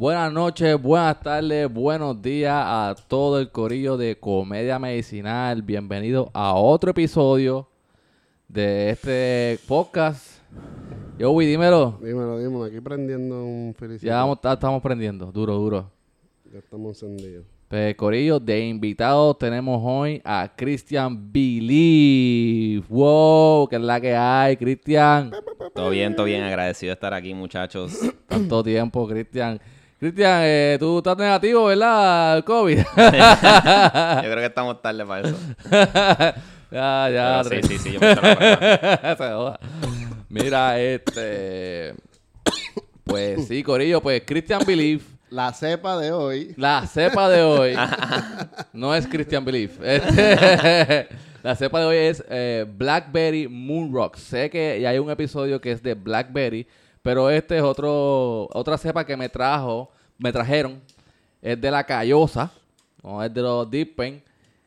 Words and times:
Buenas 0.00 0.32
noches, 0.32 0.80
buenas 0.80 1.20
tardes, 1.20 1.70
buenos 1.70 2.22
días 2.22 2.54
a 2.56 2.96
todo 3.06 3.38
el 3.38 3.50
corillo 3.50 3.98
de 3.98 4.16
Comedia 4.16 4.78
Medicinal. 4.78 5.60
Bienvenido 5.60 6.30
a 6.32 6.54
otro 6.54 6.92
episodio 6.92 7.68
de 8.48 8.88
este 8.88 9.58
podcast. 9.68 10.40
Yo, 11.18 11.30
Uy, 11.32 11.44
dímelo. 11.44 11.98
Dímelo, 12.00 12.38
dímelo. 12.38 12.64
Aquí 12.64 12.80
prendiendo 12.80 13.44
un 13.44 13.74
felicito. 13.78 14.06
Ya 14.06 14.16
vamos, 14.24 14.38
estamos 14.42 14.80
prendiendo, 14.80 15.30
duro, 15.30 15.56
duro. 15.56 15.90
Ya 16.50 16.60
estamos 16.60 17.02
encendidos. 17.02 17.44
Pues, 17.68 17.94
corillo, 17.94 18.40
de 18.40 18.68
invitados 18.68 19.36
tenemos 19.36 19.82
hoy 19.84 20.22
a 20.24 20.50
Christian 20.56 21.30
Believe. 21.30 22.86
Wow, 22.88 23.68
que 23.68 23.76
es 23.76 23.82
la 23.82 24.00
que 24.00 24.16
hay, 24.16 24.56
Cristian. 24.56 25.30
Todo 25.74 25.90
bien, 25.90 26.16
todo 26.16 26.24
bien. 26.24 26.42
Agradecido 26.42 26.88
de 26.88 26.94
estar 26.94 27.12
aquí, 27.12 27.34
muchachos. 27.34 28.00
Tanto 28.26 28.64
tiempo, 28.64 29.06
Cristian. 29.06 29.60
Cristian, 30.00 30.40
eh, 30.44 30.78
tú 30.80 30.96
estás 30.96 31.14
negativo, 31.18 31.66
¿verdad? 31.66 32.32
Al 32.32 32.44
COVID. 32.44 32.78
Yo 32.88 32.94
creo 32.96 34.36
que 34.36 34.46
estamos 34.46 34.80
tarde 34.80 35.04
para 35.04 35.28
eso. 35.28 35.36
ya, 36.70 37.10
ya. 37.10 37.42
Pero 37.46 37.62
sí, 37.62 37.68
sí, 37.68 37.78
sí, 37.78 37.92
yo 37.92 38.00
me. 38.00 38.10
Se 38.10 39.16
joda. 39.16 39.60
Mira, 40.30 40.80
este. 40.80 41.94
Pues 43.04 43.46
sí, 43.46 43.62
Corillo, 43.62 44.00
pues 44.00 44.22
Christian 44.24 44.62
Believe. 44.66 45.02
La 45.28 45.52
cepa 45.52 45.98
de 45.98 46.12
hoy. 46.12 46.54
La 46.56 46.86
cepa 46.86 47.28
de 47.28 47.42
hoy 47.42 47.76
no 48.72 48.94
es 48.94 49.06
Christian 49.06 49.44
Belief. 49.44 49.78
Este, 49.82 51.08
la 51.42 51.54
cepa 51.54 51.78
de 51.80 51.86
hoy 51.86 51.96
es 51.96 52.24
eh, 52.30 52.64
Blackberry 52.66 53.48
Moonrock. 53.48 54.16
Sé 54.16 54.48
que 54.48 54.80
ya 54.80 54.88
hay 54.88 54.98
un 54.98 55.10
episodio 55.10 55.60
que 55.60 55.72
es 55.72 55.82
de 55.82 55.92
Blackberry, 55.92 56.66
pero 57.02 57.30
este 57.30 57.56
es 57.56 57.62
otro 57.62 58.48
otra 58.52 58.76
cepa 58.78 59.04
que 59.06 59.16
me 59.16 59.28
trajo, 59.28 59.90
me 60.18 60.32
trajeron. 60.32 60.80
Es 61.42 61.58
de 61.60 61.70
la 61.70 61.84
Callosa, 61.84 62.50
no 63.02 63.22
es 63.22 63.32
de 63.32 63.40
los 63.42 63.70
Deep 63.70 63.96
Pen, 63.96 64.22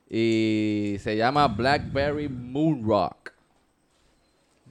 y 0.10 0.96
se 1.00 1.16
llama 1.16 1.48
Blackberry 1.48 2.28
Moonrock. 2.30 3.32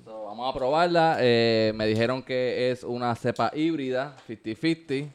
So, 0.05 0.25
vamos 0.25 0.53
a 0.53 0.59
probarla. 0.59 1.17
Eh, 1.21 1.73
me 1.77 1.87
dijeron 1.87 2.23
que 2.23 2.71
es 2.73 2.83
una 2.83 3.15
cepa 3.15 3.53
híbrida, 3.55 4.17
50-50. 4.29 5.09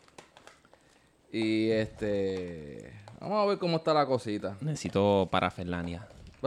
Y 1.31 1.69
este. 1.71 2.93
Vamos 3.19 3.43
a 3.43 3.45
ver 3.47 3.57
cómo 3.57 3.77
está 3.77 3.93
la 3.93 4.05
cosita. 4.05 4.55
Necesito 4.61 5.27
parafernalia. 5.29 6.07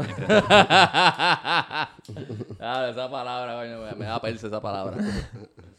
ah, 2.61 2.89
esa 2.91 3.11
palabra, 3.11 3.55
coño, 3.61 3.81
me- 3.83 3.93
me 3.97 4.05
da 4.07 4.21
perse 4.21 4.47
esa 4.47 4.61
palabra. 4.61 4.97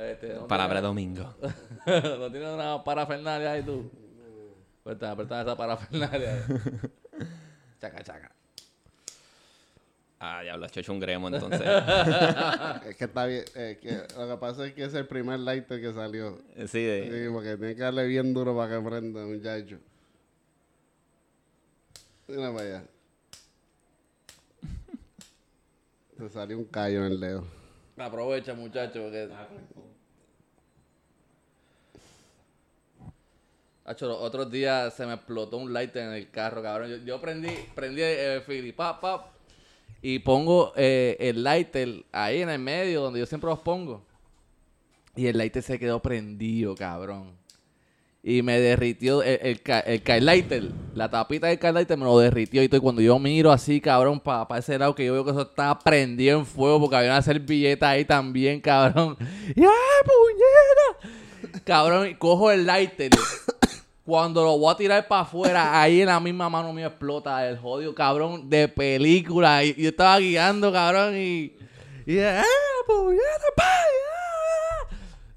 Este, 0.00 0.34
¿no 0.34 0.46
Palabra 0.48 0.76
tiene- 0.80 0.86
domingo. 0.88 1.34
¿No 1.86 2.30
tienes 2.30 2.48
una 2.48 2.82
parafernalia 2.82 3.52
ahí 3.52 3.62
tú? 3.62 3.90
Apretar, 4.82 5.10
apretar 5.12 5.46
esa 5.46 5.56
parafernalia. 5.56 6.32
ahí. 6.34 6.40
chaca, 7.80 8.02
chaca. 8.02 8.32
Ah, 10.22 10.42
diablo, 10.42 10.66
he 10.66 10.80
hecho 10.80 10.92
un 10.92 11.00
gremo 11.00 11.28
entonces. 11.28 11.60
Es 12.86 12.96
que 12.96 13.04
está 13.04 13.24
bien. 13.26 13.44
eh, 13.54 13.78
que 13.80 14.02
lo 14.18 14.28
que 14.28 14.36
pasa 14.38 14.66
es 14.66 14.74
que 14.74 14.84
es 14.84 14.94
el 14.94 15.06
primer 15.06 15.38
lighter 15.40 15.80
que 15.80 15.92
salió. 15.92 16.38
Sí, 16.66 16.82
de- 16.82 17.26
Sí, 17.26 17.32
porque 17.32 17.56
tiene 17.56 17.74
que 17.74 17.82
darle 17.82 18.06
bien 18.06 18.32
duro 18.34 18.54
para 18.56 18.74
que 18.78 18.84
prenda, 18.86 19.24
muchacho. 19.24 19.78
Mira 22.28 22.52
para 22.52 22.64
allá. 22.64 22.82
Se 26.18 26.28
salió 26.28 26.58
un 26.58 26.64
callo 26.64 27.06
en 27.06 27.12
el 27.12 27.20
dedo. 27.20 27.44
Aprovecha, 27.96 28.54
muchacho, 28.54 29.00
porque... 29.02 29.28
Hacho, 33.84 34.06
los 34.06 34.18
otros 34.18 34.50
días 34.50 34.94
se 34.94 35.06
me 35.06 35.14
explotó 35.14 35.56
un 35.56 35.72
lighter 35.72 36.04
en 36.04 36.12
el 36.12 36.30
carro, 36.30 36.62
cabrón. 36.62 37.04
Yo, 37.04 37.20
prendí, 37.20 37.50
prendí 37.74 38.02
el 38.02 38.74
pap, 38.74 39.02
y 40.02 40.18
pongo 40.20 40.72
eh, 40.76 41.16
el 41.20 41.42
lighter 41.42 42.04
ahí 42.12 42.42
en 42.42 42.48
el 42.48 42.58
medio, 42.58 43.02
donde 43.02 43.20
yo 43.20 43.26
siempre 43.26 43.50
los 43.50 43.58
pongo. 43.58 44.02
Y 45.14 45.26
el 45.26 45.36
lighter 45.36 45.62
se 45.62 45.78
quedó 45.78 46.00
prendido, 46.00 46.74
cabrón. 46.74 47.32
Y 48.22 48.42
me 48.42 48.60
derritió 48.60 49.22
el, 49.22 49.60
el, 49.66 50.02
el 50.04 50.24
lighter, 50.26 50.70
la 50.94 51.10
tapita 51.10 51.46
del 51.46 51.74
lighter 51.74 51.96
me 51.96 52.04
lo 52.04 52.18
derritió. 52.18 52.62
Y 52.62 52.68
todo, 52.68 52.80
cuando 52.80 53.00
yo 53.02 53.18
miro 53.18 53.50
así, 53.50 53.80
cabrón, 53.80 54.20
para 54.20 54.58
ese 54.58 54.78
lado, 54.78 54.94
que 54.94 55.06
yo 55.06 55.14
veo 55.14 55.24
que 55.24 55.30
eso 55.30 55.42
estaba 55.42 55.78
prendido 55.78 56.38
en 56.38 56.46
fuego 56.46 56.80
porque 56.80 56.96
había 56.96 57.10
una 57.10 57.22
servilleta 57.22 57.90
ahí 57.90 58.04
también, 58.04 58.60
cabrón. 58.62 59.16
Y 59.54 59.62
¡ay, 59.62 59.70
puñeta! 60.04 61.62
Cabrón, 61.64 62.08
y 62.08 62.14
cojo 62.14 62.50
el 62.50 62.66
lighter. 62.66 63.10
Cuando 64.10 64.42
lo 64.42 64.58
voy 64.58 64.72
a 64.72 64.76
tirar 64.76 65.06
para 65.06 65.20
afuera, 65.22 65.80
ahí 65.80 66.00
en 66.00 66.08
la 66.08 66.18
misma 66.18 66.50
mano 66.50 66.72
mío 66.72 66.88
explota 66.88 67.48
el 67.48 67.56
jodido, 67.56 67.94
cabrón, 67.94 68.50
de 68.50 68.66
película. 68.66 69.62
Y 69.62 69.72
yo 69.74 69.90
estaba 69.90 70.18
guiando, 70.18 70.72
cabrón, 70.72 71.16
y. 71.16 71.56
Y. 72.06 72.18
¡Ah, 72.18 72.42
puñeta. 72.88 73.22
Eh, 73.22 74.19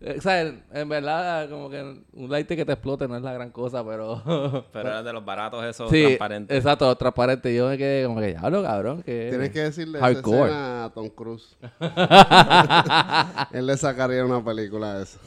O 0.05 0.21
sea, 0.21 0.41
en, 0.41 0.89
verdad, 0.89 1.49
como 1.49 1.69
que 1.69 1.81
un 2.13 2.29
lighter 2.29 2.57
que 2.57 2.65
te 2.65 2.73
explote 2.73 3.07
no 3.07 3.15
es 3.15 3.21
la 3.21 3.31
gran 3.31 3.51
cosa, 3.51 3.85
pero. 3.85 4.21
Pero 4.73 4.89
era 4.89 5.01
de 5.03 5.13
los 5.13 5.23
baratos 5.23 5.63
esos 5.63 5.89
sí, 5.89 6.03
transparentes. 6.03 6.57
exacto, 6.57 6.93
transparente. 6.97 7.55
Yo 7.55 7.69
me 7.69 7.77
quedé 7.77 8.05
como 8.05 8.19
que, 8.19 8.27
diablo, 8.27 8.63
cabrón, 8.63 9.03
que. 9.03 9.27
Tienes 9.29 9.51
que 9.51 9.61
decirle 9.61 9.99
esa 9.99 10.07
Hardcore. 10.07 10.37
escena 10.39 10.85
a 10.85 10.89
Tom 10.93 11.09
Cruise. 11.09 11.57
Él 13.53 13.65
le 13.65 13.77
sacaría 13.77 14.25
una 14.25 14.43
película 14.43 14.97
de 14.97 15.03
eso. 15.03 15.19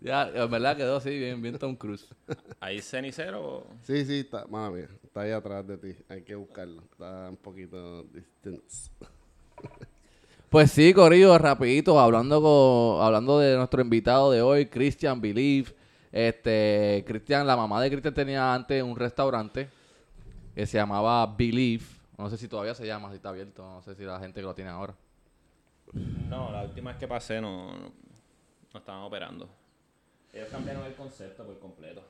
Ya, 0.00 0.28
en 0.28 0.50
verdad 0.50 0.76
quedó 0.76 0.96
así, 0.96 1.10
bien, 1.18 1.40
bien 1.40 1.58
Tom 1.58 1.76
Cruise. 1.76 2.06
¿Hay 2.60 2.80
cenicero? 2.80 3.66
Sí, 3.82 4.04
sí, 4.04 4.20
está, 4.20 4.46
mami, 4.46 4.82
está 5.02 5.22
ahí 5.22 5.30
atrás 5.30 5.66
de 5.66 5.78
ti. 5.78 5.96
Hay 6.08 6.22
que 6.22 6.34
buscarlo. 6.34 6.82
Está 6.92 7.30
un 7.30 7.36
poquito 7.36 8.04
distance. 8.04 8.90
Pues 10.56 10.72
sí, 10.72 10.94
Corillo, 10.94 11.36
rapidito, 11.36 12.00
hablando 12.00 12.40
con, 12.40 13.04
hablando 13.04 13.38
de 13.40 13.58
nuestro 13.58 13.82
invitado 13.82 14.30
de 14.30 14.40
hoy, 14.40 14.64
Christian 14.64 15.20
Believe. 15.20 15.74
Este, 16.10 17.04
Cristian, 17.06 17.46
la 17.46 17.58
mamá 17.58 17.78
de 17.82 17.90
Cristian 17.90 18.14
tenía 18.14 18.54
antes 18.54 18.82
un 18.82 18.96
restaurante 18.96 19.68
que 20.54 20.64
se 20.64 20.78
llamaba 20.78 21.26
Believe. 21.26 21.84
No 22.16 22.30
sé 22.30 22.38
si 22.38 22.48
todavía 22.48 22.74
se 22.74 22.86
llama, 22.86 23.10
si 23.10 23.16
está 23.16 23.28
abierto, 23.28 23.70
no 23.70 23.82
sé 23.82 23.94
si 23.96 24.04
la 24.04 24.18
gente 24.18 24.40
que 24.40 24.46
lo 24.46 24.54
tiene 24.54 24.70
ahora. 24.70 24.94
No, 25.92 26.50
la 26.50 26.62
última 26.62 26.88
vez 26.88 26.98
que 27.00 27.06
pasé 27.06 27.38
no, 27.38 27.72
no, 27.72 27.92
no 28.72 28.78
estaban 28.80 29.02
operando. 29.02 29.50
Ellos 30.32 30.48
cambiaron 30.50 30.86
el 30.86 30.94
concepto 30.94 31.44
por 31.44 31.58
completo. 31.58 32.00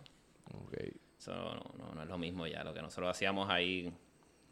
Ok. 0.55 0.73
Eso 1.19 1.35
no, 1.35 1.55
no, 1.55 1.95
no 1.97 2.01
es 2.01 2.09
lo 2.09 2.17
mismo 2.17 2.47
ya. 2.47 2.63
Lo 2.63 2.73
que 2.73 2.81
nosotros 2.81 3.11
hacíamos 3.11 3.51
ahí 3.51 3.93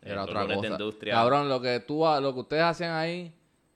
Era 0.03 0.25
otra 0.25 0.49
cosa. 0.49 0.63
de 0.63 0.67
industria. 0.67 1.15
Cabrón, 1.15 1.49
lo 1.49 1.61
que 1.61 1.79
tú, 1.79 2.05
lo 2.21 2.35
que 2.35 2.41
ustedes 2.41 2.65
hacían 2.65 2.91
ahí, 2.91 3.33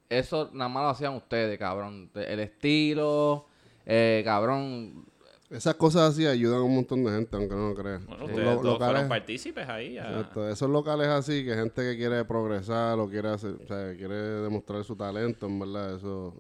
eso 0.09 0.51
nada 0.53 0.69
más 0.69 0.83
lo 0.83 0.89
hacían 0.91 1.15
ustedes, 1.15 1.59
cabrón. 1.59 2.11
El 2.15 2.41
estilo, 2.41 3.47
eh, 3.87 4.23
cabrón, 4.25 5.07
Esas 5.51 5.77
cosas 5.77 6.11
así 6.13 6.27
ayudan 6.27 6.59
a 6.59 6.63
un 6.63 6.75
montón 6.75 7.03
de 7.05 7.11
gente, 7.11 7.35
aunque 7.35 7.55
no 7.55 7.71
lo 7.71 7.75
crean. 7.75 8.05
Bueno, 8.07 8.25
ustedes 8.27 8.45
lo- 8.45 8.53
todos 8.57 8.65
locales- 8.75 8.93
fueron 8.93 9.09
partícipes 9.09 9.67
ahí. 9.69 9.97
a- 9.97 10.09
Exacto, 10.11 10.49
Esos 10.49 10.69
locales 10.69 11.07
así, 11.09 11.43
que 11.45 11.55
gente 11.55 11.83
que 11.83 11.97
quiere 11.97 12.23
progresar 12.27 12.99
o 12.99 13.09
quiere 13.09 13.29
hacer, 13.31 13.53
o 13.63 13.67
sea, 13.67 13.95
quiere 13.97 14.15
demostrar 14.15 14.85
su 14.85 14.95
talento, 14.95 15.47
en 15.47 15.59
verdad, 15.59 15.97
eso. 15.97 16.35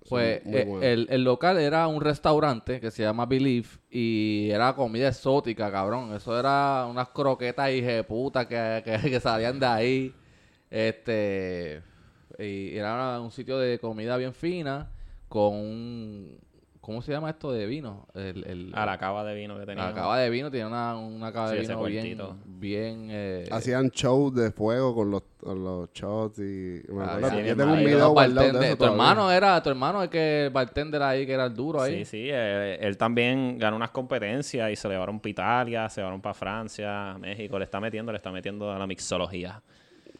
eso 0.00 0.08
Pues 0.08 0.38
es 0.38 0.44
muy 0.46 0.56
eh, 0.58 0.64
bueno. 0.64 0.82
el, 0.86 1.06
el 1.10 1.24
local 1.24 1.58
era 1.58 1.88
un 1.88 2.00
restaurante 2.00 2.80
que 2.80 2.90
se 2.92 3.02
llama 3.02 3.26
Believe 3.26 3.68
y 3.90 4.48
era 4.52 4.72
comida 4.76 5.08
exótica, 5.08 5.70
cabrón. 5.72 6.14
Eso 6.14 6.38
era 6.38 6.86
unas 6.88 7.08
croquetas 7.08 7.68
hija 7.72 8.02
puta 8.04 8.46
que, 8.46 8.82
que, 8.84 9.10
que 9.10 9.18
salían 9.20 9.58
de 9.58 9.66
ahí. 9.66 10.14
Este 10.70 11.82
y 12.44 12.76
era 12.76 13.20
un 13.20 13.30
sitio 13.30 13.58
de 13.58 13.78
comida 13.78 14.16
bien 14.16 14.34
fina 14.34 14.90
con 15.28 15.54
un 15.54 16.38
¿cómo 16.82 17.00
se 17.00 17.12
llama 17.12 17.30
esto 17.30 17.52
de 17.52 17.64
vino? 17.64 18.08
El, 18.12 18.44
el 18.44 18.72
A 18.74 18.84
la 18.84 18.98
cava 18.98 19.24
de 19.24 19.34
vino 19.36 19.56
que 19.56 19.64
tenía. 19.64 19.84
la 19.84 19.94
cava 19.94 20.18
de 20.18 20.28
vino 20.28 20.50
tiene 20.50 20.66
una, 20.66 20.96
una 20.96 21.32
cava 21.32 21.50
Sí, 21.50 21.54
de 21.54 21.60
vino 21.62 21.82
bien 21.84 22.18
bien 22.44 23.08
eh, 23.08 23.48
Hacían 23.52 23.88
shows 23.90 24.34
de 24.34 24.50
fuego 24.50 24.92
con 24.92 25.10
los, 25.12 25.22
con 25.38 25.62
los 25.62 25.92
shots 25.92 26.40
y... 26.40 26.82
Me 26.88 27.04
ah, 27.04 27.14
acuerdo, 27.14 27.38
sí, 27.38 27.46
yo 27.46 27.56
tengo 27.56 27.72
un 27.72 27.78
video 27.84 28.10
guardado 28.10 28.46
de 28.46 28.52
bartender- 28.52 28.64
eso 28.66 28.76
tu 28.76 28.84
hermano 28.84 29.30
era 29.30 29.62
tu 29.62 29.70
hermano 29.70 30.02
el 30.02 30.08
que 30.08 30.46
el 30.46 30.50
bartender 30.50 31.02
ahí 31.02 31.24
que 31.24 31.32
era 31.32 31.44
el 31.46 31.54
duro 31.54 31.80
ahí. 31.80 32.04
Sí, 32.04 32.04
sí. 32.04 32.28
eh, 32.30 32.78
él 32.80 32.96
también 32.98 33.58
ganó 33.58 33.76
unas 33.76 33.90
competencias 33.90 34.68
y 34.70 34.74
se 34.74 34.88
le 34.88 34.94
llevaron 34.94 35.20
para 35.20 35.30
Italia, 35.30 35.88
se 35.88 36.00
llevaron 36.00 36.20
para 36.20 36.34
Francia, 36.34 37.16
México. 37.20 37.58
Le 37.60 37.64
está 37.64 37.78
metiendo, 37.78 38.10
le 38.10 38.16
está 38.16 38.32
metiendo 38.32 38.72
a 38.72 38.78
la 38.78 38.86
mixología. 38.88 39.62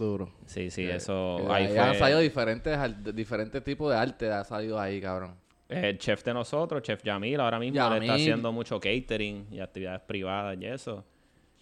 Duro. 0.05 0.31
Sí, 0.47 0.71
sí, 0.71 0.85
eso. 0.85 1.39
Eh, 1.41 1.47
ahí 1.51 1.77
han 1.77 1.95
salido 1.97 2.19
diferentes, 2.21 2.79
diferentes 3.15 3.63
tipos 3.65 3.91
de 3.91 3.97
arte, 3.99 4.31
ha 4.31 4.45
salido 4.45 4.79
ahí, 4.81 5.01
cabrón. 5.01 5.35
el 5.69 5.97
chef 5.99 6.23
de 6.25 6.35
nosotros, 6.35 6.83
Chef 6.83 7.03
Yamil, 7.03 7.41
ahora 7.41 7.59
mismo 7.59 7.77
le 7.77 7.83
está 7.83 7.95
Yamil. 7.97 8.11
haciendo 8.11 8.53
mucho 8.53 8.79
catering 8.79 9.47
y 9.51 9.61
actividades 9.61 10.03
privadas 10.03 10.57
y 10.61 10.67
eso. 10.67 11.05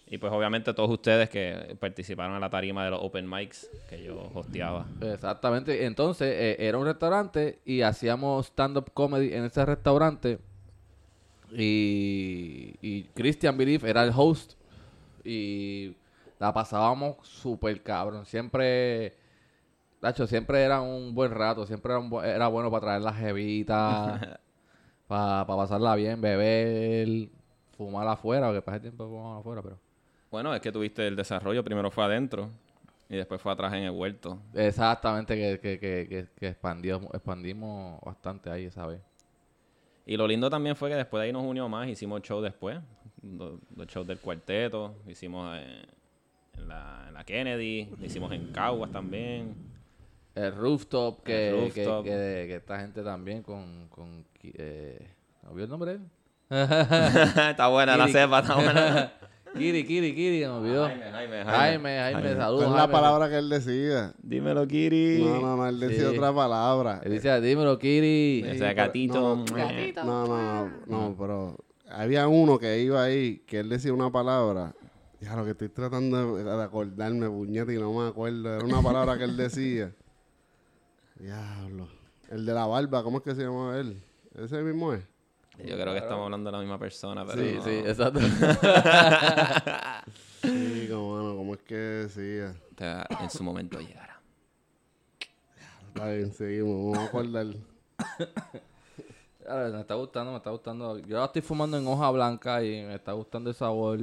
Y 0.07 0.17
pues 0.17 0.33
obviamente 0.33 0.73
todos 0.73 0.89
ustedes 0.89 1.29
que 1.29 1.77
participaron 1.79 2.35
en 2.35 2.41
la 2.41 2.49
tarima 2.49 2.83
de 2.83 2.91
los 2.91 2.99
open 3.01 3.29
mics 3.29 3.69
que 3.89 4.03
yo 4.03 4.29
hosteaba. 4.33 4.85
Exactamente. 4.99 5.85
Entonces, 5.85 6.27
eh, 6.37 6.57
era 6.59 6.77
un 6.77 6.85
restaurante 6.85 7.59
y 7.63 7.81
hacíamos 7.81 8.47
stand-up 8.47 8.91
comedy 8.93 9.33
en 9.33 9.45
ese 9.45 9.63
restaurante. 9.65 10.39
Y, 11.57 12.75
y 12.81 13.03
Christian 13.13 13.57
Belief 13.57 13.83
era 13.83 14.03
el 14.03 14.11
host. 14.15 14.53
Y 15.23 15.93
la 16.41 16.53
pasábamos 16.53 17.17
súper 17.27 17.83
cabrón. 17.83 18.25
Siempre, 18.25 19.15
Nacho, 20.01 20.27
siempre 20.27 20.63
era 20.63 20.81
un 20.81 21.13
buen 21.15 21.31
rato. 21.31 21.65
Siempre 21.67 21.93
era, 21.93 21.99
un 21.99 22.25
era 22.25 22.47
bueno 22.49 22.71
para 22.71 22.81
traer 22.81 23.01
las 23.03 23.17
jevitas, 23.17 24.21
para 25.07 25.45
pasarla 25.45 25.95
bien, 25.95 26.21
beber, 26.21 27.29
fumar 27.77 28.07
afuera, 28.07 28.47
porque 28.47 28.61
para 28.61 28.77
ese 28.77 28.83
tiempo 28.83 29.07
fumaba 29.07 29.39
afuera, 29.39 29.61
pero... 29.61 29.79
Bueno, 30.31 30.53
es 30.55 30.61
que 30.61 30.71
tuviste 30.71 31.07
el 31.07 31.15
desarrollo. 31.15 31.63
Primero 31.63 31.91
fue 31.91 32.03
adentro 32.05 32.49
y 33.09 33.17
después 33.17 33.41
fue 33.41 33.51
atrás 33.51 33.73
en 33.73 33.83
el 33.83 33.91
huerto. 33.91 34.39
Exactamente, 34.53 35.35
que, 35.35 35.59
que, 35.59 35.79
que, 35.79 36.07
que, 36.09 36.27
que 36.39 36.47
expandió- 36.49 37.09
expandimos 37.13 37.99
bastante 38.01 38.49
ahí 38.49 38.65
esa 38.65 38.87
vez. 38.87 39.01
Y 40.05 40.17
lo 40.17 40.27
lindo 40.27 40.49
también 40.49 40.75
fue 40.75 40.89
que 40.89 40.95
después 40.95 41.21
de 41.21 41.27
ahí 41.27 41.33
nos 41.33 41.43
unió 41.43 41.69
más, 41.69 41.87
hicimos 41.87 42.21
show 42.21 42.41
después, 42.41 42.79
lo- 43.21 43.59
los 43.75 43.87
shows 43.87 44.07
del 44.07 44.19
cuarteto, 44.19 44.95
hicimos 45.07 45.55
eh, 45.59 45.85
en, 46.57 46.67
la, 46.67 47.05
en 47.07 47.13
la 47.13 47.23
Kennedy, 47.23 47.89
lo 47.99 48.05
hicimos 48.05 48.31
en 48.31 48.51
Caguas 48.51 48.91
también. 48.91 49.55
El 50.35 50.55
rooftop, 50.55 51.23
que, 51.23 51.49
El 51.49 51.73
que, 51.73 51.83
rooftop. 51.85 52.03
que, 52.05 52.11
que 52.47 52.55
esta 52.55 52.79
gente 52.79 53.03
también 53.03 53.41
con... 53.43 53.87
con 53.89 54.25
eh, 54.43 55.09
¿No 55.43 55.53
vio 55.53 55.65
el 55.65 55.69
nombre 55.69 55.99
está 56.49 57.67
buena 57.69 57.95
la 57.97 58.07
cepa, 58.09 58.39
está 58.39 58.55
buena. 58.55 59.13
Kiri, 59.57 59.85
Kiri, 59.85 60.15
Kiri, 60.15 60.39
me 60.41 60.47
olvidó. 60.47 60.85
Jaime, 60.87 61.03
Jaime, 61.11 61.43
Jaime. 61.43 61.51
Jaime, 61.51 61.99
Jaime, 61.99 62.35
saludos. 62.35 62.63
¿Cuál 62.63 62.67
es 62.67 62.71
la 62.73 62.77
Jaime. 62.79 62.91
palabra 62.93 63.29
que 63.29 63.37
él 63.37 63.49
decía? 63.49 64.13
Dímelo, 64.21 64.67
Kiri. 64.67 65.23
No, 65.23 65.41
no, 65.41 65.57
no, 65.57 65.67
él 65.67 65.79
decía 65.79 66.09
Sí. 66.09 66.15
otra 66.17 66.33
palabra. 66.33 67.01
Él 67.03 67.11
dice, 67.11 67.41
dímelo, 67.41 67.77
Kiri. 67.77 68.43
Ese 68.47 68.69
Sí, 68.69 68.73
gatito. 68.73 69.43
No, 70.05 70.25
no, 70.25 70.27
no, 70.27 70.71
no, 70.87 71.15
pero 71.17 71.57
había 71.89 72.27
uno 72.29 72.59
que 72.59 72.79
iba 72.81 73.03
ahí, 73.03 73.39
que 73.45 73.59
él 73.59 73.69
decía 73.69 73.93
una 73.93 74.09
palabra. 74.09 74.73
Ya 75.21 75.35
lo 75.35 75.45
que 75.45 75.51
estoy 75.51 75.69
tratando 75.69 76.35
de, 76.35 76.43
de 76.43 76.63
acordarme, 76.63 77.29
puñete, 77.29 77.75
y 77.75 77.79
no 77.79 77.93
me 77.93 78.07
acuerdo. 78.09 78.55
Era 78.55 78.65
una 78.65 78.81
palabra 78.81 79.17
que 79.17 79.23
él 79.25 79.37
decía. 79.37 79.93
Diablo. 81.15 81.87
El 82.29 82.45
de 82.45 82.53
la 82.53 82.65
barba, 82.65 83.03
¿cómo 83.03 83.19
es 83.19 83.23
que 83.23 83.35
se 83.35 83.43
llama 83.43 83.77
él? 83.77 84.01
Ese 84.35 84.61
mismo 84.63 84.93
es. 84.93 85.03
Yo 85.59 85.75
creo 85.75 85.93
que 85.93 85.97
estamos 85.99 86.23
hablando 86.25 86.49
de 86.49 86.53
la 86.57 86.59
misma 86.61 86.79
persona, 86.79 87.23
pero 87.25 87.39
Sí, 87.41 87.53
no. 87.55 87.63
sí, 87.63 87.69
exacto. 87.69 88.19
Sí, 90.41 90.87
como, 90.89 91.11
bueno, 91.13 91.35
¿cómo 91.37 91.53
es 91.53 91.59
que 91.61 91.75
decía? 91.75 92.55
Te- 92.73 93.23
en 93.23 93.29
su 93.29 93.43
momento 93.43 93.79
llegará. 93.79 94.19
Está 95.89 96.09
bien, 96.09 96.33
seguimos, 96.33 96.91
vamos 96.93 96.97
a 96.97 97.09
acordar. 97.09 97.45
Me 99.47 99.81
está 99.81 99.95
gustando, 99.95 100.31
me 100.31 100.37
está 100.37 100.49
gustando. 100.49 100.97
Yo 100.99 101.17
la 101.19 101.25
estoy 101.25 101.41
fumando 101.41 101.77
en 101.77 101.85
hoja 101.85 102.09
blanca 102.09 102.63
y 102.63 102.83
me 102.85 102.95
está 102.95 103.11
gustando 103.11 103.49
el 103.49 103.55
sabor. 103.55 103.99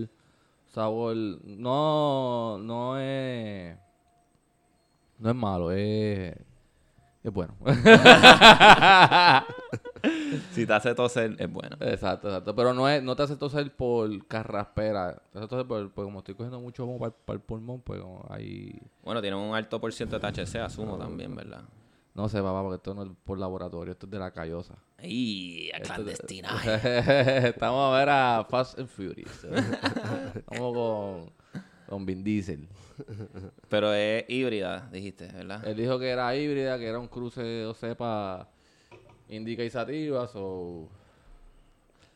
Sabor, 0.68 1.16
no, 1.16 2.58
no 2.58 2.98
es, 2.98 3.76
no 5.18 5.30
es 5.30 5.36
malo, 5.36 5.72
es, 5.72 6.36
es 7.22 7.32
bueno. 7.32 7.54
Si 10.52 10.66
te 10.66 10.72
hace 10.72 10.94
toser, 10.94 11.36
es 11.38 11.50
bueno. 11.50 11.76
exacto, 11.80 12.28
exacto. 12.28 12.54
Pero 12.54 12.72
no 12.72 12.88
es, 12.88 13.02
no 13.02 13.16
te 13.16 13.24
hace 13.24 13.36
toser 13.36 13.74
por 13.74 14.26
carraspera. 14.26 15.20
Te 15.32 15.38
hace 15.38 15.48
toser 15.48 15.66
por, 15.66 15.90
por 15.90 16.04
como 16.04 16.18
estoy 16.20 16.34
cogiendo 16.34 16.60
mucho 16.60 16.84
humo 16.84 16.98
para, 16.98 17.36
el 17.36 17.40
pulmón, 17.40 17.80
pues 17.80 18.00
como 18.00 18.24
ahí, 18.28 18.80
Bueno, 19.02 19.20
tiene 19.20 19.36
un 19.36 19.54
alto 19.54 19.80
por 19.80 19.92
ciento 19.92 20.18
de 20.18 20.32
THC, 20.32 20.56
asumo 20.56 20.96
también, 20.96 21.34
¿verdad? 21.34 21.62
No 22.18 22.28
sé, 22.28 22.42
papá, 22.42 22.62
porque 22.62 22.76
esto 22.78 22.94
no 22.94 23.04
es 23.04 23.10
por 23.22 23.38
laboratorio, 23.38 23.92
esto 23.92 24.06
es 24.06 24.10
de 24.10 24.18
la 24.18 24.32
callosa. 24.32 24.74
Esto- 25.72 25.94
clandestinaje. 25.94 27.48
Estamos 27.50 27.94
a 27.94 27.96
ver 27.96 28.08
a 28.08 28.44
Fast 28.50 28.76
and 28.76 28.88
Furious. 28.88 29.44
Estamos 30.34 30.74
con, 30.74 31.32
con 31.88 32.04
Vin 32.04 32.24
Diesel. 32.24 32.68
Pero 33.68 33.94
es 33.94 34.24
híbrida, 34.28 34.88
dijiste, 34.90 35.28
¿verdad? 35.28 35.64
Él 35.64 35.76
dijo 35.76 35.96
que 36.00 36.08
era 36.08 36.34
híbrida, 36.34 36.76
que 36.76 36.88
era 36.88 36.98
un 36.98 37.06
cruce 37.06 37.40
de 37.40 37.62
dos 37.62 37.78
cepas 37.78 38.48
indica 39.28 39.62
y 39.62 39.70
sativa, 39.70 40.26
so... 40.26 40.88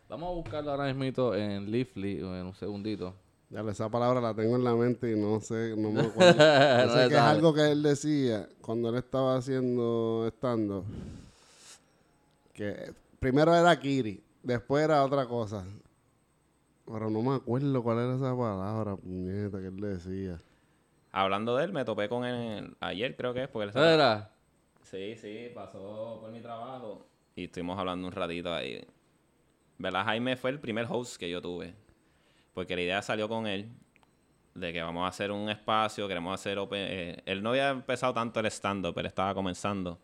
Vamos 0.09 0.31
a 0.31 0.35
buscarlo 0.35 0.73
ahora 0.73 0.93
mismo 0.93 1.33
en 1.37 1.71
Leafly, 1.71 2.19
en 2.19 2.25
un 2.47 2.55
segundito. 2.55 3.15
Ya, 3.53 3.61
esa 3.71 3.91
palabra 3.91 4.19
la 4.19 4.33
tengo 4.35 4.57
en 4.57 4.65
la 4.65 4.75
mente 4.75 5.13
y 5.13 5.21
no 5.21 5.39
sé, 5.41 5.77
no 5.77 5.91
me 5.91 6.01
acuerdo. 6.07 6.33
No 6.87 6.93
sé 6.95 7.09
que 7.11 7.15
es 7.15 7.21
algo 7.21 7.53
que 7.53 7.71
él 7.71 7.83
decía 7.83 8.49
cuando 8.63 8.89
él 8.89 8.95
estaba 8.95 9.37
haciendo 9.37 10.25
estando. 10.27 10.87
Que 12.55 12.95
primero 13.21 13.55
era 13.55 13.79
Kiri, 13.79 14.23
después 14.43 14.83
era 14.85 15.05
otra 15.05 15.27
cosa. 15.27 15.67
Pero 16.87 17.11
no 17.11 17.21
me 17.21 17.37
acuerdo 17.37 17.83
cuál 17.83 17.99
era 17.99 18.17
esa 18.17 18.35
palabra, 18.35 18.97
puñeta, 18.97 19.59
que 19.61 19.67
él 19.67 19.81
decía. 19.81 20.39
Hablando 21.11 21.55
de 21.57 21.65
él, 21.65 21.73
me 21.75 21.85
topé 21.85 22.09
con 22.09 22.25
él 22.25 22.75
ayer, 22.81 23.15
creo 23.17 23.35
que 23.35 23.43
es, 23.43 23.49
porque 23.51 23.65
él 23.65 23.71
¿Eso 23.71 23.85
era? 23.85 24.31
Sí, 24.81 25.15
sí, 25.17 25.51
pasó 25.55 26.19
por 26.23 26.31
mi 26.33 26.41
trabajo 26.41 27.07
y 27.37 27.45
estuvimos 27.45 27.79
hablando 27.79 28.09
un 28.09 28.13
ratito 28.15 28.53
ahí. 28.53 28.83
¿Verdad? 29.77 30.05
Jaime 30.07 30.37
fue 30.37 30.51
el 30.51 30.59
primer 30.59 30.87
host 30.89 31.17
que 31.17 31.29
yo 31.29 31.43
tuve. 31.43 31.82
Porque 32.55 32.77
la 32.77 32.83
idea 32.83 33.03
salió 33.03 33.29
con 33.29 33.47
él 33.47 33.71
de 34.55 34.73
que 34.73 34.83
vamos 34.83 35.05
a 35.05 35.09
hacer 35.09 35.31
un 35.31 35.49
espacio, 35.49 36.07
queremos 36.09 36.35
hacer 36.35 36.59
open... 36.59 36.81
eh, 36.81 37.23
él 37.25 37.43
no 37.43 37.51
había 37.51 37.71
empezado 37.71 38.13
tanto 38.13 38.41
el 38.41 38.47
stand-up, 38.47 38.99
él 38.99 39.07
estaba 39.07 39.35
comenzando. 39.35 39.99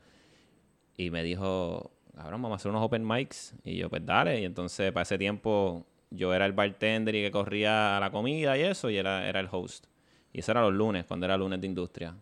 Y 0.96 1.10
me 1.10 1.22
dijo, 1.22 1.92
cabrón, 2.14 2.42
vamos 2.42 2.56
a 2.56 2.56
hacer 2.56 2.70
unos 2.70 2.82
open 2.82 3.06
mics. 3.06 3.54
Y 3.62 3.76
yo, 3.76 3.90
pues 3.90 4.04
dale. 4.04 4.40
Y 4.40 4.44
entonces, 4.44 4.90
para 4.92 5.02
ese 5.02 5.18
tiempo, 5.18 5.86
yo 6.10 6.34
era 6.34 6.46
el 6.46 6.52
bartender 6.52 7.14
y 7.14 7.22
que 7.22 7.30
corría 7.30 8.00
la 8.00 8.10
comida 8.10 8.56
y 8.56 8.62
eso, 8.62 8.90
y 8.90 8.96
era, 8.96 9.28
era 9.28 9.40
el 9.40 9.48
host. 9.50 9.86
Y 10.32 10.40
eso 10.40 10.52
era 10.52 10.62
los 10.62 10.72
lunes, 10.72 11.04
cuando 11.04 11.26
era 11.26 11.36
lunes 11.36 11.60
de 11.60 11.66
industria. 11.66 12.16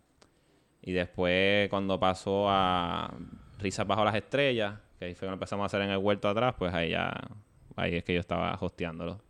Y 0.82 0.92
después, 0.92 1.68
cuando 1.68 1.98
pasó 1.98 2.46
a 2.48 3.12
Risas 3.58 3.86
Bajo 3.86 4.04
las 4.04 4.14
Estrellas, 4.14 4.74
que 4.98 5.06
ahí 5.06 5.14
fue 5.14 5.26
cuando 5.26 5.34
empezamos 5.34 5.64
a 5.64 5.66
hacer 5.66 5.82
en 5.82 5.90
el 5.90 5.98
huerto 5.98 6.28
atrás, 6.28 6.54
pues 6.58 6.72
ahí 6.72 6.90
ya, 6.90 7.12
ahí 7.76 7.96
es 7.96 8.04
que 8.04 8.14
yo 8.14 8.20
estaba 8.20 8.56
hosteándolo. 8.60 9.20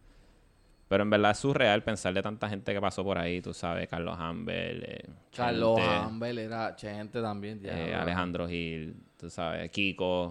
Pero 0.89 1.03
en 1.03 1.11
verdad 1.11 1.33
es 1.33 1.39
surreal 1.39 1.83
pensar 1.83 2.15
de 2.15 2.23
tanta 2.23 2.49
gente 2.49 2.73
que 2.73 2.81
pasó 2.81 3.03
por 3.03 3.19
ahí, 3.19 3.41
tú 3.43 3.53
sabes, 3.53 3.89
Carlos 3.89 4.17
Ambel, 4.19 4.85
eh, 4.87 5.05
Carlos 5.35 5.81
Ambel 5.81 6.39
era 6.39 6.77
Chente 6.77 7.21
también. 7.21 7.61
ya, 7.61 7.77
eh. 7.89 7.95
Alejandro 7.95 8.47
Gil, 8.47 8.95
tú 9.19 9.29
sabes, 9.29 9.69
Kiko, 9.73 10.23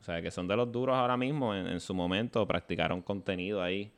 o 0.00 0.02
sea, 0.02 0.22
que 0.22 0.30
son 0.30 0.48
de 0.48 0.56
los 0.56 0.72
duros 0.72 0.96
ahora 0.96 1.16
mismo, 1.18 1.54
en, 1.54 1.66
en 1.66 1.80
su 1.80 1.92
momento 1.94 2.46
practicaron 2.46 3.02
contenido 3.02 3.62
ahí 3.62 3.92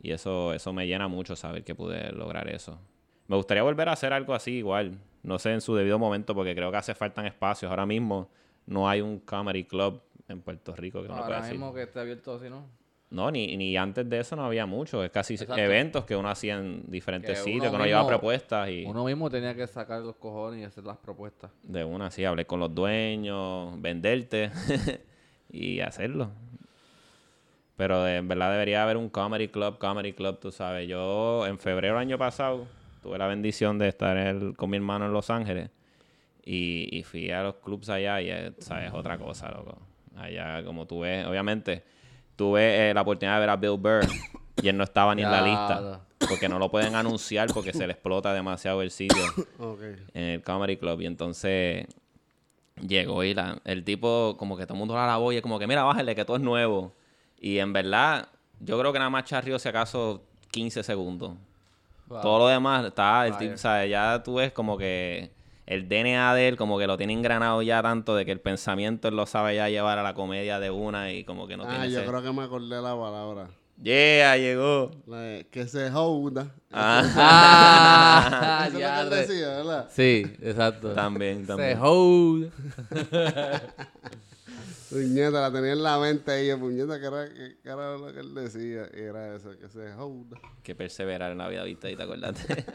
y 0.00 0.12
eso, 0.12 0.52
eso 0.52 0.72
me 0.72 0.86
llena 0.86 1.08
mucho 1.08 1.34
saber 1.34 1.64
que 1.64 1.74
pude 1.74 2.12
lograr 2.12 2.48
eso. 2.48 2.78
Me 3.26 3.34
gustaría 3.36 3.62
volver 3.64 3.88
a 3.88 3.92
hacer 3.92 4.12
algo 4.12 4.34
así 4.34 4.52
igual, 4.58 4.98
no 5.24 5.38
sé 5.40 5.52
en 5.52 5.60
su 5.62 5.74
debido 5.74 5.98
momento 5.98 6.34
porque 6.34 6.54
creo 6.54 6.70
que 6.70 6.76
hace 6.76 6.94
falta 6.94 7.26
espacios. 7.26 7.70
Ahora 7.70 7.86
mismo 7.86 8.28
no 8.66 8.88
hay 8.88 9.00
un 9.00 9.18
comedy 9.18 9.64
club 9.64 10.00
en 10.28 10.42
Puerto 10.42 10.76
Rico 10.76 11.00
que 11.00 11.06
uno 11.08 11.14
pueda 11.16 11.24
Ahora 11.26 11.36
decir. 11.38 11.52
mismo 11.58 11.72
que 11.74 11.82
esté 11.82 11.98
abierto 12.00 12.34
así, 12.36 12.48
¿no? 12.50 12.66
No, 13.14 13.30
ni, 13.30 13.56
ni 13.56 13.76
antes 13.76 14.08
de 14.10 14.18
eso 14.18 14.34
no 14.34 14.44
había 14.44 14.66
mucho. 14.66 15.04
Es 15.04 15.10
casi 15.12 15.34
Exacto. 15.34 15.56
eventos 15.56 16.04
que 16.04 16.16
uno 16.16 16.28
hacía 16.28 16.56
en 16.56 16.82
diferentes 16.88 17.30
Que 17.38 17.44
sitios, 17.44 17.70
que 17.70 17.76
uno 17.76 17.86
llevaba 17.86 18.08
propuestas 18.08 18.68
y 18.70 18.84
Uno 18.84 19.04
mismo 19.04 19.30
tenía 19.30 19.54
que 19.54 19.66
sacar 19.68 20.02
los 20.02 20.16
cojones 20.16 20.60
y 20.60 20.64
hacer 20.64 20.82
las 20.84 20.96
propuestas. 20.98 21.50
de 21.62 21.84
una 21.84 22.06
así, 22.06 22.24
hablé 22.24 22.44
con 22.44 22.58
los 22.58 22.74
dueños, 22.74 23.80
venderte 23.80 24.50
y 25.50 25.78
hacerlo. 25.80 26.30
Pero 27.76 28.02
de- 28.02 28.16
en 28.16 28.28
verdad 28.28 28.50
debería 28.52 28.82
haber 28.82 28.96
un 28.96 29.08
comedy 29.08 29.48
club, 29.48 29.78
comedy 29.78 30.12
club, 30.12 30.38
tú 30.40 30.50
sabes. 30.52 30.88
Yo 30.88 31.46
en 31.46 31.58
febrero 31.58 31.94
del 31.94 32.02
año 32.02 32.18
pasado 32.18 32.66
tuve 33.02 33.18
la 33.18 33.26
bendición 33.26 33.78
de 33.78 33.88
estar 33.88 34.16
con 34.56 34.70
mi 34.70 34.76
hermano 34.76 35.06
en 35.06 35.12
Los 35.12 35.30
Ángeles 35.30 35.70
y, 36.44 36.88
y 36.96 37.02
fui 37.02 37.30
a 37.30 37.42
los 37.42 37.54
clubs 37.56 37.88
allá 37.90 38.20
y, 38.20 38.30
eh, 38.30 38.52
sabes, 38.58 38.92
otra 38.92 39.18
cosa, 39.18 39.50
loco. 39.50 39.78
Allá, 40.16 40.64
como 40.64 40.86
tú 40.86 41.00
ves, 41.00 41.26
obviamente, 41.26 41.82
tuve 42.36 42.90
eh, 42.90 42.94
la 42.94 43.02
oportunidad 43.02 43.36
de 43.36 43.40
ver 43.40 43.50
a 43.50 43.56
Bill 43.56 43.78
Burr 43.78 44.06
y 44.62 44.68
él 44.68 44.76
no 44.76 44.84
estaba 44.84 45.14
ni 45.14 45.22
en 45.22 45.30
la 45.30 45.42
lista. 45.42 46.00
Porque 46.26 46.48
no 46.48 46.58
lo 46.58 46.70
pueden 46.70 46.94
anunciar 46.94 47.52
porque 47.52 47.72
se 47.72 47.86
le 47.86 47.92
explota 47.92 48.32
demasiado 48.32 48.80
el 48.80 48.90
sitio 48.90 49.22
en 50.14 50.22
el 50.22 50.42
Comedy 50.42 50.76
Club. 50.76 51.02
Y 51.02 51.06
entonces 51.06 51.86
llegó 52.80 53.22
y 53.24 53.34
la, 53.34 53.58
el 53.64 53.84
tipo, 53.84 54.36
como 54.38 54.56
que 54.56 54.64
todo 54.64 54.74
el 54.74 54.78
mundo 54.78 54.94
la 54.94 55.06
lavó 55.06 55.32
y 55.32 55.36
es 55.36 55.42
como 55.42 55.58
que, 55.58 55.66
mira, 55.66 55.82
bájale, 55.82 56.14
que 56.14 56.24
todo 56.24 56.36
es 56.36 56.42
nuevo. 56.42 56.92
Y 57.38 57.58
en 57.58 57.72
verdad, 57.72 58.28
yo 58.60 58.78
creo 58.78 58.92
que 58.92 58.98
nada 58.98 59.10
más 59.10 59.24
charrió 59.24 59.58
si 59.58 59.68
acaso 59.68 60.22
15 60.50 60.82
segundos. 60.82 61.32
Wow. 62.06 62.22
Todo 62.22 62.38
lo 62.38 62.48
demás 62.48 62.86
está, 62.86 63.26
el 63.26 63.36
tipo, 63.36 63.56
¿sabes? 63.56 63.90
Ya 63.90 64.22
tú 64.22 64.34
ves 64.36 64.52
como 64.52 64.78
que 64.78 65.30
el 65.66 65.88
DNA 65.88 66.34
de 66.34 66.48
él, 66.48 66.56
como 66.56 66.78
que 66.78 66.86
lo 66.86 66.96
tiene 66.96 67.12
engranado 67.12 67.62
ya 67.62 67.82
tanto 67.82 68.14
de 68.16 68.24
que 68.24 68.32
el 68.32 68.40
pensamiento 68.40 69.08
él 69.08 69.16
lo 69.16 69.26
sabe 69.26 69.54
ya 69.56 69.68
llevar 69.68 69.98
a 69.98 70.02
la 70.02 70.14
comedia 70.14 70.58
de 70.60 70.70
una 70.70 71.12
y 71.12 71.24
como 71.24 71.46
que 71.46 71.56
no 71.56 71.64
ah, 71.64 71.68
tiene 71.70 71.90
yo 71.90 72.00
ese- 72.00 72.08
creo 72.08 72.22
que 72.22 72.32
me 72.32 72.42
acordé 72.42 72.80
la 72.82 72.94
palabra. 72.96 73.48
Yeah, 73.82 74.36
llegó. 74.36 74.92
La 75.06 75.42
que 75.50 75.66
se 75.66 75.90
joda. 75.90 76.46
Ah, 76.70 78.66
Eso 78.68 78.68
es 78.68 78.72
lo 78.72 78.78
que 78.78 78.82
ya, 78.84 79.04
decía, 79.04 79.48
¿verdad? 79.48 79.88
Sí, 79.90 80.24
exacto. 80.42 80.92
También, 80.92 81.40
Se 81.40 81.46
también. 81.46 81.78
hold. 81.80 82.52
Sí, 84.88 84.94
Puñeta, 85.00 85.40
la 85.40 85.50
tenía 85.50 85.72
en 85.72 85.82
la 85.82 85.98
mente 85.98 86.30
ahí. 86.30 86.46
yo, 86.48 86.58
Puñeta, 86.60 87.00
que 87.00 87.06
era, 87.06 87.28
que, 87.28 87.56
que 87.62 87.68
era 87.68 87.96
lo 87.96 88.12
que 88.12 88.20
él 88.20 88.32
decía. 88.34 88.82
Y 88.94 89.00
era 89.00 89.34
eso, 89.34 89.50
que 89.58 89.68
se 89.68 89.92
joda. 89.94 90.38
Que 90.62 90.74
perseverar 90.76 91.32
en 91.32 91.38
la 91.38 91.48
vida, 91.48 91.64
¿viste? 91.64 91.90
Y 91.90 91.96
te 91.96 92.02
acordaste. 92.04 92.64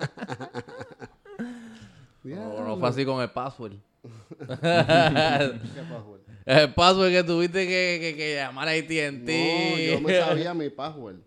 No, 2.23 2.65
no 2.67 2.77
fue 2.77 2.89
así 2.89 3.05
con 3.05 3.21
el 3.21 3.29
password. 3.31 3.73
¿Qué 4.39 4.55
password? 5.89 6.19
El 6.45 6.73
password 6.73 7.09
que 7.11 7.23
tuviste 7.23 7.67
que, 7.67 7.97
que, 8.01 8.15
que 8.17 8.35
llamar 8.35 8.67
a 8.67 8.71
AT&T. 8.71 9.91
No, 9.91 9.99
yo 10.01 10.01
me 10.07 10.19
sabía 10.19 10.53
mi 10.53 10.69
password. 10.69 11.17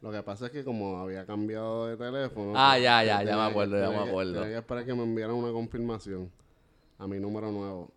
Lo 0.00 0.10
que 0.12 0.22
pasa 0.22 0.46
es 0.46 0.52
que 0.52 0.64
como 0.64 0.98
había 0.98 1.24
cambiado 1.26 1.86
de 1.86 1.96
teléfono... 1.96 2.52
Ah, 2.56 2.72
pues, 2.74 2.82
ya, 2.84 3.02
ya, 3.04 3.22
ya 3.22 3.36
me 3.36 3.42
que- 3.44 3.50
acuerdo, 3.50 3.76
ya 3.78 3.84
tenía 3.86 3.98
me 3.98 4.04
que- 4.04 4.10
acuerdo. 4.10 4.32
Tenía 4.34 4.48
que 4.48 4.58
esperar 4.58 4.84
que 4.86 4.94
me 4.94 5.02
enviaran 5.02 5.36
una 5.36 5.52
confirmación 5.52 6.30
a 6.98 7.06
mi 7.06 7.18
número 7.18 7.50
nuevo. 7.50 7.90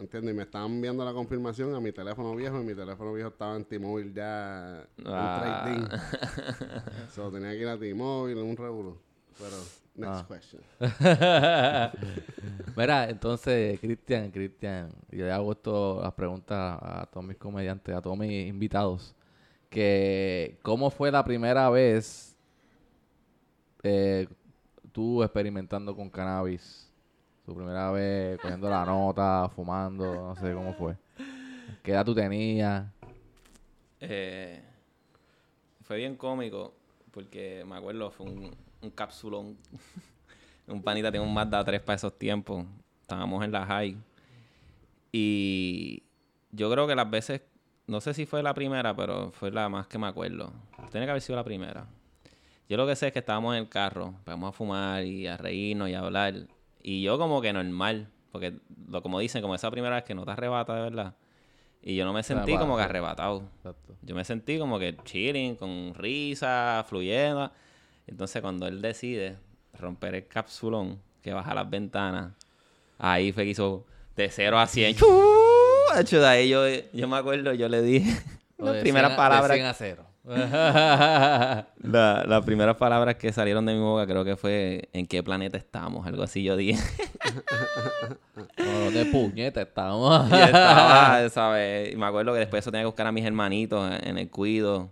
¿Entiendes? 0.00 0.32
Y 0.32 0.36
me 0.36 0.42
estaban 0.44 0.70
enviando 0.72 1.04
la 1.04 1.12
confirmación 1.12 1.74
a 1.74 1.80
mi 1.80 1.90
teléfono 1.90 2.34
viejo 2.36 2.60
y 2.60 2.64
mi 2.64 2.74
teléfono 2.74 3.12
viejo 3.12 3.30
estaba 3.30 3.56
en 3.56 3.64
T-Mobile 3.64 4.12
ya 4.14 4.86
en 4.96 5.04
Ah. 5.06 5.62
trading. 5.64 5.88
so, 7.14 7.30
tenía 7.32 7.50
que 7.50 7.58
ir 7.58 7.68
a 7.68 7.76
T-Mobile, 7.78 8.40
un 8.40 8.56
revuelo. 8.56 8.96
Pero, 9.38 9.56
next 9.98 10.24
Ah. 10.24 10.26
question. 10.28 10.62
Mira, 12.76 13.08
entonces, 13.10 13.78
Cristian, 13.80 14.30
Cristian, 14.30 14.90
yo 15.10 15.24
le 15.26 15.32
hago 15.32 15.52
esto, 15.52 16.00
las 16.02 16.12
preguntas 16.14 16.78
a 16.80 17.06
todos 17.10 17.26
mis 17.26 17.36
comediantes, 17.36 17.94
a 17.94 18.00
todos 18.00 18.16
mis 18.16 18.46
invitados, 18.48 19.14
que 19.68 20.58
¿cómo 20.62 20.90
fue 20.90 21.10
la 21.10 21.24
primera 21.24 21.68
vez 21.70 22.36
eh, 23.82 24.28
tú 24.92 25.22
experimentando 25.22 25.94
con 25.94 26.08
cannabis? 26.08 26.84
Tu 27.44 27.54
primera 27.54 27.90
vez 27.90 28.38
cogiendo 28.40 28.68
la 28.68 28.84
nota, 28.84 29.48
fumando, 29.54 30.04
no 30.04 30.36
sé 30.36 30.52
cómo 30.52 30.74
fue. 30.74 30.96
¿Qué 31.82 31.92
edad 31.92 32.04
tú 32.04 32.14
tenías? 32.14 32.86
Eh, 34.00 34.62
fue 35.82 35.96
bien 35.96 36.14
cómico 36.16 36.74
porque 37.10 37.64
me 37.66 37.76
acuerdo, 37.76 38.10
fue 38.10 38.26
un, 38.26 38.50
un 38.82 38.90
capsulón. 38.90 39.56
un 40.66 40.82
panita 40.82 41.10
tenía 41.10 41.26
un 41.26 41.32
Mazda 41.32 41.64
3 41.64 41.80
para 41.80 41.96
esos 41.96 42.18
tiempos. 42.18 42.66
Estábamos 43.02 43.44
en 43.44 43.52
la 43.52 43.64
high. 43.66 43.96
Y 45.12 46.02
yo 46.52 46.70
creo 46.70 46.86
que 46.86 46.94
las 46.94 47.10
veces, 47.10 47.42
no 47.86 48.00
sé 48.00 48.14
si 48.14 48.26
fue 48.26 48.42
la 48.42 48.54
primera, 48.54 48.94
pero 48.94 49.30
fue 49.32 49.50
la 49.50 49.68
más 49.68 49.86
que 49.86 49.98
me 49.98 50.06
acuerdo. 50.06 50.52
Tiene 50.90 51.06
que 51.06 51.10
haber 51.10 51.22
sido 51.22 51.36
la 51.36 51.44
primera. 51.44 51.86
Yo 52.68 52.76
lo 52.76 52.86
que 52.86 52.96
sé 52.96 53.06
es 53.06 53.12
que 53.12 53.20
estábamos 53.20 53.54
en 53.54 53.62
el 53.62 53.68
carro, 53.68 54.14
vamos 54.26 54.50
a 54.50 54.52
fumar 54.52 55.02
y 55.04 55.26
a 55.26 55.38
reírnos 55.38 55.88
y 55.88 55.94
a 55.94 56.00
hablar. 56.00 56.34
Y 56.82 57.02
yo 57.02 57.18
como 57.18 57.40
que 57.40 57.52
normal, 57.52 58.08
porque 58.30 58.60
lo 58.88 59.02
como 59.02 59.18
dicen, 59.20 59.40
como 59.40 59.54
esa 59.54 59.70
primera 59.70 59.96
vez 59.96 60.04
que 60.04 60.14
no 60.14 60.26
te 60.26 60.32
arrebata 60.32 60.74
de 60.74 60.82
verdad. 60.82 61.14
Y 61.80 61.96
yo 61.96 62.04
no 62.04 62.12
me 62.12 62.22
sentí 62.22 62.56
como 62.58 62.76
que 62.76 62.82
arrebatado. 62.82 63.44
Exacto. 63.56 63.94
Yo 64.02 64.14
me 64.14 64.24
sentí 64.24 64.58
como 64.58 64.78
que 64.78 64.96
chilling, 65.04 65.56
con 65.56 65.94
risa, 65.94 66.84
fluyendo. 66.86 67.50
Entonces, 68.08 68.42
cuando 68.42 68.66
él 68.66 68.80
decide 68.82 69.36
romper 69.78 70.14
el 70.16 70.26
capsulón, 70.26 70.98
que 71.22 71.32
baja 71.32 71.54
las 71.54 71.68
ventanas, 71.70 72.32
ahí 72.98 73.32
fue 73.32 73.44
que 73.44 73.50
hizo 73.50 73.84
de 74.16 74.28
0 74.30 74.58
a 74.58 74.66
100. 74.66 74.96
¡Chu! 74.96 75.06
Hacho, 75.94 76.20
de 76.20 76.26
ahí 76.26 76.48
yo, 76.48 76.62
yo 76.92 77.08
me 77.08 77.16
acuerdo, 77.16 77.52
yo 77.54 77.68
le 77.68 77.80
dije 77.82 78.10
las 78.58 78.74
de 78.74 78.80
primeras 78.80 79.10
100 79.10 79.20
a- 79.20 79.24
de 79.24 79.28
palabras. 79.30 79.56
100 79.56 79.66
a 79.66 79.74
0. 79.74 80.04
la- 80.28 81.66
las 82.28 82.44
primeras 82.44 82.76
palabras 82.76 83.14
que 83.16 83.32
salieron 83.32 83.64
de 83.64 83.72
mi 83.74 83.80
boca 83.80 84.06
creo 84.06 84.24
que 84.24 84.36
fue 84.36 84.88
¿en 84.92 85.06
qué 85.06 85.22
planeta 85.22 85.56
estamos? 85.56 86.06
Algo 86.06 86.22
así 86.22 86.42
yo 86.42 86.56
dije. 86.56 86.78
No, 88.58 88.90
de 88.90 89.06
puñeta 89.06 89.62
estamos. 89.62 90.30
Y 90.30 90.34
estaba, 90.34 91.28
¿sabes? 91.30 91.92
Y 91.92 91.96
me 91.96 92.06
acuerdo 92.06 92.32
que 92.32 92.40
después 92.40 92.62
eso 92.62 92.70
tenía 92.70 92.82
que 92.82 92.86
buscar 92.86 93.06
a 93.06 93.12
mis 93.12 93.24
hermanitos 93.24 93.90
en, 93.92 94.08
en 94.08 94.18
el 94.18 94.30
cuido. 94.30 94.90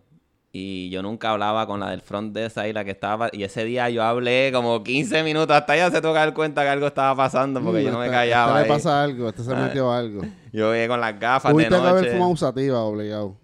Y 0.59 0.89
yo 0.89 1.03
nunca 1.03 1.33
hablaba 1.33 1.67
con 1.67 1.81
la 1.81 1.91
del 1.91 2.01
front 2.01 2.33
desk 2.33 2.57
ahí, 2.57 2.73
la 2.73 2.83
que 2.83 2.93
estaba. 2.93 3.29
Y 3.31 3.43
ese 3.43 3.63
día 3.65 3.91
yo 3.91 4.03
hablé 4.03 4.51
como 4.55 4.83
15 4.83 5.23
minutos. 5.23 5.55
Hasta 5.55 5.75
ella 5.75 5.91
se 5.91 6.01
tuvo 6.01 6.15
que 6.15 6.19
dar 6.21 6.33
cuenta 6.33 6.63
que 6.63 6.69
algo 6.71 6.87
estaba 6.87 7.15
pasando 7.15 7.61
porque 7.61 7.85
yo 7.85 7.91
no 7.93 7.99
me 7.99 8.09
callaba. 8.09 8.57
ahí. 8.57 8.63
le 8.63 8.69
pasa 8.69 9.03
algo, 9.03 9.29
este 9.29 9.43
se 9.43 9.53
Ah. 9.53 9.57
metió 9.57 9.93
algo. 9.93 10.23
Yo 10.55 10.71
veía 10.71 10.89
con 10.89 10.99
las 10.99 11.21
gafas 11.21 11.51
de 11.51 11.65
Tuviste 11.65 11.75
que 11.83 11.87
haber 11.89 12.05
noche. 12.05 12.15
fumado 12.17 12.37
sativa, 12.37 12.81
obligado. 12.85 13.37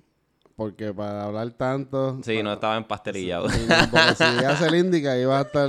Porque 0.56 0.94
para 0.94 1.24
hablar 1.24 1.50
tanto... 1.50 2.18
Sí, 2.22 2.42
no 2.42 2.54
estaba 2.54 2.78
en 2.78 2.84
pastelillado. 2.84 3.50
Sí, 3.50 3.66
Porque 3.90 4.14
si 4.14 4.44
hace 4.44 4.66
el 4.68 4.74
índica 4.76 5.18
iba 5.18 5.38
a 5.38 5.42
estar... 5.42 5.68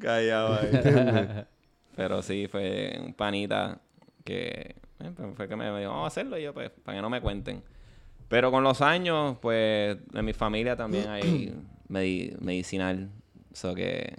Callado 0.00 0.54
ahí. 0.60 1.44
Pero 1.96 2.22
sí, 2.22 2.48
fue 2.50 2.98
un 3.04 3.14
panita 3.14 3.78
que 4.24 4.74
eh, 5.00 5.10
pues 5.16 5.28
fue 5.36 5.48
que 5.48 5.54
me 5.56 5.66
dijo, 5.78 5.90
vamos 5.90 6.04
a 6.04 6.06
hacerlo 6.08 6.36
y 6.38 6.42
yo, 6.42 6.52
pues, 6.54 6.70
para 6.84 6.96
que 6.98 7.02
no 7.02 7.10
me 7.10 7.20
cuenten. 7.20 7.62
Pero 8.30 8.50
con 8.50 8.62
los 8.64 8.80
años, 8.80 9.36
pues, 9.42 9.98
en 10.14 10.24
mi 10.24 10.32
familia 10.32 10.76
también 10.76 11.08
hay 11.08 11.52
medi- 11.90 12.34
medicinal. 12.40 13.10
Eso 13.52 13.74
que 13.74 14.14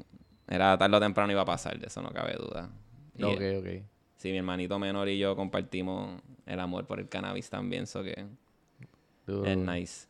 era 0.47 0.77
tarde 0.77 0.97
o 0.97 0.99
temprano 0.99 1.31
iba 1.31 1.41
a 1.41 1.45
pasar, 1.45 1.79
de 1.79 1.87
eso 1.87 2.01
no 2.01 2.11
cabe 2.11 2.35
duda. 2.35 2.69
Y, 3.17 3.23
ok, 3.23 3.41
ok. 3.59 3.67
Sí, 4.17 4.29
mi 4.31 4.37
hermanito 4.37 4.77
menor 4.77 5.07
y 5.09 5.17
yo 5.17 5.35
compartimos 5.35 6.21
el 6.45 6.59
amor 6.59 6.85
por 6.85 6.99
el 6.99 7.07
cannabis 7.07 7.49
también, 7.49 7.83
eso 7.83 8.03
que 8.03 8.25
Duro. 9.25 9.49
es 9.49 9.57
nice. 9.57 10.07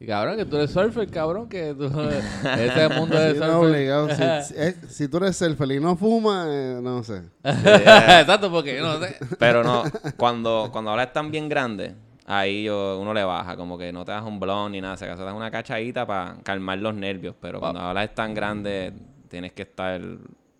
Y 0.00 0.06
cabrón, 0.06 0.38
que 0.38 0.46
tú 0.46 0.56
eres 0.56 0.70
surfer, 0.70 1.06
cabrón, 1.10 1.46
que 1.48 1.74
tú... 1.74 1.84
Ese 2.58 2.88
mundo 2.88 3.16
de 3.18 3.34
Sí, 3.34 3.38
no, 3.40 3.60
surfer... 3.60 3.70
obligado. 3.70 4.08
Si, 4.08 4.14
si- 4.48 4.54
eh, 4.58 4.74
si 4.88 5.08
tú 5.08 5.18
eres 5.18 5.36
surfer 5.36 5.70
y 5.72 5.78
no 5.78 5.94
fumas, 5.94 6.46
eh, 6.50 6.80
no 6.82 7.04
sé. 7.04 7.22
Exacto, 7.44 8.50
porque 8.50 8.78
yo 8.78 8.82
no 8.82 8.98
sé. 8.98 9.16
Pero 9.38 9.62
no, 9.62 9.84
cuando, 10.16 10.70
cuando 10.72 10.90
ahora 10.90 11.02
están 11.02 11.30
bien 11.30 11.50
grandes, 11.50 11.92
ahí 12.32 12.64
yo, 12.64 12.98
uno 13.00 13.12
le 13.12 13.24
baja, 13.24 13.56
como 13.56 13.76
que 13.76 13.92
no 13.92 14.04
te 14.04 14.12
das 14.12 14.24
un 14.24 14.38
blon 14.38 14.72
ni 14.72 14.80
nada, 14.80 14.96
se 14.96 15.04
acaso 15.04 15.24
das 15.24 15.34
una 15.34 15.50
cachadita 15.50 16.06
para 16.06 16.36
calmar 16.42 16.78
los 16.78 16.94
nervios, 16.94 17.34
pero 17.40 17.58
cuando 17.60 17.98
es 18.00 18.14
tan 18.14 18.34
grande, 18.34 18.92
tienes 19.28 19.52
que 19.52 19.62
estar, 19.62 20.00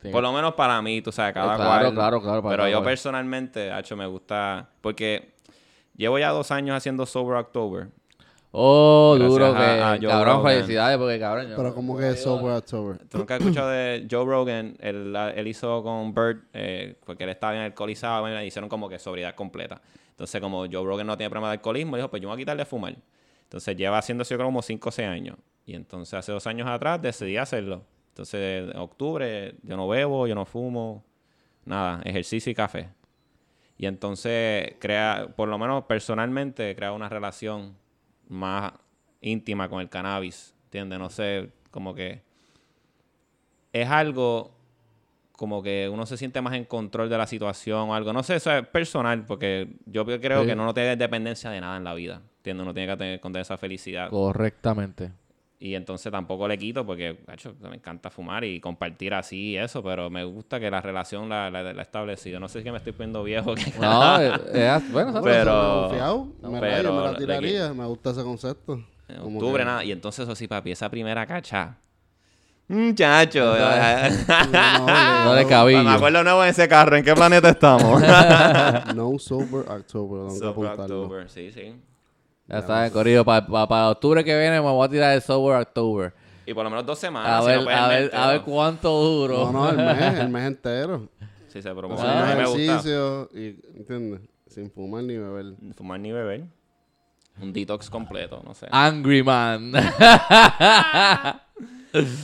Sí. 0.03 0.09
por 0.11 0.23
lo 0.23 0.33
menos 0.33 0.55
para 0.55 0.81
mí, 0.81 1.03
tú 1.03 1.13
sabes, 1.13 1.35
cada 1.35 1.57
Claro, 1.57 1.71
cual. 1.71 1.95
claro, 1.95 2.23
claro, 2.23 2.43
para 2.43 2.57
Pero 2.57 2.69
yo 2.69 2.79
cual. 2.79 2.85
personalmente, 2.91 3.71
hecho, 3.79 3.97
me 3.97 4.07
gusta, 4.07 4.71
porque 4.81 5.35
llevo 5.95 6.19
ya 6.19 6.31
dos 6.31 6.51
años 6.51 6.75
haciendo 6.77 7.05
Sober 7.05 7.37
October. 7.37 7.89
Oh, 8.53 9.15
Gracias 9.17 9.33
duro 9.33 9.55
que... 9.55 9.61
a 9.61 9.91
Joe 9.91 10.09
cabrón, 10.09 10.37
Rogan. 10.39 10.53
felicidades, 10.55 10.99
porque 10.99 11.19
cabrón... 11.21 11.49
yo 11.49 11.57
Pero 11.57 11.75
como 11.75 11.97
que 11.97 12.11
es 12.11 12.23
sober 12.23 12.53
October. 12.53 12.99
¿Tú 13.09 13.19
nunca 13.19 13.37
has 13.37 13.41
escuchado 13.41 13.71
de 13.71 14.09
Joe 14.11 14.25
Rogan? 14.25 14.77
Él, 14.81 15.47
hizo 15.47 15.83
con 15.85 16.13
Bert, 16.13 16.43
eh, 16.53 16.97
porque 17.05 17.25
él 17.25 17.31
estaba 17.31 17.53
bien 17.53 17.65
alcoholizado, 17.65 18.23
bueno, 18.23 18.37
le 18.37 18.47
hicieron 18.47 18.69
como 18.69 18.89
que 18.89 18.99
sobriedad 18.99 19.37
completa. 19.37 19.81
Entonces, 20.11 20.41
como 20.41 20.67
Joe 20.71 20.85
Rogan 20.85 21.07
no 21.07 21.17
tiene 21.17 21.31
problema 21.31 21.49
de 21.49 21.55
alcoholismo, 21.55 21.97
dijo, 21.97 22.11
pues 22.11 22.21
yo 22.21 22.29
me 22.29 22.35
voy 22.35 22.41
a 22.41 22.43
quitarle 22.43 22.63
a 22.63 22.67
fumar. 22.67 22.97
Entonces, 23.45 23.77
lleva 23.77 23.99
haciendo 23.99 24.23
eso 24.23 24.31
yo 24.31 24.39
creo 24.39 24.49
como 24.49 24.63
5 24.63 24.89
o 24.89 24.93
6 24.93 25.09
años. 25.09 25.37
Y 25.65 25.75
entonces, 25.75 26.15
hace 26.15 26.33
dos 26.33 26.47
años 26.49 26.69
atrás, 26.69 27.01
decidí 27.01 27.37
hacerlo. 27.37 27.85
Entonces, 28.09 28.69
en 28.69 28.77
octubre, 28.77 29.55
yo 29.63 29.77
no 29.77 29.87
bebo, 29.87 30.27
yo 30.27 30.35
no 30.35 30.45
fumo, 30.45 31.05
nada, 31.65 32.03
ejercicio 32.05 32.51
y 32.51 32.55
café. 32.55 32.91
Y 33.79 33.87
entonces, 33.87 34.75
crea, 34.81 35.29
por 35.37 35.49
lo 35.49 35.57
menos 35.57 35.85
personalmente, 35.85 36.75
crea 36.75 36.93
una 36.93 37.09
relación 37.09 37.77
más 38.31 38.73
íntima 39.21 39.69
con 39.69 39.81
el 39.81 39.89
cannabis, 39.91 40.55
¿entiendes? 40.65 40.99
No 40.99 41.11
sé, 41.11 41.51
como 41.71 41.95
que 41.95 42.23
es 43.73 43.89
algo 43.89 44.53
como 45.33 45.63
que 45.63 45.89
uno 45.91 46.05
se 46.05 46.19
siente 46.19 46.43
más 46.43 46.53
en 46.55 46.65
control 46.67 47.09
de 47.09 47.17
la 47.17 47.27
situación 47.27 47.89
o 47.89 47.95
algo. 47.95 48.13
No 48.13 48.23
sé, 48.23 48.37
eso 48.37 48.53
es 48.55 48.67
personal, 48.67 49.25
porque 49.25 49.69
yo 49.87 50.05
creo 50.05 50.43
Sí. 50.43 50.47
que 50.49 50.55
no, 50.55 50.67
no 50.67 50.75
tiene 50.75 50.97
dependencia 50.97 51.49
de 51.51 51.61
nada 51.63 51.79
en 51.79 51.85
la 51.85 51.95
vida, 51.95 52.21
¿entiendes? 52.39 52.63
Uno 52.63 52.75
tiene 52.75 52.93
que 52.93 52.99
tener, 52.99 53.21
contener 53.21 53.43
esa 53.43 53.57
felicidad. 53.57 54.11
Correctamente. 54.11 55.13
Y 55.63 55.75
entonces 55.75 56.11
tampoco 56.11 56.49
le 56.49 56.57
quito 56.57 56.87
porque, 56.87 57.19
macho, 57.27 57.55
me 57.61 57.77
encanta 57.77 58.09
fumar 58.09 58.45
y 58.45 58.61
compartir 58.61 59.13
así 59.13 59.51
y 59.51 59.57
eso, 59.59 59.83
pero 59.83 60.09
me 60.09 60.25
gusta 60.25 60.59
que 60.59 60.71
la 60.71 60.81
relación 60.81 61.29
la, 61.29 61.51
la, 61.51 61.83
establecido. 61.83 62.41
No 62.41 62.49
sé 62.49 62.61
si 62.61 62.65
que 62.65 62.73
me 62.73 62.79
estoy 62.79 62.95
poniendo 62.95 63.23
viejo. 63.23 63.55
Que 63.55 63.71
No, 63.79 64.19
eh, 64.23 64.33
eh, 64.55 64.79
bueno, 64.91 65.13
¿sabes? 65.13 65.37
Pero- 65.37 65.83
Confiado, 65.89 66.25
me, 66.25 66.61
pero 66.61 66.77
rayo, 66.77 66.93
me 66.95 67.03
la 67.03 67.13
le 67.13 67.19
tiraría. 67.19 67.75
Me 67.75 67.85
gusta 67.85 68.11
ese 68.13 68.23
concepto. 68.23 68.83
En 69.07 69.21
octubre, 69.21 69.63
que- 69.63 69.67
nada. 69.67 69.85
Y 69.85 69.93
entonces, 69.93 70.25
eso 70.25 70.35
sí, 70.35 70.49
papi, 70.49 70.71
esa 70.71 70.89
primera 70.89 71.27
cacha. 71.27 71.77
Muchacho. 72.67 73.55
No 75.25 75.35
le 75.35 75.47
cabía. 75.47 75.83
Me 75.83 75.91
acuerdo 75.91 76.25
nuevo 76.25 76.43
en 76.43 76.51
ese 76.51 76.69
carro. 76.69 76.97
¿En 76.97 77.05
qué 77.05 77.15
planeta 77.15 77.51
estamos? 77.51 78.01
No 78.95 79.19
Sober 79.19 79.69
October, 79.69 80.31
Sober. 80.39 80.71
October, 80.81 81.29
sí, 81.29 81.53
sí. 81.53 81.75
Ya 82.51 82.63
saben, 82.63 82.91
corrido, 82.93 83.25
para 83.25 83.91
octubre 83.91 84.25
que 84.25 84.39
viene 84.39 84.61
me 84.61 84.69
voy 84.71 84.85
a 84.85 84.89
tirar 84.91 85.15
el 85.15 85.23
Sober 85.23 85.61
October. 85.61 86.13
Y 86.47 86.53
por 86.55 86.65
lo 86.65 86.71
menos 86.71 86.85
dos 86.85 86.99
semanas. 86.99 87.31
A 87.31 87.41
si 87.43 87.47
ver, 87.47 87.63
no, 87.63 87.71
a 87.71 87.89
ver, 87.89 88.11
a 88.15 88.27
ver 88.29 88.41
cuánto 88.43 88.91
duro. 88.91 89.53
No, 89.53 89.53
no, 89.53 89.71
el 89.71 89.77
mes, 89.77 90.15
el 90.19 90.29
mes 90.31 90.47
entero. 90.49 91.09
Sí, 91.47 91.61
se 91.63 91.69
Haciendo 91.71 91.81
promociona. 91.81 92.23
A 92.33 92.35
mí 92.35 92.41
me 92.41 92.47
gusta. 92.47 92.63
ejercicio 92.63 93.29
y, 93.35 93.61
¿entiendes? 93.77 94.21
Sin 94.49 94.71
fumar 94.71 95.05
ni 95.05 95.17
beber. 95.17 95.55
Fumar 95.77 96.01
ni 96.01 96.11
beber. 96.11 96.45
Un 97.41 97.53
detox 97.53 97.89
completo, 97.89 98.43
no 98.45 98.53
sé. 98.55 98.67
Angry 98.71 99.23
Man. 99.23 99.73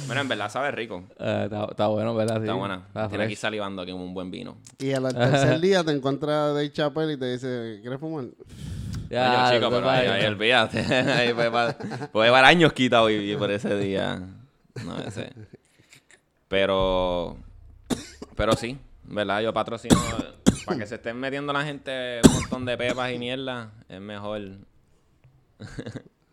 Bueno, 0.07 0.21
en 0.23 0.29
verdad 0.29 0.49
sabe 0.49 0.71
rico. 0.71 1.03
Eh, 1.19 1.43
está, 1.47 1.65
está 1.65 1.87
bueno, 1.89 2.15
¿verdad? 2.15 2.37
Está 2.41 2.53
Sí. 2.53 2.59
buena. 2.59 2.85
Está 2.87 3.09
Tiene 3.09 3.25
aquí 3.25 3.35
salivando 3.35 3.83
aquí 3.83 3.91
como 3.91 4.05
un 4.05 4.15
buen 4.15 4.31
vino. 4.31 4.57
Y 4.79 4.93
al 4.93 5.13
tercer 5.13 5.59
día 5.61 5.83
te 5.83 5.91
encuentras 5.91 6.55
Dave 6.55 6.71
Chappelle 6.71 7.15
y 7.15 7.17
te 7.17 7.33
dice, 7.33 7.79
¿quieres 7.83 7.99
fumar? 7.99 8.27
Ya, 9.09 9.49
Coño, 9.49 9.53
chico, 9.53 9.71
pero 9.71 9.91
ahí, 9.91 10.07
ahí 10.07 10.27
olvídate. 10.27 10.81
Ahí 11.13 11.33
puede, 11.33 12.27
llevar 12.27 12.45
años 12.45 12.73
quitado 12.73 13.09
y, 13.11 13.33
y 13.33 13.37
por 13.37 13.51
ese 13.51 13.77
día. 13.79 14.21
No 14.85 14.99
ese. 14.99 15.33
Pero. 16.49 17.37
Pero 18.37 18.53
sí, 18.55 18.79
¿verdad? 19.05 19.41
Yo 19.41 19.53
patrocino. 19.53 19.97
Para 20.65 20.79
que 20.79 20.87
se 20.87 20.97
estén 20.97 21.17
metiendo 21.17 21.53
la 21.53 21.65
gente 21.65 22.21
un 22.25 22.33
montón 22.41 22.65
de 22.65 22.77
pepas 22.77 23.13
y 23.13 23.19
mierda, 23.19 23.71
es 23.89 24.01
mejor. 24.01 24.41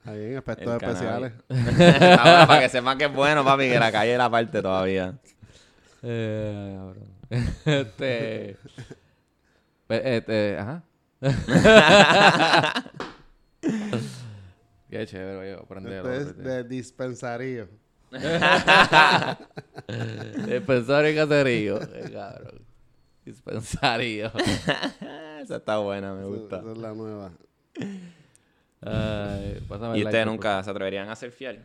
Ahí 0.06 0.25
en 0.25 0.38
efectos 0.38 0.82
especiales. 0.82 1.34
para 1.48 2.60
que 2.60 2.70
sepan 2.70 2.98
que 2.98 3.06
es 3.06 3.13
bueno, 3.13 3.44
papi, 3.44 3.70
que 3.70 3.80
la 3.80 3.92
calle 3.92 4.12
era 4.12 4.30
parte 4.30 4.62
todavía. 4.62 5.13
Eh, 6.01 6.75
cabrón. 6.75 7.13
este. 7.65 8.58
Este, 9.88 10.58
ajá. 10.58 10.84
Qué 14.89 15.06
chévere, 15.08 15.51
yo 15.51 15.60
aprender. 15.62 16.06
Es 16.06 16.38
de 16.38 16.63
dispensario. 16.65 17.68
Dispensario 20.48 21.12
y 21.12 21.15
caserío. 21.15 21.82
Eh, 21.82 22.12
cabrón. 22.12 22.62
Dispensario. 23.25 24.32
Esa 25.42 25.56
está 25.58 25.77
buena, 25.77 26.13
me 26.13 26.25
gusta. 26.25 26.60
Esa 26.60 26.72
es 26.74 26.77
la 26.77 26.94
nueva. 26.94 27.32
Ay, 28.82 29.63
pásame 29.68 29.98
¿Y 29.98 30.03
ustedes 30.03 30.13
like, 30.13 30.25
nunca 30.25 30.62
se 30.62 30.70
atreverían 30.70 31.10
a 31.10 31.15
ser 31.15 31.32
fiel? 31.32 31.60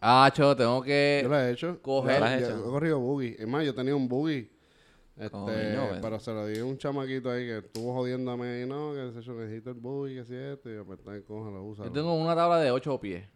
Ah, 0.00 0.30
cho, 0.34 0.56
tengo 0.56 0.80
que. 0.82 1.20
Yo 1.22 1.28
lo 1.28 1.38
he 1.40 1.50
hecho. 1.50 1.80
coger- 1.82 2.14
Yo- 2.14 2.20
¿Lo 2.20 2.26
yo- 2.30 2.36
hecho? 2.46 2.58
He 2.58 2.62
corrido 2.70 3.00
buggy. 3.00 3.36
Es 3.38 3.46
más, 3.46 3.64
yo 3.64 3.74
tenía 3.74 3.94
un 3.94 4.08
buggy. 4.08 4.48
Este, 5.16 5.30
Coño, 5.30 6.00
pero 6.00 6.18
se 6.18 6.32
lo 6.32 6.46
di 6.46 6.58
a 6.58 6.64
un 6.64 6.78
chamaquito 6.78 7.30
ahí 7.30 7.46
que 7.46 7.58
estuvo 7.58 7.92
jodiéndome 7.92 8.62
y 8.62 8.66
no, 8.66 8.94
que 8.94 9.12
se 9.12 9.22
yo 9.22 9.34
necesito 9.34 9.70
el 9.70 9.76
buggy, 9.76 10.14
que 10.14 10.24
si 10.24 10.34
esto, 10.34 10.70
y 10.70 10.74
yo 10.74 10.86
pues 10.86 10.98
está 10.98 11.20
cógelo, 11.22 11.62
úsalo. 11.64 11.88
Yo 11.88 11.92
tengo 11.92 12.14
una 12.14 12.34
tabla 12.34 12.58
de 12.58 12.70
8 12.70 12.98
pies. 13.00 13.28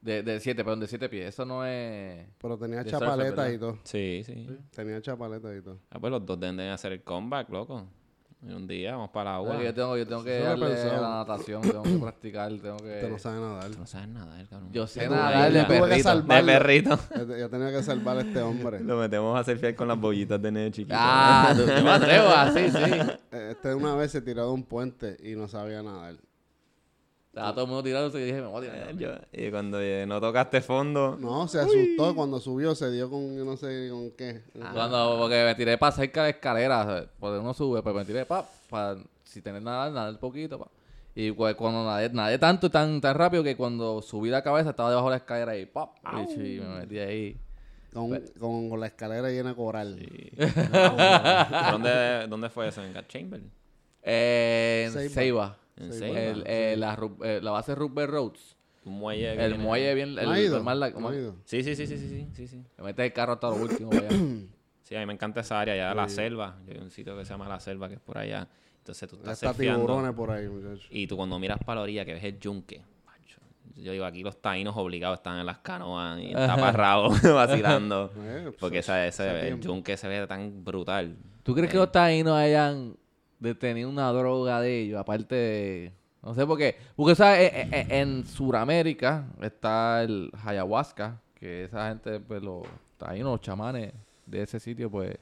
De, 0.00 0.22
de 0.22 0.40
7, 0.40 0.64
perdón, 0.64 0.80
de 0.80 0.86
7 0.86 1.08
pies. 1.08 1.28
Eso 1.28 1.44
no 1.44 1.64
es. 1.66 2.26
Pero 2.40 2.56
tenía 2.56 2.82
de 2.82 2.90
surfer, 2.90 3.00
chapaleta 3.00 3.42
¿verdad? 3.42 3.50
y 3.50 3.58
todo. 3.58 3.78
Sí, 3.84 4.22
sí. 4.24 4.46
Tenía 4.70 5.00
chapaleta 5.02 5.54
y 5.54 5.60
todo. 5.60 5.80
Ah, 5.90 5.98
pues 5.98 6.10
los 6.10 6.24
dos 6.24 6.38
deben 6.38 6.56
de 6.56 6.70
hacer 6.70 6.92
el 6.92 7.02
comeback, 7.02 7.50
loco. 7.50 7.86
Un 8.48 8.66
día 8.66 8.92
vamos 8.92 9.10
para 9.10 9.30
la 9.32 9.36
agua. 9.36 9.62
Yo 9.62 9.74
tengo, 9.74 9.96
yo 9.96 10.06
tengo 10.06 10.22
que 10.24 10.38
Eso 10.38 10.92
a 10.94 11.00
la 11.00 11.08
natación, 11.16 11.62
tengo 11.62 11.82
que 11.82 11.98
practicar, 11.98 12.52
tengo 12.60 12.76
que. 12.76 12.94
Usted 12.94 13.10
no 13.10 13.18
sabe 13.18 13.40
nadar. 13.40 13.70
No 13.78 13.86
sabes 13.86 14.08
nada, 14.08 14.44
cabrón. 14.48 14.72
Yo 14.72 14.86
sé 14.86 15.08
nadar 15.08 15.52
de 15.52 15.58
yo 15.58 15.66
tuve 15.66 15.76
que 15.76 15.82
perrito. 15.88 16.08
salvar- 16.08 16.44
De 16.44 16.52
perrito. 16.52 16.98
Yo 17.16 17.36
yo 17.36 17.50
tenía 17.50 17.70
que 17.72 17.82
salvar 17.82 18.18
a 18.18 18.20
este 18.20 18.40
hombre. 18.42 18.80
Lo 18.80 18.96
metemos 18.98 19.36
a 19.36 19.40
hacer 19.40 19.58
fiel 19.58 19.74
con 19.74 19.88
las 19.88 19.98
bollitas 19.98 20.40
de 20.40 20.52
nene 20.52 20.70
chiquito. 20.70 20.94
Ah, 20.96 21.52
tú- 21.56 21.66
yo 21.66 21.82
me 21.82 21.90
atrevo 21.90 22.28
así, 22.28 22.70
sí. 22.70 22.78
Eh, 23.32 23.48
Este 23.56 23.74
una 23.74 23.94
vez 23.94 24.12
se 24.12 24.20
tiró 24.22 24.46
de 24.46 24.52
un 24.52 24.62
puente 24.64 25.16
y 25.22 25.34
no 25.34 25.48
sabía 25.48 25.82
nadar. 25.82 26.14
Estaba 27.36 27.52
todo 27.52 27.64
el 27.64 27.68
mundo 27.68 27.82
tirándose 27.82 28.18
y 28.18 28.24
dije, 28.24 28.40
me 28.40 28.46
voy 28.46 28.66
a 28.66 28.72
tirar. 28.72 28.96
Yo- 28.96 29.10
y 29.30 29.50
cuando 29.50 29.78
eh, 29.78 30.06
no 30.06 30.18
tocaste 30.22 30.62
fondo, 30.62 31.18
No, 31.20 31.46
se 31.46 31.60
asustó 31.60 32.14
cuando 32.14 32.40
subió, 32.40 32.74
se 32.74 32.90
dio 32.90 33.10
con 33.10 33.36
yo 33.36 33.44
no 33.44 33.58
sé 33.58 33.90
con 33.90 34.10
qué. 34.12 34.40
Cuando, 34.72 35.18
porque 35.18 35.44
me 35.44 35.54
tiré 35.54 35.76
para 35.76 35.92
cerca 35.92 36.22
de 36.22 36.30
la 36.30 36.36
escalera, 36.36 36.84
¿sabes? 36.84 37.08
porque 37.20 37.38
uno 37.38 37.52
sube, 37.52 37.82
pues 37.82 37.94
me 37.94 38.06
tiré 38.06 38.24
para, 38.24 38.46
para 38.70 38.96
si 39.22 39.42
tener 39.42 39.60
nada, 39.60 39.90
nadar 39.90 40.18
poquito, 40.18 40.58
pa. 40.58 40.68
Y 41.14 41.30
pues, 41.32 41.54
cuando 41.56 41.84
nadé, 41.84 42.08
nadé 42.08 42.38
tanto 42.38 42.68
y 42.68 42.70
tan, 42.70 43.02
tan 43.02 43.14
rápido 43.14 43.44
que 43.44 43.54
cuando 43.54 44.00
subí 44.00 44.30
la 44.30 44.40
cabeza 44.42 44.70
estaba 44.70 44.88
debajo 44.88 45.08
de 45.08 45.12
la 45.12 45.16
escalera 45.18 45.58
y 45.58 45.66
¡pap! 45.66 45.90
Y, 46.30 46.58
me 46.58 46.78
metí 46.78 46.98
ahí. 46.98 47.36
Con, 47.92 48.18
con, 48.40 48.70
con 48.70 48.80
la 48.80 48.86
escalera 48.86 49.28
llena 49.28 49.50
de 49.50 49.56
coral. 49.56 49.98
¿dónde, 51.70 52.26
¿dónde 52.28 52.48
fue 52.48 52.68
eso? 52.68 52.82
¿En 52.82 52.94
Chamber? 53.06 53.42
Eh, 54.02 54.84
en 54.86 54.92
Ceiba. 54.94 55.14
Ceiba. 55.14 55.56
¿En 55.76 55.92
Sí, 55.92 55.98
Ceiba? 56.00 56.20
El, 56.20 56.42
eh, 56.46 56.74
la, 56.78 56.98
eh, 57.24 57.40
la 57.42 57.50
base 57.50 57.74
Rubber 57.74 58.08
Roads. 58.10 58.56
Un 58.84 58.98
muelle. 58.98 59.32
El 59.44 59.58
muelle 59.58 59.94
bien... 59.94 60.10
El, 60.18 60.24
¿No 60.26 60.30
ha 60.30 60.40
ido? 60.40 60.56
el 60.58 60.62
más 60.62 60.76
la- 60.76 60.90
¿No 60.90 61.08
ha 61.08 61.14
ido? 61.14 61.36
Sí, 61.44 61.62
sí, 61.62 61.74
sí, 61.74 61.86
sí, 61.86 61.98
sí, 61.98 62.08
sí, 62.08 62.28
sí, 62.34 62.46
sí. 62.48 62.62
Me 62.78 62.84
mete 62.84 63.04
el 63.04 63.12
carro 63.12 63.32
hasta 63.34 63.48
lo 63.48 63.56
último. 63.56 63.90
allá. 63.92 64.08
Sí, 64.82 64.94
a 64.94 65.00
mí 65.00 65.06
me 65.06 65.12
encanta 65.12 65.40
esa 65.40 65.58
área, 65.60 65.74
allá 65.74 65.94
la 65.94 66.08
selva. 66.08 66.56
Hay 66.68 66.78
un 66.78 66.90
sitio 66.90 67.16
que 67.18 67.24
se 67.24 67.30
llama 67.32 67.48
La 67.48 67.58
Selva, 67.58 67.88
que 67.88 67.94
es 67.94 68.00
por 68.00 68.16
allá. 68.18 68.46
Entonces 68.78 69.08
tú 69.08 69.16
estás 69.16 69.42
Está 69.42 69.52
tiburones 69.52 70.12
por 70.12 70.30
ahí, 70.30 70.46
muchachos. 70.48 70.86
y 70.90 71.08
tú 71.08 71.16
cuando 71.16 71.38
miras 71.40 71.58
para 71.58 71.76
la 71.76 71.82
orilla 71.82 72.04
que 72.04 72.14
ves 72.14 72.22
el 72.22 72.38
yunque. 72.38 72.82
macho, 73.04 73.40
Yo 73.74 73.90
digo, 73.90 74.04
aquí 74.04 74.22
los 74.22 74.40
taínos 74.40 74.76
obligados 74.76 75.18
están 75.18 75.40
en 75.40 75.46
las 75.46 75.58
canoas 75.58 76.20
y 76.20 76.32
taparrabos 76.34 77.20
vacilando. 77.34 78.12
Eh, 78.16 78.52
Porque 78.60 78.78
esa, 78.78 79.04
ese, 79.04 79.28
ese 79.36 79.48
el 79.48 79.60
yunque 79.60 79.96
se 79.96 80.06
ve 80.06 80.24
tan 80.28 80.64
brutal. 80.64 81.16
¿Tú 81.42 81.52
crees 81.52 81.68
que 81.72 81.78
los 81.78 81.90
taínos 81.90 82.34
hayan 82.36 82.96
detenido 83.38 83.88
una 83.88 84.10
droga 84.12 84.60
de 84.60 84.80
ellos? 84.82 84.98
Aparte 85.00 85.34
de... 85.34 85.92
No 86.22 86.34
sé 86.34 86.44
por 86.44 86.58
qué. 86.58 86.76
Porque, 86.96 87.14
¿sabes? 87.14 87.52
En, 87.54 87.74
en, 87.74 87.92
en 87.92 88.24
Sudamérica 88.26 89.26
está 89.40 90.02
el 90.02 90.30
ayahuasca, 90.44 91.20
que 91.38 91.64
esa 91.64 91.88
gente, 91.88 92.18
pues 92.18 92.42
los 92.42 92.62
taínos, 92.98 93.32
los 93.32 93.40
chamanes 93.40 93.92
de 94.26 94.42
ese 94.42 94.58
sitio, 94.58 94.90
pues 94.90 95.16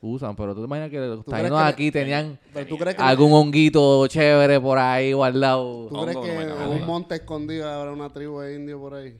usan. 0.00 0.34
Pero 0.34 0.52
tú 0.54 0.62
te 0.62 0.66
imaginas 0.66 0.90
que 0.90 0.98
los 0.98 1.24
¿Tú 1.24 1.30
crees 1.30 1.42
taínos 1.42 1.62
que- 1.62 1.68
aquí 1.68 1.90
tenían 1.92 2.38
Pero 2.52 2.66
tú 2.66 2.76
crees 2.78 2.96
que, 2.96 3.02
algún 3.02 3.32
honguito 3.32 4.06
chévere 4.08 4.60
por 4.60 4.78
ahí 4.78 5.12
guardado. 5.12 5.86
¿tú 5.88 5.94
crees 6.02 6.16
Hongo, 6.16 6.26
que 6.26 6.40
en 6.42 6.68
un 6.80 6.86
monte 6.86 7.14
escondido 7.14 7.68
habrá 7.70 7.92
una 7.92 8.08
tribu 8.10 8.40
de 8.40 8.56
indios 8.56 8.80
por 8.80 8.94
ahí? 8.94 9.16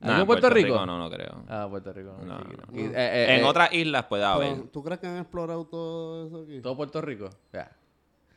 ¿Algo 0.00 0.12
Nah, 0.14 0.20
en 0.20 0.26
Puerto 0.26 0.50
Rico? 0.50 0.86
No, 0.86 0.98
no 0.98 1.10
creo. 1.10 1.42
Ah, 1.48 1.66
Puerto 1.68 1.92
Rico. 1.92 2.14
no, 2.20 2.24
No, 2.24 2.38
no. 2.38 2.78
Y, 2.80 2.84
eh, 2.86 2.92
eh, 2.94 3.26
en 3.36 3.40
eh, 3.40 3.44
otras 3.44 3.72
islas 3.72 4.04
puede 4.04 4.24
haber. 4.24 4.62
¿Tú 4.68 4.82
crees 4.84 5.00
que 5.00 5.06
han 5.08 5.18
explorado 5.18 5.64
todo 5.66 6.26
eso 6.28 6.42
aquí? 6.44 6.60
¿Todo 6.60 6.76
Puerto 6.76 7.00
Rico? 7.00 7.28
Ya. 7.52 7.70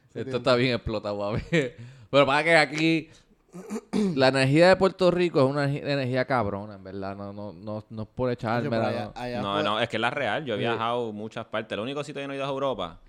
Esto 0.07 0.23
tiene- 0.23 0.37
está 0.37 0.55
bien 0.55 0.75
explotado, 0.75 1.19
papi. 1.19 1.43
Pero 2.09 2.25
para 2.25 2.43
que 2.43 2.55
aquí 2.57 3.09
la 4.15 4.29
energía 4.29 4.69
de 4.69 4.75
Puerto 4.75 5.11
Rico 5.11 5.39
es 5.39 5.45
una 5.45 5.65
energía 5.65 6.25
cabrona, 6.25 6.75
en 6.75 6.83
verdad. 6.83 7.15
No, 7.15 7.31
no, 7.31 7.53
no, 7.53 7.83
no 7.89 8.01
es 8.03 8.07
por 8.07 8.31
echarme 8.31 8.69
la- 8.77 9.11
No, 9.41 9.61
no, 9.61 9.79
es 9.79 9.87
que 9.89 9.97
es 9.97 10.01
la 10.01 10.09
real. 10.09 10.43
Yo 10.45 10.55
he 10.55 10.57
Sí. 10.57 10.61
viajado 10.61 11.11
muchas 11.13 11.45
partes. 11.45 11.73
El 11.73 11.81
único 11.81 12.03
sitio 12.03 12.21
que 12.21 12.27
no 12.27 12.33
he 12.33 12.37
ido 12.37 12.45
es 12.45 12.49
Europa. 12.51 12.99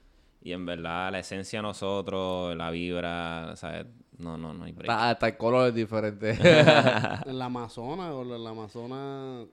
Y 0.43 0.53
en 0.53 0.67
verdad, 0.67 1.11
la 1.13 1.21
esencia 1.21 1.61
de 1.61 1.63
nosotros, 1.63 2.57
la 2.57 2.71
vibra, 2.71 3.55
¿sabes? 3.57 3.87
No, 4.23 4.39
no, 4.39 4.55
no 4.55 4.65
hay 4.65 4.73
break. 4.73 4.91
Hasta, 4.91 5.11
hasta 5.11 5.27
el 5.29 5.37
color 5.37 5.69
es 5.69 5.75
diferente. 5.75 6.31
En 7.27 7.39
la 7.39 7.47
Amazonas, 7.47 8.13
o 8.13 8.23
en 8.23 8.45
la 8.45 8.51
Amazonas 8.51 9.47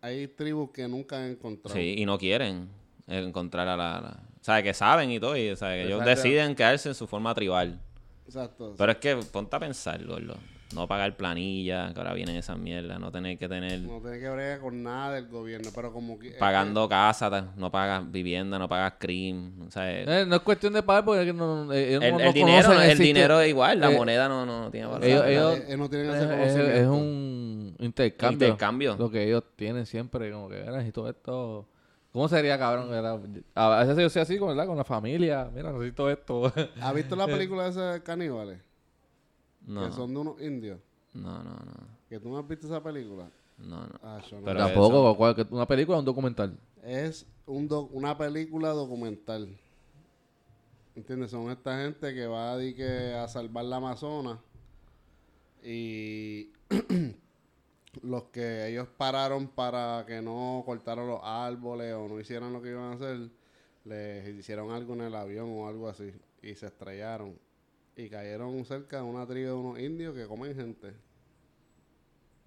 hay 0.00 0.28
tribus 0.28 0.70
que 0.70 0.86
nunca 0.88 1.16
han 1.18 1.30
encontrado. 1.32 1.74
Sí, 1.76 1.96
y 1.98 2.06
no 2.06 2.18
quieren 2.18 2.68
encontrar 3.06 3.68
a 3.68 3.76
la... 3.76 4.00
la- 4.00 4.20
¿Sabes? 4.40 4.64
Que 4.64 4.74
saben 4.74 5.10
y 5.10 5.20
todo. 5.20 5.36
Y, 5.36 5.54
¿sabes? 5.56 5.82
Que 5.82 5.86
ellos 5.92 6.04
deciden 6.04 6.54
quedarse 6.56 6.88
en 6.88 6.94
su 6.96 7.06
forma 7.06 7.32
tribal. 7.34 7.80
Exacto. 8.26 8.74
Pero 8.76 8.92
es 8.92 8.98
que 8.98 9.16
ponte 9.16 9.54
a 9.54 9.60
pensar, 9.60 10.04
gordo. 10.04 10.36
No 10.74 10.88
pagar 10.88 11.16
planilla, 11.16 11.92
que 11.92 11.98
ahora 12.00 12.14
vienen 12.14 12.36
esas 12.36 12.56
mierdas. 12.58 12.98
No 12.98 13.10
tener 13.12 13.36
que 13.36 13.48
tener... 13.48 13.80
No 13.80 14.00
tiene 14.00 14.18
que 14.20 14.28
bregar 14.30 14.60
con 14.60 14.82
nada 14.82 15.12
del 15.14 15.28
gobierno, 15.28 15.70
pero 15.74 15.92
como 15.92 16.18
que... 16.18 16.28
es 16.28 16.34
Pagando 16.36 16.88
casa, 16.88 17.52
no 17.56 17.70
pagas 17.70 18.10
vivienda, 18.10 18.58
no 18.58 18.68
pagas 18.68 18.94
crimen. 18.98 19.70
¿sabes? 19.70 20.08
Eh, 20.08 20.24
no 20.26 20.36
es 20.36 20.42
cuestión 20.42 20.72
de 20.72 20.82
pagar 20.82 21.04
porque 21.04 21.20
es 21.20 21.26
que 21.26 21.32
no, 21.34 21.70
eh, 21.72 21.90
ellos 21.90 22.02
el 22.04 22.12
no- 22.12 22.18
el 22.20 22.24
no 22.26 22.32
dinero, 22.32 22.68
conocen 22.68 22.90
el 22.90 22.98
dinero 22.98 23.40
es 23.40 23.48
igual, 23.50 23.80
la 23.80 23.92
eh, 23.92 23.96
moneda 23.96 24.28
no, 24.28 24.46
no, 24.46 24.60
no 24.62 24.70
tiene 24.70 24.86
valor. 24.86 25.04
ellos- 25.04 25.24
ellos- 25.26 25.56
eh, 25.58 25.64
eh, 25.68 25.76
no 25.76 25.90
tienen 25.90 26.10
ese 26.10 26.42
Es, 26.46 26.56
es- 26.82 26.86
un 26.88 27.76
intercambio. 27.78 28.46
Intercambio. 28.48 28.96
Lo 28.98 29.10
que 29.10 29.24
ellos 29.26 29.44
tienen 29.56 29.84
siempre, 29.86 30.30
como 30.32 30.48
que, 30.48 30.56
"Mira, 30.60 30.72
necesito 30.72 31.08
esto. 31.08 31.68
¿Cómo 32.12 32.28
sería, 32.28 32.58
cabrón? 32.58 32.92
Era- 32.92 33.18
A 33.54 33.84
veces 33.84 33.96
yo 33.96 34.10
soy 34.10 34.22
así, 34.22 34.38
¿verdad? 34.38 34.66
Con 34.66 34.76
la 34.76 34.84
familia. 34.84 35.48
Mira, 35.54 35.72
necesito 35.72 36.10
esto. 36.10 36.52
¿Has 36.80 36.94
visto 36.94 37.16
la 37.16 37.26
película 37.50 37.64
de 37.64 37.70
esos 37.70 38.00
caníbales? 38.00 38.58
No, 39.66 39.84
Que 39.86 39.92
son 39.92 40.12
de 40.12 40.20
unos 40.20 40.40
indios. 40.40 40.80
no, 41.14 41.42
no, 41.42 41.50
no, 41.54 41.72
¿Que 42.08 42.18
tú 42.20 42.28
no 42.28 42.38
has 42.38 42.46
visto 42.48 42.66
esa 42.66 42.82
película? 42.82 43.30
no, 43.58 43.86
no. 43.86 43.98
Ah, 44.02 44.20
yo 44.30 44.38
no. 44.38 44.44
Pero 44.44 44.58
Tampoco, 44.58 45.16
¿cuál- 45.16 45.46
una 45.50 45.66
película 45.66 45.96
o 45.96 46.00
un 46.00 46.06
documental. 46.06 46.58
Es 46.82 47.26
un 47.46 47.68
doc- 47.68 47.90
una 47.92 48.16
película 48.18 48.70
documental. 48.70 49.56
¿Entiendes? 50.94 51.30
Son 51.30 51.50
esta 51.50 51.80
gente 51.82 52.12
que 52.14 52.26
va 52.26 52.54
a, 52.54 52.58
que 52.58 53.14
a 53.14 53.26
salvar 53.28 53.64
la 53.64 53.76
Amazonas. 53.76 54.38
Y 55.62 56.50
los 58.02 58.24
que 58.24 58.68
ellos 58.68 58.88
pararon 58.96 59.46
para 59.48 60.04
que 60.06 60.20
no 60.20 60.62
cortaran 60.66 61.06
los 61.06 61.20
árboles 61.22 61.94
o 61.94 62.08
no 62.08 62.18
hicieran 62.20 62.52
lo 62.52 62.60
que 62.60 62.70
iban 62.70 62.92
a 62.92 62.94
hacer, 62.94 63.30
les 63.84 64.28
hicieron 64.38 64.70
algo 64.70 64.94
en 64.94 65.02
el 65.02 65.14
avión 65.14 65.48
o 65.50 65.68
algo 65.68 65.88
así. 65.88 66.12
Y 66.42 66.54
se 66.56 66.66
estrellaron. 66.66 67.38
Y 67.96 68.08
cayeron 68.08 68.64
cerca 68.64 68.96
de 68.98 69.02
una 69.02 69.26
tribu 69.26 69.46
de 69.48 69.52
unos 69.52 69.78
indios 69.78 70.14
que 70.14 70.26
comen 70.26 70.54
gente. 70.54 70.92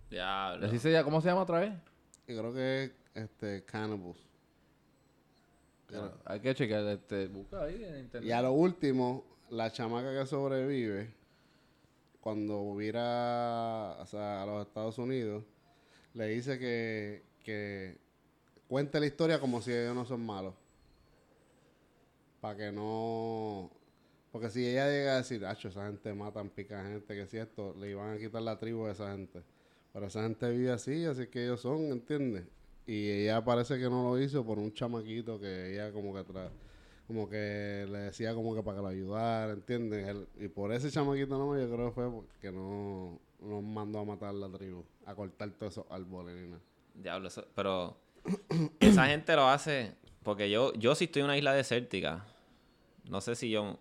Diablo. 0.10 0.66
Así 0.68 0.80
se 0.80 0.92
llama- 0.92 1.04
¿Cómo 1.04 1.22
se 1.22 1.28
llama 1.30 1.42
otra 1.44 1.60
vez? 1.60 1.74
Y 2.28 2.36
creo 2.36 2.54
que 2.54 2.84
es 2.86 2.92
este, 3.14 3.64
cannibals. 3.66 4.20
Hay 6.26 6.40
que 6.40 6.56
chequear. 6.56 6.84
Este, 6.88 7.28
busca 7.28 7.64
ahí 7.64 7.84
en 7.84 8.00
internet. 8.00 8.28
Y 8.28 8.32
a 8.32 8.42
lo 8.42 8.52
último, 8.54 9.24
la 9.50 9.72
chamaca 9.72 10.12
que 10.20 10.26
sobrevive, 10.26 11.14
cuando 12.22 12.76
vira 12.76 13.96
o 14.00 14.06
sea, 14.08 14.42
a 14.42 14.46
los 14.46 14.66
Estados 14.66 14.98
Unidos, 14.98 15.44
le 16.16 16.28
dice 16.30 16.58
que, 16.58 17.24
que 17.44 17.98
cuente 18.68 19.00
la 19.00 19.06
historia 19.06 19.40
como 19.40 19.62
si 19.62 19.72
ellos 19.72 19.94
no 19.96 20.06
son 20.06 20.26
malos. 20.26 20.56
Para 22.42 22.58
que 22.58 22.72
no... 22.72 23.70
Porque 24.36 24.50
si 24.50 24.68
ella 24.68 24.90
llega 24.90 25.14
a 25.14 25.18
decir, 25.20 25.46
acho, 25.46 25.70
esa 25.70 25.86
gente 25.86 26.14
matan, 26.14 26.50
pica 26.50 26.84
gente, 26.84 27.16
que 27.16 27.26
si 27.26 27.38
esto, 27.38 27.74
le 27.80 27.92
iban 27.92 28.16
a 28.16 28.18
quitar 28.18 28.42
la 28.42 28.60
tribu 28.60 28.86
a 28.86 28.92
esa 28.92 29.14
gente. 29.14 29.42
Pero 29.94 30.08
esa 30.08 30.24
gente 30.24 30.50
vive 30.50 30.74
así, 30.74 31.06
así 31.06 31.28
que 31.28 31.46
ellos 31.46 31.62
son, 31.62 31.84
¿entiendes? 31.84 32.44
Y 32.86 33.10
ella 33.12 33.46
parece 33.46 33.78
que 33.80 33.86
no 33.90 34.04
lo 34.04 34.20
hizo 34.20 34.46
por 34.46 34.60
un 34.60 34.74
chamaquito 34.74 35.40
que 35.40 35.72
ella 35.72 35.94
como 35.94 36.14
que 36.14 36.26
tra 36.26 36.50
como 37.08 37.30
que 37.30 37.88
le 37.90 37.98
decía 38.00 38.36
como 38.36 38.54
que 38.54 38.62
para 38.62 38.76
que 38.76 38.82
lo 38.82 38.90
ayudara, 38.90 39.54
¿entiendes? 39.54 40.06
Él- 40.06 40.28
y 40.38 40.50
por 40.50 40.74
ese 40.74 40.92
chamaquito 40.92 41.38
no, 41.38 41.58
yo 41.58 41.74
creo 41.74 41.88
que 41.88 41.94
fue 41.94 42.12
porque 42.12 42.52
no 42.52 43.18
nos 43.40 43.64
mandó 43.64 44.00
a 44.00 44.04
matar 44.04 44.34
la 44.34 44.50
tribu, 44.50 44.84
a 45.06 45.16
cortar 45.16 45.50
todos 45.52 45.72
esos 45.72 45.86
árboles 45.90 46.36
nada. 46.50 46.62
Diablo, 46.94 47.30
pero 47.56 47.96
esa 48.82 49.06
gente 49.06 49.34
lo 49.34 49.48
hace 49.48 49.94
porque 50.24 50.50
yo, 50.50 50.74
yo 50.74 50.94
si 50.94 51.06
estoy 51.06 51.22
en 51.22 51.28
una 51.28 51.38
isla 51.38 51.54
desértica, 51.54 52.26
no 53.10 53.22
sé 53.22 53.36
si 53.36 53.50
yo 53.50 53.80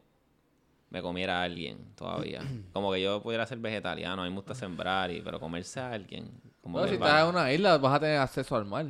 me 0.95 1.03
comiera 1.03 1.41
a 1.41 1.43
alguien 1.43 1.79
todavía. 1.97 2.41
Como 2.73 2.93
que 2.93 3.03
yo 3.03 3.21
pudiera 3.21 3.45
ser 3.47 3.59
vegetariano, 3.59 4.23
a 4.23 4.25
mí 4.25 4.31
me 4.31 4.37
gusta 4.37 4.55
sembrar, 4.55 5.11
y, 5.11 5.21
pero 5.21 5.41
comerse 5.41 5.81
a 5.81 5.91
alguien, 5.91 6.31
como 6.63 6.81
que 6.83 6.89
si 6.89 6.95
estás 6.95 7.25
en 7.25 7.29
una 7.29 7.53
isla, 7.53 7.77
vas 7.79 7.95
a 7.95 8.01
tener 8.01 8.19
acceso 8.19 8.55
al 8.57 8.65
mar. 8.65 8.87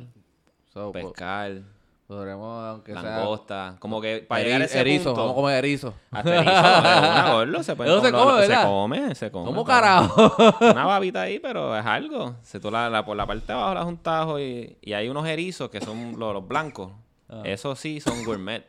So, 0.71 0.91
pescar, 0.91 1.61
podremos, 2.07 2.63
aunque 2.63 2.93
sea... 2.93 3.01
langosta, 3.01 3.75
como 3.79 3.99
que 3.99 4.19
para 4.27 4.43
llegar 4.43 4.61
a 4.61 4.65
ese 4.65 4.79
erizo, 4.79 5.05
punto, 5.09 5.21
vamos 5.21 5.31
a 5.31 5.35
comer 5.41 5.55
erizo. 5.65 5.93
hasta 6.11 6.35
erizo, 6.35 6.51
no, 6.53 6.79
una 6.79 7.33
gordo, 7.33 7.63
se 7.63 7.75
puede 7.75 7.89
come, 8.11 8.45
se 8.45 8.55
come, 8.63 9.15
se 9.15 9.31
come. 9.31 9.45
¿Cómo 9.47 9.65
carajo? 9.65 10.35
Una 10.61 10.85
babita 10.85 11.21
ahí, 11.23 11.39
pero 11.39 11.75
es 11.75 11.85
algo. 11.85 12.35
Si 12.43 12.59
tú 12.59 12.69
la, 12.69 12.87
la- 12.89 13.03
por 13.03 13.17
la 13.17 13.25
parte 13.25 13.47
de 13.47 13.53
abajo 13.53 13.89
un 13.89 13.97
tajo 13.97 14.39
y, 14.39 14.77
y 14.79 14.93
hay 14.93 15.09
unos 15.09 15.27
erizos 15.27 15.69
que 15.71 15.81
son 15.81 16.19
los, 16.19 16.33
los 16.33 16.47
blancos. 16.47 16.91
Ah. 17.27 17.41
Esos 17.43 17.79
sí 17.79 17.99
son 17.99 18.23
gourmet. 18.23 18.63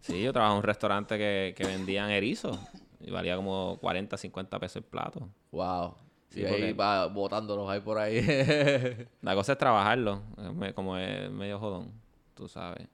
Sí, 0.00 0.22
yo 0.22 0.32
trabajaba 0.32 0.56
en 0.56 0.58
un 0.58 0.64
restaurante 0.64 1.18
que, 1.18 1.54
que 1.56 1.64
vendían 1.64 2.10
erizos 2.10 2.58
y 3.00 3.10
valía 3.10 3.36
como 3.36 3.78
40, 3.80 4.16
50 4.16 4.58
pesos 4.58 4.76
el 4.76 4.84
plato. 4.84 5.28
wow. 5.50 5.94
Sí, 6.30 6.42
y 6.42 6.44
ahí 6.44 6.72
va 6.72 7.06
botándolos 7.06 7.68
ahí 7.68 7.80
por 7.80 7.98
ahí. 7.98 8.20
La 9.20 9.34
cosa 9.34 9.52
es 9.52 9.58
trabajarlo, 9.58 10.22
como 10.76 10.96
es 10.96 11.28
medio 11.28 11.58
jodón, 11.58 11.90
tú 12.36 12.46
sabes. 12.46 12.86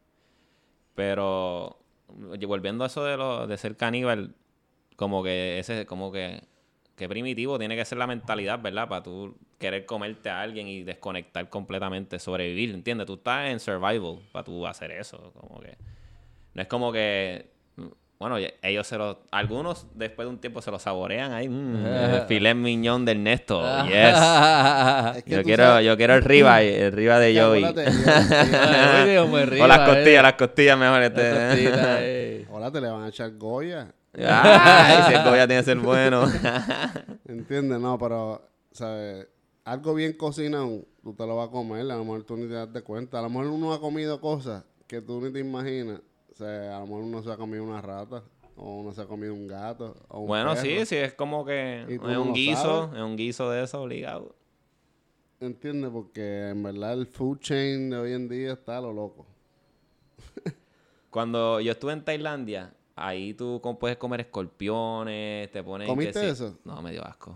Pero 0.95 1.79
oye, 2.31 2.47
volviendo 2.47 2.85
a 2.85 2.87
eso 2.87 3.05
de, 3.05 3.19
lo, 3.19 3.47
de 3.47 3.59
ser 3.59 3.77
caníbal, 3.77 4.35
como 4.97 5.23
que 5.23 5.59
ese, 5.59 5.85
como 5.85 6.11
que, 6.11 6.45
qué 6.97 7.11
primitivo 7.11 7.59
tiene 7.59 7.77
que 7.77 7.85
ser 7.85 7.99
la 7.99 8.07
mentalidad, 8.07 8.59
¿verdad? 8.63 8.89
Para 8.89 9.03
tú 9.03 9.37
querer 9.59 9.85
comerte 9.85 10.31
a 10.31 10.41
alguien 10.41 10.67
y 10.67 10.83
desconectar 10.83 11.51
completamente, 11.51 12.19
sobrevivir, 12.19 12.71
¿entiendes? 12.71 13.07
Tú 13.07 13.15
estás 13.15 13.51
en 13.51 13.61
survival 13.61 14.21
para 14.33 14.45
tú 14.45 14.67
hacer 14.67 14.93
eso, 14.93 15.33
como 15.35 15.61
que... 15.61 15.77
No 16.57 16.63
es 16.63 16.69
como 16.69 16.91
que... 16.91 17.51
Bueno, 18.19 18.37
ellos 18.63 18.87
se 18.87 18.97
los... 18.97 19.19
Algunos 19.31 19.89
después 19.95 20.25
de 20.25 20.31
un 20.31 20.39
tiempo 20.41 20.63
se 20.63 20.71
lo 20.71 20.79
saborean 20.79 21.33
ahí. 21.33 21.51
mm, 21.51 21.85
el 21.85 22.21
filet 22.23 22.57
miñón 22.57 23.05
del 23.05 23.19
Ernesto, 23.19 23.61
yes. 23.85 23.93
Es 25.19 25.25
que 25.25 25.31
Yo 25.33 25.43
quiero, 25.43 25.65
sabes- 25.65 25.85
yo 25.85 25.99
quiero 25.99 26.15
el 26.15 26.23
ribeye, 26.23 26.87
el 26.87 26.93
ribeye 26.93 27.19
de 27.21 27.39
Joey. 27.43 27.61
Dios, 29.07 29.29
muy 29.29 29.61
o 29.61 29.67
las 29.67 29.81
eh. 29.81 29.85
costillas, 29.85 30.23
las 30.23 30.33
costillas 30.33 30.79
mejor. 30.79 31.03
Este. 31.03 31.23
eh. 31.27 32.47
Ahora 32.51 32.73
te 32.73 32.81
le 32.81 32.89
van 32.89 33.03
a 33.03 33.09
echar 33.09 33.37
Goya. 33.37 33.93
Ay, 34.19 35.03
si 35.09 35.13
el 35.13 35.23
Goya 35.23 35.47
tiene 35.47 35.61
que 35.61 35.67
ser 35.67 35.79
bueno. 35.79 36.25
¿Entiendes? 37.29 37.79
No, 37.79 37.99
pero, 37.99 38.49
¿sabes? 38.73 39.29
Algo 39.67 39.93
bien 39.93 40.15
cocinado, 40.15 40.87
tú 41.03 41.13
te 41.13 41.27
lo 41.27 41.37
vas 41.37 41.49
a 41.49 41.51
comer, 41.51 41.83
a 41.83 41.97
lo 41.97 42.05
mejor 42.05 42.25
tú 42.25 42.39
ni 42.39 42.49
te 42.49 42.55
das 42.55 42.73
de 42.73 42.81
cuenta. 42.81 43.19
A 43.19 43.23
lo 43.23 43.29
mejor 43.29 43.49
uno 43.49 43.75
ha 43.75 43.81
comido 43.81 44.23
cosas 44.23 44.65
que 44.87 45.03
tú 45.03 45.21
ni 45.21 45.31
te 45.31 45.41
imaginas. 45.41 46.01
O 46.37 46.39
sea, 46.39 46.77
a 46.77 46.81
lo 46.81 46.87
mejor 46.87 47.05
uno 47.05 47.23
se 47.23 47.33
ha 47.33 47.37
comido 47.39 47.65
una 47.65 47.81
rata, 47.81 48.23
o 48.57 48.81
uno 48.81 48.93
se 48.93 49.01
ha 49.01 49.07
comido 49.07 49.33
un 49.33 49.47
gato, 49.47 49.97
o 50.09 50.21
un 50.21 50.27
bueno, 50.27 50.51
perro. 50.51 50.67
sí, 50.67 50.85
sí, 50.85 50.97
es 50.97 51.15
como 51.15 51.47
que 51.47 51.87
es 51.89 51.99
no 51.99 52.23
un 52.25 52.35
guiso, 52.35 52.83
sabes. 52.85 52.99
es 52.99 53.03
un 53.07 53.17
guiso 53.17 53.51
de 53.51 53.63
eso 53.65 53.81
obligado. 53.81 54.37
¿Entiendes? 55.41 55.91
Porque 55.91 56.51
en 56.51 56.63
verdad 56.63 56.93
el 56.93 57.07
food 57.07 57.39
chain 57.39 57.89
de 57.89 57.97
hoy 57.97 58.13
en 58.13 58.29
día 58.29 58.53
está 58.53 58.77
a 58.77 58.81
lo 58.83 58.93
loco. 58.93 59.27
Cuando 61.11 61.59
yo 61.61 61.73
estuve 61.73 61.95
en 61.95 62.05
Tailandia, 62.05 62.75
ahí 62.97 63.33
tú 63.33 63.59
puedes 63.81 63.97
comer 63.97 64.21
escorpiones, 64.21 65.51
te 65.51 65.63
ponen... 65.63 65.87
que 65.87 65.91
¿Comiste 65.91 66.21
sí- 66.21 66.27
eso? 66.27 66.59
No, 66.65 66.83
me 66.83 66.93
dio 66.93 67.03
asco. 67.03 67.35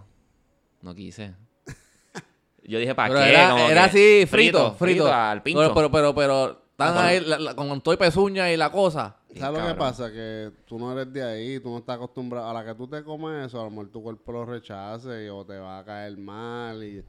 No 0.82 0.94
quise. 0.94 1.34
Yo 2.64 2.78
dije, 2.78 2.94
¿para 2.94 3.14
Pero 3.14 3.24
qué? 3.24 3.70
era, 3.70 3.84
así, 3.84 4.26
frito, 4.26 4.72
frito. 4.74 5.10
al 5.10 5.42
pincho. 5.42 5.60
Pero, 5.60 5.74
pero, 5.74 5.90
pero, 5.90 6.14
pero 6.14 6.59
están 6.88 7.04
Ah, 7.04 7.06
ahí 7.08 7.20
la- 7.20 7.38
la- 7.38 7.54
con 7.54 7.80
todo 7.80 7.94
y 7.94 7.96
pezuña 7.96 8.50
y 8.52 8.56
la 8.56 8.70
cosa. 8.70 9.16
¿Sabes 9.36 9.60
lo 9.62 9.68
que 9.68 9.74
pasa? 9.74 10.10
Que 10.10 10.50
tú 10.66 10.78
no 10.78 10.92
eres 10.92 11.12
de 11.12 11.22
ahí, 11.22 11.60
tú 11.60 11.70
no 11.70 11.78
estás 11.78 11.96
acostumbrado. 11.96 12.48
A 12.48 12.52
la 12.52 12.64
que 12.64 12.74
tú 12.74 12.88
te 12.88 13.02
comes 13.04 13.46
eso, 13.46 13.60
a 13.60 13.64
lo 13.64 13.70
mejor 13.70 13.88
tu 13.90 14.02
cuerpo 14.02 14.32
lo 14.32 14.44
rechace 14.46 15.26
y- 15.26 15.28
o 15.28 15.44
te 15.44 15.58
va 15.58 15.78
a 15.78 15.84
caer 15.84 16.16
mal. 16.18 16.82
y 16.82 17.02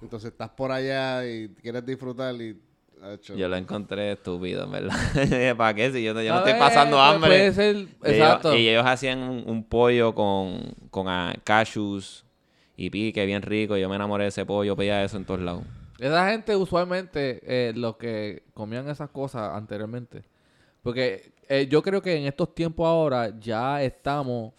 Entonces 0.00 0.30
estás 0.30 0.50
por 0.50 0.70
allá 0.70 1.26
y 1.26 1.48
quieres 1.60 1.84
disfrutar 1.84 2.34
y... 2.36 2.60
Acho, 3.02 3.36
Yo 3.36 3.48
lo 3.48 3.54
encontré 3.56 4.10
estúpido, 4.12 4.64
en 4.64 4.72
verdad. 4.72 4.96
¿para 5.56 5.72
qué? 5.74 5.92
Si 5.92 6.02
yo, 6.02 6.14
no- 6.14 6.20
yo 6.22 6.30
no 6.30 6.36
A 6.36 6.38
estoy 6.38 6.52
ver, 6.54 6.60
pasando 6.62 6.96
pues, 6.96 7.08
hambre. 7.08 7.28
Puede 7.30 7.52
ser, 7.52 7.76
Y 7.76 7.80
ellos- 7.80 7.90
exacto. 8.02 8.54
Y 8.56 8.68
ellos, 8.68 8.84
hacían 8.86 9.18
un, 9.20 9.44
un 9.46 9.62
pollo 9.64 10.14
con, 10.14 10.72
con 10.90 11.06
ah, 11.08 11.32
cashews 11.44 12.24
y 12.76 12.90
pique 12.90 13.24
bien 13.24 13.42
rico. 13.42 13.76
Y 13.76 13.80
yo 13.80 13.88
me 13.88 13.94
enamoré 13.96 14.24
de 14.24 14.28
ese 14.30 14.44
pollo, 14.44 14.74
pedía 14.76 15.02
eso 15.04 15.16
en 15.16 15.24
todos 15.24 15.40
lados. 15.40 15.62
Esa 15.98 16.30
gente 16.30 16.54
usualmente, 16.54 17.40
eh, 17.42 17.72
los 17.74 17.96
que 17.96 18.44
comían 18.54 18.88
esas 18.88 19.10
cosas 19.10 19.54
anteriormente. 19.56 20.22
Porque 20.82 21.32
eh, 21.48 21.66
yo 21.68 21.82
creo 21.82 22.00
que 22.00 22.14
en 22.16 22.26
estos 22.26 22.54
tiempos 22.54 22.86
ahora 22.86 23.36
ya 23.40 23.82
estamos 23.82 24.52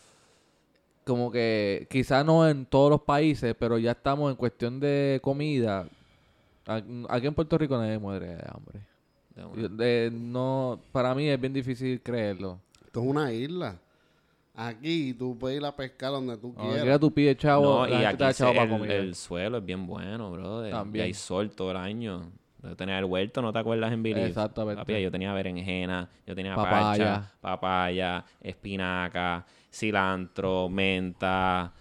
como 1.05 1.31
que 1.31 1.87
quizás 1.89 2.23
no 2.25 2.47
en 2.47 2.65
todos 2.65 2.91
los 2.91 3.01
países, 3.01 3.55
pero 3.57 3.77
ya 3.77 3.91
estamos 3.91 4.29
en 4.29 4.35
cuestión 4.35 4.79
de 4.79 5.19
comida. 5.23 5.87
Aquí 7.09 7.25
en 7.25 7.33
Puerto 7.33 7.57
Rico 7.57 7.77
nadie 7.77 7.97
muere 7.97 8.35
de 8.35 8.43
hambre. 8.47 8.79
De- 9.75 10.11
no, 10.13 10.79
para 10.91 11.15
mí 11.15 11.27
es 11.27 11.39
bien 11.39 11.53
difícil 11.53 12.01
creerlo. 12.01 12.59
Esto 12.85 13.01
es 13.01 13.07
una 13.07 13.31
isla. 13.31 13.79
Aquí 14.61 15.13
tú 15.13 15.37
puedes 15.39 15.57
ir 15.59 15.65
a 15.65 15.73
pescar 15.73 16.11
donde 16.11 16.35
tú 16.37 16.53
quieras. 16.53 16.81
quiera 16.81 16.99
tu 16.99 17.13
pie, 17.13 17.33
chavo, 17.37 17.87
No, 17.87 17.87
y 17.87 18.03
aquí 18.03 18.17
te 18.17 18.33
chavo 18.33 18.51
para 18.51 18.63
el, 18.63 18.69
comer. 18.69 18.91
el 18.91 19.15
suelo 19.15 19.57
es 19.59 19.65
bien 19.65 19.87
bueno, 19.87 20.31
brother. 20.31 20.71
También. 20.71 21.05
Y 21.05 21.07
hay 21.07 21.13
sol 21.13 21.49
todo 21.51 21.71
el 21.71 21.77
año. 21.77 22.29
Yo 22.61 22.75
tenía 22.75 22.99
el 22.99 23.05
huerto, 23.05 23.41
¿no 23.41 23.53
te 23.53 23.59
acuerdas 23.59 23.93
en 23.93 24.03
Billy? 24.03 24.19
Exactamente. 24.19 24.81
Papi, 24.81 25.01
yo 25.01 25.09
tenía 25.09 25.31
berenjena, 25.33 26.09
yo 26.27 26.35
tenía 26.35 26.55
Papaya. 26.55 27.13
pacha, 27.15 27.31
papaya, 27.39 28.25
espinaca, 28.41 29.45
cilantro, 29.71 30.67
menta, 30.67 31.71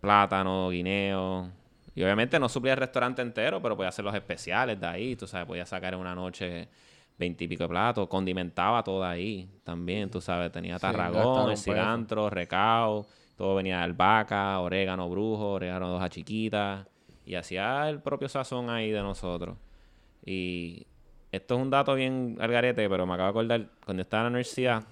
plátano, 0.00 0.68
guineo. 0.70 1.50
Y 1.96 2.02
obviamente 2.04 2.38
no 2.38 2.48
suplía 2.48 2.74
el 2.74 2.78
restaurante 2.80 3.22
entero, 3.22 3.60
pero 3.60 3.76
podía 3.76 3.88
hacer 3.88 4.04
los 4.04 4.14
especiales 4.14 4.80
de 4.80 4.86
ahí. 4.86 5.16
Tú 5.16 5.26
sabes, 5.26 5.46
podía 5.46 5.66
sacar 5.66 5.94
en 5.94 6.00
una 6.00 6.14
noche 6.14 6.68
veintipico 7.18 7.64
de 7.64 7.68
platos. 7.68 8.08
Condimentaba 8.08 8.82
todo 8.82 9.04
ahí 9.04 9.48
también, 9.62 10.10
tú 10.10 10.20
sabes. 10.20 10.50
Tenía 10.52 10.78
tarragón, 10.78 11.50
el 11.50 11.56
cilantro, 11.56 12.30
recao. 12.30 13.06
Todo 13.36 13.56
venía 13.56 13.78
de 13.78 13.84
albahaca, 13.84 14.60
orégano 14.60 15.08
brujo, 15.08 15.52
orégano 15.52 15.90
de 15.90 15.96
hoja 15.96 16.08
chiquita. 16.08 16.86
Y 17.26 17.34
hacía 17.34 17.88
el 17.88 18.00
propio 18.00 18.28
sazón 18.28 18.70
ahí 18.70 18.90
de 18.90 19.02
nosotros. 19.02 19.56
Y 20.24 20.86
esto 21.32 21.56
es 21.56 21.62
un 21.62 21.70
dato 21.70 21.94
bien 21.94 22.36
al 22.40 22.50
garete, 22.50 22.88
pero 22.88 23.06
me 23.06 23.14
acabo 23.14 23.26
de 23.26 23.30
acordar 23.30 23.70
cuando 23.84 24.02
estaba 24.02 24.22
en 24.22 24.24
la 24.24 24.30
universidad 24.30 24.84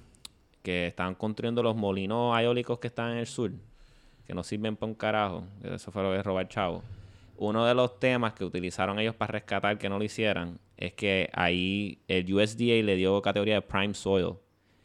que 0.62 0.86
estaban 0.86 1.14
construyendo 1.14 1.62
los 1.62 1.76
molinos 1.76 2.38
eólicos 2.40 2.78
que 2.78 2.86
están 2.88 3.12
en 3.12 3.18
el 3.18 3.26
sur, 3.26 3.50
que 4.26 4.34
no 4.34 4.42
sirven 4.42 4.76
para 4.76 4.90
un 4.90 4.94
carajo. 4.94 5.44
Eso 5.62 5.90
fue 5.90 6.02
lo 6.02 6.12
de 6.12 6.22
robar 6.22 6.48
chavo. 6.48 6.82
Uno 7.36 7.64
de 7.66 7.74
los 7.74 7.98
temas 7.98 8.34
que 8.34 8.44
utilizaron 8.44 8.98
ellos 8.98 9.14
para 9.14 9.32
rescatar 9.32 9.78
que 9.78 9.88
no 9.88 9.98
lo 9.98 10.04
hicieran 10.04 10.58
es 10.76 10.92
que 10.92 11.30
ahí 11.32 11.98
el 12.08 12.32
USDA 12.32 12.82
le 12.82 12.96
dio 12.96 13.20
categoría 13.22 13.54
de 13.54 13.62
Prime 13.62 13.94
Soil. 13.94 14.34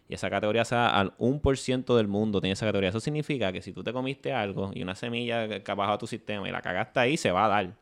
Y 0.09 0.13
esa 0.13 0.29
categoría 0.29 0.63
se 0.63 0.73
da 0.75 0.89
al 0.89 1.13
1% 1.17 1.95
del 1.97 2.07
mundo 2.07 2.39
tiene 2.39 2.53
esa 2.53 2.65
categoría. 2.65 2.89
Eso 2.89 2.99
significa 3.01 3.51
que 3.51 3.61
si 3.61 3.73
tú 3.73 3.83
te 3.83 3.91
comiste 3.91 4.31
algo 4.33 4.71
y 4.73 4.81
una 4.81 4.95
semilla 4.95 5.47
que 5.47 5.61
que 5.63 5.73
bajó 5.73 5.91
a 5.93 5.97
tu 5.97 6.07
sistema 6.07 6.47
y 6.47 6.51
la 6.51 6.61
cagaste 6.61 6.99
ahí, 6.99 7.17
se 7.17 7.31
va 7.31 7.45
a 7.45 7.47
dar. 7.49 7.73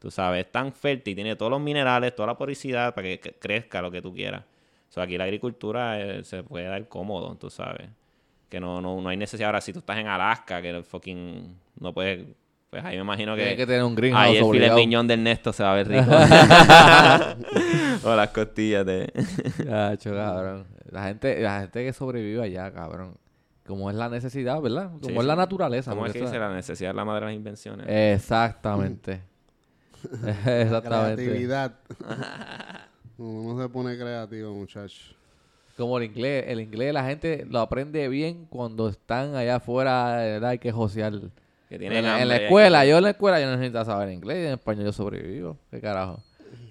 Tú 0.00 0.10
sabes, 0.10 0.44
es 0.46 0.52
tan 0.52 0.72
fértil, 0.72 1.14
tiene 1.14 1.36
todos 1.36 1.50
los 1.50 1.60
minerales, 1.60 2.14
toda 2.14 2.26
la 2.28 2.38
poricidad 2.38 2.94
para 2.94 3.08
que 3.08 3.20
cre- 3.20 3.34
crezca 3.38 3.80
lo 3.82 3.90
que 3.90 4.02
tú 4.02 4.12
quieras. 4.14 4.42
O 4.88 4.92
sea, 4.92 5.04
aquí 5.04 5.16
la 5.18 5.24
agricultura 5.24 6.00
eh, 6.00 6.24
se 6.24 6.42
puede 6.42 6.66
dar 6.66 6.88
cómodo, 6.88 7.34
tú 7.36 7.50
sabes. 7.50 7.88
Que 8.48 8.60
no, 8.60 8.80
no, 8.80 9.00
no 9.00 9.08
hay 9.08 9.16
necesidad. 9.16 9.48
Ahora, 9.48 9.60
si 9.60 9.72
tú 9.72 9.80
estás 9.80 9.98
en 9.98 10.06
Alaska, 10.08 10.62
que 10.62 10.70
el 10.70 10.82
fucking 10.84 11.56
no 11.80 11.92
puedes. 11.92 12.26
Pues 12.70 12.84
ahí 12.84 12.96
me 12.96 13.02
imagino 13.02 13.34
que. 13.34 13.42
Tiene 13.42 13.56
que 13.56 13.66
tener 13.66 13.82
un 13.82 13.94
greenhouse 13.94 14.26
Ahí 14.26 14.36
el 14.36 14.44
filet 14.44 14.74
miñón 14.74 15.06
del 15.06 15.20
Ernesto 15.20 15.52
se 15.52 15.62
va 15.62 15.72
a 15.72 15.74
ver 15.74 15.88
rico. 15.88 16.10
o 18.08 18.14
las 18.14 18.28
costillas 18.28 18.84
de. 18.84 19.10
Cabrón. 19.66 20.66
La 20.90 21.04
gente, 21.04 21.40
la 21.40 21.60
gente 21.60 21.84
que 21.84 21.92
sobrevive 21.92 22.42
allá, 22.42 22.70
cabrón. 22.72 23.16
Como 23.66 23.90
es 23.90 23.96
la 23.96 24.08
necesidad, 24.08 24.60
¿verdad? 24.62 24.90
Como 24.90 25.08
Sí, 25.08 25.16
es 25.16 25.24
la 25.24 25.36
naturaleza. 25.36 25.90
¿Cómo 25.90 26.06
es 26.06 26.12
que 26.12 26.22
dice 26.22 26.38
la 26.38 26.52
necesidad 26.54 26.90
es 26.90 26.96
la 26.96 27.04
madre 27.04 27.20
de 27.20 27.26
las 27.32 27.36
invenciones? 27.36 27.86
Exactamente. 27.88 29.20
Exactamente. 30.46 31.24
Creatividad. 31.24 31.74
Uno 33.18 33.62
se 33.62 33.68
pone 33.68 33.98
creativo, 33.98 34.54
muchacho. 34.54 35.14
Como 35.76 35.98
el 35.98 36.04
inglés. 36.04 36.44
El 36.48 36.60
inglés 36.60 36.94
la 36.94 37.04
gente 37.04 37.46
lo 37.48 37.60
aprende 37.60 38.08
bien 38.08 38.46
cuando 38.46 38.88
están 38.88 39.34
allá 39.34 39.56
afuera, 39.56 40.16
¿verdad? 40.16 40.50
Hay 40.50 40.58
que 40.58 40.72
josear. 40.72 41.12
Que 41.68 41.78
En, 41.98 42.02
la- 42.04 42.22
en 42.22 42.28
escuela, 42.44 42.84
yo 42.86 42.96
en 42.98 43.02
la 43.04 43.10
escuela 43.10 43.40
yo 43.40 43.46
no 43.46 43.52
necesito 43.56 43.84
saber 43.84 44.10
inglés, 44.10 44.46
en 44.46 44.52
español 44.54 44.84
yo 44.86 44.92
sobrevivo. 44.92 45.58
¿Qué 45.70 45.80
carajo? 45.80 46.22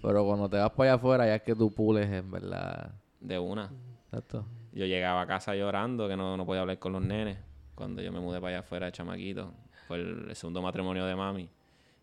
Pero 0.01 0.25
cuando 0.25 0.49
te 0.49 0.57
vas 0.57 0.71
para 0.71 0.91
allá 0.91 0.95
afuera, 0.95 1.25
ya 1.27 1.35
es 1.35 1.41
que 1.43 1.55
tú 1.55 1.73
pules, 1.73 2.09
en 2.11 2.31
verdad. 2.31 2.91
De 3.19 3.37
una. 3.37 3.71
Exacto. 4.05 4.45
Yo 4.73 4.85
llegaba 4.85 5.21
a 5.21 5.27
casa 5.27 5.55
llorando 5.55 6.07
que 6.07 6.15
no, 6.17 6.35
no 6.37 6.45
podía 6.45 6.61
hablar 6.61 6.79
con 6.79 6.93
los 6.93 7.01
nenes. 7.01 7.37
Cuando 7.75 8.01
yo 8.01 8.11
me 8.11 8.19
mudé 8.19 8.39
para 8.39 8.49
allá 8.57 8.59
afuera 8.59 8.87
de 8.87 8.91
chamaquito. 8.91 9.53
Fue 9.87 9.97
el, 9.97 10.29
el 10.29 10.35
segundo 10.35 10.61
matrimonio 10.61 11.05
de 11.05 11.15
mami. 11.15 11.49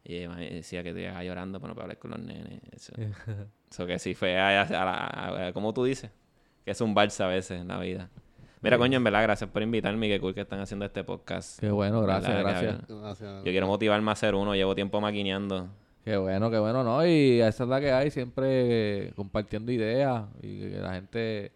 Y 0.04 0.16
ella 0.16 0.34
decía 0.36 0.82
que 0.82 0.92
te 0.92 1.00
llegaba 1.00 1.24
llorando 1.24 1.58
para 1.60 1.68
no 1.70 1.74
poder 1.74 1.84
hablar 1.84 1.98
con 1.98 2.10
los 2.12 2.20
nenes. 2.20 2.60
Eso, 2.72 2.92
eso 3.70 3.86
que 3.86 3.98
sí 3.98 4.14
fue 4.14 4.38
a, 4.38 4.62
a 4.62 4.66
la- 4.84 5.46
a- 5.48 5.52
como 5.52 5.72
tú 5.72 5.84
dices. 5.84 6.10
Que 6.64 6.70
es 6.72 6.80
un 6.80 6.94
balsa 6.94 7.24
a 7.24 7.28
veces 7.28 7.60
en 7.60 7.68
la 7.68 7.78
vida. 7.78 8.10
Mira, 8.64 8.78
coño, 8.78 8.96
en 8.96 9.04
verdad, 9.04 9.22
gracias 9.22 9.50
por 9.50 9.62
invitarme. 9.62 10.08
Qué 10.08 10.18
cool 10.20 10.34
que 10.34 10.40
están 10.40 10.58
haciendo 10.60 10.84
este 10.86 11.04
podcast. 11.04 11.60
Qué 11.60 11.70
bueno, 11.70 12.00
gracias, 12.02 12.34
¿Verdad? 12.34 12.50
gracias. 12.62 12.86
Que- 12.86 12.94
Gracias. 12.94 13.36
Yo 13.44 13.50
quiero 13.50 13.66
motivarme 13.66 14.10
a 14.10 14.12
hacer 14.12 14.34
uno. 14.34 14.54
Llevo 14.54 14.74
tiempo 14.74 15.00
maquineando. 15.00 15.68
Qué 16.04 16.16
bueno, 16.16 16.50
qué 16.50 16.58
bueno, 16.58 16.82
¿no? 16.84 17.06
Y 17.06 17.40
esa 17.40 17.64
es 17.64 17.68
la 17.70 17.80
que 17.80 17.92
hay, 17.92 18.10
siempre 18.10 19.12
compartiendo 19.16 19.70
ideas 19.72 20.24
y 20.42 20.60
que 20.60 20.78
la 20.78 20.92
gente 20.94 21.52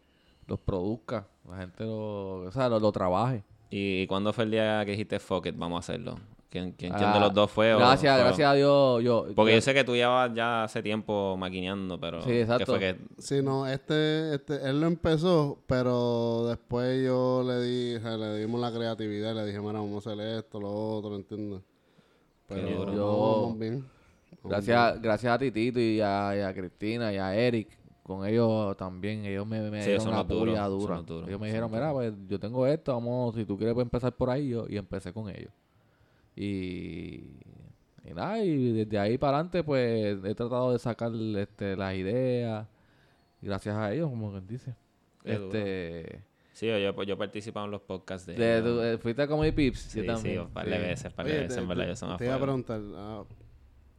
los 0.47 0.59
produzca, 0.61 1.27
la 1.49 1.59
gente 1.59 1.85
lo, 1.85 2.40
o 2.47 2.51
sea, 2.53 2.68
lo, 2.68 2.79
lo 2.81 2.90
trabaje. 2.92 3.42
¿Y 3.71 4.07
cuándo 4.07 4.33
fue 4.33 4.44
el 4.44 4.51
día 4.51 4.83
que 4.87 4.92
dijiste 4.92 5.18
fuck 5.18 5.47
it, 5.47 5.55
vamos 5.59 5.77
a 5.77 5.81
hacerlo? 5.81 6.18
¿Quién, 6.51 6.73
quién, 6.73 6.95
quién 6.95 7.05
Ah, 7.11 7.13
de 7.15 7.21
los 7.21 7.35
dos 7.35 7.51
fue? 7.51 7.75
Gracias, 7.77 8.19
gracias 8.19 8.51
a 8.51 8.55
Dios. 8.55 9.03
Yo, 9.05 9.27
Porque 9.37 9.53
yo- 9.53 9.59
yo 9.59 9.61
sé 9.61 9.75
que 9.75 9.85
tú 9.85 9.95
llevas 9.95 10.33
ya 10.35 10.65
hace 10.65 10.83
tiempo 10.83 11.37
maquineando, 11.37 12.01
pero... 12.01 12.23
Sí, 12.23 12.31
¿qué 12.31 12.41
exacto. 12.43 12.65
fue 12.67 12.79
que 12.79 12.97
Sí, 13.19 13.43
no, 13.43 13.67
este, 13.67 14.35
este, 14.35 14.67
él 14.69 14.81
lo 14.81 14.87
empezó, 14.87 15.59
pero 15.67 16.47
después 16.49 17.05
yo 17.05 17.43
le 17.47 17.61
di, 17.61 17.97
o 17.97 18.01
sea, 18.01 18.17
le 18.17 18.39
dimos 18.39 18.59
la 18.63 18.73
creatividad, 18.73 19.35
le 19.35 19.45
dije, 19.45 19.61
mira, 19.61 19.73
vamos 19.75 20.07
a 20.07 20.13
hacer 20.13 20.25
esto, 20.39 20.59
lo 20.59 20.73
otro, 20.73 21.17
¿entiendes? 21.17 21.61
Pero 22.47 22.95
Yo- 22.95 23.41
vamos 23.43 23.59
bien. 23.59 23.85
Vamos 24.43 24.51
gracias, 24.65 25.03
gracias 25.03 25.33
a 25.35 25.39
Titito 25.39 25.81
y 25.81 26.01
a, 26.01 26.35
y 26.35 26.41
a 26.41 26.55
Cristina 26.55 27.13
y 27.13 27.17
a 27.19 27.35
Eric. 27.35 27.77
Con 28.03 28.25
ellos 28.27 28.75
también, 28.79 29.27
ellos 29.27 29.47
me, 29.47 29.61
me 29.71 29.83
Sí, 29.83 29.89
dieron 29.89 30.05
son 30.07 30.15
la 30.15 30.25
dura. 30.25 30.67
duros, 30.67 31.05
ellos 31.27 31.39
me 31.39 31.49
dijeron, 31.49 31.71
mira, 31.71 31.93
pues 31.93 32.15
yo 32.27 32.41
tengo 32.41 32.67
esto, 32.67 32.95
vamos, 32.95 33.35
si 33.35 33.45
tú 33.45 33.59
quieres 33.59 33.75
pues, 33.75 33.85
empezar 33.85 34.17
por 34.17 34.31
ahí, 34.31 34.49
yo, 34.49 34.65
y 34.67 34.79
empecé 34.79 35.13
con 35.13 35.29
ellos. 35.29 35.53
Y, 36.40 37.24
y 38.05 38.14
nada, 38.14 38.38
y 38.44 38.72
desde 38.72 38.98
ahí 38.98 39.18
para 39.18 39.38
adelante, 39.38 39.64
pues 39.64 40.18
he 40.24 40.35
tratado 40.35 40.72
de 40.72 40.79
sacar 40.79 41.11
este, 41.37 41.77
las 41.77 41.94
ideas, 41.96 42.66
y 43.42 43.46
gracias 43.46 43.74
a 43.77 43.92
ellos, 43.92 44.09
como 44.09 44.31
quien 44.31 44.46
dice. 44.46 44.74
Qué 45.24 45.35
duro. 45.35 45.46
este, 45.46 46.22
Sí, 46.53 46.66
yo, 46.66 47.03
yo, 47.05 47.16
participado 47.18 47.66
en 47.66 47.72
los 47.72 47.83
podcasts 47.83 48.27
de... 48.27 48.35
de- 48.35 48.59
ellos. 48.59 48.64
tú, 48.77 48.83
eh, 48.83 48.98
fuiste 48.98 49.22
a 49.22 49.27
Comedy 49.29 49.53
Pips, 49.53 49.79
sí, 49.79 50.05
también. 50.07 50.40
un 50.40 50.51
par 50.51 50.66
de 50.66 50.77
sí. 50.77 50.83
veces, 50.83 51.05
un 51.07 51.12
par 51.12 51.27
de 51.27 51.33
Oye, 51.33 51.40
veces, 51.42 51.57
te, 51.57 51.62
en 51.62 51.68
verdad, 51.68 51.85
te- 51.85 51.88
yo 51.90 51.96
son 51.96 52.16
te 52.16 52.24
iba 52.24 52.35
a 52.35 52.40
preguntar, 52.40 52.81
ah, 52.96 53.24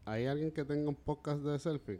¿hay 0.05 0.25
alguien 0.25 0.51
que 0.51 0.65
tenga 0.65 0.89
un 0.89 0.95
podcast 0.95 1.41
de 1.41 1.59
selfie? 1.59 1.99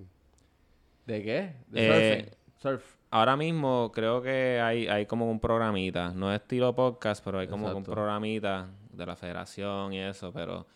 ¿De 1.05 1.23
qué? 1.23 1.53
¿De 1.69 1.87
Eh, 1.87 2.19
surfing? 2.21 2.39
Surf. 2.61 2.95
Ahora 3.11 3.37
mismo 3.37 3.91
creo 3.93 4.21
que 4.21 4.59
hay, 4.61 4.87
hay 4.87 5.05
como 5.05 5.29
un 5.31 5.39
programita, 5.39 6.13
no 6.13 6.31
es 6.33 6.41
estilo 6.41 6.75
podcast, 6.75 7.23
pero 7.23 7.39
hay 7.39 7.47
como 7.47 7.71
un 7.75 7.83
programita 7.83 8.69
de 8.99 9.05
la 9.07 9.15
federación 9.15 9.93
y 9.93 9.99
eso, 9.99 10.31
pero 10.31 10.67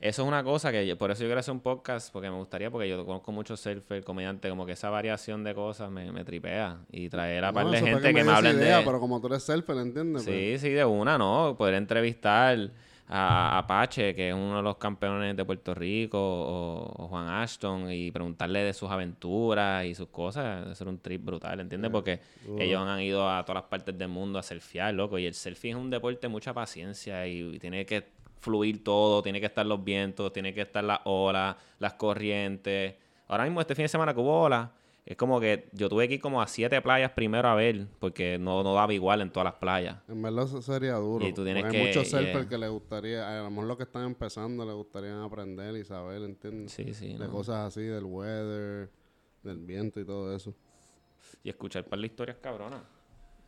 eso 0.00 0.22
es 0.22 0.28
una 0.28 0.44
cosa 0.44 0.70
que 0.70 0.86
yo- 0.86 0.96
por 0.98 1.10
eso 1.10 1.22
yo 1.22 1.28
quiero 1.28 1.40
hacer 1.40 1.52
un 1.52 1.60
podcast, 1.60 2.12
porque 2.12 2.30
me 2.30 2.36
gustaría, 2.36 2.70
porque 2.70 2.88
yo 2.88 3.04
conozco 3.06 3.32
muchos 3.32 3.58
surfers, 3.60 4.04
comediantes, 4.04 4.50
como 4.50 4.64
que 4.66 4.72
esa 4.72 4.90
variación 4.90 5.42
de 5.42 5.54
cosas 5.54 5.90
me, 5.90 6.12
me 6.12 6.24
tripea 6.24 6.78
y 6.92 7.08
traer 7.08 7.44
a 7.44 7.52
par 7.52 7.64
No, 7.64 7.70
de 7.70 7.78
eso 7.78 7.86
fue 7.86 7.94
gente 7.94 8.08
que, 8.08 8.14
me 8.14 8.22
dio 8.22 8.30
esa 8.30 8.36
hablen 8.38 8.56
idea, 8.58 8.78
de... 8.78 8.84
Pero 8.84 9.00
como 9.00 9.20
tú 9.20 9.26
eres 9.28 9.42
selfie, 9.42 9.80
¿entiendes? 9.80 10.22
Sí, 10.22 10.56
sí, 10.58 10.70
de 10.70 10.84
una, 10.84 11.18
¿no? 11.18 11.56
Poder 11.58 11.74
entrevistar 11.74 12.70
a 13.08 13.58
Apache, 13.58 14.14
que 14.14 14.28
es 14.28 14.34
uno 14.34 14.58
de 14.58 14.62
los 14.62 14.76
campeones 14.76 15.36
de 15.36 15.44
Puerto 15.44 15.74
Rico, 15.74 16.18
o, 16.18 17.04
o 17.04 17.08
Juan 17.08 17.28
Ashton, 17.28 17.90
y 17.90 18.10
preguntarle 18.10 18.60
de 18.60 18.74
sus 18.74 18.90
aventuras 18.90 19.86
y 19.86 19.94
sus 19.94 20.08
cosas, 20.08 20.76
ser 20.76 20.88
un 20.88 20.98
trip 20.98 21.24
brutal, 21.24 21.60
¿entiendes? 21.60 21.90
Porque 21.90 22.20
ellos 22.58 22.82
han 22.86 23.00
ido 23.00 23.28
a 23.30 23.42
todas 23.44 23.62
las 23.62 23.70
partes 23.70 23.96
del 23.96 24.08
mundo 24.08 24.38
a 24.38 24.42
surfear, 24.42 24.92
loco, 24.92 25.18
y 25.18 25.26
el 25.26 25.34
surfing 25.34 25.70
es 25.70 25.76
un 25.76 25.90
deporte 25.90 26.20
de 26.20 26.28
mucha 26.28 26.52
paciencia 26.52 27.26
y, 27.26 27.40
y 27.40 27.58
tiene 27.58 27.86
que 27.86 28.04
fluir 28.40 28.84
todo, 28.84 29.22
tiene 29.22 29.40
que 29.40 29.46
estar 29.46 29.66
los 29.66 29.82
vientos, 29.82 30.32
tiene 30.32 30.52
que 30.54 30.62
estar 30.62 30.84
las 30.84 31.00
olas, 31.04 31.56
las 31.78 31.94
corrientes. 31.94 32.94
Ahora 33.26 33.44
mismo 33.44 33.60
este 33.60 33.74
fin 33.74 33.84
de 33.84 33.88
semana 33.88 34.14
que 34.14 34.20
hubo 34.20 34.42
olas, 34.42 34.68
es 35.08 35.16
como 35.16 35.40
que 35.40 35.70
yo 35.72 35.88
tuve 35.88 36.06
que 36.06 36.14
ir 36.16 36.20
como 36.20 36.42
a 36.42 36.46
siete 36.46 36.82
playas 36.82 37.12
primero 37.12 37.48
a 37.48 37.54
ver, 37.54 37.86
porque 37.98 38.38
no, 38.38 38.62
no 38.62 38.74
daba 38.74 38.92
igual 38.92 39.22
en 39.22 39.30
todas 39.30 39.46
las 39.46 39.54
playas. 39.54 39.96
En 40.06 40.20
verdad 40.20 40.44
eso 40.44 40.60
sería 40.60 40.96
duro. 40.96 41.26
Y 41.26 41.32
tú 41.32 41.44
tienes 41.44 41.62
porque 41.62 41.78
que- 41.78 41.82
Hay 41.82 41.88
muchos 41.88 42.08
surfers 42.10 42.40
yeah. 42.40 42.48
que 42.50 42.58
les 42.58 42.68
gustaría, 42.68 43.40
a 43.40 43.42
lo 43.44 43.48
mejor 43.48 43.64
los 43.68 43.76
que 43.78 43.84
están 43.84 44.04
empezando 44.04 44.66
les 44.66 44.74
gustaría 44.74 45.24
aprender 45.24 45.76
y 45.76 45.84
saber, 45.86 46.20
¿entiendes? 46.24 46.72
Sí, 46.72 46.92
sí. 46.92 47.14
de 47.14 47.20
¿no? 47.26 47.30
cosas 47.30 47.68
así, 47.68 47.80
del 47.80 48.04
weather, 48.04 48.90
del 49.42 49.56
viento 49.60 49.98
y 49.98 50.04
todo 50.04 50.36
eso. 50.36 50.54
Y 51.42 51.48
escuchar 51.48 51.84
par 51.86 52.00
de 52.00 52.04
historias 52.06 52.36
cabronas. 52.36 52.82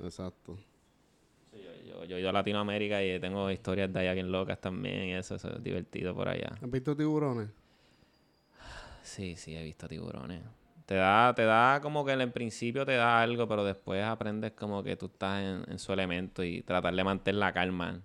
Exacto. 0.03 0.57
Sí, 1.53 1.59
yo, 1.62 1.83
yo, 1.85 2.05
yo 2.07 2.16
he 2.16 2.20
ido 2.20 2.31
a 2.31 2.33
Latinoamérica 2.33 3.05
y 3.05 3.20
tengo 3.20 3.51
historias 3.51 3.92
de 3.92 4.01
allá 4.01 4.14
bien 4.14 4.33
locas 4.33 4.59
también 4.62 5.09
y 5.09 5.12
eso, 5.12 5.35
eso 5.35 5.55
es 5.55 5.62
divertido 5.62 6.14
por 6.14 6.27
allá. 6.27 6.53
¿Has 6.59 6.70
visto 6.70 6.96
tiburones? 6.96 7.51
Sí, 9.03 9.37
sí, 9.37 9.55
he 9.55 9.62
visto 9.62 9.87
tiburones. 9.87 10.40
Te 10.90 10.96
da, 10.96 11.33
te 11.37 11.44
da 11.44 11.79
como 11.81 12.05
que 12.05 12.11
en 12.11 12.20
el 12.20 12.33
principio 12.33 12.85
te 12.85 12.96
da 12.96 13.22
algo, 13.22 13.46
pero 13.46 13.64
después 13.64 14.03
aprendes 14.03 14.50
como 14.59 14.83
que 14.83 14.96
tú 14.96 15.07
estás 15.07 15.40
en, 15.40 15.62
en 15.70 15.79
su 15.79 15.92
elemento 15.92 16.42
y 16.42 16.62
tratar 16.62 16.92
de 16.92 17.05
mantener 17.05 17.38
la 17.38 17.53
calma, 17.53 18.00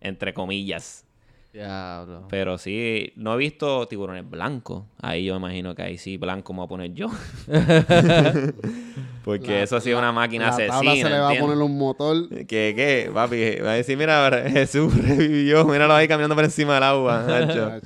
entre 0.00 0.34
comillas. 0.34 1.04
Diablo. 1.52 2.26
Pero 2.28 2.58
sí, 2.58 3.12
no 3.14 3.34
he 3.34 3.36
visto 3.36 3.86
tiburones 3.86 4.28
blancos. 4.28 4.82
Ahí 5.00 5.26
yo 5.26 5.36
imagino 5.36 5.76
que 5.76 5.82
ahí 5.82 5.96
sí 5.96 6.16
blanco 6.16 6.52
me 6.52 6.56
voy 6.56 6.64
a 6.64 6.68
poner 6.68 6.92
yo. 6.92 7.06
Porque 9.24 9.52
La- 9.52 9.62
eso 9.62 9.76
ha 9.76 9.80
sido 9.80 10.00
una 10.00 10.10
máquina 10.10 10.46
la 10.46 10.50
asesina. 10.54 10.74
tabla 10.74 10.96
se 10.96 11.08
le 11.10 11.20
va 11.20 11.30
a 11.30 11.34
poner 11.38 11.58
un 11.58 11.78
motor. 11.78 12.28
¿Qué, 12.30 12.72
qué? 12.74 13.10
Papi, 13.14 13.60
va 13.60 13.70
a 13.70 13.74
decir, 13.74 13.96
mira, 13.96 14.42
Jesús 14.50 14.92
revivió, 15.06 15.64
míralo 15.66 15.94
ahí 15.94 16.08
caminando 16.08 16.34
por 16.34 16.42
encima 16.42 16.74
del 16.74 16.82
agua. 16.82 17.24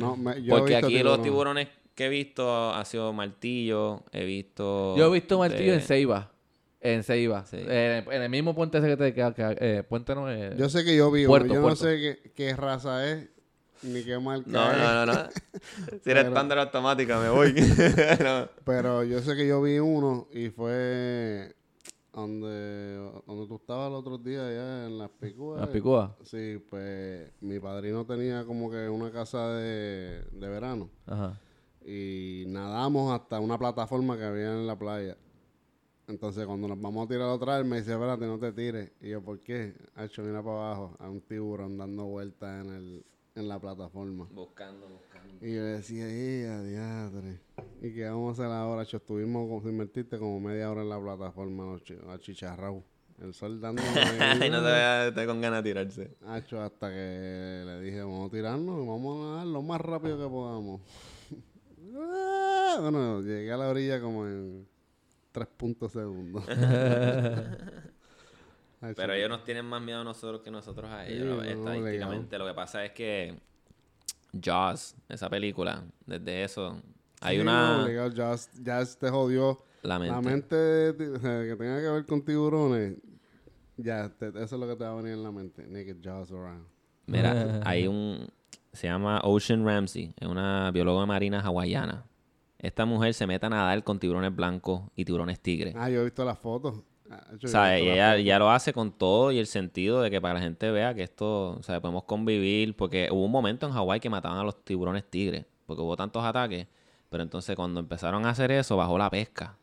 no, 0.00 0.16
me- 0.16 0.42
yo 0.42 0.56
he 0.56 0.58
Porque 0.58 0.76
aquí 0.76 1.02
los 1.02 1.20
tiburones. 1.20 1.68
Que 1.96 2.06
he 2.06 2.08
visto 2.08 2.72
ha 2.72 2.84
sido 2.84 3.12
martillo, 3.12 4.04
he 4.12 4.24
visto... 4.24 4.96
Yo 4.96 5.06
he 5.06 5.12
visto 5.14 5.38
martillo 5.38 5.72
de- 5.72 5.78
en 5.78 5.82
Ceiba. 5.82 6.30
En 6.80 7.02
Ceiba. 7.02 7.44
Sí. 7.46 7.56
Eh, 7.58 8.04
en 8.08 8.22
el 8.22 8.28
mismo 8.30 8.54
puente 8.54 8.78
ese 8.78 8.86
que 8.86 8.96
te 8.96 9.12
queda. 9.14 9.34
que- 9.34 9.56
eh, 9.58 9.82
puente 9.82 10.14
no 10.14 10.30
es. 10.30 10.56
Yo 10.56 10.68
sé 10.68 10.84
que 10.84 10.94
yo 10.96 11.10
vi 11.10 11.22
uno. 11.22 11.30
Puerto, 11.30 11.54
Yo 11.54 11.60
no 11.60 11.74
sé 11.74 11.96
qué, 12.22 12.32
qué 12.32 12.54
raza 12.54 13.10
es, 13.10 13.28
ni 13.82 14.04
qué 14.04 14.18
marca 14.18 14.44
No, 14.46 14.70
es. 14.70 14.78
no, 14.78 15.06
no, 15.06 15.06
no. 15.06 15.12
Si 15.32 15.88
eres 15.88 16.00
Pero- 16.04 16.28
estándar 16.28 16.58
automática, 16.60 17.18
me 17.18 17.30
voy. 17.30 17.52
No. 18.22 18.48
Pero 18.64 19.02
yo 19.02 19.20
sé 19.20 19.34
que 19.34 19.46
yo 19.48 19.60
vi 19.62 19.78
uno 19.78 20.28
y 20.32 20.50
fue 20.50 21.54
donde, 22.12 22.96
donde 23.26 23.46
tú 23.46 23.56
estabas 23.56 23.88
el 23.88 23.94
otro 23.94 24.16
día 24.18 24.46
allá 24.46 24.86
en 24.86 24.98
las 24.98 25.10
Picúas. 25.10 25.60
¿Las 25.60 25.68
Picúas? 25.70 26.10
Sí, 26.24 26.62
pues 26.70 27.30
mi 27.40 27.58
padrino 27.58 28.04
tenía 28.06 28.44
como 28.44 28.70
que 28.70 28.88
una 28.88 29.10
casa 29.10 29.48
de, 29.54 30.22
de 30.30 30.48
verano 30.48 30.88
Ajá. 31.06 31.38
Y 31.88 32.44
nadamos 32.48 33.12
hasta 33.14 33.38
una 33.38 33.56
plataforma 33.56 34.16
que 34.16 34.24
había 34.24 34.52
en 34.52 34.66
la 34.66 34.76
playa. 34.76 35.16
Entonces 36.08 36.44
cuando 36.46 36.68
nos 36.68 36.80
vamos 36.80 37.06
a 37.06 37.08
tirar 37.08 37.28
otra 37.28 37.58
vez 37.58 37.66
me 37.66 37.78
dice, 37.78 37.92
espérate, 37.92 38.26
no 38.26 38.38
te 38.38 38.52
tires. 38.52 38.90
Y 39.00 39.10
yo, 39.10 39.22
¿por 39.22 39.40
qué? 39.40 39.74
Ha 39.94 40.04
hecho, 40.04 40.22
mira 40.22 40.42
para 40.42 40.56
abajo, 40.56 40.96
a 40.98 41.08
un 41.08 41.20
tiburón 41.20 41.78
dando 41.78 42.04
vueltas 42.06 42.64
en, 42.64 42.72
el, 42.72 43.04
en 43.36 43.48
la 43.48 43.58
plataforma. 43.60 44.26
Buscando, 44.32 44.88
buscando. 44.88 45.44
Y 45.44 45.54
yo 45.54 45.60
le 45.62 45.68
decía, 45.68 46.06
¡eh, 46.08 46.48
adiadre! 46.48 47.40
¿Y 47.82 47.92
qué 47.94 48.04
vamos 48.08 48.38
a 48.38 48.42
hacer 48.42 48.52
ahora? 48.52 48.84
Cho? 48.84 48.96
Estuvimos, 48.98 49.48
como- 49.48 49.62
sin 49.62 49.76
mentirte, 49.76 50.18
como 50.18 50.40
media 50.40 50.70
hora 50.70 50.82
en 50.82 50.88
la 50.88 51.00
plataforma, 51.00 51.64
no, 51.64 51.78
chi- 51.80 51.98
a 52.08 52.18
chicharrao. 52.18 52.82
El 53.20 53.32
sol 53.34 53.60
dando. 53.60 53.80
y 54.46 54.50
no 54.50 54.62
te 54.62 55.08
estar 55.08 55.26
con 55.26 55.40
ganas 55.40 55.64
de 55.64 55.70
tirarse. 55.70 56.16
Hacho, 56.26 56.60
hasta 56.60 56.90
que 56.90 57.62
le 57.64 57.80
dije, 57.80 58.00
vamos 58.00 58.28
a 58.28 58.30
tirarnos, 58.30 58.86
vamos 58.86 59.16
a 59.24 59.30
nadar 59.30 59.46
lo 59.46 59.62
más 59.62 59.80
rápido 59.80 60.18
que 60.18 60.28
podamos. 60.28 60.80
Ah, 61.98 62.78
bueno, 62.80 63.20
llegué 63.22 63.52
a 63.52 63.56
la 63.56 63.68
orilla 63.68 64.00
como 64.00 64.26
en 64.26 64.66
3 65.32 65.48
puntos 65.56 65.92
segundos. 65.92 66.44
Hacho, 68.80 68.94
Pero 68.94 69.14
ellos 69.14 69.28
nos 69.30 69.42
tienen 69.44 69.64
más 69.64 69.80
miedo 69.82 70.00
a 70.00 70.04
nosotros 70.04 70.42
que 70.42 70.50
nosotros 70.50 70.90
a 70.90 71.06
Sí, 71.06 71.14
ellos, 71.14 71.28
no, 71.38 71.42
estadísticamente. 71.42 72.38
Lo 72.38 72.46
que 72.46 72.54
pasa 72.54 72.84
es 72.84 72.92
que 72.92 73.38
Jaws, 74.38 74.94
esa 75.08 75.30
película, 75.30 75.84
desde 76.04 76.44
eso, 76.44 76.80
hay 77.22 77.36
sí, 77.36 77.42
una... 77.42 77.86
no, 77.86 78.08
ya, 78.10 78.36
ya 78.62 78.84
te 78.84 79.08
jodió. 79.10 79.58
La 79.82 79.98
mente. 79.98 80.14
La 80.14 80.20
mente 80.20 80.56
de 80.56 80.92
ti- 80.92 81.04
o 81.04 81.18
sea, 81.20 81.42
que 81.44 81.56
tenga 81.56 81.80
que 81.80 81.88
ver 81.88 82.06
con 82.06 82.22
tiburones, 82.24 82.96
ya, 83.78 84.08
te- 84.10 84.28
eso 84.28 84.42
es 84.42 84.52
lo 84.52 84.66
que 84.66 84.76
te 84.76 84.84
va 84.84 84.92
a 84.92 84.94
venir 84.96 85.12
en 85.12 85.22
la 85.22 85.32
mente. 85.32 85.66
Naked 85.66 85.96
Jaws 86.02 86.30
around. 86.32 86.66
Mira, 87.06 87.60
hay 87.64 87.86
un... 87.86 88.28
Se 88.76 88.86
llama 88.86 89.20
Ocean 89.24 89.64
Ramsey, 89.64 90.12
es 90.18 90.28
una 90.28 90.70
bióloga 90.70 91.04
marina 91.06 91.40
hawaiana. 91.40 92.04
Esta 92.58 92.86
mujer 92.86 93.12
se 93.14 93.26
mete 93.26 93.46
a 93.46 93.50
nadar 93.50 93.82
con 93.84 93.98
tiburones 93.98 94.34
blancos 94.34 94.82
y 94.94 95.04
tiburones 95.04 95.40
tigres. 95.40 95.74
Ah, 95.76 95.90
yo 95.90 96.00
he 96.00 96.04
visto 96.04 96.24
las 96.24 96.38
fotos. 96.38 96.74
Ah, 97.10 97.22
O 97.42 97.46
sea, 97.48 97.76
ella, 97.92 98.16
ella 98.16 98.38
lo 98.38 98.50
hace 98.50 98.72
con 98.72 98.90
todo 98.92 99.30
y 99.30 99.38
el 99.38 99.46
sentido 99.46 100.00
de 100.00 100.10
que 100.10 100.20
para 100.20 100.34
la 100.34 100.40
gente 100.40 100.70
vea 100.70 100.94
que 100.94 101.02
esto, 101.02 101.50
o 101.58 101.62
sea, 101.62 101.80
podemos 101.80 102.04
convivir, 102.04 102.74
porque 102.76 103.08
hubo 103.12 103.24
un 103.24 103.30
momento 103.30 103.66
en 103.66 103.72
Hawái 103.72 104.00
que 104.00 104.10
mataban 104.10 104.38
a 104.38 104.42
los 104.44 104.64
tiburones 104.64 105.04
tigres, 105.08 105.44
porque 105.66 105.82
hubo 105.82 105.96
tantos 105.96 106.24
ataques, 106.24 106.66
pero 107.08 107.22
entonces 107.22 107.54
cuando 107.54 107.78
empezaron 107.80 108.26
a 108.26 108.30
hacer 108.30 108.50
eso, 108.50 108.76
bajó 108.76 108.98
la 108.98 109.10
pesca. 109.10 109.56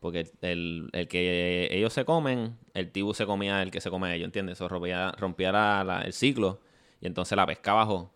Porque 0.00 0.20
el, 0.20 0.30
el- 0.42 0.88
el 0.92 1.08
que 1.08 1.68
ellos 1.72 1.92
se 1.92 2.04
comen, 2.04 2.56
el 2.72 2.90
tibu 2.92 3.12
se 3.14 3.26
comía 3.26 3.62
el 3.62 3.70
que 3.72 3.80
se 3.80 3.90
come 3.90 4.08
a 4.08 4.14
ellos, 4.14 4.26
¿entiendes? 4.26 4.54
Eso 4.54 4.68
rompía, 4.68 5.10
rompía 5.18 5.50
la- 5.52 5.82
la- 5.84 6.02
el 6.02 6.12
ciclo 6.12 6.60
y 7.00 7.06
entonces 7.08 7.34
la 7.36 7.44
pesca 7.46 7.72
bajó. 7.74 8.12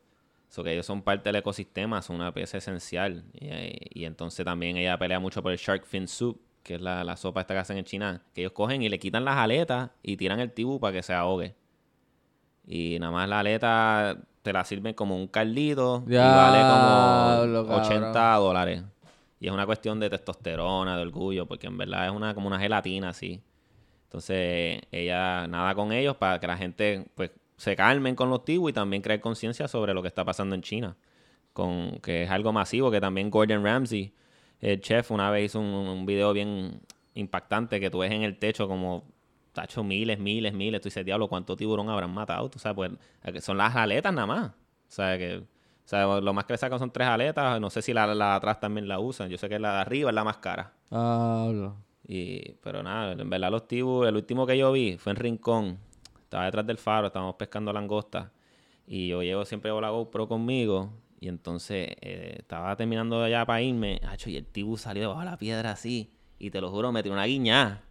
So 0.52 0.62
que 0.62 0.70
ellos 0.74 0.84
son 0.84 1.00
parte 1.00 1.30
del 1.30 1.36
ecosistema, 1.36 2.02
son 2.02 2.16
una 2.16 2.34
pieza 2.34 2.58
esencial. 2.58 3.24
Y, 3.32 4.02
y 4.02 4.04
entonces 4.04 4.44
también 4.44 4.76
ella 4.76 4.98
pelea 4.98 5.18
mucho 5.18 5.42
por 5.42 5.50
el 5.50 5.56
shark 5.56 5.86
fin 5.86 6.06
soup, 6.06 6.42
que 6.62 6.74
es 6.74 6.80
la, 6.82 7.02
la 7.04 7.16
sopa 7.16 7.40
esta 7.40 7.54
que 7.54 7.60
hacen 7.60 7.78
en 7.78 7.86
China, 7.86 8.22
que 8.34 8.42
ellos 8.42 8.52
cogen 8.52 8.82
y 8.82 8.90
le 8.90 8.98
quitan 8.98 9.24
las 9.24 9.38
aletas 9.38 9.92
y 10.02 10.18
tiran 10.18 10.40
el 10.40 10.52
tibu 10.52 10.78
para 10.78 10.92
que 10.92 11.02
se 11.02 11.14
ahogue. 11.14 11.54
Y 12.66 12.98
nada 13.00 13.12
más 13.12 13.30
la 13.30 13.38
aleta 13.38 14.18
te 14.42 14.52
la 14.52 14.62
sirven 14.62 14.92
como 14.92 15.16
un 15.16 15.26
caldito 15.26 16.04
y 16.06 16.16
vale 16.16 17.54
como 17.54 17.74
80 17.76 18.12
cabrón. 18.12 18.44
dólares. 18.44 18.82
Y 19.40 19.46
es 19.46 19.52
una 19.52 19.64
cuestión 19.64 20.00
de 20.00 20.10
testosterona, 20.10 20.98
de 20.98 21.02
orgullo, 21.02 21.46
porque 21.46 21.66
en 21.66 21.78
verdad 21.78 22.08
es 22.08 22.12
una 22.12 22.34
como 22.34 22.48
una 22.48 22.60
gelatina 22.60 23.08
así. 23.08 23.42
Entonces, 24.04 24.82
ella 24.92 25.46
nada 25.46 25.74
con 25.74 25.92
ellos 25.92 26.14
para 26.16 26.38
que 26.38 26.46
la 26.46 26.58
gente 26.58 27.06
pues 27.14 27.30
se 27.62 27.76
calmen 27.76 28.16
con 28.16 28.28
los 28.28 28.44
tibus 28.44 28.70
y 28.70 28.72
también 28.72 29.02
crear 29.02 29.20
conciencia 29.20 29.68
sobre 29.68 29.94
lo 29.94 30.02
que 30.02 30.08
está 30.08 30.24
pasando 30.24 30.56
en 30.56 30.62
China. 30.62 30.96
Con, 31.52 32.00
que 32.00 32.24
es 32.24 32.30
algo 32.30 32.52
masivo, 32.52 32.90
que 32.90 33.00
también 33.00 33.30
Gordon 33.30 33.62
Ramsay, 33.62 34.12
el 34.60 34.80
chef, 34.80 35.12
una 35.12 35.30
vez 35.30 35.44
hizo 35.44 35.60
un, 35.60 35.66
un 35.66 36.04
video 36.04 36.32
bien 36.32 36.80
impactante 37.14 37.78
que 37.78 37.88
tú 37.88 38.00
ves 38.00 38.10
en 38.10 38.22
el 38.22 38.36
techo 38.36 38.66
como 38.66 39.04
tacho 39.52 39.84
miles, 39.84 40.18
miles, 40.18 40.52
miles. 40.52 40.80
Tú 40.80 40.88
dices, 40.88 41.04
diablo, 41.04 41.28
¿cuántos 41.28 41.56
tiburón 41.56 41.88
habrán 41.88 42.10
matado? 42.10 42.50
Tú 42.50 42.58
sabes, 42.58 42.74
pues 43.22 43.44
son 43.44 43.58
las 43.58 43.76
aletas 43.76 44.12
nada 44.12 44.26
más. 44.26 44.48
O 44.48 44.54
sea, 44.88 45.16
que 45.16 45.36
o 45.36 45.88
sea, 45.88 46.20
lo 46.20 46.32
más 46.34 46.44
que 46.46 46.54
le 46.54 46.58
sacan 46.58 46.80
son 46.80 46.90
tres 46.90 47.06
aletas. 47.06 47.60
No 47.60 47.70
sé 47.70 47.80
si 47.80 47.92
la, 47.92 48.12
la 48.12 48.30
de 48.30 48.34
atrás 48.38 48.58
también 48.58 48.88
la 48.88 48.98
usan. 48.98 49.28
Yo 49.28 49.38
sé 49.38 49.48
que 49.48 49.60
la 49.60 49.74
de 49.74 49.80
arriba 49.82 50.10
es 50.10 50.14
la 50.16 50.24
más 50.24 50.38
cara. 50.38 50.72
Diablo. 50.90 51.76
Y, 52.08 52.54
pero 52.54 52.82
nada, 52.82 53.12
en 53.12 53.30
verdad 53.30 53.52
los 53.52 53.68
tibus, 53.68 54.08
el 54.08 54.16
último 54.16 54.48
que 54.48 54.58
yo 54.58 54.72
vi 54.72 54.98
fue 54.98 55.12
en 55.12 55.16
Rincón. 55.16 55.78
Estaba 56.32 56.46
detrás 56.46 56.66
del 56.66 56.78
faro, 56.78 57.08
estábamos 57.08 57.34
pescando 57.34 57.74
langosta. 57.74 58.32
Y 58.86 59.08
yo 59.08 59.22
llevo 59.22 59.44
siempre 59.44 59.68
llevo 59.68 59.82
la 59.82 59.90
GoPro 59.90 60.28
conmigo. 60.28 60.90
Y 61.20 61.28
entonces 61.28 61.88
eh, 62.00 62.36
estaba 62.38 62.74
terminando 62.74 63.28
ya 63.28 63.44
para 63.44 63.60
irme. 63.60 64.00
Hacho, 64.08 64.30
y 64.30 64.38
el 64.38 64.46
tibu 64.46 64.78
salió 64.78 65.02
debajo 65.02 65.20
de 65.20 65.26
la 65.26 65.36
piedra 65.36 65.72
así. 65.72 66.10
Y 66.38 66.48
te 66.48 66.62
lo 66.62 66.70
juro, 66.70 66.90
me 66.90 67.02
tiró 67.02 67.14
una 67.14 67.26
guiñada. 67.26 67.82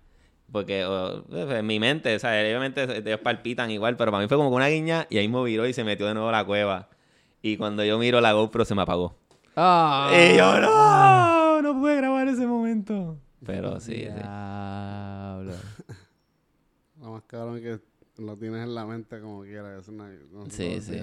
Porque 0.52 0.84
oh, 0.86 1.24
en 1.30 1.68
mi 1.68 1.80
mente, 1.80 2.16
o 2.16 2.18
sea, 2.18 2.32
obviamente 2.32 2.98
ellos 2.98 3.20
palpitan 3.20 3.70
igual, 3.70 3.96
pero 3.96 4.12
para 4.12 4.24
mí 4.24 4.28
fue 4.28 4.38
como 4.38 4.50
que 4.50 4.56
una 4.56 4.70
guiña 4.70 5.06
y 5.12 5.20
ahí 5.20 5.28
me 5.28 5.44
viró 5.44 5.68
y 5.68 5.74
se 5.74 5.84
metió 5.84 6.08
de 6.08 6.16
nuevo 6.16 6.30
a 6.30 6.32
la 6.32 6.44
cueva. 6.44 6.90
Y 7.44 7.58
cuando 7.58 7.86
yo 7.86 8.00
miro 8.00 8.22
la 8.22 8.32
GoPro 8.32 8.66
se 8.66 8.74
me 8.74 8.82
apagó. 8.82 9.20
Ah. 9.56 10.12
Y 10.12 10.36
yo, 10.36 10.60
no, 10.60 11.62
no 11.62 11.80
pude 11.80 11.96
grabar 11.96 12.28
ese 12.28 12.48
momento. 12.48 13.20
Pero 13.46 13.80
sí, 13.80 13.98
sí. 13.98 14.02
Diablo. 14.02 15.54
Lo 17.00 17.12
más 17.12 17.22
cabrón 17.28 17.62
que 17.62 17.91
lo 18.22 18.38
tienes 18.38 18.64
en 18.64 18.74
la 18.76 18.86
mente 18.86 19.20
como 19.20 19.42
quieras. 19.44 19.82
Es 19.84 19.88
una, 19.88 20.08
no 20.32 20.46
Sí, 20.50 20.80
sí. 20.82 21.00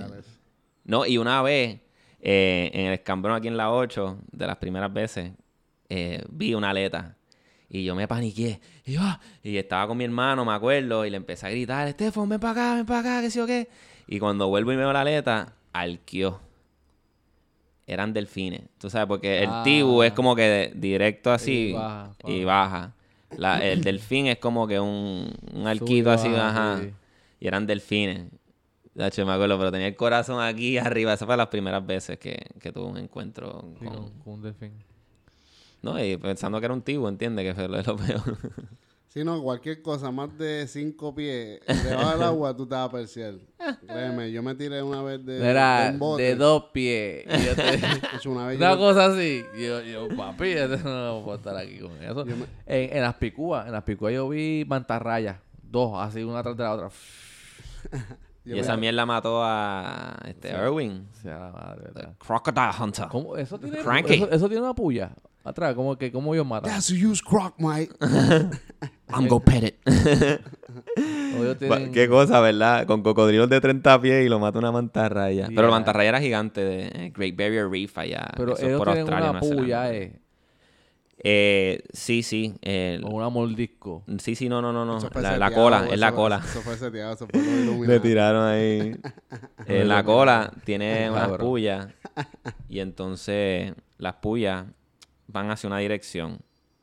No, 0.84 1.04
y 1.06 1.18
una 1.18 1.42
vez, 1.42 1.80
eh, 2.20 2.70
en 2.72 2.86
el 2.86 2.94
escambrón 2.94 3.36
aquí 3.36 3.48
en 3.48 3.56
la 3.56 3.70
8, 3.72 4.18
de 4.32 4.46
las 4.46 4.56
primeras 4.56 4.92
veces, 4.92 5.32
eh, 5.88 6.22
vi 6.30 6.54
una 6.54 6.70
aleta. 6.70 7.16
Y 7.70 7.84
yo 7.84 7.94
me 7.94 8.08
paniqué. 8.08 8.60
Y, 8.86 8.92
yo, 8.92 9.00
ah, 9.02 9.20
y 9.42 9.56
estaba 9.58 9.86
con 9.86 9.98
mi 9.98 10.04
hermano, 10.04 10.44
me 10.44 10.52
acuerdo, 10.52 11.04
y 11.04 11.10
le 11.10 11.18
empecé 11.18 11.46
a 11.46 11.50
gritar, 11.50 11.86
Estefan, 11.88 12.28
ven 12.28 12.40
para 12.40 12.52
acá, 12.52 12.74
ven 12.76 12.86
para 12.86 13.00
acá, 13.00 13.20
que 13.20 13.30
sí 13.30 13.38
o 13.40 13.46
qué. 13.46 13.68
Y 14.06 14.18
cuando 14.18 14.48
vuelvo 14.48 14.72
y 14.72 14.76
veo 14.76 14.90
la 14.92 15.02
aleta, 15.02 15.52
arqueó. 15.72 16.40
Eran 17.86 18.12
delfines. 18.12 18.62
Tú 18.78 18.90
sabes, 18.90 19.06
porque 19.08 19.42
el 19.42 19.48
Ah. 19.50 19.62
tibu 19.64 20.02
es 20.02 20.12
como 20.12 20.34
que 20.36 20.42
de- 20.42 20.72
directo 20.74 21.30
así 21.32 21.70
Y 21.70 21.72
baja, 21.72 22.10
y 22.26 22.44
baja. 22.44 22.94
La- 23.36 23.64
el 23.64 23.82
delfín 23.82 24.26
es 24.26 24.38
como 24.38 24.66
que 24.66 24.80
un, 24.80 25.30
un 25.52 25.66
arquito 25.66 26.10
así, 26.10 26.28
baja, 26.28 26.48
ajá. 26.74 26.82
sí. 26.82 26.92
Y 27.40 27.46
eran 27.48 27.66
delfines. 27.66 28.30
Dacho, 28.94 29.24
me 29.24 29.32
acuerdo, 29.32 29.56
pero 29.58 29.70
tenía 29.70 29.86
el 29.86 29.94
corazón 29.96 30.42
aquí 30.42 30.76
arriba. 30.78 31.12
Esa 31.12 31.24
fue 31.26 31.36
las 31.36 31.46
primeras 31.48 31.86
veces 31.86 32.18
que, 32.18 32.36
que 32.60 32.72
tuve 32.72 32.86
un 32.86 32.96
encuentro 32.96 33.64
Sí, 33.78 33.84
con... 33.86 34.12
un 34.24 34.42
delfín. 34.42 34.72
No, 35.82 36.02
y 36.02 36.16
pensando 36.16 36.58
que 36.58 36.64
era 36.66 36.74
un 36.74 36.82
tibu, 36.82 37.06
¿entiendes? 37.06 37.44
Que 37.44 37.54
fue 37.54 37.68
lo, 37.68 37.80
lo 37.82 37.96
peor. 37.96 38.38
Si 39.08 39.24
no, 39.24 39.42
cualquier 39.42 39.80
cosa 39.80 40.10
más 40.12 40.36
de 40.36 40.66
cinco 40.68 41.14
pies 41.14 41.60
debajo 41.66 42.10
del 42.10 42.22
agua, 42.22 42.54
tú 42.54 42.66
te 42.66 42.74
vas 42.74 42.88
a 42.88 42.92
persear. 42.92 43.36
Créeme, 43.86 44.30
yo 44.30 44.42
me 44.42 44.54
tiré 44.54 44.82
una 44.82 45.02
vez 45.02 45.24
de, 45.24 45.38
de 45.40 45.48
Era 45.48 45.88
un 45.94 45.98
bote. 45.98 46.22
de 46.22 46.36
dos 46.36 46.64
pies. 46.74 47.24
Y 47.26 47.46
yo 47.46 47.54
te- 47.56 48.28
una 48.28 48.46
vez 48.48 48.58
Una 48.58 48.72
yo- 48.74 48.78
cosa 48.78 49.06
así. 49.06 49.42
y 49.56 49.64
Yo, 49.66 49.80
yo, 49.80 50.08
papi, 50.14 50.54
yo 50.54 50.68
no 50.68 51.22
puedo 51.24 51.36
estar 51.38 51.56
aquí 51.56 51.78
con 51.78 51.92
eso. 52.02 52.26
Yo 52.26 52.36
me- 52.36 52.44
En, 52.66 52.96
en 52.98 53.02
las 53.02 53.14
picúas, 53.14 53.66
en 53.66 53.72
las 53.72 53.82
picúas 53.82 54.12
yo 54.12 54.28
vi 54.28 54.64
mantarrayas. 54.68 55.38
Dos, 55.62 55.92
así, 55.98 56.22
una 56.22 56.42
tras 56.42 56.56
de 56.58 56.62
la 56.64 56.74
otra. 56.74 56.90
y 58.44 58.58
esa 58.58 58.76
mierda 58.76 59.04
mató 59.06 59.42
a 59.42 60.16
este 60.26 60.48
Erwin. 60.50 61.06
Sea 61.12 61.38
la 61.38 61.50
madre, 61.50 61.90
¿verdad? 61.94 62.14
Crocodile 62.18 62.70
Hunter. 62.80 63.06
¿Cómo? 63.08 63.36
¿Eso 63.36 63.58
tiene, 63.58 63.78
Cranky. 63.78 64.14
eso, 64.14 64.30
eso 64.30 64.48
tiene 64.48 64.62
una 64.62 64.74
puya 64.74 65.12
atrás. 65.44 65.74
¿Cómo, 65.74 65.96
que, 65.96 66.12
cómo 66.12 66.34
ellos 66.34 66.46
matan? 66.46 66.70
That's 66.70 66.90
a 66.90 66.94
use 66.94 67.22
croc, 67.22 67.54
mate. 67.58 67.88
I'm 69.10 69.26
gonna 69.26 69.42
pet 69.44 69.64
it. 69.64 69.76
Tienen- 71.58 71.92
Qué 71.92 72.08
cosa, 72.08 72.40
¿verdad? 72.40 72.86
Con 72.86 73.02
cocodrilos 73.02 73.48
de 73.48 73.60
30 73.60 74.00
pies 74.00 74.26
y 74.26 74.28
lo 74.28 74.38
mata 74.38 74.58
una 74.58 74.70
mantarraya. 74.72 75.46
Pero 75.46 75.54
Yeah. 75.54 75.62
la 75.62 75.70
mantarraya 75.70 76.08
era 76.10 76.20
gigante 76.20 76.62
de 76.64 76.86
eh, 76.88 77.12
Great 77.14 77.36
Barrier 77.36 77.68
Reef 77.70 77.96
allá. 77.98 78.28
Pero 78.36 78.52
Eso 78.52 78.62
es 78.62 78.68
ellos 78.68 78.78
por 78.78 78.88
tienen 78.92 79.12
Australia, 79.12 79.30
una 79.30 79.40
puya, 79.40 79.92
eh. 79.94 80.20
Eh, 81.22 81.82
sí, 81.92 82.22
sí. 82.22 82.54
el- 82.62 83.04
O 83.04 83.08
una 83.08 83.28
mordisco. 83.28 84.04
Sí, 84.18 84.34
sí, 84.34 84.48
no, 84.48 84.62
no, 84.62 84.72
no, 84.72 84.84
no. 84.84 84.98
La, 84.98 85.50
cola, 85.50 85.88
es 85.90 85.98
la 85.98 86.12
cola. 86.12 86.40
Eso 86.44 86.62
fue 86.62 86.76
seteado, 86.76 87.14
eso 87.14 87.26
fue 87.26 87.42
lo 87.64 87.84
Le 87.84 88.00
tiraron 88.00 88.44
ahí. 88.44 88.96
en 89.66 89.88
la 89.88 90.04
cola 90.04 90.52
tiene 90.64 91.10
unas 91.10 91.30
pullas. 91.38 91.88
Y 92.68 92.80
entonces 92.80 93.74
las 93.98 94.14
pullas 94.14 94.66
van 95.26 95.50
hacia 95.50 95.66
una 95.66 95.78
dirección. 95.78 96.38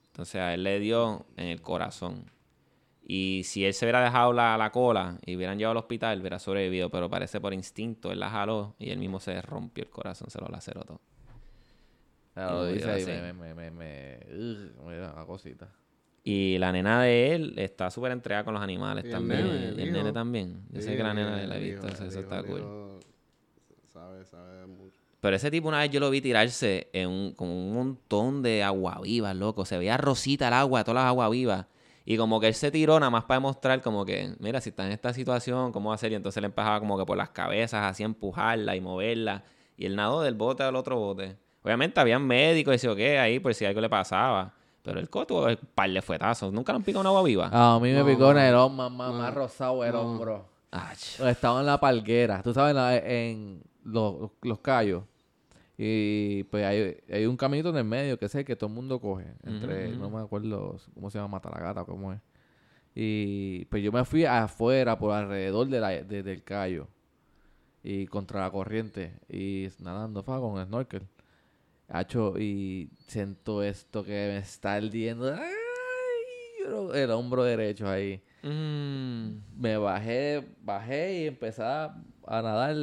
Entonces 0.08 0.36
a 0.42 0.54
él 0.54 0.64
le 0.64 0.80
dio 0.80 1.26
en 1.38 1.48
el 1.48 1.62
corazón. 1.62 2.30
Y 3.08 3.44
si 3.46 3.64
él 3.66 3.74
se 3.74 3.86
hubiera 3.86 4.04
dejado 4.04 4.34
la, 4.34 4.58
la 4.58 4.72
cola 4.72 5.20
y 5.26 5.36
hubieran 5.36 5.60
llevado 5.60 5.72
al 5.74 5.78
hospital, 5.78 6.20
hubiera 6.20 6.40
sobrevivido. 6.40 6.90
Pero 6.90 7.10
parece 7.10 7.40
por 7.40 7.54
instinto, 7.54 8.12
él 8.12 8.20
la 8.20 8.30
jaló 8.30 8.76
y 8.80 8.90
él 8.90 8.98
mismo 8.98 9.20
se 9.20 9.42
rompió 9.42 9.84
el 9.84 9.90
corazón, 9.90 10.30
se 10.30 10.42
lo 10.42 10.48
laceró 10.48 10.82
todo. 10.84 11.02
Lo 12.36 12.68
Y 12.70 12.74
dice 12.74 12.88
murió 12.88 12.94
ahí, 12.94 13.04
así. 13.04 13.12
me, 13.12 13.34
me, 13.34 13.54
me, 13.56 13.72
me, 13.72 14.20
ugh, 14.32 14.86
me 14.86 14.98
da 14.98 15.14
una 15.14 15.26
cosita. 15.26 15.70
Y 16.24 16.58
la 16.58 16.72
nena 16.72 17.02
de 17.04 17.36
él 17.36 17.54
está 17.58 17.90
súper 17.92 18.12
entregada 18.12 18.44
con 18.44 18.54
los 18.56 18.64
animales 18.64 19.06
Y 19.06 19.08
el 19.08 19.14
también. 19.14 19.44
nene, 19.48 19.70
el 19.70 19.80
y 19.80 19.84
el 19.84 19.90
hijo. 19.90 19.98
nene 19.98 20.12
también. 20.14 20.66
Yo 20.72 20.82
sé 20.82 20.98
que 20.98 21.04
la 21.04 21.14
nena 21.14 21.42
el 21.44 21.50
la 21.50 21.58
he 21.58 21.68
hijo, 21.68 21.82
visto, 21.82 21.88
eso, 21.88 22.04
el 22.04 22.10
eso 22.10 22.20
hijo, 22.20 22.30
está 22.36 22.44
cool. 22.44 22.60
hijo 22.60 23.00
Sabe, 23.86 24.26
sabe 24.26 24.66
mucho. 24.68 25.00
Pero 25.22 25.36
ese 25.36 25.50
tipo 25.52 25.68
una 25.68 25.80
vez 25.80 25.90
yo 25.92 26.00
lo 26.00 26.10
vi 26.10 26.22
tirarse 26.22 26.90
en 26.94 27.10
un, 27.10 27.34
con 27.34 27.48
un 27.48 27.74
montón 27.74 28.42
de 28.44 28.64
aguavivas, 28.64 29.36
loco. 29.36 29.66
Se 29.66 29.78
veía 29.78 29.98
rosita 29.98 30.48
el 30.50 30.54
agua, 30.54 30.84
todas 30.84 31.04
las 31.04 31.10
aguavivas. 31.10 31.68
Y 32.06 32.18
como 32.18 32.40
que 32.40 32.48
él 32.48 32.54
se 32.54 32.70
tiró 32.72 33.00
nada 33.00 33.10
más 33.10 33.24
para 33.24 33.38
demostrar 33.40 33.82
como 33.82 34.06
que, 34.06 34.36
mira, 34.40 34.62
si 34.62 34.70
está 34.70 34.86
en 34.86 34.92
esta 34.92 35.14
situación, 35.14 35.72
¿cómo 35.72 35.90
va 35.90 35.96
a 35.96 35.98
ser? 35.98 36.12
Y 36.12 36.16
entonces 36.16 36.40
le 36.42 36.48
empezaba 36.48 36.80
como 36.80 36.98
que 37.00 37.06
por 37.06 37.18
las 37.18 37.30
cabezas, 37.30 37.84
así 37.86 38.04
empujarla 38.04 38.76
y 38.76 38.82
moverla. 38.82 39.44
Y 39.78 39.86
él 39.88 39.96
nadó 39.96 40.22
del 40.22 40.36
bote 40.36 40.62
al 40.64 40.76
otro 40.76 40.98
bote. 41.00 41.38
Obviamente 41.66 42.00
habían 42.00 42.26
médicos 42.26 42.76
y 42.76 42.80
si 42.80 42.88
o 42.88 42.96
qué 42.96 43.18
ahí 43.20 43.40
por 43.40 43.54
si 43.54 43.66
algo 43.66 43.82
le 43.82 43.90
pasaba. 43.90 44.54
Pero 44.84 45.00
el 45.00 45.10
coto 45.10 45.46
un 45.48 45.58
par 45.74 45.90
de 45.90 46.02
fuetazos. 46.02 46.54
¿Nunca 46.54 46.72
le 46.72 46.78
han 46.78 46.84
picado 46.84 47.02
una 47.02 47.10
agua 47.10 47.24
viva? 47.24 47.50
A 47.52 47.80
mí 47.80 47.92
me 47.92 48.00
No, 48.00 48.06
picó 48.06 48.32
el 48.32 48.54
hombro, 48.56 48.90
más, 48.92 49.12
más 49.14 49.34
No, 49.34 49.40
rosado 49.42 49.84
el 49.84 49.92
no. 49.92 50.02
hombro. 50.02 50.46
Ach. 50.72 51.20
Estaba 51.22 51.60
en 51.62 51.66
la 51.66 51.80
palguera. 51.80 52.44
Tú 52.44 52.54
sabes, 52.54 52.70
en, 52.70 52.76
la- 52.76 52.96
en 52.98 53.64
los, 53.84 54.30
los 54.44 54.60
callos. 54.60 55.04
Y 55.78 56.44
pues 56.46 56.64
hay, 56.66 56.98
hay 57.12 57.26
un 57.26 57.36
caminito 57.36 57.70
en 57.70 57.78
el 57.78 57.84
medio 57.84 58.18
que 58.20 58.26
es 58.26 58.36
el 58.36 58.46
que 58.46 58.56
todo 58.56 58.70
el 58.70 58.76
mundo 58.76 59.00
coge. 59.02 59.26
Entre, 59.44 59.90
no 59.90 60.10
me 60.10 60.22
acuerdo 60.22 60.78
cómo 60.94 61.10
se 61.10 61.18
llama, 61.18 61.40
Matalagata 61.40 61.82
o 61.82 61.86
cómo 61.88 62.14
es. 62.14 62.20
Y 62.94 63.66
pues 63.66 63.84
yo 63.84 63.92
me 63.92 64.06
fui 64.06 64.24
afuera, 64.24 64.98
por 64.98 65.12
alrededor 65.14 65.68
de 65.68 65.80
la, 65.80 65.90
de- 65.90 66.24
del 66.24 66.44
callo. 66.44 66.88
Y 67.84 68.06
contra 68.08 68.42
la 68.42 68.52
corriente. 68.52 69.14
Y 69.30 69.68
nadando, 69.80 70.24
fa, 70.24 70.40
con 70.40 70.60
el 70.60 70.68
snorkel. 70.68 71.08
Hacho, 71.88 72.38
y 72.40 72.90
siento 73.08 73.62
esto 73.64 74.04
que 74.04 74.12
me 74.12 74.38
está 74.38 74.74
ardiendo. 74.76 75.34
¡Ay! 75.34 75.42
Yo- 76.64 76.94
El 76.94 77.12
hombro 77.12 77.44
derecho 77.44 77.88
ahí 77.88 78.22
Mm. 78.44 79.38
me 79.58 79.78
bajé, 79.78 80.46
bajé 80.62 81.22
y 81.24 81.28
empecé 81.28 81.64
a, 81.64 81.96
a 82.28 82.42
nadar 82.42 82.76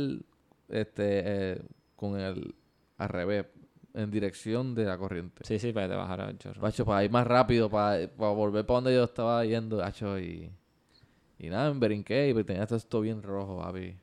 este, 0.68 1.22
eh, 1.52 1.62
con 1.96 2.18
el 2.18 2.54
al 2.98 3.08
revés. 3.08 3.46
en 3.94 4.10
dirección 4.10 4.74
de 4.74 4.84
la 4.84 4.96
corriente. 4.96 5.42
Sí, 5.44 5.58
sí, 5.58 5.70
para 5.72 5.86
que 5.86 5.92
te 5.92 5.96
bajara 5.98 6.30
el 6.30 6.38
chorro. 6.38 6.60
Pacho, 6.62 6.84
para 6.86 7.04
ir 7.04 7.10
más 7.10 7.26
rápido, 7.26 7.68
para, 7.68 8.08
para 8.08 8.30
volver 8.32 8.64
para 8.64 8.76
donde 8.78 8.94
yo 8.94 9.04
estaba 9.04 9.44
yendo, 9.44 9.82
Hacho, 9.84 10.18
y... 10.18 10.50
Y 11.38 11.48
nada, 11.50 11.72
me 11.74 11.78
brinqué 11.80 12.30
y 12.30 12.44
tenía 12.44 12.66
todo 12.66 12.76
esto 12.78 13.00
bien 13.02 13.22
rojo, 13.22 13.58
papi. 13.58 13.96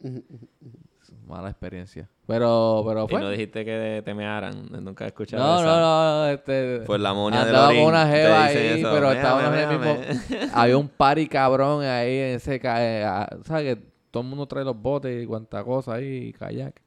Mala 1.26 1.50
experiencia. 1.50 2.08
Pero, 2.26 2.82
pero 2.86 3.04
Y 3.04 3.08
fue. 3.08 3.20
no 3.20 3.28
dijiste 3.30 3.64
que 3.66 4.00
te 4.02 4.14
mearan. 4.14 4.66
Nunca 4.82 5.04
he 5.04 5.08
escuchado 5.08 5.42
No, 5.44 5.56
esa. 5.60 5.66
no, 5.78 6.20
no, 6.24 6.28
este... 6.30 6.80
Por 6.86 6.98
la 7.00 7.12
monia 7.12 7.40
de 7.44 7.50
Andaba 7.50 7.68
con 7.68 7.78
una 7.84 8.06
jeva 8.08 8.44
ahí, 8.46 8.56
eso, 8.56 8.90
pero 8.92 9.08
"Méame, 9.08 9.16
estábamos 9.16 9.44
en 9.44 9.54
el 9.70 9.78
méame". 9.78 9.98
mismo... 10.08 10.46
Había 10.54 10.78
un 10.78 10.88
party 10.88 11.26
cabrón 11.28 11.84
ahí 11.84 12.16
en 12.16 12.36
ese... 12.36 12.54
eh, 12.62 13.04
ah, 13.06 13.28
¿Sabes? 13.44 13.74
Que 13.76 13.82
todo 14.10 14.22
el 14.22 14.28
mundo 14.30 14.46
trae 14.46 14.64
los 14.64 14.80
botes 14.80 15.22
y 15.22 15.26
cuanta 15.26 15.62
cosa 15.64 15.94
ahí, 15.94 16.28
y 16.28 16.32
kayak. 16.32 16.80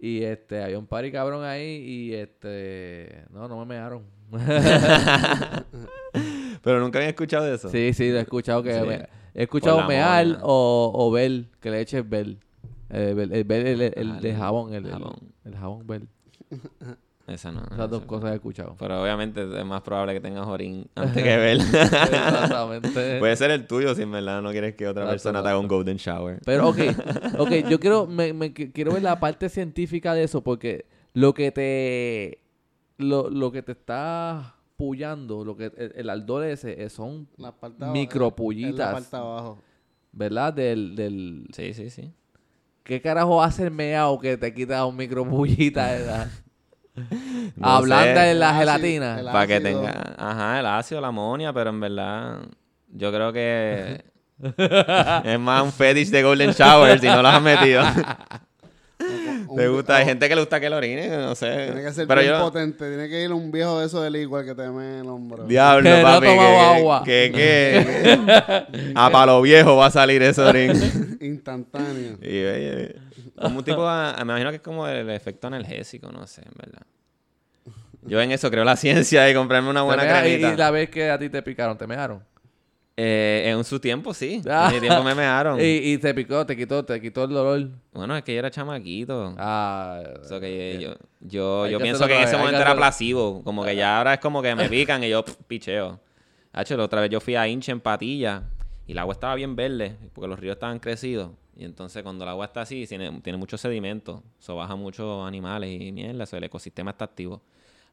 Y 0.00 0.24
este, 0.24 0.60
había 0.60 0.76
un 0.80 0.88
party 0.88 1.12
cabrón 1.12 1.44
ahí 1.44 1.76
y 1.76 2.14
este... 2.14 3.24
No, 3.30 3.46
no 3.46 3.56
me 3.60 3.66
mearon. 3.66 4.02
Pero 6.62 6.80
nunca 6.80 6.98
había 6.98 7.10
escuchado 7.10 7.52
eso. 7.52 7.68
sí, 7.68 7.92
sí, 7.92 8.10
lo 8.10 8.18
he 8.18 8.22
escuchado 8.22 8.62
que... 8.62 8.74
Sí. 8.74 8.86
me- 8.86 9.08
he 9.34 9.44
escuchado 9.44 9.86
mear 9.86 10.26
moña. 10.26 10.38
o, 10.42 10.90
o 10.94 11.10
bel, 11.10 11.48
que 11.60 11.70
le 11.70 11.80
eches 11.80 12.08
bel. 12.08 12.38
Eh, 12.92 13.10
el, 13.10 13.16
bel- 13.16 13.32
el, 13.66 13.80
el- 13.80 13.92
el 13.96 14.20
de 14.20 14.30
el 14.30 14.36
jabón, 14.36 14.74
el, 14.74 14.84
el- 14.86 14.92
jabón. 14.92 15.16
el 15.44 15.56
jabón 15.56 15.86
bel. 15.86 16.08
Esa 17.26 17.52
no. 17.52 17.62
Esas 17.72 17.88
dos 17.88 18.00
esa- 18.00 18.06
cosas 18.06 18.32
he 18.32 18.34
escuchado. 18.34 18.76
Pero 18.78 19.00
obviamente 19.02 19.42
es 19.42 19.64
más 19.64 19.80
probable 19.82 20.12
que 20.12 20.20
tengas 20.20 20.46
orín 20.46 20.86
antes 20.96 21.22
que 21.22 21.36
ver. 21.36 21.56
Exactamente. 21.72 23.18
Puede 23.18 23.36
ser 23.36 23.50
el 23.52 23.66
tuyo 23.66 23.94
si 23.94 24.02
en 24.02 24.10
verdad 24.12 24.42
no 24.42 24.50
quieres 24.50 24.74
que 24.74 24.86
otra 24.88 25.08
persona 25.08 25.42
te 25.42 25.48
haga 25.48 25.58
un 25.58 25.68
golden 25.68 25.96
shower. 25.96 26.40
Pero, 26.44 26.68
ok, 26.68 26.78
ok, 27.38 27.50
yo 27.68 27.78
quiero, 27.80 28.06
me, 28.06 28.32
me 28.32 28.52
qui- 28.52 28.72
quiero 28.72 28.92
ver 28.92 29.02
la 29.02 29.18
parte 29.20 29.48
científica 29.48 30.14
de 30.14 30.24
eso, 30.24 30.42
porque 30.42 30.84
lo 31.14 31.32
que 31.32 31.52
te, 31.52 32.40
lo, 32.98 33.30
lo 33.30 33.52
que 33.52 33.62
te 33.62 33.72
está 33.72 34.56
pullando, 34.76 35.44
lo 35.44 35.56
que, 35.56 35.66
el, 35.76 35.92
el 35.94 36.10
ardor 36.10 36.44
ese, 36.44 36.82
eh, 36.82 36.90
son, 36.90 37.28
abajo, 37.38 37.92
Micropullitas. 37.92 38.72
en 38.72 38.76
La 38.78 38.92
parte 38.92 39.16
abajo. 39.16 39.58
¿verdad? 40.10 40.52
Del, 40.52 40.96
del, 40.96 41.46
Sí, 41.54 41.72
sí, 41.72 41.88
sí. 41.88 42.12
¿Qué 42.84 43.00
carajo 43.00 43.42
hace 43.42 43.64
el 43.64 43.70
meao 43.70 44.18
que 44.18 44.36
te 44.36 44.52
quita 44.54 44.84
un 44.86 44.96
micropullita 44.96 45.92
de 45.92 46.06
la, 46.06 46.28
No 47.56 47.66
ablanda 47.68 48.22
sé. 48.22 48.30
en 48.32 48.40
la 48.40 48.50
ácido- 48.50 48.58
gelatina? 48.60 49.20
el 49.20 49.26
Para 49.26 49.46
que 49.46 49.60
tenga, 49.60 50.14
ajá, 50.18 50.60
el 50.60 50.66
ácido, 50.66 51.00
la 51.00 51.08
amonia, 51.08 51.52
pero 51.52 51.70
en 51.70 51.80
verdad 51.80 52.38
yo 52.88 53.10
creo 53.12 53.32
que 53.32 54.04
es 55.24 55.38
más 55.40 55.62
un 55.62 55.72
fetish 55.72 56.10
de 56.10 56.22
golden 56.22 56.50
shower 56.50 56.98
si 57.00 57.06
no 57.06 57.22
lo 57.22 57.28
has 57.28 57.40
metido. 57.42 57.82
Te 59.56 59.68
gusta, 59.68 59.96
hay 59.96 60.02
oh, 60.04 60.06
gente 60.06 60.28
que 60.28 60.34
le 60.34 60.40
gusta 60.40 60.60
que 60.60 60.70
lo 60.70 60.76
orine, 60.76 61.08
no 61.08 61.34
sé. 61.34 61.66
Tiene 61.66 61.82
que 61.82 61.92
ser 61.92 62.06
pero 62.06 62.20
bien 62.20 62.32
yo, 62.32 62.40
potente. 62.40 62.88
Tiene 62.88 63.08
que 63.08 63.22
ir 63.22 63.32
un 63.32 63.50
viejo 63.52 63.80
de 63.80 63.86
eso 63.86 64.00
del 64.02 64.16
igual 64.16 64.44
que 64.44 64.54
te 64.54 64.68
me 64.68 65.00
el 65.00 65.06
hombro. 65.08 65.44
diablo, 65.46 65.82
Que 65.90 66.02
no 66.02 66.08
ha 66.08 66.12
papi, 66.14 66.26
tomado 66.26 66.48
que- 66.50 66.78
agua. 66.78 67.02
que, 67.04 67.32
que- 67.34 68.92
a 68.94 69.10
palo 69.10 69.40
viejo 69.42 69.76
va 69.76 69.86
a 69.86 69.90
salir 69.90 70.22
ese 70.22 70.40
orín. 70.42 70.72
Instantáneo. 71.20 72.18
Y, 72.22 72.26
oye, 72.44 72.96
como 73.40 73.58
un 73.58 73.64
tipo, 73.64 73.86
a- 73.86 74.14
me 74.18 74.22
imagino 74.22 74.50
que 74.50 74.56
es 74.56 74.62
como 74.62 74.86
el 74.88 75.08
efecto 75.10 75.46
analgésico, 75.46 76.10
no 76.12 76.26
sé, 76.26 76.42
en 76.42 76.52
verdad. 76.56 76.82
Yo 78.04 78.20
en 78.20 78.32
eso 78.32 78.50
creo 78.50 78.64
la 78.64 78.76
ciencia 78.76 79.30
y 79.30 79.34
comprarme 79.34 79.70
una 79.70 79.80
¿Te 79.80 79.86
buena 79.86 80.04
y, 80.04 80.08
cremita. 80.22 80.52
y 80.52 80.56
la 80.56 80.70
vez 80.72 80.90
que 80.90 81.08
a 81.10 81.18
ti 81.18 81.28
te 81.28 81.40
picaron, 81.42 81.78
¿te 81.78 81.86
mearon? 81.86 82.22
Eh, 82.96 83.44
en 83.46 83.64
su 83.64 83.80
tiempo, 83.80 84.12
sí. 84.12 84.42
Ah. 84.48 84.68
En 84.68 84.74
mi 84.74 84.80
tiempo 84.80 85.02
me 85.02 85.14
mearon. 85.14 85.58
Y, 85.60 85.92
y 85.92 85.98
te 85.98 86.12
picó, 86.14 86.44
te 86.44 86.56
quitó, 86.56 86.84
te 86.84 87.00
quitó 87.00 87.24
el 87.24 87.30
dolor. 87.30 87.68
Bueno, 87.92 88.16
es 88.16 88.22
que 88.22 88.34
yo 88.34 88.38
era 88.38 88.50
chamaquito. 88.50 89.34
Ah, 89.38 90.02
So 90.22 90.38
que 90.40 90.78
yo, 90.80 90.94
yo, 91.20 91.66
yo 91.68 91.78
que 91.78 91.84
pienso 91.84 92.06
que 92.06 92.16
en 92.16 92.24
ese 92.24 92.36
momento 92.36 92.60
era 92.60 92.74
placebo. 92.74 93.42
Como 93.42 93.64
que 93.64 93.74
ya 93.76 93.98
ahora 93.98 94.14
es 94.14 94.20
como 94.20 94.42
que 94.42 94.54
me 94.54 94.68
pican 94.70 95.02
y 95.04 95.08
yo 95.08 95.24
pff, 95.24 95.36
picheo. 95.46 95.98
Hacho, 96.52 96.76
la 96.76 96.84
otra 96.84 97.00
vez 97.00 97.08
yo 97.10 97.20
fui 97.20 97.34
a 97.34 97.48
Inche 97.48 97.72
en 97.72 97.80
Patilla 97.80 98.42
y 98.86 98.92
el 98.92 98.98
agua 98.98 99.14
estaba 99.14 99.34
bien 99.34 99.56
verde 99.56 99.96
porque 100.12 100.28
los 100.28 100.38
ríos 100.38 100.56
estaban 100.56 100.78
crecidos. 100.78 101.30
Y 101.56 101.64
entonces 101.64 102.02
cuando 102.02 102.24
el 102.24 102.30
agua 102.30 102.46
está 102.46 102.62
así, 102.62 102.86
tiene, 102.86 103.20
tiene 103.22 103.38
mucho 103.38 103.56
sedimento. 103.56 104.22
Eso 104.38 104.56
baja 104.56 104.76
muchos 104.76 105.26
animales 105.26 105.70
y 105.80 105.92
mierda. 105.92 106.26
So, 106.26 106.36
el 106.36 106.44
ecosistema 106.44 106.90
está 106.90 107.06
activo. 107.06 107.42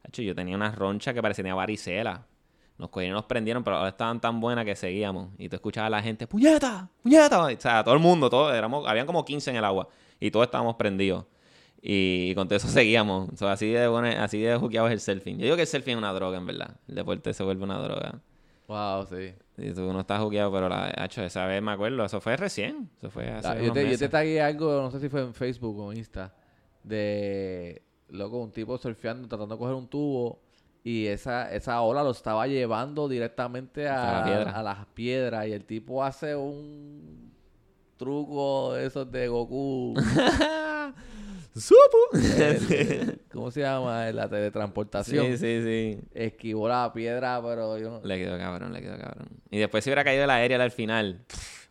Hacho, 0.02 0.22
yo 0.22 0.34
tenía 0.34 0.56
una 0.56 0.72
roncha 0.72 1.14
que 1.14 1.22
parecía 1.22 1.54
varicela. 1.54 2.26
Nos 2.80 2.88
cogieron 2.88 3.14
nos 3.14 3.26
prendieron, 3.26 3.62
pero 3.62 3.76
ahora 3.76 3.90
estaban 3.90 4.20
tan 4.20 4.40
buenas 4.40 4.64
que 4.64 4.74
seguíamos. 4.74 5.28
Y 5.36 5.50
tú 5.50 5.56
escuchabas 5.56 5.88
a 5.88 5.90
la 5.90 6.02
gente, 6.02 6.26
¡puñeta! 6.26 6.88
¡puñeta! 7.02 7.44
O 7.44 7.60
sea, 7.60 7.84
todo 7.84 7.92
el 7.92 8.00
mundo, 8.00 8.30
todo, 8.30 8.54
éramos, 8.54 8.88
habían 8.88 9.06
como 9.06 9.22
15 9.22 9.50
en 9.50 9.56
el 9.56 9.64
agua. 9.64 9.88
Y 10.18 10.30
todos 10.30 10.46
estábamos 10.46 10.76
prendidos. 10.76 11.26
Y, 11.82 12.34
con 12.34 12.48
todo 12.48 12.56
eso 12.56 12.68
seguíamos. 12.68 13.28
O 13.28 13.36
sea, 13.36 13.52
así 13.52 13.68
de 13.68 13.86
bueno, 13.86 14.08
así 14.22 14.40
de 14.40 14.56
juqueado 14.56 14.88
es 14.88 14.94
el 14.94 15.00
surfing. 15.00 15.36
Yo 15.36 15.44
digo 15.44 15.56
que 15.56 15.62
el 15.62 15.68
surfing 15.68 15.92
es 15.92 15.98
una 15.98 16.12
droga, 16.14 16.38
en 16.38 16.46
verdad. 16.46 16.76
El 16.88 16.94
deporte 16.94 17.34
se 17.34 17.42
vuelve 17.42 17.64
una 17.64 17.78
droga. 17.78 18.18
Wow, 18.66 19.06
sí. 19.06 19.34
Y 19.58 19.72
tú 19.72 19.92
no 19.92 20.00
estás 20.00 20.22
juqueado, 20.22 20.50
pero 20.50 20.70
la 20.70 20.94
hecho, 21.04 21.22
esa 21.22 21.44
vez 21.44 21.60
me 21.60 21.72
acuerdo, 21.72 22.02
eso 22.02 22.18
fue 22.22 22.34
recién. 22.38 22.88
Eso 22.96 23.10
fue 23.10 23.28
hace 23.28 23.46
Ah, 23.46 23.56
yo, 23.56 23.72
te, 23.72 23.80
yo 23.80 23.84
te 23.84 23.90
meses. 23.90 24.10
tagué 24.10 24.40
algo, 24.40 24.80
no 24.80 24.90
sé 24.90 25.00
si 25.00 25.10
fue 25.10 25.20
en 25.20 25.34
Facebook 25.34 25.78
o 25.78 25.92
en 25.92 25.98
Insta, 25.98 26.34
de, 26.82 27.82
loco, 28.08 28.38
un 28.38 28.52
tipo 28.52 28.78
surfeando, 28.78 29.28
tratando 29.28 29.54
de 29.54 29.58
coger 29.58 29.74
un 29.74 29.86
tubo 29.86 30.40
y 30.84 31.06
esa, 31.06 31.52
esa 31.52 31.80
ola 31.82 32.02
lo 32.02 32.10
estaba 32.10 32.46
llevando 32.46 33.08
directamente 33.08 33.88
a, 33.88 34.24
la 34.44 34.50
a 34.50 34.62
las 34.62 34.86
piedras 34.94 35.46
y 35.46 35.52
el 35.52 35.64
tipo 35.64 36.02
hace 36.02 36.34
un 36.36 37.30
truco 37.96 38.72
de 38.74 38.86
esos 38.86 39.10
de 39.12 39.28
Goku. 39.28 39.94
¡Supo! 41.54 41.98
El- 42.38 43.20
¿Cómo 43.32 43.50
se 43.50 43.60
llama? 43.60 44.10
La 44.12 44.28
teletransportación. 44.28 45.26
sí, 45.26 45.38
sí, 45.38 45.62
sí. 45.62 46.00
Esquivó 46.14 46.68
la 46.68 46.92
piedra, 46.92 47.40
pero 47.42 47.76
yo. 47.78 48.00
Le 48.04 48.18
quedó 48.18 48.38
cabrón, 48.38 48.72
le 48.72 48.80
quedó 48.80 48.96
cabrón. 48.98 49.28
Y 49.50 49.58
después 49.58 49.82
si 49.84 49.90
hubiera 49.90 50.04
caído 50.04 50.24
el 50.24 50.30
aéreo 50.30 50.62
al 50.62 50.70
final. 50.70 51.24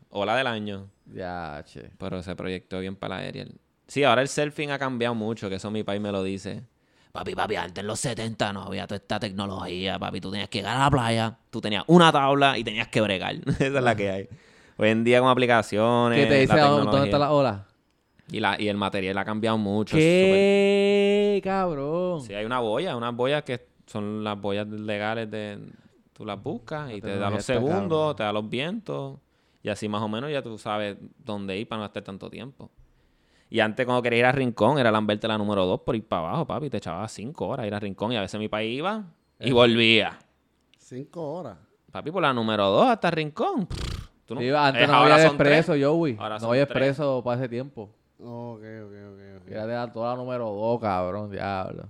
Ola 0.10 0.36
del 0.36 0.48
año. 0.48 0.90
Ya, 1.14 1.64
che. 1.66 1.92
Pero 1.98 2.22
se 2.22 2.36
proyectó 2.36 2.80
bien 2.80 2.96
para 2.96 3.16
la 3.18 3.22
aerial. 3.22 3.54
Sí, 3.88 4.04
ahora 4.04 4.22
el 4.22 4.28
surfing 4.28 4.72
ha 4.72 4.80
cambiado 4.80 5.16
mucho, 5.16 5.50
que 5.50 5.56
eso 5.56 5.72
mi 5.72 5.84
país 5.84 6.02
me 6.02 6.12
lo 6.12 6.24
dice. 6.24 6.64
Papi, 7.12 7.34
papi, 7.34 7.56
antes 7.56 7.82
en 7.82 7.88
los 7.88 8.00
70 8.00 8.54
no 8.54 8.64
había 8.64 8.86
toda 8.86 8.98
esta 8.98 9.20
tecnología, 9.20 9.98
papi. 9.98 10.22
Tú 10.22 10.32
tenías 10.32 10.50
que 10.50 10.60
llegar 10.60 10.78
a 10.78 10.80
la 10.82 10.92
playa, 10.92 11.38
tú 11.50 11.60
tenías 11.60 11.84
una 11.88 12.12
tabla 12.12 12.58
y 12.58 12.64
tenías 12.64 12.88
que 12.88 13.02
bregar. 13.02 13.36
Esa 13.48 13.66
es 13.66 13.74
la 13.74 13.96
que 13.96 14.10
hay. 14.10 14.30
Hoy 14.78 14.90
en 14.90 15.04
día 15.04 15.20
con 15.20 15.30
aplicaciones, 15.30 16.20
¿Qué 16.20 16.26
te 16.28 16.40
dice 16.42 16.56
la 16.56 16.64
dónde 16.66 17.06
está 17.06 17.18
la 17.20 17.32
ola? 17.32 17.66
y, 18.32 18.40
la, 18.40 18.62
y 18.62 18.68
el 18.68 18.78
material 18.78 19.18
ha 19.18 19.26
cambiado 19.26 19.58
mucho. 19.58 19.98
¿Qué? 19.98 21.42
Cabrón. 21.44 22.22
Sí, 22.22 22.34
hay 22.34 22.46
una 22.46 22.60
boya, 22.60 22.96
unas 22.96 23.16
boyas 23.16 23.44
que 23.44 23.68
son 23.86 24.24
las 24.24 24.40
boyas 24.40 24.68
legales 24.68 25.30
de... 25.30 25.60
Tú 26.14 26.26
las 26.26 26.42
buscas 26.42 26.92
y 26.92 27.00
te 27.00 27.08
da 27.08 27.14
tecnología 27.14 27.38
los 27.38 27.46
segundos, 27.46 28.00
cabrón. 28.00 28.16
te 28.18 28.24
da 28.24 28.34
los 28.34 28.50
vientos. 28.50 29.20
Y 29.64 29.70
así 29.70 29.88
más 29.88 30.02
o 30.02 30.10
menos 30.10 30.30
ya 30.32 30.42
tú 30.42 30.58
sabes 30.58 30.98
dónde 31.18 31.58
ir 31.58 31.68
para 31.68 31.80
no 31.80 31.86
estar 31.86 32.04
tanto 32.04 32.30
tiempo. 32.30 32.70
Y 33.50 33.60
antes 33.62 33.86
cuando 33.86 34.02
quería 34.04 34.20
ir 34.20 34.26
a 34.26 34.32
Rincón 34.32 34.78
era 34.78 34.92
lamberte 34.92 35.28
la 35.28 35.38
número 35.38 35.66
2 35.66 35.82
por 35.82 35.96
ir 35.96 36.08
para 36.08 36.28
abajo, 36.28 36.46
papi. 36.46 36.70
Te 36.70 36.78
echaba 36.78 37.08
5 37.08 37.48
horas 37.48 37.66
ir 37.66 37.74
a 37.74 37.80
Rincón 37.80 38.12
y 38.12 38.18
a 38.18 38.22
veces 38.22 38.40
mi 38.40 38.48
país 38.48 38.78
iba 38.78 39.04
y 39.40 39.52
volvía. 39.52 40.20
Cinco 40.78 41.34
horas. 41.34 41.58
Papi, 41.92 42.12
por 42.12 42.22
la 42.22 42.32
número 42.34 42.68
2 42.70 42.88
hasta 42.90 43.10
Rincón. 43.10 43.68
Tú 44.26 44.36
no- 44.36 44.42
Sí, 44.42 44.50
antes 44.50 44.84
Eh, 44.84 44.88
no 44.88 44.94
ahora 44.94 45.16
había 45.16 45.26
expreso, 45.28 45.74
Joey. 45.80 46.16
Ahora 46.20 46.38
No 46.38 46.50
había 46.50 46.64
expreso 46.64 47.24
para 47.24 47.40
ese 47.40 47.50
tiempo. 47.50 47.90
Ok, 48.20 48.62
ok, 48.62 48.62
ok. 48.62 49.42
ok. 49.42 49.50
Ya 49.50 49.62
te 49.64 49.72
da 49.72 49.92
toda 49.92 50.12
la 50.12 50.18
número 50.18 50.46
2, 50.46 50.80
cabrón, 50.80 51.32
diablo. 51.32 51.90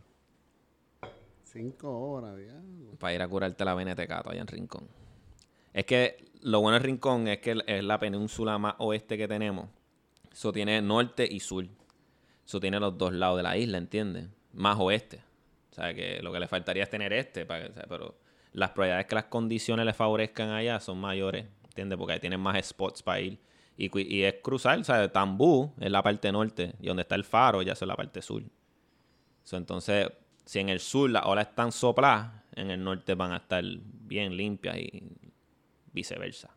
Cinco 1.43 2.11
horas, 2.11 2.37
diablo. 2.37 2.91
Para 2.99 3.13
ir 3.13 3.21
a 3.21 3.27
curarte 3.27 3.65
la 3.65 3.73
venetecato 3.73 4.29
allá 4.29 4.41
en 4.41 4.47
Rincón. 4.47 4.87
Es 5.73 5.85
que 5.85 6.31
lo 6.41 6.61
bueno 6.61 6.77
de 6.79 6.85
Rincón 6.85 7.27
es 7.27 7.39
que 7.39 7.57
es 7.65 7.83
la 7.83 7.99
península 7.99 8.57
más 8.57 8.75
oeste 8.77 9.17
que 9.17 9.27
tenemos. 9.27 9.67
Eso 10.31 10.51
tiene 10.51 10.81
norte 10.81 11.27
y 11.29 11.39
sur. 11.39 11.65
Eso 12.45 12.59
tiene 12.59 12.79
los 12.79 12.97
dos 12.97 13.13
lados 13.13 13.37
de 13.37 13.43
la 13.43 13.57
isla, 13.57 13.77
¿entiendes? 13.77 14.27
Más 14.53 14.77
oeste. 14.79 15.21
O 15.71 15.75
sea, 15.75 15.93
que 15.93 16.21
lo 16.21 16.31
que 16.31 16.39
le 16.39 16.47
faltaría 16.47 16.83
es 16.83 16.89
tener 16.89 17.13
este. 17.13 17.45
Pero 17.45 18.15
las 18.53 18.71
probabilidades 18.71 19.05
que 19.05 19.15
las 19.15 19.25
condiciones 19.25 19.85
le 19.85 19.93
favorezcan 19.93 20.49
allá 20.49 20.79
son 20.79 20.99
mayores, 20.99 21.45
¿entiendes? 21.65 21.97
Porque 21.97 22.13
ahí 22.13 22.19
tienen 22.19 22.39
más 22.39 22.65
spots 22.65 23.03
para 23.03 23.21
ir. 23.21 23.39
Y, 23.77 24.23
es 24.23 24.35
cruzar, 24.43 24.77
o 24.77 24.83
sea, 24.83 25.09
Tambú 25.09 25.71
es 25.79 25.89
la 25.89 26.03
parte 26.03 26.29
norte 26.33 26.73
y 26.81 26.87
donde 26.87 27.03
está 27.03 27.15
el 27.15 27.23
faro 27.23 27.61
ya 27.61 27.73
es 27.73 27.81
la 27.81 27.95
parte 27.95 28.21
sur. 28.21 28.43
Entonces, 29.51 30.09
si 30.45 30.59
en 30.59 30.67
el 30.67 30.81
sur 30.81 31.09
las 31.09 31.25
olas 31.25 31.47
están 31.47 31.71
sopladas, 31.71 32.33
en 32.55 32.71
el 32.71 32.83
norte 32.83 33.15
van 33.15 33.31
a 33.31 33.37
estar 33.37 33.63
bien 33.63 34.35
limpias 34.35 34.77
y 34.77 35.01
viceversa. 35.93 36.49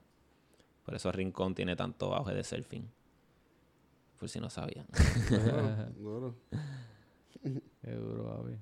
Por 0.85 0.97
eso 0.97 1.13
Rincón 1.13 1.55
tiene 1.55 1.77
tanto 1.77 2.13
auge 2.13 2.35
de 2.35 2.43
surfing. 2.43 2.91
Por 4.23 4.29
si 4.29 4.39
no 4.39 4.49
sabían. 4.49 4.87
Duro, 5.27 5.75
duro. 5.97 6.37
Qué 7.83 7.91
duro, 7.91 8.25
papi. 8.37 8.57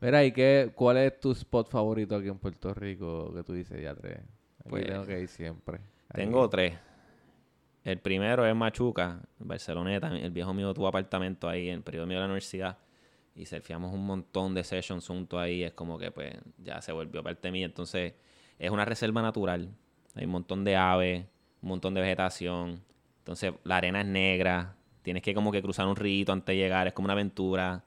Mira, 0.00 0.24
¿y 0.24 0.32
qué, 0.32 0.72
cuál 0.74 0.96
es 0.96 1.20
tu 1.20 1.30
spot 1.30 1.70
favorito 1.70 2.16
aquí 2.16 2.26
en 2.26 2.38
Puerto 2.38 2.74
Rico 2.74 3.32
que 3.32 3.44
tú 3.44 3.52
dices 3.52 3.80
ya 3.80 3.94
tres? 3.94 4.18
Aquí 4.58 4.68
Pues, 4.70 4.86
tengo 4.86 5.06
que 5.06 5.20
ir 5.20 5.28
siempre. 5.28 5.80
Tengo 6.12 6.48
tres. 6.50 6.74
El 7.84 8.00
primero 8.00 8.44
es 8.44 8.56
Machuca, 8.56 9.20
en 9.40 9.46
Barceloneta. 9.46 10.08
El 10.16 10.32
viejo 10.32 10.52
mío 10.52 10.74
tuvo 10.74 10.88
apartamento 10.88 11.48
ahí 11.48 11.68
en 11.68 11.76
el 11.76 11.82
periodo 11.82 12.06
mío 12.06 12.16
de 12.16 12.20
la 12.22 12.26
universidad. 12.26 12.78
y 13.36 13.46
surfeamos 13.46 13.94
un 13.94 14.04
montón 14.04 14.52
de 14.54 14.64
sessions 14.64 15.06
juntos 15.06 15.38
ahí. 15.38 15.62
Es 15.62 15.72
como 15.74 15.96
que 15.96 16.10
pues 16.10 16.34
ya 16.58 16.82
se 16.82 16.90
volvió 16.90 17.22
parte 17.22 17.52
mía. 17.52 17.66
Entonces 17.66 18.14
es 18.58 18.70
una 18.72 18.84
reserva 18.84 19.22
natural. 19.22 19.70
Hay 20.16 20.24
un 20.24 20.32
montón 20.32 20.64
de 20.64 20.74
aves, 20.76 21.24
un 21.62 21.68
montón 21.68 21.94
de 21.94 22.00
vegetación. 22.00 22.82
Entonces 23.20 23.54
la 23.64 23.76
arena 23.76 24.00
es 24.00 24.06
negra. 24.08 24.74
Tienes 25.02 25.22
que 25.22 25.34
como 25.34 25.50
que 25.52 25.62
cruzar 25.62 25.86
un 25.86 25.96
río 25.96 26.26
antes 26.32 26.46
de 26.54 26.56
llegar. 26.56 26.86
Es 26.86 26.92
como 26.92 27.06
una 27.06 27.12
aventura. 27.14 27.84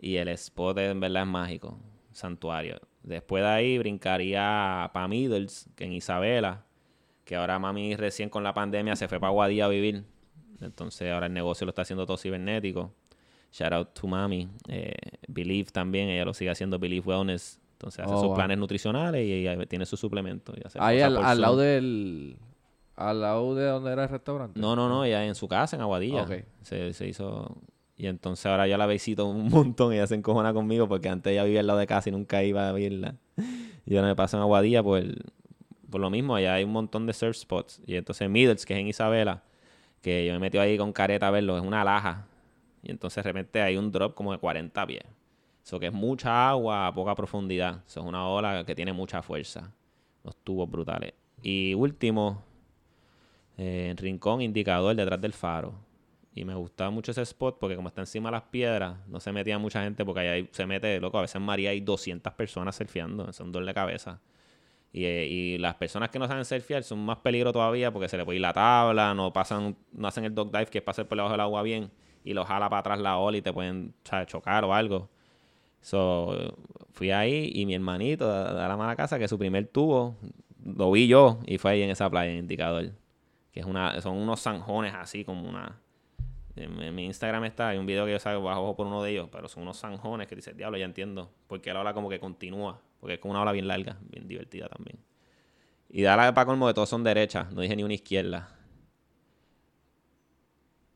Y 0.00 0.16
el 0.16 0.28
spot 0.28 0.78
en 0.78 1.00
verdad 1.00 1.22
es 1.22 1.28
mágico. 1.28 1.78
Santuario. 2.12 2.80
Después 3.02 3.42
de 3.42 3.48
ahí 3.48 3.78
brincaría 3.78 4.90
para 4.92 5.08
Middles, 5.08 5.68
que 5.76 5.84
en 5.84 5.92
Isabela. 5.92 6.64
Que 7.24 7.36
ahora 7.36 7.58
mami 7.58 7.96
recién 7.96 8.28
con 8.28 8.42
la 8.44 8.52
pandemia 8.54 8.96
se 8.96 9.08
fue 9.08 9.18
para 9.20 9.30
Guadilla 9.32 9.64
a 9.66 9.68
vivir. 9.68 10.04
Entonces 10.60 11.10
ahora 11.12 11.26
el 11.26 11.32
negocio 11.32 11.64
lo 11.64 11.70
está 11.70 11.82
haciendo 11.82 12.06
todo 12.06 12.16
cibernético. 12.16 12.92
Shout 13.52 13.72
out 13.72 13.88
to 13.94 14.06
mami. 14.06 14.48
Eh, 14.68 14.92
Believe 15.28 15.70
también, 15.70 16.08
ella 16.08 16.24
lo 16.24 16.34
sigue 16.34 16.50
haciendo 16.50 16.78
Believe 16.78 17.06
Wellness. 17.06 17.60
Entonces 17.72 18.00
hace 18.04 18.12
Oh, 18.14 18.18
sus 18.18 18.26
wow. 18.28 18.34
planes 18.36 18.58
nutricionales 18.58 19.26
y 19.26 19.32
ella 19.32 19.64
tiene 19.66 19.86
su 19.86 19.96
suplemento. 19.96 20.52
y 20.56 20.60
hace 20.66 20.78
Ahí 20.80 21.00
al, 21.00 21.14
lado 21.40 21.56
del... 21.56 22.36
Al 22.96 23.20
lado 23.20 23.54
de 23.54 23.66
donde 23.66 23.92
era 23.92 24.04
el 24.04 24.08
restaurante. 24.08 24.58
No, 24.58 24.76
no, 24.76 24.88
no, 24.88 25.04
ella 25.04 25.24
en 25.24 25.34
su 25.34 25.48
casa, 25.48 25.76
en 25.76 25.82
Aguadilla. 25.82 26.22
Ok. 26.22 26.44
Se, 26.62 26.92
se 26.92 27.08
hizo. 27.08 27.56
Y 27.96 28.06
entonces 28.06 28.46
ahora 28.46 28.66
ya 28.66 28.78
la 28.78 28.86
visito 28.86 29.26
un 29.26 29.48
montón 29.50 29.92
y 29.92 29.96
ella 29.96 30.06
se 30.06 30.14
encojona 30.14 30.52
conmigo 30.52 30.88
porque 30.88 31.08
antes 31.08 31.32
ella 31.32 31.44
vivía 31.44 31.60
al 31.60 31.66
lado 31.66 31.78
de 31.78 31.86
casa 31.86 32.08
y 32.08 32.12
nunca 32.12 32.42
iba 32.42 32.68
a 32.68 32.72
verla. 32.72 33.16
Y 33.86 33.96
ahora 33.96 34.08
me 34.08 34.16
paso 34.16 34.36
en 34.36 34.42
Aguadilla 34.42 34.82
por, 34.82 35.02
por 35.90 36.00
lo 36.00 36.10
mismo, 36.10 36.34
allá 36.34 36.54
hay 36.54 36.64
un 36.64 36.72
montón 36.72 37.06
de 37.06 37.12
surf 37.12 37.36
spots. 37.36 37.80
Y 37.86 37.96
entonces 37.96 38.28
Middles, 38.28 38.66
que 38.66 38.74
es 38.74 38.80
en 38.80 38.88
Isabela, 38.88 39.42
que 40.00 40.26
yo 40.26 40.32
me 40.32 40.38
metí 40.38 40.58
ahí 40.58 40.76
con 40.76 40.92
careta 40.92 41.28
a 41.28 41.30
verlo, 41.30 41.56
es 41.56 41.64
una 41.64 41.84
laja. 41.84 42.26
Y 42.82 42.90
entonces 42.90 43.22
de 43.22 43.30
repente 43.30 43.62
hay 43.62 43.76
un 43.76 43.90
drop 43.90 44.14
como 44.14 44.32
de 44.32 44.38
40 44.38 44.86
pies. 44.86 45.04
Eso 45.64 45.80
que 45.80 45.86
es 45.86 45.92
mucha 45.92 46.50
agua 46.50 46.86
a 46.86 46.94
poca 46.94 47.14
profundidad. 47.14 47.82
Eso 47.86 48.00
es 48.00 48.06
una 48.06 48.28
ola 48.28 48.64
que 48.66 48.74
tiene 48.74 48.92
mucha 48.92 49.22
fuerza. 49.22 49.72
Los 50.22 50.36
tubos 50.36 50.70
brutales. 50.70 51.14
Y 51.42 51.74
último, 51.74 52.42
eh, 53.56 53.94
Rincón, 53.96 54.40
indicador 54.40 54.94
detrás 54.96 55.20
del 55.20 55.32
faro. 55.32 55.74
Y 56.34 56.44
me 56.44 56.54
gustaba 56.54 56.90
mucho 56.90 57.12
ese 57.12 57.22
spot 57.22 57.58
porque 57.60 57.76
como 57.76 57.88
está 57.88 58.02
encima 58.02 58.28
de 58.28 58.32
las 58.32 58.42
piedras, 58.44 58.96
no 59.06 59.20
se 59.20 59.30
metía 59.32 59.58
mucha 59.58 59.84
gente 59.84 60.04
porque 60.04 60.20
ahí 60.20 60.48
se 60.50 60.66
mete, 60.66 60.98
loco, 61.00 61.18
a 61.18 61.22
veces 61.22 61.36
en 61.36 61.42
María 61.42 61.70
hay 61.70 61.80
200 61.80 62.32
personas 62.32 62.74
surfeando, 62.74 63.30
es 63.30 63.38
un 63.38 63.52
dolor 63.52 63.68
de 63.68 63.74
cabeza. 63.74 64.20
Y, 64.92 65.04
eh, 65.04 65.26
y 65.26 65.58
las 65.58 65.74
personas 65.76 66.10
que 66.10 66.18
no 66.18 66.26
saben 66.26 66.44
surfear 66.44 66.82
son 66.82 67.04
más 67.04 67.18
peligro 67.18 67.52
todavía 67.52 67.92
porque 67.92 68.08
se 68.08 68.16
le 68.16 68.24
puede 68.24 68.36
ir 68.36 68.42
la 68.42 68.52
tabla, 68.52 69.14
no 69.14 69.32
pasan, 69.32 69.76
no 69.92 70.08
hacen 70.08 70.24
el 70.24 70.34
dog 70.34 70.50
dive 70.52 70.66
que 70.66 70.78
es 70.78 70.84
pasar 70.84 71.06
por 71.06 71.16
debajo 71.16 71.32
del 71.32 71.40
agua 71.40 71.62
bien 71.62 71.90
y 72.24 72.32
lo 72.32 72.44
jala 72.44 72.68
para 72.68 72.80
atrás 72.80 73.00
la 73.00 73.18
ola 73.18 73.36
y 73.36 73.42
te 73.42 73.52
pueden 73.52 73.94
chocar 74.26 74.64
o 74.64 74.74
algo. 74.74 75.10
So, 75.80 76.56
fui 76.92 77.10
ahí 77.10 77.50
y 77.54 77.66
mi 77.66 77.74
hermanito 77.74 78.26
de 78.26 78.54
la 78.54 78.76
mala 78.76 78.96
casa 78.96 79.18
que 79.18 79.28
su 79.28 79.38
primer 79.38 79.66
tubo 79.68 80.16
lo 80.64 80.90
vi 80.90 81.06
yo 81.08 81.40
y 81.46 81.58
fue 81.58 81.72
ahí 81.72 81.82
en 81.82 81.90
esa 81.90 82.08
playa 82.10 82.32
en 82.32 82.38
Indicador. 82.38 82.92
Que 83.54 83.60
es 83.60 83.66
una, 83.66 84.00
son 84.00 84.16
unos 84.16 84.42
zanjones 84.42 84.94
así 84.94 85.24
como 85.24 85.48
una... 85.48 85.78
En, 86.56 86.92
mi 86.94 87.04
Instagram 87.06 87.44
está, 87.44 87.68
hay 87.68 87.78
un 87.78 87.86
video 87.86 88.04
que 88.04 88.10
yo 88.10 88.18
salgo 88.18 88.42
bajo 88.42 88.74
por 88.74 88.88
uno 88.88 89.00
de 89.02 89.12
ellos, 89.12 89.28
pero 89.30 89.48
son 89.48 89.62
unos 89.62 89.78
zanjones 89.78 90.26
que 90.26 90.34
dice, 90.34 90.54
diablo, 90.54 90.76
ya 90.76 90.84
entiendo. 90.84 91.30
Porque 91.46 91.72
la 91.72 91.80
ola 91.80 91.94
como 91.94 92.08
que 92.08 92.18
continúa, 92.18 92.80
porque 92.98 93.14
es 93.14 93.20
como 93.20 93.30
una 93.30 93.42
ola 93.42 93.52
bien 93.52 93.68
larga, 93.68 93.96
bien 94.10 94.26
divertida 94.26 94.68
también. 94.68 94.98
Y 95.88 96.02
da 96.02 96.16
la 96.16 96.34
para 96.34 96.46
colmo 96.46 96.66
de 96.66 96.74
todos 96.74 96.88
son 96.88 97.04
derechas, 97.04 97.52
no 97.52 97.60
dije 97.60 97.76
ni 97.76 97.84
una 97.84 97.94
izquierda. 97.94 98.48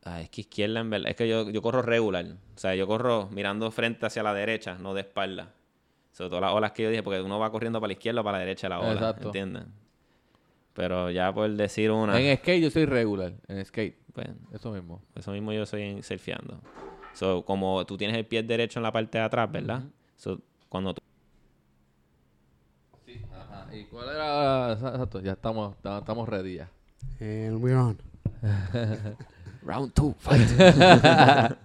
Ah, 0.03 0.21
es 0.21 0.29
que 0.29 0.41
izquierda 0.41 0.81
en 0.81 0.89
verdad, 0.89 1.09
es 1.11 1.15
que 1.15 1.29
yo, 1.29 1.49
yo 1.49 1.61
corro 1.61 1.81
regular. 1.81 2.25
O 2.55 2.57
sea, 2.57 2.75
yo 2.75 2.87
corro 2.87 3.29
mirando 3.31 3.71
frente 3.71 4.05
hacia 4.05 4.21
la 4.21 4.33
derecha, 4.33 4.77
no 4.79 4.93
de 4.93 5.01
espalda. 5.01 5.53
Sobre 6.11 6.29
todo 6.29 6.41
las 6.41 6.51
olas 6.51 6.73
que 6.73 6.83
yo 6.83 6.89
dije, 6.89 7.03
porque 7.03 7.21
uno 7.21 7.39
va 7.39 7.51
corriendo 7.51 7.79
para 7.79 7.87
la 7.87 7.93
izquierda 7.93 8.19
o 8.19 8.23
para 8.25 8.39
la 8.39 8.43
derecha 8.43 8.67
de 8.67 8.69
la 8.69 8.79
ola, 8.81 8.93
Exacto. 8.93 9.27
¿entiendes? 9.27 9.63
Pero 10.79 11.11
ya 11.11 11.33
por 11.33 11.49
decir 11.51 11.91
una, 11.91 12.17
En 12.21 12.37
skate 12.37 12.61
yo 12.61 12.71
soy 12.71 12.85
regular. 12.85 13.33
En 13.49 13.65
skate. 13.65 13.97
pues, 14.13 14.29
Eso 14.53 14.71
mismo. 14.71 15.01
eso 15.13 15.33
mismo 15.33 15.51
yo 15.51 15.65
soy 15.65 15.81
en- 15.83 16.03
surfeando. 16.03 16.61
So, 17.13 17.43
como 17.43 17.85
tú 17.85 17.97
tienes 17.97 18.15
el 18.15 18.25
pie 18.25 18.43
derecho 18.43 18.79
en 18.79 18.83
la 18.83 18.91
parte 18.93 19.17
de 19.17 19.25
atrás, 19.25 19.51
¿verdad? 19.51 19.83
So, 20.15 20.39
cuando 20.69 20.93
tú 20.93 21.01
Sí. 23.05 23.21
Ajá. 23.29 23.67
¿Y 23.75 23.83
cuál 23.85 24.07
era? 24.09 24.71
Exacto. 24.71 25.19
Ya 25.19 25.33
estamos, 25.33 25.75
ta- 25.81 25.97
estamos 25.99 26.29
ready 26.29 26.55
ya. 26.55 26.69
And 27.19 27.61
we're 27.61 27.75
on. 27.75 27.97
Round 29.63 29.91
2, 29.93 30.15
fight. 30.17 30.47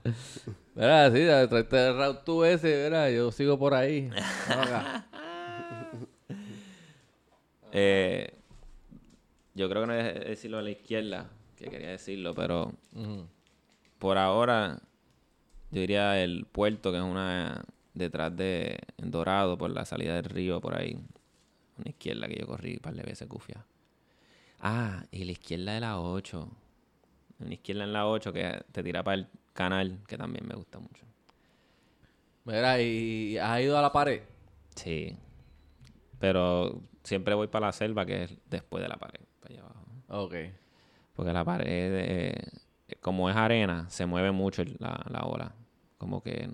Mira, 0.75 1.09
sí, 1.13 1.49
traiste 1.49 1.87
el 1.87 1.97
route 1.97 2.23
2 2.27 2.47
ese, 2.49 2.83
mira, 2.87 3.09
yo 3.13 3.31
sigo 3.31 3.57
por 3.57 3.75
ahí. 3.75 4.11
Eh, 7.77 8.33
yo 9.55 9.69
creo 9.69 9.83
que 9.83 9.87
no 9.87 9.95
es 9.95 10.27
decirlo 10.27 10.59
a 10.59 10.63
la 10.63 10.71
izquierda, 10.71 11.31
que 11.57 11.67
quería 11.67 11.91
decirlo, 11.91 12.35
pero 12.35 12.73
por 13.99 14.19
ahora 14.19 14.81
yo 15.71 15.81
diría 15.81 16.23
el 16.23 16.47
puerto, 16.47 16.93
que 16.93 16.99
es 16.99 17.05
una 17.05 17.65
detrás 17.95 18.37
de 18.37 18.79
en 18.99 19.11
Dorado, 19.11 19.57
por 19.57 19.71
la 19.71 19.85
salida 19.85 20.15
del 20.15 20.25
río, 20.25 20.61
por 20.61 20.77
ahí. 20.77 20.99
Una 21.79 21.91
izquierda 21.91 22.29
que 22.29 22.37
yo 22.39 22.47
corrí 22.47 22.75
un 22.75 22.81
par 22.81 22.95
de 22.95 23.03
veces, 23.03 23.27
Cufia. 23.27 23.65
Ah, 24.61 25.05
y 25.11 25.25
la 25.25 25.33
izquierda 25.33 25.75
de 25.75 25.81
la 25.81 26.01
8. 26.01 26.49
Una 27.41 27.55
izquierda 27.55 27.85
en 27.85 27.93
la 27.93 28.07
8 28.07 28.33
que 28.33 28.63
te 28.71 28.83
tira 28.83 29.03
para 29.03 29.17
el 29.17 29.27
canal, 29.53 30.01
que 30.07 30.17
también 30.17 30.47
me 30.47 30.55
gusta 30.55 30.79
mucho. 30.79 31.05
Mira, 32.45 32.81
¿y 32.81 33.37
has 33.39 33.61
ido 33.61 33.79
a 33.79 33.83
la 33.83 33.91
pared? 33.91 34.23
Sí. 34.77 35.17
Pero 36.19 36.81
siempre 37.03 37.35
voy 37.35 37.49
para 37.49 37.67
la 37.67 37.73
selva, 37.73 38.07
que 38.07 38.25
es 38.25 38.37
después 38.49 38.83
de 38.83 38.89
la 38.89 38.97
pared, 38.97 39.21
para 39.45 39.55
allá 39.55 39.63
abajo. 39.63 40.25
Ok. 40.25 40.35
Porque 41.15 41.33
la 41.33 41.45
pared, 41.45 41.67
eh, 41.67 42.49
como 43.01 43.31
es 43.31 43.37
arena, 43.37 43.89
se 43.89 44.07
mueve 44.07 44.33
mucho 44.33 44.65
la, 44.79 45.05
la 45.09 45.23
ola. 45.25 45.55
Como 45.99 46.23
que 46.23 46.51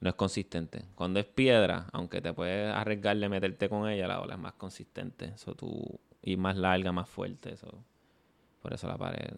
no 0.00 0.08
es 0.08 0.14
consistente. 0.14 0.84
Cuando 0.94 1.20
es 1.20 1.26
piedra, 1.26 1.86
aunque 1.92 2.20
te 2.20 2.32
puedes 2.32 2.74
arriesgar 2.74 3.16
de 3.16 3.28
meterte 3.28 3.68
con 3.68 3.88
ella, 3.88 4.08
la 4.08 4.20
ola 4.20 4.34
es 4.34 4.40
más 4.40 4.54
consistente. 4.54 5.26
Eso 5.34 5.54
tú, 5.54 6.00
y 6.22 6.36
más 6.36 6.56
larga, 6.56 6.92
más 6.92 7.08
fuerte. 7.08 7.52
Eso. 7.52 7.84
Por 8.62 8.72
eso 8.72 8.88
la 8.88 8.96
pared. 8.96 9.36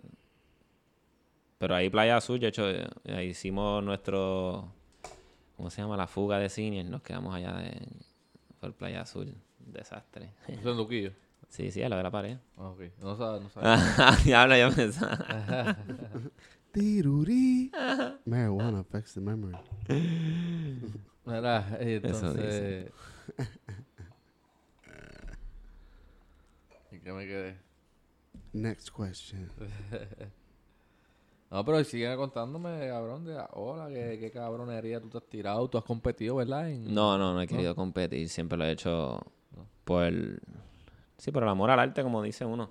Pero 1.58 1.74
ahí 1.74 1.90
Playa 1.90 2.16
Azul, 2.16 2.40
de 2.40 2.48
hecho, 2.48 2.70
eh, 2.70 2.86
ahí 3.06 3.28
hicimos 3.28 3.82
nuestro, 3.82 4.72
¿cómo 5.56 5.70
se 5.70 5.82
llama? 5.82 5.96
La 5.96 6.06
fuga 6.06 6.38
de 6.38 6.48
cine. 6.48 6.84
Nos 6.84 7.02
quedamos 7.02 7.34
allá 7.34 7.54
de, 7.56 7.86
por 8.60 8.74
Playa 8.74 9.02
Azul. 9.02 9.34
Desastre. 9.58 10.30
Eso 10.46 10.70
en 10.70 10.76
Luquillo. 10.76 11.12
Sí, 11.48 11.70
sí, 11.70 11.82
a 11.82 11.88
lo 11.88 11.96
de 11.96 12.02
la 12.02 12.10
pared. 12.10 12.38
Ah, 12.56 12.70
Ok. 12.70 12.80
No 13.00 13.16
sabes, 13.16 13.42
no 13.42 13.48
sabes. 13.50 14.24
Diablo, 14.24 14.56
yo 14.56 14.70
pensaba. 14.74 15.76
Tiruri. 16.72 17.70
Marijuana 18.26 18.80
affects 18.80 19.14
the 19.14 19.20
memory. 19.20 19.56
Mira, 21.24 21.76
entonces... 21.80 22.90
¿Y 26.90 26.98
qué 27.00 27.12
me 27.12 27.26
quedé? 27.26 27.56
Next 28.52 28.90
question. 28.90 29.48
No, 31.50 31.64
pero 31.64 31.82
siguen 31.84 32.16
contándome, 32.16 32.88
cabrón, 32.88 33.24
de 33.24 33.36
hola, 33.52 33.88
qué, 33.88 34.18
qué 34.18 34.30
cabronería 34.30 35.00
tú 35.00 35.08
te 35.08 35.18
has 35.18 35.24
tirado, 35.28 35.68
tú 35.68 35.78
has 35.78 35.84
competido, 35.84 36.36
¿verdad? 36.36 36.68
En- 36.70 36.92
No, 36.92 37.16
no, 37.16 37.32
no 37.32 37.40
he 37.40 37.46
querido 37.46 37.74
competir. 37.76 38.28
Siempre 38.28 38.58
lo 38.58 38.64
he 38.64 38.72
hecho 38.72 39.20
por... 39.84 40.10
Sí, 41.18 41.30
por 41.30 41.42
el 41.42 41.48
amor 41.48 41.70
al 41.70 41.80
arte, 41.80 42.02
como 42.02 42.22
dice 42.22 42.44
uno. 42.44 42.70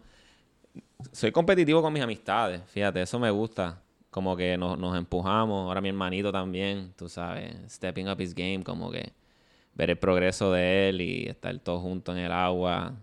Soy 1.12 1.32
competitivo 1.32 1.82
con 1.82 1.94
mis 1.94 2.04
amistades, 2.04 2.62
fíjate, 2.68 3.02
eso 3.02 3.20
me 3.20 3.30
gusta. 3.32 3.82
Como 4.10 4.36
que 4.38 4.58
nos, 4.58 4.78
nos 4.78 4.96
empujamos. 4.98 5.68
Ahora 5.68 5.82
mi 5.82 5.89
hermanito 5.89 6.32
también, 6.32 6.94
tú 6.96 7.10
sabes, 7.10 7.56
stepping 7.70 8.10
up 8.10 8.22
his 8.22 8.36
game, 8.36 8.64
como 8.64 8.91
que 8.91 9.14
ver 9.76 9.89
el 9.89 9.98
progreso 9.98 10.52
de 10.52 10.89
él 10.89 11.02
y 11.02 11.28
estar 11.28 11.58
todos 11.60 11.82
juntos 11.82 12.16
en 12.16 12.24
el 12.24 12.32
agua. 12.32 12.94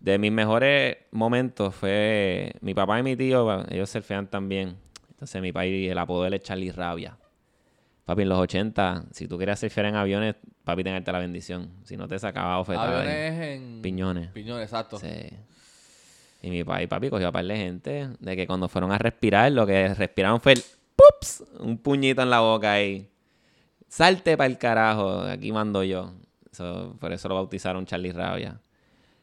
De 0.00 0.18
mis 0.18 0.32
mejores 0.32 0.96
momentos 1.12 1.74
fue 1.74 2.52
mi 2.60 2.74
papá 2.74 2.98
y 2.98 3.02
mi 3.02 3.16
tío, 3.16 3.64
ellos 3.70 3.90
surfean 3.90 4.26
también. 4.28 4.76
Entonces 5.10 5.40
mi 5.42 5.52
país, 5.52 5.90
el 5.90 5.98
apodo 5.98 6.24
de 6.24 6.36
es 6.36 6.42
Charlie 6.42 6.72
Rabia. 6.72 7.16
Papi, 8.04 8.22
en 8.22 8.28
los 8.28 8.38
80, 8.38 9.04
si 9.12 9.28
tú 9.28 9.38
querías 9.38 9.60
surfear 9.60 9.86
en 9.86 9.94
aviones, 9.94 10.34
papi, 10.64 10.82
tenerte 10.82 11.12
la 11.12 11.18
bendición. 11.18 11.70
Si 11.84 11.96
no 11.96 12.08
te 12.08 12.18
sacaba 12.18 12.56
ahí. 12.66 12.76
Aviones 12.76 13.40
en... 13.40 13.82
Piñones. 13.82 14.28
Piñones, 14.30 14.64
exacto. 14.64 14.98
Sí. 14.98 15.30
Y 16.42 16.50
mi 16.50 16.64
papi, 16.64 16.88
papi, 16.88 17.10
cogió 17.10 17.28
a 17.28 17.32
par 17.32 17.44
de 17.44 17.56
gente 17.56 18.08
de 18.18 18.36
que 18.36 18.46
cuando 18.46 18.68
fueron 18.68 18.90
a 18.90 18.98
respirar, 18.98 19.52
lo 19.52 19.64
que 19.66 19.94
respiraron 19.94 20.40
fue 20.40 20.54
el 20.54 20.62
¡pups! 20.96 21.44
Un 21.60 21.78
puñito 21.78 22.22
en 22.22 22.30
la 22.30 22.40
boca 22.40 22.72
ahí. 22.72 23.08
Salte 23.88 24.36
para 24.36 24.46
el 24.46 24.58
carajo, 24.58 25.20
aquí 25.20 25.52
mando 25.52 25.84
yo. 25.84 26.12
Por 26.98 27.12
eso 27.12 27.28
lo 27.28 27.36
bautizaron 27.36 27.86
Charlie 27.86 28.12
Rabia. 28.12 28.60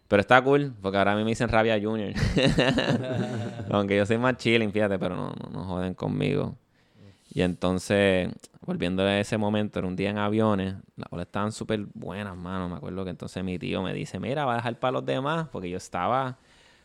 Pero 0.08 0.22
está 0.22 0.42
cool, 0.42 0.74
porque 0.82 0.98
ahora 0.98 1.14
a 1.14 1.16
mí 1.16 1.24
me 1.24 1.30
dicen 1.30 1.50
Rabia 1.50 1.80
Junior. 1.80 2.14
Aunque 3.70 3.96
yo 3.96 4.06
soy 4.06 4.18
más 4.18 4.38
chilling, 4.38 4.72
fíjate, 4.72 4.98
pero 4.98 5.16
no, 5.16 5.34
no, 5.34 5.50
no 5.52 5.66
joden 5.66 5.94
conmigo. 5.94 6.56
Y 7.32 7.42
entonces, 7.42 8.30
volviendo 8.70 9.02
a 9.02 9.20
ese 9.20 9.36
momento, 9.36 9.80
era 9.80 9.88
un 9.88 9.96
día 9.96 10.12
en 10.12 10.20
aviones, 10.20 10.76
las 10.96 11.08
olas 11.12 11.26
estaban 11.26 11.52
súper 11.52 11.88
buenas, 11.96 12.38
mano. 12.38 12.70
Me 12.70 12.76
acuerdo 12.76 13.04
que 13.04 13.10
entonces 13.10 13.44
mi 13.44 13.58
tío 13.58 13.82
me 13.82 13.96
dice, 13.96 14.20
mira, 14.20 14.46
va 14.46 14.54
a 14.54 14.56
dejar 14.58 14.78
para 14.78 14.92
los 14.92 15.06
demás, 15.08 15.48
porque 15.52 15.72
yo 15.72 15.78
estaba, 15.78 16.38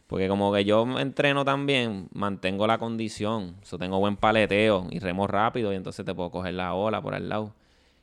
porque 0.06 0.26
como 0.26 0.50
que 0.50 0.64
yo 0.64 0.98
entreno 0.98 1.44
también, 1.44 2.08
mantengo 2.14 2.66
la 2.66 2.78
condición, 2.78 3.56
yo 3.70 3.76
tengo 3.76 3.98
buen 4.00 4.16
paleteo 4.16 4.86
y 4.90 4.98
remo 4.98 5.26
rápido 5.26 5.74
y 5.74 5.76
entonces 5.76 6.06
te 6.06 6.14
puedo 6.14 6.30
coger 6.30 6.54
la 6.54 6.72
ola 6.72 7.02
por 7.02 7.14
al 7.14 7.28
lado. 7.28 7.52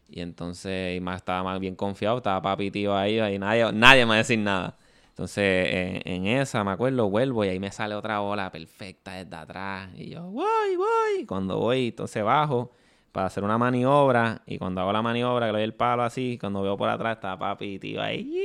Y 0.08 0.22
entonces, 0.22 0.96
y 0.96 1.02
más 1.02 1.18
estaba 1.18 1.42
más 1.42 1.60
bien 1.60 1.76
confiado, 1.76 2.18
estaba 2.18 2.40
papi 2.40 2.70
tío 2.70 2.96
ahí, 2.96 3.20
y 3.20 3.40
nadie, 3.40 3.72
nadie 3.74 4.06
me 4.06 4.10
va 4.10 4.16
a 4.16 4.18
decir 4.18 4.38
nada. 4.38 4.78
Entonces, 5.10 5.68
en, 5.74 6.02
en, 6.06 6.28
esa, 6.28 6.64
me 6.64 6.72
acuerdo, 6.72 7.10
vuelvo 7.10 7.44
y 7.46 7.50
ahí 7.50 7.60
me 7.60 7.72
sale 7.72 7.96
otra 7.96 8.22
ola 8.22 8.52
perfecta 8.52 9.14
desde 9.14 9.36
atrás. 9.36 9.90
Y 9.96 10.10
yo, 10.12 10.22
voy, 10.30 10.76
voy. 10.78 11.26
Cuando 11.26 11.58
voy, 11.58 11.88
entonces 11.88 12.24
bajo 12.24 12.72
para 13.12 13.28
hacer 13.28 13.44
una 13.44 13.58
maniobra. 13.58 14.42
Y 14.46 14.58
cuando 14.58 14.82
hago 14.82 14.94
la 14.94 15.02
maniobra, 15.02 15.48
que 15.48 15.52
le 15.52 15.60
doy 15.60 15.64
el 15.64 15.74
palo 15.74 16.04
así, 16.04 16.38
cuando 16.40 16.62
veo 16.62 16.78
por 16.78 16.90
atrás, 16.90 17.18
está 17.18 17.38
papi 17.38 17.80
tío 17.80 18.02
ahí. 18.02 18.38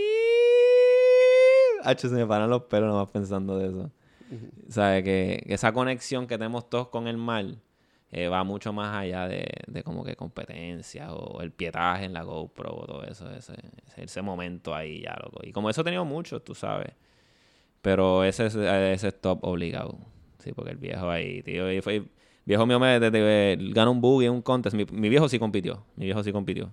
Hacho, 1.84 2.08
se 2.08 2.14
me 2.14 2.26
paran 2.26 2.50
los 2.50 2.62
pelos 2.62 2.88
nomás 2.88 3.10
pensando 3.10 3.58
de 3.58 3.68
eso. 3.68 3.90
¿Sabes? 4.68 5.04
Que, 5.04 5.44
que 5.46 5.54
esa 5.54 5.72
conexión 5.72 6.26
que 6.26 6.36
tenemos 6.36 6.68
todos 6.68 6.88
con 6.88 7.06
el 7.06 7.16
mar 7.16 7.44
eh, 8.12 8.28
va 8.28 8.44
mucho 8.44 8.72
más 8.72 8.96
allá 8.96 9.28
de, 9.28 9.46
de, 9.66 9.82
como 9.82 10.04
que 10.04 10.16
competencia 10.16 11.12
o 11.12 11.42
el 11.42 11.52
pietaje 11.52 12.04
en 12.04 12.12
la 12.12 12.22
GoPro 12.22 12.74
o 12.74 12.86
todo 12.86 13.04
eso, 13.04 13.30
ese, 13.32 13.54
ese, 13.96 14.22
momento 14.22 14.74
ahí 14.74 15.02
ya, 15.02 15.16
loco. 15.22 15.40
Y 15.42 15.52
como 15.52 15.70
eso 15.70 15.80
he 15.82 15.84
tenido 15.84 16.04
mucho, 16.04 16.40
tú 16.40 16.54
sabes. 16.54 16.92
Pero 17.82 18.24
ese, 18.24 18.46
ese 18.46 19.08
es 19.08 19.20
top 19.20 19.44
obligado. 19.44 19.98
Sí, 20.38 20.52
porque 20.52 20.72
el 20.72 20.76
viejo 20.78 21.10
ahí, 21.10 21.42
tío, 21.42 21.72
y 21.72 21.80
fue, 21.80 22.04
viejo 22.46 22.64
mío 22.66 22.80
me 22.80 22.98
ganó 23.72 23.90
un 23.90 24.00
buggy 24.00 24.26
en 24.26 24.32
un 24.32 24.42
contest. 24.42 24.74
Mi, 24.74 25.08
viejo 25.08 25.28
sí 25.28 25.38
compitió, 25.38 25.84
mi 25.96 26.06
viejo 26.06 26.22
sí 26.22 26.32
compitió. 26.32 26.72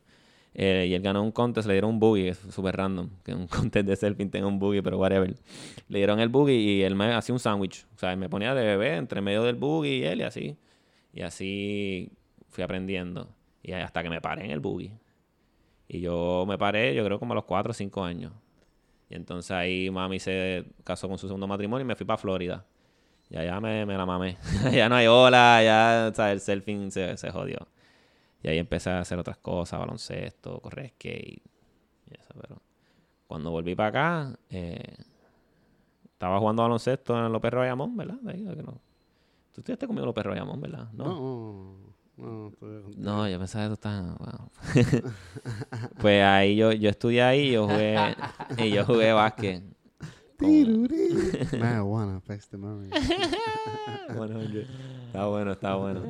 Eh, 0.55 0.85
y 0.89 0.93
él 0.93 1.01
ganó 1.01 1.23
un 1.23 1.31
contest, 1.31 1.67
le 1.67 1.73
dieron 1.73 1.99
un 1.99 2.17
es 2.17 2.37
súper 2.37 2.77
random, 2.77 3.09
que 3.23 3.33
un 3.33 3.47
contest 3.49 3.87
de 3.87 3.95
selfie 3.95 4.27
tenga 4.27 4.47
un 4.47 4.59
buggy, 4.59 4.81
pero 4.81 4.99
whatever. 4.99 5.35
Le 5.89 5.97
dieron 5.97 6.19
el 6.19 6.29
buggy 6.29 6.53
y 6.53 6.83
él 6.83 6.95
me 6.95 7.13
hacía 7.13 7.33
un 7.33 7.39
sándwich. 7.39 7.85
O 7.95 7.99
sea, 7.99 8.15
me 8.15 8.29
ponía 8.29 8.53
de 8.53 8.63
bebé 8.63 8.95
entre 8.95 9.21
medio 9.21 9.43
del 9.43 9.55
buggy 9.55 9.97
y 9.97 10.03
él 10.05 10.21
y 10.21 10.23
así. 10.23 10.57
Y 11.11 11.21
así 11.21 12.11
fui 12.49 12.63
aprendiendo. 12.63 13.29
Y 13.63 13.71
hasta 13.73 14.03
que 14.03 14.09
me 14.09 14.21
paré 14.21 14.45
en 14.45 14.51
el 14.51 14.59
buggy. 14.59 14.91
Y 15.87 15.99
yo 16.01 16.45
me 16.47 16.57
paré, 16.57 16.95
yo 16.95 17.03
creo 17.05 17.19
como 17.19 17.33
a 17.33 17.35
los 17.35 17.45
4 17.45 17.71
o 17.71 17.73
5 17.73 18.03
años. 18.03 18.31
Y 19.09 19.15
entonces 19.15 19.51
ahí 19.51 19.89
mami 19.89 20.19
se 20.19 20.65
casó 20.83 21.07
con 21.07 21.17
su 21.17 21.27
segundo 21.27 21.47
matrimonio 21.47 21.83
y 21.83 21.87
me 21.87 21.95
fui 21.95 22.05
para 22.05 22.17
Florida. 22.17 22.65
Y 23.33 23.37
allá 23.37 23.59
me, 23.59 23.83
me 23.85 23.97
la 23.97 24.05
mamé. 24.05 24.37
ya 24.71 24.87
no 24.87 24.95
hay 24.95 25.07
ola, 25.07 25.61
ya 25.63 26.31
el 26.31 26.39
surfing 26.39 26.91
se, 26.91 27.17
se, 27.17 27.31
jodió. 27.31 27.67
Y 28.43 28.47
ahí 28.47 28.59
empecé 28.59 28.91
a 28.91 28.99
hacer 28.99 29.17
otras 29.17 29.37
cosas, 29.37 29.79
baloncesto, 29.79 30.59
correr 30.59 30.89
skate. 30.89 31.41
Y 32.05 32.13
eso, 32.13 32.35
pero 32.39 32.61
cuando 33.25 33.49
volví 33.49 33.73
para 33.73 33.89
acá, 33.89 34.39
eh, 34.51 34.97
estaba 36.05 36.37
jugando 36.37 36.61
baloncesto 36.61 37.25
en 37.25 37.31
López 37.31 37.51
Rayamón, 37.51 37.97
¿verdad? 37.97 38.19
De 38.21 38.33
ahí, 38.33 38.45
que 38.55 38.61
no, 38.61 38.79
Tú 39.53 39.61
estuviste 39.61 39.87
conmigo 39.87 40.05
los 40.05 40.15
perros 40.15 40.33
de 40.33 40.41
Amón, 40.41 40.61
¿verdad? 40.61 40.87
No, 40.93 41.77
no, 42.17 42.51
no, 42.51 42.51
no 42.97 43.29
yo 43.29 43.37
pensaba 43.37 43.65
que 43.65 43.69
tú 43.69 43.73
estabas... 43.73 44.17
Wow. 44.17 45.11
pues 46.01 46.23
ahí 46.23 46.55
yo, 46.55 46.71
yo 46.71 46.89
estudié 46.89 47.21
ahí 47.21 47.49
y 47.49 47.51
yo 47.51 47.67
jugué, 47.67 48.15
y 48.57 48.71
yo 48.71 48.85
jugué 48.85 49.13
básquet. 49.13 49.63
Marijuana, 51.59 52.21
the 52.49 52.57
money. 52.57 52.89
bueno, 54.15 54.41
está 54.41 55.25
bueno, 55.27 55.51
está 55.51 55.75
bueno. 55.75 56.03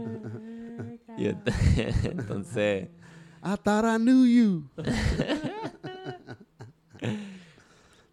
Y 1.17 1.25
entonces... 2.05 2.89
I 3.43 3.55
thought 3.57 3.85
I 3.85 3.97
knew 3.97 4.25
you. 4.25 4.69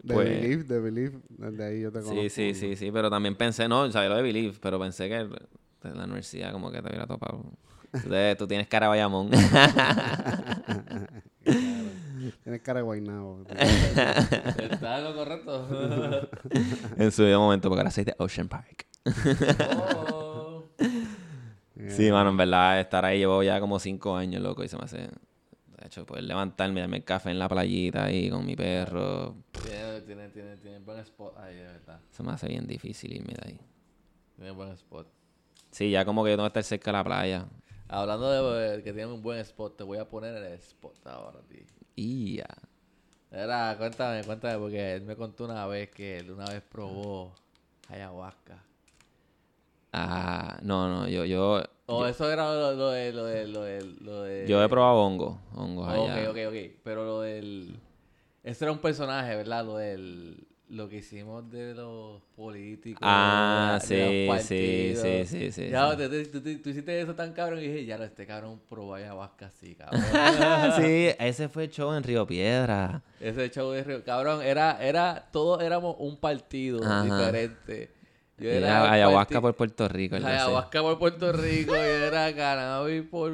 De 0.02 0.14
pues, 0.14 0.28
Believe, 0.28 0.64
de 0.64 0.80
Believe, 0.80 1.18
de 1.28 1.64
ahí 1.64 1.80
yo 1.82 1.92
te 1.92 2.00
conozco. 2.00 2.20
Sí, 2.20 2.30
sí, 2.30 2.54
sí, 2.54 2.74
sí, 2.74 2.90
pero 2.90 3.10
también 3.10 3.36
pensé, 3.36 3.68
no, 3.68 3.90
sabía 3.92 4.08
lo 4.08 4.16
de 4.16 4.22
Believe, 4.22 4.56
pero 4.60 4.80
pensé 4.80 5.08
que 5.08 5.16
de 5.18 5.94
la 5.94 6.04
universidad 6.04 6.52
como 6.52 6.70
que 6.72 6.80
te 6.80 6.88
hubiera 6.88 7.06
topado. 7.06 7.44
Entonces, 7.92 8.36
tú 8.36 8.46
tienes 8.46 8.66
cara 8.66 8.86
de 8.86 8.90
Bayamón. 8.90 9.30
Tienes 11.44 12.62
cara 12.62 12.80
de 12.80 12.84
Guaynabo. 12.84 13.44
Está 13.48 15.00
lo 15.00 15.14
correcto. 15.14 16.28
en 16.96 17.12
su 17.12 17.22
momento, 17.22 17.68
porque 17.68 17.80
ahora 17.80 17.90
soy 17.90 18.04
de 18.04 18.14
Ocean 18.18 18.48
Park. 18.48 18.86
oh. 19.76 20.64
Sí, 21.88 22.10
mano, 22.10 22.30
en 22.30 22.36
verdad, 22.36 22.80
estar 22.80 23.04
ahí 23.04 23.18
llevo 23.18 23.42
ya 23.42 23.58
como 23.58 23.78
cinco 23.78 24.16
años, 24.16 24.42
loco, 24.42 24.62
y 24.62 24.68
se 24.68 24.76
me 24.76 24.84
hace 24.84 25.08
de 25.80 25.86
hecho, 25.86 26.04
poder 26.04 26.24
levantarme, 26.24 26.80
darme 26.80 26.98
el 26.98 27.04
café 27.04 27.30
en 27.30 27.38
la 27.38 27.48
playita 27.48 28.04
ahí 28.04 28.28
con 28.28 28.44
mi 28.44 28.54
perro. 28.54 29.36
Tiene, 29.62 30.00
tiene, 30.02 30.28
tiene, 30.28 30.56
tiene 30.58 30.78
buen 30.80 30.98
spot 30.98 31.38
ahí, 31.38 31.54
de 31.56 31.62
verdad. 31.62 32.00
Se 32.10 32.22
me 32.22 32.32
hace 32.32 32.48
bien 32.48 32.66
difícil 32.66 33.14
irme 33.14 33.32
de 33.32 33.48
ahí. 33.48 33.60
Tiene 34.36 34.50
buen 34.50 34.72
spot. 34.72 35.08
Sí, 35.70 35.90
ya 35.90 36.04
como 36.04 36.22
que 36.22 36.30
yo 36.30 36.36
tengo 36.36 36.46
que 36.46 36.60
estar 36.60 36.64
cerca 36.64 36.90
de 36.90 36.98
la 36.98 37.04
playa. 37.04 37.46
Hablando 37.92 38.30
de 38.30 38.84
que 38.84 38.92
tiene 38.92 39.12
un 39.12 39.20
buen 39.20 39.40
spot, 39.40 39.76
te 39.76 39.82
voy 39.82 39.98
a 39.98 40.08
poner 40.08 40.36
el 40.36 40.52
spot 40.52 41.04
ahora, 41.08 41.40
tío. 41.48 41.64
Y 41.96 42.36
ya. 42.36 42.46
Era, 43.32 43.76
cuéntame, 43.76 44.22
cuéntame, 44.22 44.58
porque 44.58 44.94
él 44.94 45.02
me 45.02 45.16
contó 45.16 45.44
una 45.44 45.66
vez 45.66 45.90
que 45.90 46.18
él 46.18 46.30
una 46.30 46.44
vez 46.44 46.62
probó 46.62 47.34
ayahuasca. 47.88 48.62
Ah, 49.92 50.60
no, 50.62 50.88
no, 50.88 51.08
yo, 51.08 51.24
yo... 51.24 51.64
O 51.86 52.06
eso 52.06 52.30
era 52.30 52.54
lo, 52.54 52.90
de, 52.92 53.12
lo, 53.12 53.24
de, 53.24 53.48
lo, 53.48 53.62
de, 53.64 53.84
lo 54.00 54.22
de... 54.22 54.46
Yo 54.46 54.62
he 54.62 54.68
probado 54.68 54.98
hongos, 54.98 55.36
hongos 55.56 55.88
allá. 55.88 56.30
Ok, 56.30 56.36
ok, 56.36 56.48
ok. 56.48 56.80
Pero 56.84 57.04
lo 57.04 57.20
del... 57.22 57.76
Eso 58.44 58.66
era 58.66 58.70
un 58.70 58.78
personaje, 58.78 59.34
¿verdad? 59.34 59.64
Lo 59.64 59.76
del... 59.76 60.46
Lo 60.70 60.88
que 60.88 60.98
hicimos 60.98 61.50
de 61.50 61.74
los 61.74 62.22
políticos. 62.36 63.00
Ah, 63.02 63.80
sí, 63.82 64.28
sí, 64.40 64.94
sí, 64.94 65.24
sí, 65.26 65.50
sí. 65.50 65.68
Ya, 65.68 65.96
Tú, 65.96 66.70
hiciste 66.70 67.00
eso 67.00 67.12
tan 67.16 67.32
cabrón 67.32 67.58
y 67.58 67.62
dije, 67.62 67.84
ya, 67.84 67.98
no, 67.98 68.04
este 68.04 68.24
cabrón 68.24 68.60
probó 68.68 68.94
ayahuasca 68.94 69.46
así, 69.46 69.74
cabrón. 69.74 70.00
sí, 70.76 71.08
ese 71.18 71.48
fue 71.48 71.64
el 71.64 71.70
show 71.70 71.92
en 71.92 72.04
Río 72.04 72.24
Piedra. 72.24 73.02
Ese 73.18 73.50
show 73.50 73.72
de 73.72 73.82
Río... 73.82 74.04
Cabrón, 74.04 74.42
era... 74.42 74.78
era 74.80 75.28
todos 75.32 75.60
éramos 75.60 75.96
un 75.98 76.16
partido 76.16 76.78
diferente. 77.02 77.90
Yo 78.38 78.48
era 78.48 78.92
ayahuasca 78.92 79.40
por 79.40 79.54
Puerto 79.56 79.88
Rico. 79.88 80.16
Ayahuasca 80.16 80.82
por 80.82 80.98
Puerto 81.00 81.32
Rico. 81.32 81.74
yo 81.74 81.82
era 81.82 82.32
cannabis 82.32 83.02
por 83.02 83.32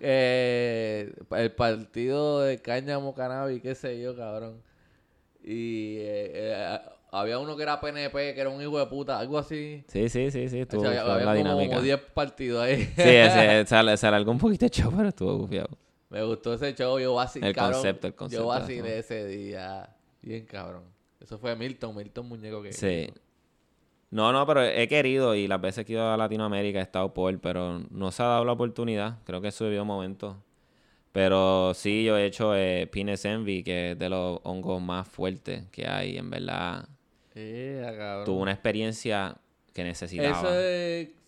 eh, 0.00 1.14
el 1.30 1.52
partido 1.52 2.40
de 2.40 2.60
cáñamo 2.60 3.14
cannabis, 3.14 3.62
qué 3.62 3.76
sé 3.76 4.00
yo, 4.00 4.16
cabrón. 4.16 4.60
Y 5.44 5.96
eh, 5.98 6.30
eh, 6.34 6.78
había 7.10 7.38
uno 7.38 7.56
que 7.56 7.62
era 7.62 7.80
PNP, 7.80 8.34
que 8.34 8.40
era 8.40 8.50
un 8.50 8.62
hijo 8.62 8.78
de 8.78 8.86
puta, 8.86 9.18
algo 9.18 9.38
así. 9.38 9.84
Sí, 9.88 10.08
sí, 10.08 10.30
sí, 10.30 10.48
sí. 10.48 10.60
Estuvo, 10.60 10.86
había, 10.86 11.04
la 11.04 11.34
dinámica. 11.34 11.74
como 11.74 11.82
10 11.82 12.00
partidos 12.14 12.62
ahí. 12.62 12.84
Sí, 12.84 12.92
ese, 12.96 13.66
se, 13.66 13.96
se 13.96 14.06
alargó 14.06 14.30
un 14.30 14.38
poquito 14.38 14.64
el 14.64 14.70
show, 14.70 14.92
pero 14.96 15.08
estuvo 15.08 15.38
bufiado. 15.38 15.68
Me 16.10 16.22
gustó 16.24 16.54
ese 16.54 16.74
show, 16.74 16.98
yo 16.98 17.14
vacilé, 17.14 17.48
El 17.48 17.56
concepto, 17.56 18.06
el 18.06 18.14
concepto. 18.14 18.44
Yo 18.44 18.48
vacilé 18.48 18.98
ese 18.98 19.26
día. 19.26 19.88
Bien 20.20 20.44
cabrón. 20.46 20.84
Eso 21.20 21.38
fue 21.38 21.56
Milton, 21.56 21.96
Milton 21.96 22.28
Muñeco 22.28 22.62
que... 22.62 22.72
Sí. 22.72 23.08
No, 24.10 24.30
no, 24.30 24.46
pero 24.46 24.62
he 24.62 24.86
querido 24.88 25.34
y 25.34 25.48
las 25.48 25.60
veces 25.60 25.86
que 25.86 25.92
he 25.92 25.96
ido 25.96 26.10
a 26.10 26.16
Latinoamérica 26.18 26.80
he 26.80 26.82
estado 26.82 27.14
por, 27.14 27.40
pero 27.40 27.80
no 27.90 28.10
se 28.10 28.22
ha 28.22 28.26
dado 28.26 28.44
la 28.44 28.52
oportunidad. 28.52 29.20
Creo 29.24 29.40
que 29.40 29.48
eso 29.48 29.64
debió 29.64 29.82
un 29.82 29.88
momento. 29.88 30.36
Pero 31.12 31.74
sí, 31.74 32.04
yo 32.04 32.16
he 32.16 32.24
hecho 32.24 32.56
eh, 32.56 32.88
Pines 32.90 33.24
Envy, 33.24 33.62
que 33.62 33.92
es 33.92 33.98
de 33.98 34.08
los 34.08 34.40
hongos 34.44 34.80
más 34.80 35.06
fuertes 35.06 35.66
que 35.70 35.86
hay, 35.86 36.16
en 36.16 36.30
verdad. 36.30 36.88
Eh, 37.34 38.22
Tuve 38.24 38.40
una 38.40 38.52
experiencia 38.52 39.36
que 39.74 39.84
necesitaba. 39.84 40.50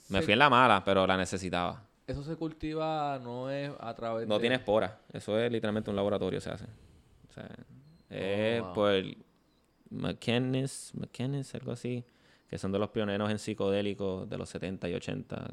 Me 0.08 0.22
fui 0.22 0.32
en 0.32 0.38
la 0.38 0.50
mala, 0.50 0.82
pero 0.84 1.06
la 1.06 1.16
necesitaba. 1.16 1.82
Eso 2.06 2.22
se 2.22 2.36
cultiva, 2.36 3.18
no 3.22 3.50
es 3.50 3.70
a 3.78 3.94
través 3.94 4.26
No 4.26 4.38
tiene 4.38 4.56
espora. 4.56 4.98
Eso 5.12 5.38
es 5.38 5.50
literalmente 5.50 5.90
un 5.90 5.96
laboratorio, 5.96 6.40
se 6.40 6.50
hace. 6.50 6.64
O 7.28 7.32
sea, 7.32 7.48
es 8.10 8.62
oh, 8.62 8.72
por 8.72 9.02
McKennis, 9.90 10.92
McKennis, 10.94 11.54
algo 11.54 11.72
así 11.72 12.04
que 12.54 12.58
son 12.58 12.70
de 12.70 12.78
los 12.78 12.90
pioneros 12.90 13.30
en 13.32 13.38
psicodélicos 13.40 14.28
de 14.28 14.38
los 14.38 14.48
70 14.48 14.88
y 14.88 14.94
80, 14.94 15.50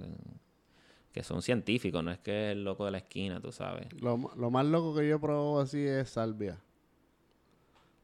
que 1.12 1.24
son 1.24 1.42
científicos, 1.42 2.04
no 2.04 2.12
es 2.12 2.20
que 2.20 2.48
es 2.48 2.52
el 2.54 2.64
loco 2.64 2.86
de 2.86 2.92
la 2.92 3.00
esquina, 3.00 3.40
tú 3.40 3.52
sabes. 3.52 3.88
Lo, 4.02 4.18
más 4.18 4.66
loco 4.66 4.96
que 4.96 5.08
yo 5.08 5.20
probado 5.20 5.60
así 5.60 5.80
es 5.86 6.10
salvia. 6.10 6.60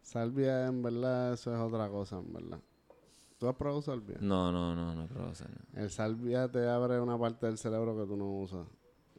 Salvia, 0.02 0.68
en 0.68 0.82
verdad, 0.82 1.34
eso 1.34 1.54
es 1.54 1.60
otra 1.60 1.90
cosa, 1.90 2.18
en 2.20 2.34
verdad. 2.34 2.60
¿Tú 3.38 3.48
has 3.48 3.56
probado 3.56 3.82
salvia? 3.82 4.18
No, 4.20 4.52
no, 4.52 4.76
no, 4.76 4.96
no 4.96 5.04
he 5.06 5.08
probado 5.08 5.36
salvia. 5.36 5.62
El 5.76 5.90
salvia 5.90 6.50
te 6.50 6.68
abre 6.68 7.00
una 7.00 7.18
parte 7.18 7.46
del 7.46 7.58
cerebro 7.58 7.98
que 7.98 8.06
tú 8.06 8.18
no 8.18 8.26
usas. 8.40 8.68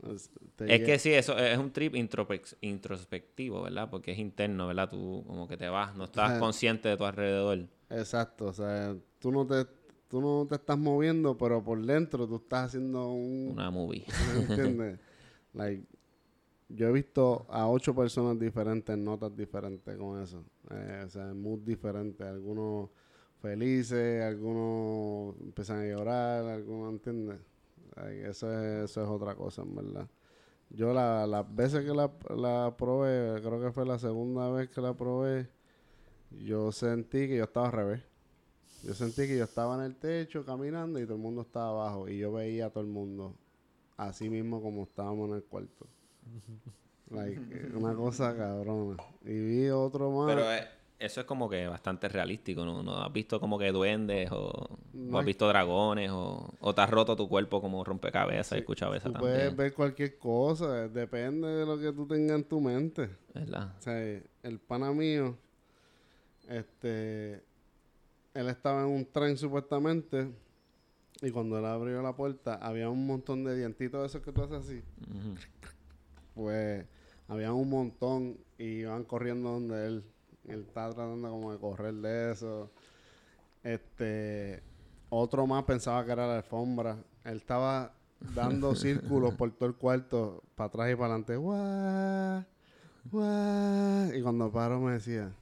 Es, 0.05 0.31
que 0.59 0.99
sí, 0.99 1.13
eso 1.13 1.37
es 1.37 1.59
un 1.59 1.73
trip 1.73 1.95
introspectivo, 1.97 3.63
¿verdad? 3.63 3.91
Porque 3.91 4.13
es 4.13 4.19
interno, 4.19 4.69
¿verdad? 4.69 4.89
Tú 4.89 5.25
como 5.27 5.49
que 5.49 5.57
te 5.57 5.69
vas, 5.69 5.97
no 5.97 6.05
estás 6.05 6.39
consciente 6.41 6.89
de 6.89 6.97
tu 6.97 7.05
alrededor. 7.05 7.67
Exacto, 7.91 8.47
o 8.47 8.53
sea, 8.53 8.95
tú 9.19 9.33
no 9.33 9.47
te 9.47 9.67
tú 10.09 10.21
no 10.21 10.47
te 10.49 10.57
estás 10.57 10.79
moviendo, 10.79 11.37
pero 11.37 11.63
por 11.63 11.85
dentro 11.85 12.27
tú 12.27 12.37
estás 12.37 12.67
haciendo 12.67 13.13
un... 13.13 13.51
Una 13.53 13.71
movie. 13.71 14.05
¿Entiendes? 14.49 14.99
like, 15.53 15.87
yo 16.69 16.89
he 16.89 16.93
visto 16.93 17.47
a 17.49 17.69
ocho 17.69 17.95
personas 17.95 18.39
diferentes, 18.39 18.97
notas 18.97 19.35
diferentes 19.35 19.97
con 19.97 20.23
eso. 20.23 20.45
Eh, 20.71 21.03
o 21.07 21.09
sea, 21.09 21.33
mood 21.35 21.61
diferente. 21.61 22.25
Algunos 22.25 22.91
felices, 23.41 24.23
algunos 24.23 25.37
empiezan 25.41 25.81
a 25.81 25.87
llorar, 25.87 26.45
algunos, 26.45 26.93
¿entiendes? 26.93 27.39
Eso, 28.25 28.53
es, 28.53 28.91
eso 28.91 29.03
es 29.03 29.09
otra 29.09 29.35
cosa, 29.35 29.63
en 29.63 29.75
verdad. 29.75 30.09
Yo 30.71 30.93
la, 30.93 31.27
las 31.27 31.55
veces 31.55 31.85
que 31.85 31.95
la, 31.95 32.13
la 32.37 32.75
probé, 32.77 33.41
creo 33.41 33.61
que 33.61 33.73
fue 33.73 33.87
la 33.87 33.99
segunda 33.99 34.51
vez 34.51 34.69
que 34.69 34.81
la 34.81 34.95
probé, 34.95 35.49
yo 36.31 36.71
sentí 36.73 37.27
que 37.27 37.37
yo 37.37 37.45
estaba 37.45 37.67
al 37.67 37.73
revés. 37.73 38.03
Yo 38.83 38.95
sentí 38.95 39.27
que 39.27 39.37
yo 39.37 39.45
estaba 39.45 39.75
en 39.77 39.83
el 39.83 39.97
techo 39.97 40.45
caminando 40.45 40.99
y 41.01 41.05
todo 41.05 41.15
el 41.15 41.21
mundo 41.21 41.43
estaba 41.43 41.69
abajo. 41.69 42.09
Y 42.09 42.19
yo 42.19 42.33
veía 42.33 42.67
a 42.67 42.71
todo 42.71 42.83
el 42.83 42.91
mundo 42.91 43.35
así 43.97 44.29
mismo 44.29 44.63
como 44.63 44.85
estábamos 44.85 45.29
en 45.31 45.37
el 45.37 45.45
cuarto. 45.45 45.87
Like, 47.11 47.41
eh, 47.51 47.71
una 47.75 47.95
cosa 47.95 48.37
cabrona. 48.37 49.03
Y 49.25 49.33
vi 49.33 49.71
otro 49.71 50.11
más. 50.11 50.27
Pero 50.27 50.53
eh, 50.53 50.69
eso 50.99 51.21
es 51.21 51.27
como 51.27 51.49
que 51.49 51.67
bastante 51.67 52.09
realístico, 52.09 52.67
¿no? 52.67 52.83
¿No 52.83 53.03
has 53.03 53.13
visto 53.13 53.41
como 53.41 53.59
que 53.59 53.73
duendes 53.73 54.31
o, 54.31 54.79
No 54.93 55.17
o 55.17 55.21
has 55.21 55.25
visto 55.25 55.49
dragones 55.49 56.11
o, 56.11 56.53
o 56.61 56.75
te 56.75 56.81
has 56.81 56.91
roto 56.91 57.17
tu 57.17 57.29
cuerpo 57.29 57.63
como 57.63 57.83
rompecabezas 57.83 58.59
y 58.59 58.61
escuchado 58.61 58.95
esa 58.95 59.11
también. 59.11 59.21
puedes 59.23 59.57
ver 59.57 59.75
cualquier 59.75 60.19
cosa, 60.19 60.85
eh, 60.85 60.89
depende 60.89 61.49
de 61.49 61.65
lo 61.65 61.79
que 61.79 61.93
tú 61.93 62.07
tengas 62.07 62.37
en 62.37 62.45
tu 62.45 62.61
mente. 62.61 63.09
¿Verdad? 63.33 63.75
O 63.79 63.83
sea, 63.83 64.23
el 64.43 64.59
pana 64.59 64.93
mío, 64.93 65.37
este, 66.49 67.43
él 68.35 68.49
estaba 68.49 68.83
en 68.83 68.89
un 68.89 69.07
tren 69.07 69.37
supuestamente 69.37 70.31
y 71.21 71.31
cuando 71.31 71.59
él 71.59 71.65
abrió 71.65 72.01
la 72.03 72.15
puerta 72.15 72.55
había 72.55 72.89
un 72.89 73.07
montón 73.07 73.43
de 73.45 73.57
dientitos 73.57 74.01
de 74.01 74.07
esos 74.07 74.23
que 74.23 74.33
tú 74.33 74.43
haces 74.43 74.59
así. 74.59 74.83
Pues 76.35 76.87
había 77.27 77.53
un 77.53 77.69
montón 77.69 78.39
y 78.57 78.81
iban 78.81 79.05
corriendo 79.05 79.51
donde 79.51 79.87
él. 79.87 80.05
Él 80.47 80.61
estaba 80.61 80.95
tratando 80.95 81.29
como 81.29 81.53
de 81.53 81.59
correr 81.59 81.95
de 81.95 82.33
eso. 82.33 82.71
Este, 83.63 84.63
otro 85.11 85.47
más 85.47 85.65
pensaba 85.65 86.05
que 86.05 86.13
era 86.13 86.27
la 86.27 86.37
alfombra. 86.37 86.97
Él 87.25 87.37
estaba 87.37 87.93
dando 88.35 88.75
círculos 88.77 89.35
por 89.35 89.51
todo 89.51 89.69
el 89.69 89.75
cuarto, 89.75 90.43
para 90.55 90.69
atrás 90.69 90.93
y 90.93 90.95
para 90.95 91.07
adelante. 91.07 91.37
¡Guau! 91.37 92.45
¡Guau! 93.11 94.15
Y 94.15 94.23
cuando 94.23 94.51
paro 94.51 94.81
me 94.81 94.93
decía, 94.93 95.35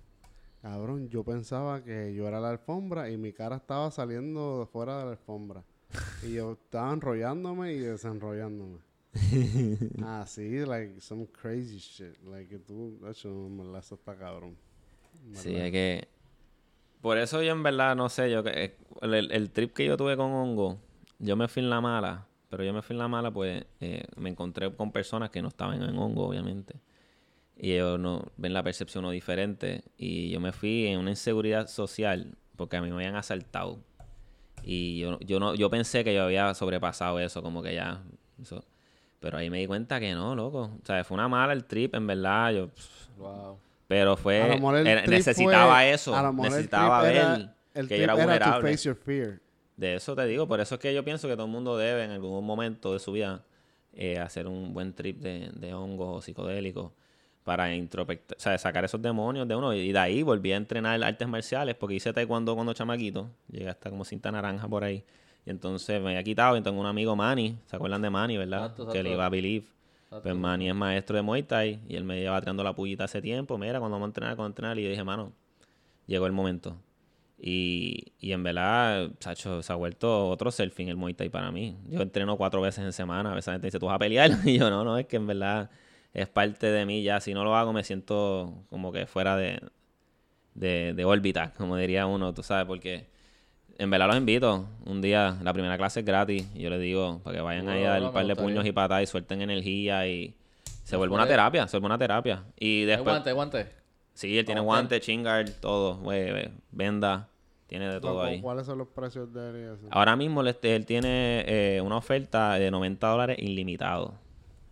cabrón, 0.71 1.09
yo 1.09 1.23
pensaba 1.23 1.83
que 1.83 2.13
yo 2.15 2.27
era 2.27 2.41
la 2.41 2.51
alfombra 2.51 3.09
y 3.11 3.17
mi 3.17 3.33
cara 3.33 3.57
estaba 3.57 3.91
saliendo 3.91 4.61
de 4.61 4.67
fuera 4.67 4.99
de 4.99 5.05
la 5.05 5.11
alfombra. 5.13 5.63
Y 6.25 6.35
yo 6.35 6.53
estaba 6.53 6.93
enrollándome 6.93 7.73
y 7.73 7.79
desenrollándome. 7.79 8.79
Así, 10.05 10.65
like, 10.67 11.01
some 11.01 11.27
crazy 11.29 11.79
shit. 11.79 12.17
Like, 12.25 12.49
que 12.49 12.59
tú, 12.59 12.99
de 13.01 13.11
hecho, 13.13 13.49
verdad, 13.51 13.79
eso 13.79 13.95
está 13.95 14.17
cabrón. 14.17 14.57
Sí, 15.35 15.55
es 15.55 15.71
que... 15.71 16.09
Por 17.01 17.19
eso 17.19 17.41
yo 17.43 17.53
en 17.53 17.63
verdad, 17.63 17.95
no 17.95 18.09
sé, 18.09 18.31
yo 18.31 18.43
que 18.43 18.51
eh, 18.65 18.77
el, 19.03 19.15
el- 19.15 19.33
el 19.33 19.51
trip 19.51 19.73
que 19.73 19.85
yo 19.87 19.97
tuve 19.97 20.17
con 20.17 20.33
hongo, 20.33 20.79
yo 21.21 21.37
me 21.37 21.47
fui 21.47 21.63
en 21.63 21.71
la 21.71 21.81
mala, 21.81 22.27
pero 22.51 22.65
yo 22.65 22.73
me 22.73 22.83
fui 22.83 22.95
en 22.95 22.99
la 22.99 23.07
mala, 23.09 23.31
pues 23.31 23.65
eh, 23.81 24.03
me 24.17 24.31
encontré 24.31 24.75
con 24.75 24.91
personas 24.91 25.31
que 25.31 25.41
no 25.43 25.49
estaban 25.49 25.81
en 25.81 25.97
hongo, 25.97 26.27
obviamente. 26.27 26.75
Y 27.59 27.73
ellos 27.73 27.99
no 27.99 28.25
ven 28.37 28.53
la 28.53 28.63
percepción 28.63 29.03
no 29.05 29.11
diferente. 29.11 29.83
Y 29.97 30.31
yo 30.31 30.41
me 30.41 30.53
fui 30.53 30.87
en 30.87 30.99
una 30.99 31.11
inseguridad 31.11 31.69
social 31.69 32.37
porque 32.57 32.77
a 32.77 32.83
mí 32.83 32.89
me 32.91 32.97
habían 32.97 33.17
asaltado. 33.17 33.79
Y 34.63 34.99
yo, 34.99 35.19
yo 35.21 35.39
no, 35.41 35.55
yo 35.55 35.71
pensé 35.71 36.05
que 36.05 36.15
yo 36.15 36.25
había 36.25 36.53
sobrepasado 36.55 37.19
eso, 37.21 37.43
como 37.43 37.63
que 37.63 37.75
ya. 37.75 38.03
eso. 38.41 38.65
Pero 39.21 39.39
ahí 39.39 39.49
me 39.49 39.59
di 39.61 39.67
cuenta 39.67 39.99
que 40.01 40.13
no, 40.13 40.35
loco. 40.35 40.71
O 40.83 40.87
sea, 40.87 41.03
fue 41.05 41.15
una 41.15 41.29
mala 41.29 41.53
el 41.53 41.65
trip, 41.65 41.95
en 41.95 42.07
verdad. 42.07 42.53
Yo, 42.53 42.69
Wow. 43.19 43.59
pero 43.89 44.17
fue. 44.17 44.43
A 44.43 44.49
lo 44.49 44.55
mejor 44.57 44.77
el 44.79 44.87
era- 44.87 45.03
trip 45.05 45.15
necesitaba 45.17 45.75
fue- 45.77 45.93
eso. 45.93 46.15
a 46.15 46.23
lo 46.23 46.33
mejor 46.33 46.47
el 46.47 46.53
Necesitaba 46.53 47.03
ver 47.03 47.17
era- 47.17 47.55
que 47.73 47.81
el 47.81 47.89
yo 47.89 47.95
era 47.97 48.15
to 48.15 48.19
vulnerable. 48.21 48.71
face 48.73 48.85
your 48.89 48.97
fear. 48.97 49.41
De 49.77 49.95
eso 49.95 50.15
te 50.15 50.27
digo. 50.27 50.47
Por 50.49 50.61
eso 50.61 50.75
es 50.75 50.81
que 50.81 50.93
yo 50.95 51.05
pienso 51.05 51.29
que 51.29 51.35
todo 51.35 51.47
el 51.47 51.53
mundo 51.53 51.77
debe 51.79 52.05
en 52.05 52.11
algún 52.11 52.45
momento 52.45 52.93
de 52.93 52.99
su 52.99 53.13
vida 53.13 53.45
eh, 53.95 54.19
hacer 54.19 54.47
un 54.47 54.75
buen 54.75 54.93
trip 54.93 55.21
de, 55.21 55.51
de 55.55 55.73
hongos 55.75 56.19
o 56.19 56.21
psicodélicos 56.21 56.93
para 57.47 57.69
o 57.69 58.07
sea, 58.39 58.59
sacar 58.59 58.85
esos 58.85 59.01
demonios 59.01 59.47
de 59.47 59.55
uno. 59.55 59.73
Y 59.73 59.93
de 59.93 59.99
ahí 60.01 60.25
volví 60.25 60.51
a 60.51 60.57
entrenar 60.57 61.05
artes 61.05 61.29
marciales 61.29 61.77
porque 61.77 61.95
hice 61.95 62.13
taekwondo 62.13 62.57
cuando 62.57 62.73
chamaquito. 62.73 63.31
Llegué 63.49 63.69
hasta 63.69 63.89
como 63.89 64.05
cinta 64.05 64.33
naranja 64.33 64.67
por 64.67 64.83
ahí. 64.83 65.05
Y 65.47 65.51
entonces 65.51 66.03
me 66.03 66.09
había 66.09 66.25
quitado 66.25 66.57
y 66.57 66.61
tengo 66.61 66.81
un 66.81 66.87
amigo 66.87 67.15
Manny. 67.15 67.57
¿Se 67.67 67.77
acuerdan 67.77 68.03
de 68.03 68.11
Manny, 68.11 68.37
verdad? 68.37 68.73
Exacto, 68.73 68.89
Que 68.89 69.01
le 69.01 69.13
iba 69.13 69.27
a 69.27 69.29
Believe. 69.29 69.65
Exacto. 70.07 70.25
Pues 70.25 70.35
Manny 70.35 70.71
es 70.71 70.75
maestro 70.75 71.15
de 71.15 71.23
Muay 71.23 71.45
Thai 71.45 71.79
y 71.89 71.95
él 71.95 72.03
me 72.03 72.19
lleva 72.19 72.41
tirando 72.41 72.65
la 72.65 72.75
pullita 72.75 73.05
hace 73.05 73.23
tiempo. 73.23 73.57
Mira, 73.59 73.79
cuando 73.79 73.95
vamos 73.95 74.07
a 74.07 74.09
entrenar, 74.09 74.35
cuando 74.35 74.43
vamos 74.43 74.49
a 74.49 74.51
entrenar. 74.51 74.79
Y 74.81 74.83
yo 74.83 74.91
dije, 74.91 75.05
mano, 75.05 75.33
llegó 76.09 76.27
el 76.27 76.33
momento. 76.33 76.77
Y, 77.39 78.13
y 78.19 78.33
en 78.33 78.43
verdad, 78.43 79.09
chacho, 79.21 79.63
se 79.63 79.73
ha 79.73 79.77
vuelto 79.77 80.31
otro 80.31 80.51
surfing 80.51 80.89
el 80.89 80.97
Muay 80.97 81.15
Thai 81.15 81.29
para 81.29 81.53
mí. 81.53 81.77
Yo 81.89 82.01
entreno 82.03 82.37
cuatro 82.37 82.61
veces 82.61 82.85
en 82.85 82.93
semana. 82.93 83.31
A 83.31 83.35
veces 83.37 83.47
la 83.47 83.53
gente 83.53 83.69
dice, 83.69 83.79
¿tú 83.79 83.87
vas 83.87 83.95
a 83.95 83.99
pelear? 84.01 84.33
Y 84.45 84.59
yo, 84.59 84.69
no, 84.69 84.83
no, 84.83 84.99
es 84.99 85.07
que 85.07 85.15
en 85.15 85.29
verdad 85.29 85.71
es 86.17 86.29
parte 86.29 86.71
de 86.71 86.87
mí 86.87 87.03
ya. 87.03 87.21
Si 87.21 87.35
no 87.35 87.45
lo 87.45 87.55
hago, 87.55 87.75
me 87.75 87.85
siento 87.85 88.65
como 88.71 88.91
que 88.91 89.07
fuera 89.07 89.37
de, 89.37 89.61
de, 90.55 90.95
de 90.95 91.05
órbita, 91.05 91.53
como 91.59 91.77
diría 91.77 92.07
uno, 92.07 92.33
tú 92.33 92.43
sabes, 92.43 92.67
porque 92.67 93.07
en 93.79 93.91
verdad 93.91 94.07
los 94.07 94.17
invito. 94.17 94.67
Un 94.87 95.03
día, 95.03 95.37
la 95.43 95.53
primera 95.53 95.77
clase 95.77 96.01
es 96.01 96.07
gratis. 96.07 96.49
Y 96.55 96.63
yo 96.63 96.71
les 96.71 96.81
digo, 96.81 97.21
para 97.23 97.37
que 97.37 97.43
vayan 97.43 97.69
ahí 97.69 97.85
a 97.85 97.91
dar 97.91 98.03
un 98.03 98.13
par 98.13 98.27
de 98.27 98.35
puños 98.35 98.65
y 98.65 98.73
patadas 98.73 99.03
y 99.03 99.07
suelten 99.07 99.43
energía 99.43 100.09
y 100.09 100.35
se 100.65 100.91
Se 100.91 100.97
vuelve 100.97 101.15
una 101.15 101.27
terapia, 101.27 101.69
se 101.69 101.77
vuelve 101.77 101.87
una 101.87 101.99
terapia. 101.99 102.45
Y 102.59 102.85
después... 102.85 103.13
guante, 103.13 103.33
guante. 103.33 103.67
Sí, 104.15 104.39
él 104.39 104.47
tiene 104.47 104.63
guante, 104.63 104.99
chingar, 104.99 105.47
todo, 105.61 105.99
güey, 105.99 106.51
venda, 106.71 107.29
tiene 107.67 107.93
de 107.93 108.01
todo 108.01 108.15
¿Cu- 108.15 108.21
ahí. 108.23 108.41
¿Cuáles 108.41 108.65
son 108.65 108.79
los 108.79 108.89
precios 108.89 109.31
de 109.35 109.51
él? 109.51 109.79
Ahora 109.91 110.17
mismo 110.17 110.41
él, 110.41 110.47
este, 110.49 110.75
él 110.75 110.87
tiene 110.87 111.45
eh, 111.47 111.83
una 111.83 111.99
oferta 111.99 112.55
de 112.55 112.71
90 112.71 113.07
dólares 113.07 113.37
ilimitado. 113.39 114.15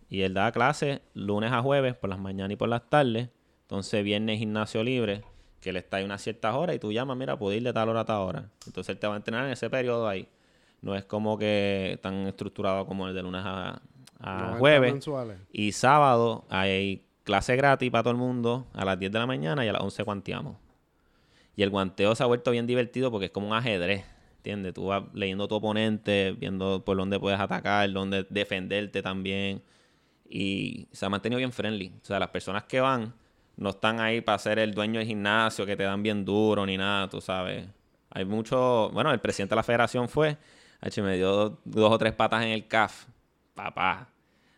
Y 0.09 0.21
él 0.21 0.33
da 0.33 0.51
clases 0.51 1.01
lunes 1.13 1.51
a 1.51 1.61
jueves 1.61 1.95
por 1.95 2.09
las 2.09 2.19
mañanas 2.19 2.53
y 2.53 2.55
por 2.55 2.69
las 2.69 2.89
tardes. 2.89 3.29
Entonces 3.61 4.03
viernes 4.03 4.39
gimnasio 4.39 4.83
libre, 4.83 5.23
que 5.61 5.71
él 5.71 5.77
está 5.77 5.97
ahí 5.97 6.03
unas 6.05 6.21
ciertas 6.21 6.53
horas 6.53 6.75
y 6.75 6.79
tú 6.79 6.91
llamas, 6.91 7.17
mira, 7.17 7.37
puedo 7.37 7.55
ir 7.55 7.63
de 7.63 7.73
tal 7.73 7.89
hora 7.89 8.01
a 8.01 8.05
tal 8.05 8.21
hora. 8.21 8.49
Entonces 8.67 8.93
él 8.93 8.99
te 8.99 9.07
va 9.07 9.15
a 9.15 9.17
entrenar 9.17 9.45
en 9.45 9.51
ese 9.51 9.69
periodo 9.69 10.07
ahí. 10.07 10.27
No 10.81 10.95
es 10.95 11.03
como 11.05 11.37
que 11.37 11.99
tan 12.03 12.27
estructurado 12.27 12.85
como 12.85 13.07
el 13.07 13.15
de 13.15 13.23
lunes 13.23 13.41
a, 13.43 13.81
a 14.19 14.37
90 14.37 14.59
jueves. 14.59 14.93
mensuales. 14.93 15.37
Y 15.51 15.71
sábado 15.71 16.45
hay 16.49 17.03
clase 17.23 17.55
gratis 17.55 17.89
para 17.89 18.03
todo 18.03 18.11
el 18.11 18.17
mundo 18.17 18.67
a 18.73 18.85
las 18.85 18.99
10 18.99 19.11
de 19.11 19.19
la 19.19 19.25
mañana 19.25 19.65
y 19.65 19.67
a 19.67 19.73
las 19.73 19.81
11 19.81 20.03
guanteamos. 20.03 20.57
Y 21.55 21.63
el 21.63 21.69
guanteo 21.69 22.13
se 22.15 22.23
ha 22.23 22.25
vuelto 22.25 22.51
bien 22.51 22.67
divertido 22.67 23.11
porque 23.11 23.25
es 23.25 23.31
como 23.31 23.47
un 23.47 23.53
ajedrez. 23.53 24.05
¿Entiendes? 24.37 24.75
Tú 24.75 24.87
vas 24.87 25.03
leyendo 25.13 25.47
tu 25.47 25.55
oponente, 25.55 26.35
viendo 26.37 26.85
por 26.85 26.97
dónde 26.97 27.19
puedes 27.19 27.39
atacar, 27.39 27.91
dónde 27.91 28.27
defenderte 28.29 29.01
también. 29.01 29.63
Y 30.27 30.87
se 30.91 31.05
ha 31.05 31.09
mantenido 31.09 31.37
bien 31.37 31.51
friendly. 31.51 31.93
O 32.01 32.05
sea, 32.05 32.19
las 32.19 32.29
personas 32.29 32.63
que 32.63 32.79
van 32.81 33.13
no 33.57 33.69
están 33.69 33.99
ahí 33.99 34.21
para 34.21 34.37
ser 34.39 34.59
el 34.59 34.73
dueño 34.73 34.99
del 34.99 35.07
gimnasio, 35.07 35.65
que 35.65 35.75
te 35.77 35.83
dan 35.83 36.03
bien 36.03 36.25
duro 36.25 36.65
ni 36.65 36.77
nada, 36.77 37.07
tú 37.09 37.21
sabes. 37.21 37.65
Hay 38.09 38.25
mucho. 38.25 38.89
Bueno, 38.93 39.11
el 39.11 39.19
presidente 39.19 39.51
de 39.51 39.57
la 39.57 39.63
federación 39.63 40.09
fue. 40.09 40.37
H, 40.81 41.01
me 41.01 41.15
dio 41.15 41.59
dos, 41.63 41.91
o 41.91 41.97
tres 41.97 42.13
patas 42.13 42.43
en 42.43 42.49
el 42.49 42.67
CAF. 42.67 43.05
Papá. 43.53 44.09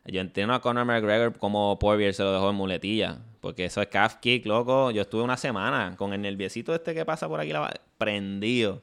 Yo 0.06 0.22
entreno 0.22 0.54
a 0.54 0.62
Conor 0.62 0.86
McGregor 0.86 1.38
como 1.38 1.78
Poirier 1.80 2.14
se 2.14 2.24
lo 2.24 2.32
dejó 2.32 2.50
en 2.50 2.56
muletilla. 2.56 3.20
Porque 3.42 3.66
eso 3.66 3.82
es 3.82 3.88
calf 3.88 4.16
kick, 4.16 4.46
loco. 4.46 4.92
Yo 4.92 5.02
estuve 5.04 5.22
una 5.22 5.38
semana 5.38 5.96
con 5.98 6.14
el 6.14 6.22
nerviosito 6.22 6.74
este 6.74 6.94
que 6.94 7.06
pasa 7.06 7.28
por 7.28 7.40
aquí, 7.40 7.52
la- 7.52 7.74
prendido. 7.98 8.82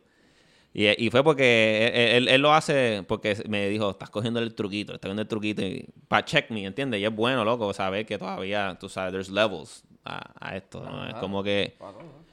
Y, 0.76 1.06
y 1.06 1.08
fue 1.10 1.22
porque 1.22 1.86
él, 1.94 2.24
él- 2.24 2.28
él 2.28 2.42
lo 2.42 2.52
hace 2.52 3.04
porque 3.06 3.36
me 3.48 3.68
dijo, 3.68 3.90
estás 3.90 4.10
cogiendo 4.10 4.40
el 4.40 4.54
truquito, 4.54 4.92
estás 4.92 5.06
cogiendo 5.08 5.22
el 5.22 5.28
truquito 5.28 5.62
para 6.08 6.24
check 6.24 6.50
me, 6.50 6.64
¿entiendes? 6.64 7.00
Y 7.00 7.04
es 7.04 7.14
bueno, 7.14 7.44
loco, 7.44 7.72
saber 7.72 8.04
que 8.04 8.18
todavía, 8.18 8.76
tú 8.80 8.88
sabes, 8.88 9.12
there's 9.12 9.30
levels 9.30 9.84
a, 10.04 10.20
a 10.40 10.56
esto, 10.56 10.80
¿no? 10.80 11.06
Es 11.06 11.14
como 11.20 11.42
que, 11.44 11.74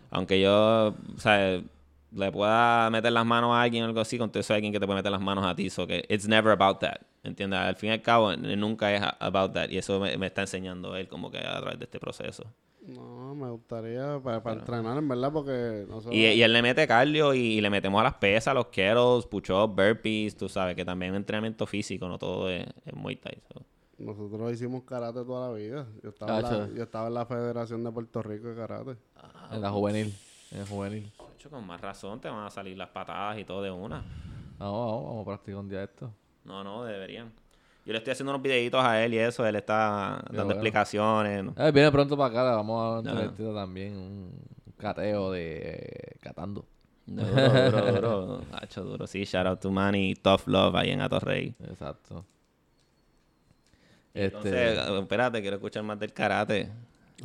aunque 0.10 0.42
yo, 0.42 0.96
le 2.14 2.32
pueda 2.32 2.89
meter 2.89 3.12
las 3.12 3.26
manos 3.26 3.54
a 3.56 3.62
alguien 3.62 3.84
o 3.84 3.88
algo 3.88 4.02
así, 4.02 4.18
con 4.18 4.30
todo 4.30 4.42
eso 4.42 4.54
hay 4.54 4.58
alguien 4.58 4.74
que 4.74 4.80
te 4.80 4.86
puede 4.86 4.98
meter 4.98 5.12
las 5.12 5.22
manos 5.22 5.46
a 5.46 5.56
ti, 5.56 5.70
so 5.70 5.88
que 5.88 6.04
it's 6.10 6.28
never 6.28 6.52
about 6.52 6.80
that, 6.80 6.98
¿entiendes? 7.24 7.60
Al 7.60 7.76
fin 7.76 7.89
y 7.89 7.94
al 7.94 8.02
cabo, 8.02 8.36
nunca 8.36 8.94
es 8.94 9.02
about 9.20 9.54
that, 9.54 9.70
y 9.70 9.78
eso 9.78 10.00
me, 10.00 10.18
me 10.18 10.26
está 10.28 10.42
enseñando 10.42 10.96
él 10.98 11.08
como 11.08 11.32
que 11.32 11.38
a 11.38 11.60
través 11.62 11.80
de 11.80 11.86
este 11.86 12.00
proceso. 12.00 12.44
No, 12.88 13.36
me 13.36 13.50
gustaría 13.52 14.20
para, 14.24 14.42
para 14.42 14.60
entrenar, 14.60 14.98
en 14.98 15.08
verdad, 15.08 15.32
porque 15.32 15.86
nosotros, 15.88 16.16
Y, 16.16 16.26
y 16.26 16.42
él 16.42 16.52
le 16.52 16.62
mete 16.64 16.88
cardio 16.88 17.34
y, 17.34 17.40
y 17.40 17.62
le 17.62 17.70
metemos 17.70 18.02
a 18.02 18.04
las 18.06 18.16
pesas, 18.16 18.56
los 18.56 18.68
kettles, 18.68 19.26
push-ups, 19.28 19.76
burpees, 19.76 20.36
tú 20.36 20.50
sabes, 20.50 20.76
que 20.76 20.84
también 20.84 21.14
es 21.14 21.18
entrenamiento 21.18 21.68
físico, 21.68 22.08
no 22.08 22.18
todo 22.18 22.50
es, 22.50 22.66
es 22.86 22.94
Muay 22.94 23.18
Thai. 23.18 23.38
so. 23.54 23.62
nosotros 24.00 24.52
hicimos 24.52 24.84
karate 24.84 25.24
toda 25.24 25.50
la 25.50 25.54
vida. 25.54 25.88
Yo 26.02 26.10
estaba, 26.10 26.40
en 26.40 26.44
la, 26.44 26.70
yo 26.76 26.84
estaba 26.84 27.08
en 27.08 27.14
la 27.14 27.26
Federación 27.28 27.84
de 27.84 27.92
Puerto 27.92 28.24
Rico 28.24 28.48
de 28.48 28.56
Karate. 28.56 28.98
En 29.52 29.62
la 29.62 29.70
juvenil. 29.70 30.14
En 30.52 30.60
la 30.60 30.66
juvenil. 30.66 31.12
Hecho, 31.36 31.50
con 31.52 31.66
más 31.68 31.80
razón 31.82 32.20
te 32.20 32.30
van 32.30 32.46
a 32.46 32.50
salir 32.50 32.78
las 32.78 32.90
patadas 32.90 33.38
y 33.38 33.46
todo 33.46 33.62
de 33.62 33.70
una. 33.70 34.04
Vamos, 34.58 34.88
vamos, 34.88 35.06
vamos 35.06 35.22
a 35.22 35.26
practicar 35.26 35.60
un 35.60 35.70
día 35.70 35.84
esto. 35.84 36.12
No, 36.44 36.64
no, 36.64 36.84
deberían. 36.84 37.32
Yo 37.86 37.94
le 37.94 37.98
estoy 37.98 38.12
haciendo 38.12 38.32
unos 38.32 38.44
videitos 38.44 38.84
a 38.84 39.04
él 39.04 39.14
y 39.16 39.18
eso, 39.18 39.46
él 39.46 39.56
está 39.56 40.22
dando 40.28 40.44
bueno. 40.46 40.52
explicaciones. 40.52 41.44
¿no? 41.44 41.54
Eh, 41.58 41.72
viene 41.72 41.92
pronto 41.92 42.16
para 42.16 42.30
acá, 42.30 42.50
le 42.50 42.56
vamos 42.56 42.80
a 43.06 43.10
Ajá. 43.12 43.22
entrevistar 43.24 43.56
también 43.56 43.98
un 43.98 44.32
cateo 44.78 45.32
de 45.32 45.58
eh, 45.64 46.16
catando. 46.22 46.66
Duro, 47.08 47.72
duro, 47.72 47.92
duro. 47.92 48.42
Hacho, 48.54 48.84
duro. 48.84 49.08
Sí, 49.08 49.24
shout 49.26 49.48
out 49.48 49.60
to 49.60 49.72
Manny, 49.72 50.14
Tough 50.16 50.48
Love 50.48 50.76
ahí 50.76 50.92
en 50.92 51.02
Atorrey. 51.02 51.56
Exacto. 51.68 52.24
Entonces, 54.14 54.78
Este, 54.78 55.00
espérate, 55.00 55.42
quiero 55.42 55.56
escuchar 55.58 55.84
más 55.84 56.00
del 56.00 56.14
karate. 56.14 56.70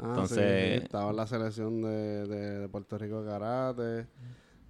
Ah, 0.01 0.07
Entonces- 0.09 0.73
sí, 0.73 0.79
sí, 0.79 0.85
estaba 0.85 1.11
en 1.11 1.17
la 1.17 1.27
selección 1.27 1.83
de, 1.83 2.27
de, 2.27 2.59
de 2.61 2.69
Puerto 2.69 2.97
Rico 2.99 3.23
de 3.23 3.31
karate. 3.31 4.07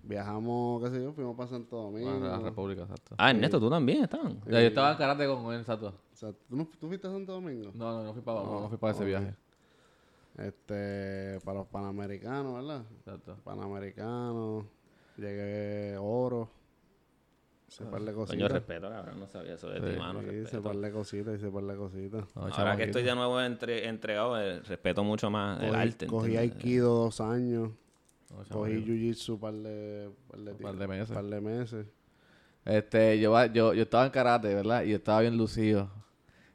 Viajamos, 0.08 0.82
qué 0.84 0.90
sé 0.90 1.02
yo, 1.02 1.12
fuimos 1.12 1.36
para 1.36 1.48
Santo 1.48 1.76
Domingo. 1.76 2.10
bueno, 2.10 2.28
la 2.28 2.38
República, 2.38 2.82
exacto. 2.82 3.16
Ah, 3.18 3.30
Ernesto, 3.30 3.58
tú 3.58 3.68
también 3.68 4.04
estás. 4.04 4.20
Yo 4.46 4.56
estaba 4.58 4.92
en 4.92 4.98
karate 4.98 5.26
con 5.26 5.52
él, 5.52 5.60
exacto. 5.60 5.88
O 6.12 6.16
sea, 6.16 6.32
¿tú, 6.32 6.56
no, 6.56 6.68
¿tú 6.80 6.86
fuiste 6.86 7.08
a 7.08 7.10
Santo 7.10 7.32
Domingo? 7.32 7.70
No, 7.74 7.92
no, 7.92 8.04
no 8.04 8.12
fui 8.12 8.22
para, 8.22 8.40
no, 8.42 8.60
no 8.60 8.68
fui 8.68 8.78
para 8.78 8.92
ese 8.92 9.04
viaje. 9.04 9.34
Este, 10.38 11.40
para 11.44 11.58
los 11.60 11.68
Panamericanos, 11.68 12.54
¿verdad? 12.54 12.82
Exacto. 12.98 13.36
Panamericanos, 13.42 14.64
llegué 15.16 15.96
oro. 15.98 16.50
Hice 17.68 17.84
par 17.86 18.00
de 18.02 18.12
Coño, 18.12 18.26
cositas. 18.26 18.52
respeto, 18.52 18.88
cabrón, 18.88 19.18
no 19.18 19.26
sabía 19.26 19.54
eso 19.54 19.68
de 19.68 19.80
Sí. 19.80 19.86
ti, 19.94 19.98
mano. 19.98 20.20
Sí, 20.20 20.26
respeto. 20.26 20.62
par 20.62 20.76
de 20.76 20.92
cositas, 20.92 21.34
hice 21.34 21.50
par 21.50 21.64
de 21.64 21.76
cositas. 21.76 22.36
No, 22.36 22.42
Ahora 22.42 22.76
que 22.76 22.84
estoy 22.84 23.02
de 23.02 23.14
nuevo 23.14 23.40
entre, 23.40 23.88
entregado, 23.88 24.40
eh, 24.40 24.60
respeto 24.60 25.02
mucho 25.02 25.30
más 25.30 25.60
el 25.62 25.70
Cogí, 25.70 25.80
arte. 25.80 26.06
cogí. 26.06 26.36
Aikido 26.36 26.94
dos 26.94 27.20
años. 27.20 27.70
Cogí. 28.50 28.84
Jiu-Jitsu 28.84 29.38
par 29.38 29.54
de, 29.54 30.10
par 30.28 30.40
de, 30.40 30.52
Un 30.52 30.58
par 30.58 30.76
de 30.76 30.86
meses. 30.86 31.10
par 31.10 31.24
de 31.24 31.40
meses. 31.40 31.86
Este, 32.64 33.20
yo, 33.20 33.44
yo, 33.46 33.74
yo 33.74 33.82
estaba 33.82 34.06
en 34.06 34.10
karate, 34.10 34.52
¿verdad? 34.54 34.82
Y 34.82 34.90
yo 34.90 34.96
estaba 34.96 35.20
bien 35.20 35.36
lucido. 35.36 35.88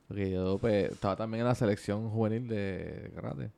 Porque 0.08 0.30
yo 0.30 0.58
pues, 0.60 0.92
estaba 0.92 1.16
también 1.16 1.42
en 1.42 1.48
la 1.48 1.56
selección 1.56 2.10
juvenil 2.10 2.48
de 2.48 3.12
karate. 3.16 3.52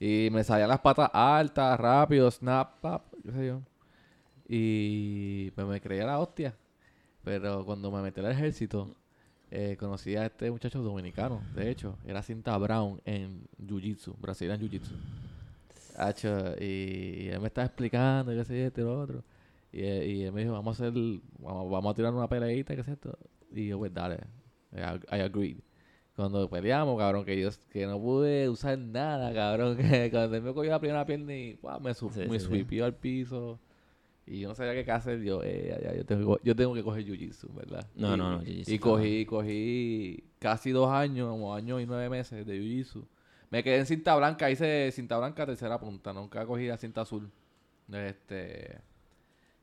Y 0.00 0.28
me 0.32 0.42
salían 0.42 0.68
las 0.68 0.80
patas 0.80 1.08
altas, 1.12 1.78
rápido, 1.78 2.28
snap, 2.30 2.80
pap, 2.80 3.04
qué 3.22 3.30
sé 3.30 3.46
yo. 3.46 3.62
Y 4.48 5.52
pues, 5.52 5.66
me 5.66 5.80
creía 5.80 6.04
la 6.04 6.18
hostia. 6.18 6.56
Pero 7.22 7.64
cuando 7.64 7.90
me 7.92 8.02
metí 8.02 8.20
al 8.20 8.32
ejército, 8.32 8.96
eh, 9.50 9.76
conocí 9.78 10.16
a 10.16 10.26
este 10.26 10.50
muchacho 10.50 10.82
dominicano. 10.82 11.42
De 11.54 11.70
hecho, 11.70 11.96
era 12.04 12.22
cinta 12.22 12.58
brown 12.58 13.00
en 13.04 13.46
Jiu-Jitsu, 13.64 14.16
Brazilian 14.18 14.60
Jiu-Jitsu. 14.60 14.92
Hacho, 15.96 16.54
y, 16.60 16.64
y 17.24 17.28
él 17.28 17.40
me 17.40 17.46
estaba 17.48 17.66
explicando, 17.66 18.32
qué 18.32 18.44
sé 18.44 18.58
yo, 18.60 18.66
esto 18.66 18.80
y 18.80 18.84
lo 18.84 19.00
otro. 19.00 19.24
Y, 19.72 19.82
eh, 19.82 20.06
y 20.08 20.22
él 20.24 20.32
me 20.32 20.42
dijo, 20.42 20.52
vamos 20.52 20.80
a 20.80 20.86
hacer, 20.88 21.00
vamos, 21.38 21.70
vamos 21.70 21.92
a 21.92 21.94
tirar 21.94 22.12
una 22.14 22.28
peleita, 22.28 22.74
qué 22.76 22.82
sé 22.84 22.92
esto. 22.92 23.16
Y 23.52 23.68
yo, 23.68 23.78
pues 23.78 23.92
dale, 23.94 24.18
I, 24.72 25.16
I 25.16 25.20
agreed. 25.20 25.58
Cuando 26.16 26.48
peleamos, 26.48 26.96
cabrón, 26.98 27.24
que 27.24 27.40
yo 27.40 27.48
que 27.70 27.86
no 27.86 28.00
pude 28.00 28.48
usar 28.48 28.78
nada, 28.78 29.32
cabrón, 29.34 29.76
que 29.76 30.10
cuando 30.12 30.36
él 30.36 30.42
me 30.42 30.52
cogió 30.54 30.70
la 30.70 30.78
primera 30.80 31.04
pierna 31.04 31.34
y 31.36 31.58
me, 31.80 31.94
su- 31.94 32.10
Sí, 32.10 32.20
me 32.20 32.38
sí, 32.38 32.38
sí. 32.40 32.46
sweepió 32.46 32.84
al 32.84 32.94
piso. 32.94 33.58
Y 34.26 34.40
yo 34.40 34.48
no 34.48 34.54
sabía 34.54 34.82
qué 34.84 34.90
hacer, 34.90 35.20
yo, 35.22 35.42
eh, 35.42 35.66
ya, 35.82 35.90
ya, 35.90 35.96
yo, 35.98 36.04
tengo, 36.06 36.38
yo 36.42 36.56
tengo 36.56 36.72
que 36.74 36.82
coger 36.82 37.04
jiu-jitsu, 37.04 37.52
¿verdad? 37.54 37.86
No, 37.96 38.14
Y- 38.14 38.18
no, 38.18 38.30
no, 38.38 38.42
jiu-jitsu 38.42 38.72
Y 38.72 38.78
cogí, 38.78 39.26
cogí 39.26 40.24
casi 40.38 40.70
dos 40.70 40.88
años, 40.90 41.28
como 41.30 41.54
año 41.54 41.78
y 41.80 41.86
nueve 41.86 42.08
meses 42.08 42.46
de 42.46 42.58
jiu-jitsu. 42.58 43.04
Me 43.54 43.62
quedé 43.62 43.78
en 43.78 43.86
cinta 43.86 44.16
blanca, 44.16 44.50
hice 44.50 44.90
cinta 44.90 45.16
blanca 45.16 45.46
tercera 45.46 45.78
punta, 45.78 46.12
nunca 46.12 46.44
cogí 46.44 46.66
la 46.66 46.76
cinta 46.76 47.02
azul. 47.02 47.30
Este, 47.92 48.80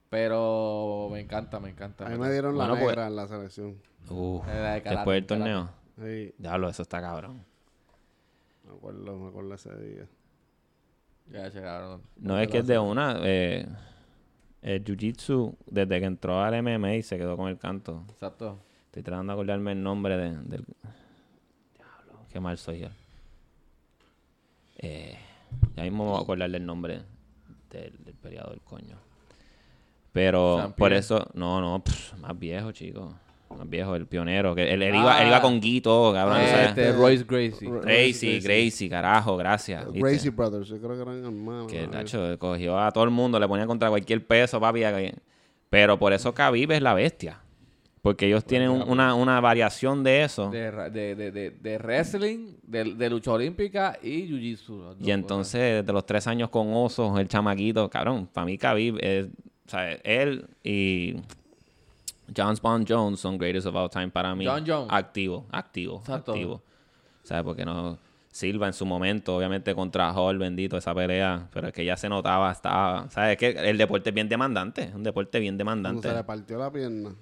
pero 0.09 1.09
me 1.11 1.19
encanta, 1.19 1.59
me 1.59 1.71
encanta. 1.71 2.05
A 2.07 2.09
mí 2.09 2.17
me 2.17 2.31
dieron 2.31 2.57
la 2.57 2.67
Bueno, 2.69 2.79
pues- 2.79 2.87
negra 2.95 3.07
en 3.07 3.15
la 3.17 3.27
selección. 3.27 3.77
Uf, 4.09 4.47
la 4.47 4.75
de 4.75 4.81
karate, 4.81 4.89
después 4.95 5.15
del 5.17 5.25
torneo. 5.25 5.69
Sí, 6.01 6.33
Diablo, 6.37 6.69
eso 6.69 6.83
está 6.83 7.01
cabrón. 7.01 7.43
me 8.65 8.77
acuerdo, 8.77 9.19
me 9.19 9.27
acuerdo 9.27 9.55
ese 9.55 9.75
día. 9.75 10.05
Ya, 11.29 11.51
che, 11.51 11.61
cabrón. 11.61 12.01
No 12.15 12.39
es 12.39 12.47
que 12.47 12.59
es 12.59 12.67
de 12.67 12.79
una. 12.79 13.17
Eh, 13.23 13.67
el 14.61 14.85
jiu-jitsu, 14.85 15.53
desde 15.65 15.99
que 15.99 16.05
entró 16.05 16.39
al 16.41 16.53
MMA, 16.63 17.01
se 17.03 17.17
quedó 17.17 17.35
con 17.35 17.49
el 17.49 17.57
canto. 17.57 18.05
Exacto. 18.09 18.57
Estoy 18.85 19.03
tratando 19.03 19.31
de 19.31 19.33
acordarme 19.33 19.73
el 19.73 19.83
nombre 19.83 20.15
de- 20.15 20.37
del. 20.43 20.65
Diablo, 21.75 22.25
qué 22.29 22.39
mal 22.39 22.57
soy 22.57 22.79
yo. 22.79 22.87
Eh, 24.81 25.17
ya 25.75 25.83
mismo 25.83 26.03
me 26.05 26.09
voy 26.11 26.19
a 26.19 26.23
acordar 26.23 26.49
del 26.49 26.65
nombre 26.65 27.01
del, 27.69 27.93
del 28.03 28.15
peleador, 28.15 28.59
coño. 28.61 28.97
Pero 30.11 30.57
San 30.57 30.73
por 30.73 30.89
Pierre. 30.89 30.99
eso, 30.99 31.27
no, 31.33 31.61
no, 31.61 31.83
pff, 31.83 32.13
más 32.17 32.37
viejo, 32.37 32.71
chico. 32.71 33.13
Más 33.57 33.69
viejo, 33.69 33.95
el 33.95 34.07
pionero. 34.07 34.55
Que 34.55 34.73
él, 34.73 34.81
él 34.81 34.95
iba, 34.95 35.21
él 35.21 35.27
iba 35.27 35.41
con 35.41 35.59
Guito, 35.59 36.11
cabrón. 36.13 36.37
Ah, 36.39 36.47
¿sabes? 36.47 36.69
Este, 36.69 36.91
Royce 36.93 37.23
Gracie. 37.25 37.69
Gracie, 37.69 37.81
Gracie. 37.81 38.39
Gracie, 38.39 38.89
carajo, 38.89 39.37
gracias. 39.37 39.85
¿viste? 39.91 39.99
Gracie 40.09 40.29
Brothers, 40.31 40.67
yo 40.69 40.77
creo 40.77 40.95
que 40.95 41.01
eran 41.01 41.23
hermanos. 41.23 41.71
Que. 41.71 41.87
Nacho 41.87 42.37
cogió 42.39 42.79
a 42.79 42.91
todo 42.91 43.03
el 43.03 43.09
mundo, 43.09 43.39
le 43.39 43.47
ponía 43.47 43.67
contra 43.67 43.89
cualquier 43.89 44.25
peso, 44.25 44.59
papi. 44.59 44.81
Pero 45.69 45.99
por 45.99 46.13
eso 46.13 46.33
Khabib 46.33 46.71
es 46.71 46.81
la 46.81 46.93
bestia. 46.93 47.39
Porque 48.01 48.25
ellos 48.25 48.43
tienen 48.43 48.69
un- 48.69 48.81
una, 48.89 49.13
una 49.13 49.39
variación 49.39 50.03
de 50.03 50.23
eso. 50.23 50.49
De, 50.49 50.71
ra- 50.71 50.89
de, 50.89 51.13
de, 51.15 51.31
de, 51.31 51.51
de 51.51 51.77
wrestling, 51.77 52.53
de, 52.63 52.95
de 52.95 53.09
lucha 53.09 53.31
olímpica 53.33 53.97
y 54.01 54.23
jiu-jitsu. 54.27 54.79
las 54.87 54.97
dos 54.97 55.07
Y 55.07 55.11
entonces, 55.11 55.81
desde 55.83 55.93
los 55.93 56.05
tres 56.05 56.25
años 56.25 56.49
con 56.49 56.73
osos, 56.73 57.19
el 57.19 57.27
chamaquito, 57.27 57.89
cabrón, 57.89 58.27
para 58.33 58.45
mí 58.45 58.57
Khabib 58.57 58.97
es, 58.99 59.27
o 59.67 59.69
sea, 59.69 59.91
él 60.03 60.47
y 60.63 61.15
John 62.35 62.55
Spawn 62.55 62.85
Jones 62.87 63.19
son 63.19 63.37
greatest 63.37 63.67
of 63.67 63.75
all 63.75 63.89
time 63.89 64.09
para 64.09 64.33
mí. 64.35 64.45
John 64.47 64.63
Jones. 64.65 64.87
Activo, 64.91 65.45
activo, 65.51 65.99
Exacto. 65.99 66.31
activo. 66.31 66.61
¿Sabes? 67.23 67.43
Porque 67.43 67.65
no... 67.65 67.97
Silva 68.31 68.65
en 68.67 68.71
su 68.73 68.85
momento, 68.85 69.35
obviamente 69.35 69.75
contra 69.75 70.09
Hall, 70.13 70.37
bendito, 70.37 70.77
esa 70.77 70.95
pelea, 70.95 71.49
pero 71.53 71.67
es 71.67 71.73
que 71.73 71.83
ya 71.83 71.97
se 71.97 72.07
notaba, 72.07 72.49
estaba, 72.49 73.09
¿sabes? 73.09 73.35
Que 73.35 73.49
el 73.49 73.77
deporte 73.77 74.09
es 74.11 74.13
bien 74.15 74.29
demandante, 74.29 74.83
es 74.83 74.95
un 74.95 75.03
deporte 75.03 75.37
bien 75.41 75.55
Cuando 75.57 75.75
demandante. 75.75 76.07
se 76.07 76.15
le 76.15 76.23
partió 76.23 76.57
la 76.57 76.71
pierna. 76.71 77.13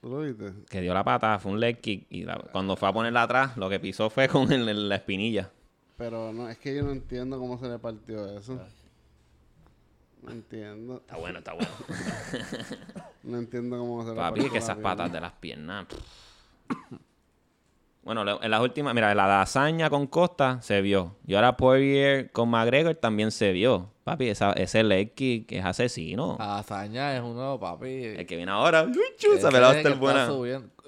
¿Tú 0.00 0.08
lo 0.08 0.20
viste? 0.20 0.52
Que 0.68 0.80
dio 0.80 0.94
la 0.94 1.04
pata, 1.04 1.38
fue 1.38 1.52
un 1.52 1.60
leg 1.60 1.80
kick, 1.80 2.06
y 2.10 2.24
la- 2.24 2.38
cuando 2.52 2.74
fue 2.76 2.88
a 2.88 2.92
ponerla 2.92 3.22
atrás, 3.22 3.56
lo 3.56 3.68
que 3.68 3.78
pisó 3.78 4.08
fue 4.10 4.28
con 4.28 4.50
el- 4.52 4.68
el- 4.68 4.88
la 4.88 4.96
espinilla. 4.96 5.50
Pero 5.98 6.32
no, 6.32 6.48
es 6.48 6.56
que 6.58 6.74
yo 6.74 6.82
no 6.82 6.92
entiendo 6.92 7.38
cómo 7.38 7.58
se 7.58 7.68
le 7.68 7.78
partió 7.78 8.26
eso. 8.38 8.58
No 10.22 10.30
entiendo. 10.32 10.96
Está 10.96 11.16
bueno, 11.16 11.38
está 11.38 11.52
bueno. 11.52 11.70
No 13.22 13.36
entiendo 13.38 13.78
cómo 13.78 14.02
se 14.02 14.10
le 14.10 14.16
Papi, 14.16 14.40
partió 14.40 14.52
que 14.52 14.58
esas 14.58 14.76
pierna. 14.76 14.90
patas 14.96 15.12
de 15.12 15.20
las 15.20 15.32
piernas. 15.32 15.86
Bueno, 18.02 18.42
en 18.42 18.50
las 18.50 18.60
últimas, 18.62 18.94
mira, 18.94 19.14
la 19.14 19.26
lasaña 19.26 19.90
con 19.90 20.06
Costa 20.06 20.60
se 20.62 20.80
vio. 20.80 21.16
Y 21.26 21.34
ahora 21.34 21.56
Poirier 21.56 22.30
con 22.32 22.48
McGregor 22.48 22.94
también 22.94 23.30
se 23.30 23.52
vio. 23.52 23.90
Papi, 24.10 24.28
esa, 24.28 24.52
ese 24.54 24.82
leg 24.82 25.14
kick 25.14 25.52
es 25.52 25.64
asesino. 25.64 26.36
Hazaña 26.40 27.16
es 27.16 27.22
uno, 27.22 27.60
papi. 27.60 28.06
El 28.06 28.26
que 28.26 28.34
viene 28.34 28.50
ahora. 28.50 28.88
Ese 28.90 29.36
esa 29.36 29.46
a 29.46 29.50
que 29.52 29.56
estar 29.58 29.76
está 29.76 29.94
buena. 29.94 30.28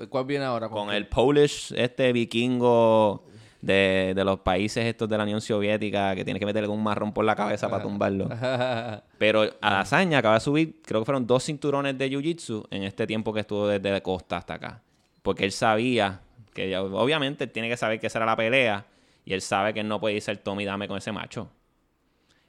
¿Cuál 0.09 0.25
viene 0.25 0.45
ahora? 0.45 0.69
Con 0.69 0.91
el 0.91 1.07
Polish, 1.07 1.73
este 1.77 2.13
vikingo 2.13 3.25
de, 3.61 4.13
de 4.17 4.25
los 4.25 4.41
países 4.41 4.85
estos 4.85 5.09
de 5.09 5.17
la 5.17 5.23
Unión 5.23 5.41
Soviética, 5.41 6.17
que 6.17 6.25
tiene 6.25 6.41
que 6.41 6.47
meterle 6.47 6.69
un 6.69 6.83
marrón 6.83 7.13
por 7.13 7.25
la 7.25 7.37
cabeza 7.37 7.71
para 7.71 7.81
tumbarlo. 7.85 8.29
Pero 9.19 9.49
Adesanya 9.61 10.19
acaba 10.19 10.35
de 10.35 10.41
subir, 10.41 10.83
creo 10.85 11.03
que 11.03 11.05
fueron 11.05 11.25
dos 11.25 11.45
cinturones 11.45 11.97
de 11.97 12.11
Jiu-Jitsu 12.11 12.67
en 12.73 12.83
este 12.83 13.07
tiempo 13.07 13.33
que 13.33 13.39
estuvo 13.39 13.69
desde 13.69 14.03
Costa 14.03 14.39
hasta 14.39 14.55
acá. 14.55 14.83
Porque 15.23 15.45
él 15.45 15.53
sabía 15.53 16.23
que, 16.55 16.77
obviamente, 16.77 17.45
él 17.45 17.53
tiene 17.53 17.69
que 17.69 17.77
saber 17.77 18.01
que 18.01 18.09
esa 18.09 18.19
era 18.19 18.27
la 18.27 18.35
pelea. 18.35 18.85
Y 19.25 19.33
él 19.33 19.43
sabe 19.43 19.73
que 19.73 19.79
él 19.79 19.87
no 19.87 20.01
puede 20.01 20.17
irse 20.17 20.33
el 20.33 20.41
Tommy 20.41 20.65
Dame 20.65 20.89
con 20.89 20.99
ese 20.99 21.13
macho. 21.13 21.49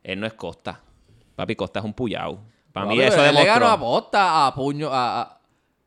Él 0.03 0.19
no 0.19 0.27
es 0.27 0.33
Costa. 0.33 0.81
Papi, 1.35 1.55
Costa 1.55 1.79
es 1.79 1.85
un 1.85 1.93
puyao. 1.93 2.39
Para 2.71 2.87
mí 2.87 2.99
eso 2.99 3.23
él 3.23 3.33
Le 3.35 3.45
ganó 3.45 3.67
a 3.67 3.71
demostró. 3.71 3.79
Posta, 4.01 4.47
a 4.47 4.53
puño, 4.55 4.89
a... 4.91 5.21
a- 5.21 5.39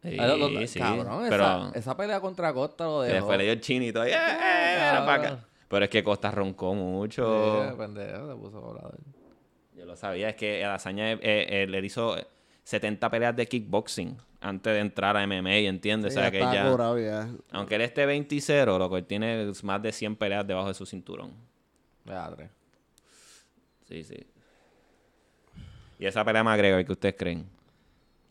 Sí, 0.03 0.17
a 0.21 0.27
los 0.29 0.39
dos- 0.53 0.71
sí, 0.71 0.79
cabrón, 0.79 1.23
esa, 1.27 1.31
pero- 1.31 1.75
esa 1.75 1.97
pelea 1.97 2.21
contra 2.21 2.53
Costa 2.55 2.85
lo 2.85 3.01
dejó. 3.03 3.15
después 3.15 3.39
le 3.39 3.45
dio 3.45 3.53
el 3.55 3.61
chinito. 3.61 4.05
¡eh, 4.05 4.13
eh, 4.13 4.15
acá! 4.15 5.05
Cabrón. 5.05 5.45
Pero 5.69 5.85
es 5.85 5.91
que 5.91 6.05
Costa 6.05 6.31
roncó 6.31 6.75
mucho. 6.75 7.69
Sí, 7.71 7.77
pendejo, 7.77 8.29
se 8.29 8.37
puso 8.37 8.61
volador. 8.61 8.97
Yo 9.75 9.85
lo 9.85 9.97
sabía, 9.97 10.29
es 10.29 10.37
que 10.37 10.65
Adesanya 10.65 11.11
eh, 11.15 11.19
eh, 11.23 11.67
le 11.69 11.85
hizo 11.85 12.15
70 12.63 13.11
peleas 13.11 13.35
de 13.35 13.47
kickboxing 13.49 14.17
antes 14.41 14.73
de 14.75 14.79
entrar 14.79 15.17
a 15.17 15.27
MMA, 15.27 15.55
¿entiendes? 15.57 16.13
Sí, 16.13 16.21
o 16.21 16.23
sea 16.23 16.31
que 16.31 16.39
ya. 16.39 17.29
aunque 17.51 17.75
él 17.75 17.81
esté 17.81 18.07
20 18.07 18.33
y 18.37 18.41
0, 18.41 18.79
loco, 18.79 18.97
él 18.99 19.07
tiene 19.07 19.51
más 19.65 19.83
de 19.83 19.91
100 19.91 20.15
peleas 20.15 20.47
debajo 20.47 20.69
de 20.69 20.75
su 20.75 20.87
cinturón. 20.87 21.33
Madre. 22.05 22.51
Sí, 23.89 24.03
sí. 24.05 24.27
¿Y 25.99 26.07
esa 26.07 26.25
pelea 26.25 26.45
más 26.45 26.57
McGregor, 26.57 26.85
qué 26.85 26.93
ustedes 26.93 27.15
creen? 27.19 27.47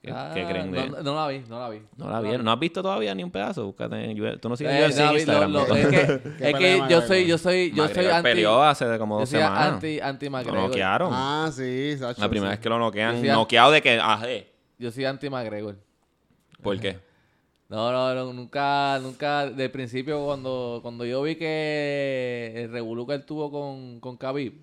¿Qué, 0.02 0.12
Ah, 0.12 0.32
qué 0.36 0.46
creen 0.46 0.72
de 0.72 0.88
no, 0.88 1.02
no 1.02 1.16
la 1.16 1.28
vi, 1.30 1.40
no 1.50 1.60
la 1.60 1.70
vi. 1.70 1.82
¿No 1.98 2.08
la 2.10 2.22
vieron? 2.22 2.46
¿No 2.46 2.52
has 2.52 2.60
visto 2.60 2.84
todavía 2.84 3.16
ni 3.16 3.24
un 3.24 3.32
pedazo? 3.32 3.66
Búscate 3.66 3.96
en 4.12 4.40
Tú 4.40 4.50
no 4.50 4.56
sigues 4.56 4.72
Eh, 4.74 4.80
no 4.80 4.86
en 4.86 4.98
la 5.06 5.12
vi, 5.12 5.18
Instagram. 5.18 5.52
lo- 5.52 5.68
lo- 5.68 5.76
es 5.76 5.88
que, 5.88 5.96
¿Qué 6.38 6.50
es 6.50 6.54
pelea 6.54 6.60
que 6.60 6.82
de 6.84 6.90
yo 6.90 7.02
soy, 7.02 7.26
yo 7.26 7.38
soy, 7.40 7.72
yo 7.74 7.88
soy 7.88 8.06
anti... 8.06 8.22
peleó 8.24 8.62
hace 8.62 9.00
como 9.00 9.16
Yo 9.16 9.20
dos 9.22 9.30
soy 9.30 9.40
semanas. 9.40 9.74
anti, 9.74 10.00
anti 10.00 10.26
Lo 10.28 10.32
McGregor. 10.32 10.62
noquearon. 10.70 11.10
Ah, 11.12 11.50
sí, 11.52 11.96
Sacho, 11.98 12.22
la 12.22 12.30
primera 12.30 12.52
sí. 12.52 12.58
vez 12.58 12.60
que 12.60 12.70
lo 12.70 12.78
noquean, 12.78 13.24
noqueado 13.26 13.72
de 13.72 13.82
que... 13.82 13.98
Ah, 14.00 14.22
eh. 14.28 14.52
Yo 14.78 14.92
soy 14.92 15.06
anti 15.06 15.28
McGregor. 15.30 15.78
¿Por 16.62 16.80
qué? 16.80 17.00
No, 17.68 17.92
no, 17.92 18.14
no, 18.14 18.32
nunca, 18.32 19.00
nunca, 19.02 19.48
de 19.50 19.70
principio 19.70 20.24
cuando, 20.24 20.82
cuando 20.84 21.04
yo 21.04 21.24
vi 21.24 21.36
que 21.36 22.54
el 22.58 22.72
revolú 22.72 23.08
que 23.08 23.16
él 23.16 23.26
tuvo 23.26 23.50
con, 23.50 24.00
con 24.00 24.18
Khabib, 24.18 24.54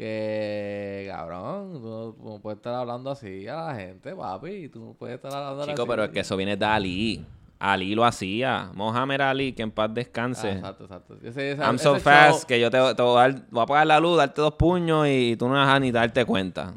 que 0.00 1.06
cabrón, 1.10 1.72
tú 1.80 2.16
no 2.24 2.38
puedes 2.40 2.56
estar 2.58 2.74
hablando 2.74 3.10
así 3.10 3.46
a 3.46 3.66
la 3.66 3.74
gente, 3.74 4.14
papi, 4.14 4.68
tú 4.68 4.80
no 4.84 4.92
puedes 4.94 5.16
estar 5.16 5.32
hablando 5.32 5.66
Chico, 5.66 5.82
así. 5.82 5.88
pero 5.90 6.04
es 6.04 6.10
que 6.10 6.20
eso 6.20 6.36
viene 6.36 6.56
de 6.56 6.64
Ali. 6.64 7.26
Ali 7.58 7.94
lo 7.94 8.06
hacía. 8.06 8.70
Mohamed 8.72 9.20
Ali, 9.20 9.52
que 9.52 9.60
en 9.62 9.70
paz 9.70 9.88
Ah, 9.90 9.94
descanse. 9.94 10.52
exacto, 10.52 10.84
exacto. 10.84 11.14
Ese- 11.22 11.52
ese- 11.52 11.62
I'm 11.62 11.74
ese 11.74 11.84
so 11.84 11.92
show- 11.94 12.00
fast 12.00 12.44
que 12.44 12.58
yo 12.58 12.70
te, 12.70 12.78
te 12.94 13.02
voy, 13.02 13.18
a 13.18 13.20
dar- 13.28 13.42
voy 13.50 13.60
a 13.60 13.64
apagar 13.64 13.86
la 13.86 14.00
luz, 14.00 14.16
darte 14.16 14.40
dos 14.40 14.54
puños 14.54 15.06
y 15.08 15.36
tú 15.36 15.46
no 15.46 15.54
vas 15.54 15.68
a 15.68 15.78
ni 15.78 15.90
darte 15.92 16.24
cuenta. 16.24 16.72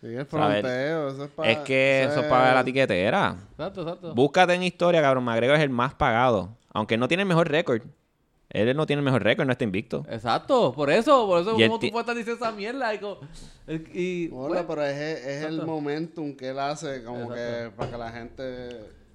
Sí, 0.00 0.06
el 0.06 0.26
¿Sabes? 0.26 0.28
fronteo, 0.62 1.08
eso 1.10 1.24
es 1.24 1.30
para... 1.30 1.50
es 1.50 1.58
que 1.58 2.04
eso 2.04 2.20
es 2.20 2.26
para 2.26 2.54
la 2.54 2.64
tiquetera. 2.64 3.36
Exacto, 3.52 3.82
exacto. 3.82 4.14
Búscate 4.14 4.54
en 4.54 4.62
historia, 4.62 5.00
cabrón. 5.02 5.22
McGregor 5.24 5.56
es 5.56 5.62
el 5.62 5.70
más 5.70 5.92
pagado. 5.94 6.48
Aunque 6.72 6.96
no 6.96 7.06
tiene 7.06 7.22
el 7.24 7.28
mejor 7.28 7.48
récord. 7.50 7.82
Él 8.52 8.76
no 8.76 8.86
tiene 8.86 9.00
el 9.00 9.04
mejor 9.04 9.22
récord, 9.22 9.46
no 9.46 9.52
está 9.52 9.64
invicto. 9.64 10.04
Exacto, 10.10 10.72
por 10.74 10.90
eso, 10.90 11.26
por 11.26 11.40
eso, 11.40 11.52
¿cómo 11.52 11.78
tú 11.78 11.90
puedes 11.90 12.00
estar 12.00 12.14
diciendo 12.16 12.44
esa 12.44 12.54
mierda? 12.54 12.94
Y, 12.94 12.98
co- 12.98 13.18
y, 13.94 14.28
Bueno, 14.28 14.48
pues, 14.54 14.64
pero 14.68 14.84
es, 14.84 14.96
es 15.26 15.44
el 15.44 15.62
momentum 15.64 16.36
que 16.36 16.50
él 16.50 16.58
hace 16.58 17.02
como 17.02 17.32
Exacto. 17.32 17.34
que 17.34 17.70
para 17.76 17.90
que 17.90 17.96
la 17.98 18.10
gente... 18.12 18.68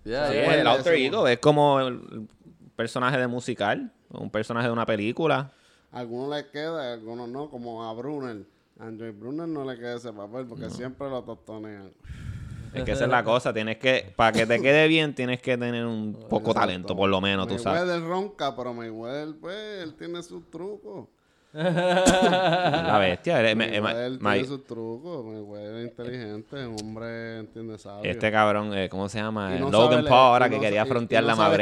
Sí, 0.04 0.14
es 0.14 0.50
el 0.56 0.66
alter 0.68 0.94
ego. 0.96 1.28
Es 1.28 1.38
como 1.40 1.80
el 1.82 2.28
personaje 2.76 3.18
de 3.18 3.28
musical. 3.28 3.92
Un 4.10 4.30
personaje 4.32 4.68
de 4.68 4.74
una 4.74 4.86
película. 4.86 5.52
A 5.92 6.00
algunos 6.00 6.30
les 6.36 6.46
queda, 6.46 6.94
algunos 6.94 7.28
no, 7.28 7.50
como 7.50 7.84
a 7.84 7.94
Brunner. 7.94 8.46
A 8.80 8.86
Andrew 8.86 9.12
Brunner 9.14 9.48
no 9.48 9.66
le 9.70 9.78
queda 9.78 9.96
ese 9.98 10.14
papel 10.14 10.46
porque 10.48 10.70
siempre 10.70 11.10
lo 11.10 11.24
tostonean. 11.24 11.92
Es 12.80 12.86
que 12.86 12.91
esa 12.91 13.05
es 13.05 13.09
la 13.09 13.23
cosa. 13.23 13.53
Tienes 13.53 13.78
que... 13.78 14.13
Para 14.15 14.32
que 14.32 14.45
te 14.45 14.61
quede 14.61 14.88
bien, 14.88 15.13
tienes 15.15 15.41
que 15.41 15.57
tener 15.57 15.86
un 15.86 16.13
poco 16.30 16.51
Exacto. 16.51 16.53
talento, 16.59 16.95
por 16.95 17.09
lo 17.09 17.19
menos, 17.21 17.47
tú 17.47 17.57
sabes. 17.59 17.82
Mayweather 17.82 18.07
ronca, 18.07 18.55
pero 18.55 18.73
Mayweather, 18.73 19.36
pues, 19.39 19.84
él 19.84 19.93
tiene 19.95 20.21
sus 20.23 20.49
trucos. 20.49 21.07
La 21.53 22.97
bestia. 22.99 23.39
él- 23.49 23.55
Mayweather 23.57 24.19
ma- 24.19 24.34
tiene 24.34 24.47
sus 24.47 24.65
trucos. 24.65 25.25
Mayweather 25.25 25.75
es 25.78 25.86
inteligente, 25.89 26.61
es 26.61 26.67
un 26.67 26.75
hombre, 26.82 27.39
entiende, 27.39 27.78
sabio. 27.78 28.09
Este 28.09 28.32
cabrón, 28.32 28.73
eh, 28.78 28.89
¿cómo 28.89 29.09
se 29.09 29.19
llama? 29.19 29.55
Y 29.55 29.59
no 29.59 29.69
Logan 29.71 30.03
Paul 30.05 30.13
ahora 30.34 30.49
que 30.49 30.55
no 30.55 30.61
quería 30.61 30.86
frontear 30.86 31.23
no 31.23 31.36
la. 31.36 31.55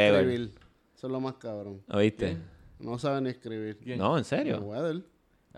Eso 0.96 1.06
es 1.08 1.12
lo 1.12 1.20
más 1.20 1.34
cabrón. 1.34 1.82
¿Oíste? 1.90 2.36
No 2.78 2.98
sabe 2.98 3.20
ni 3.20 3.30
escribir. 3.30 3.78
¿Quién? 3.78 3.98
No, 3.98 4.18
en 4.18 4.24
serio. 4.24 4.60
Mayweather. 4.60 5.02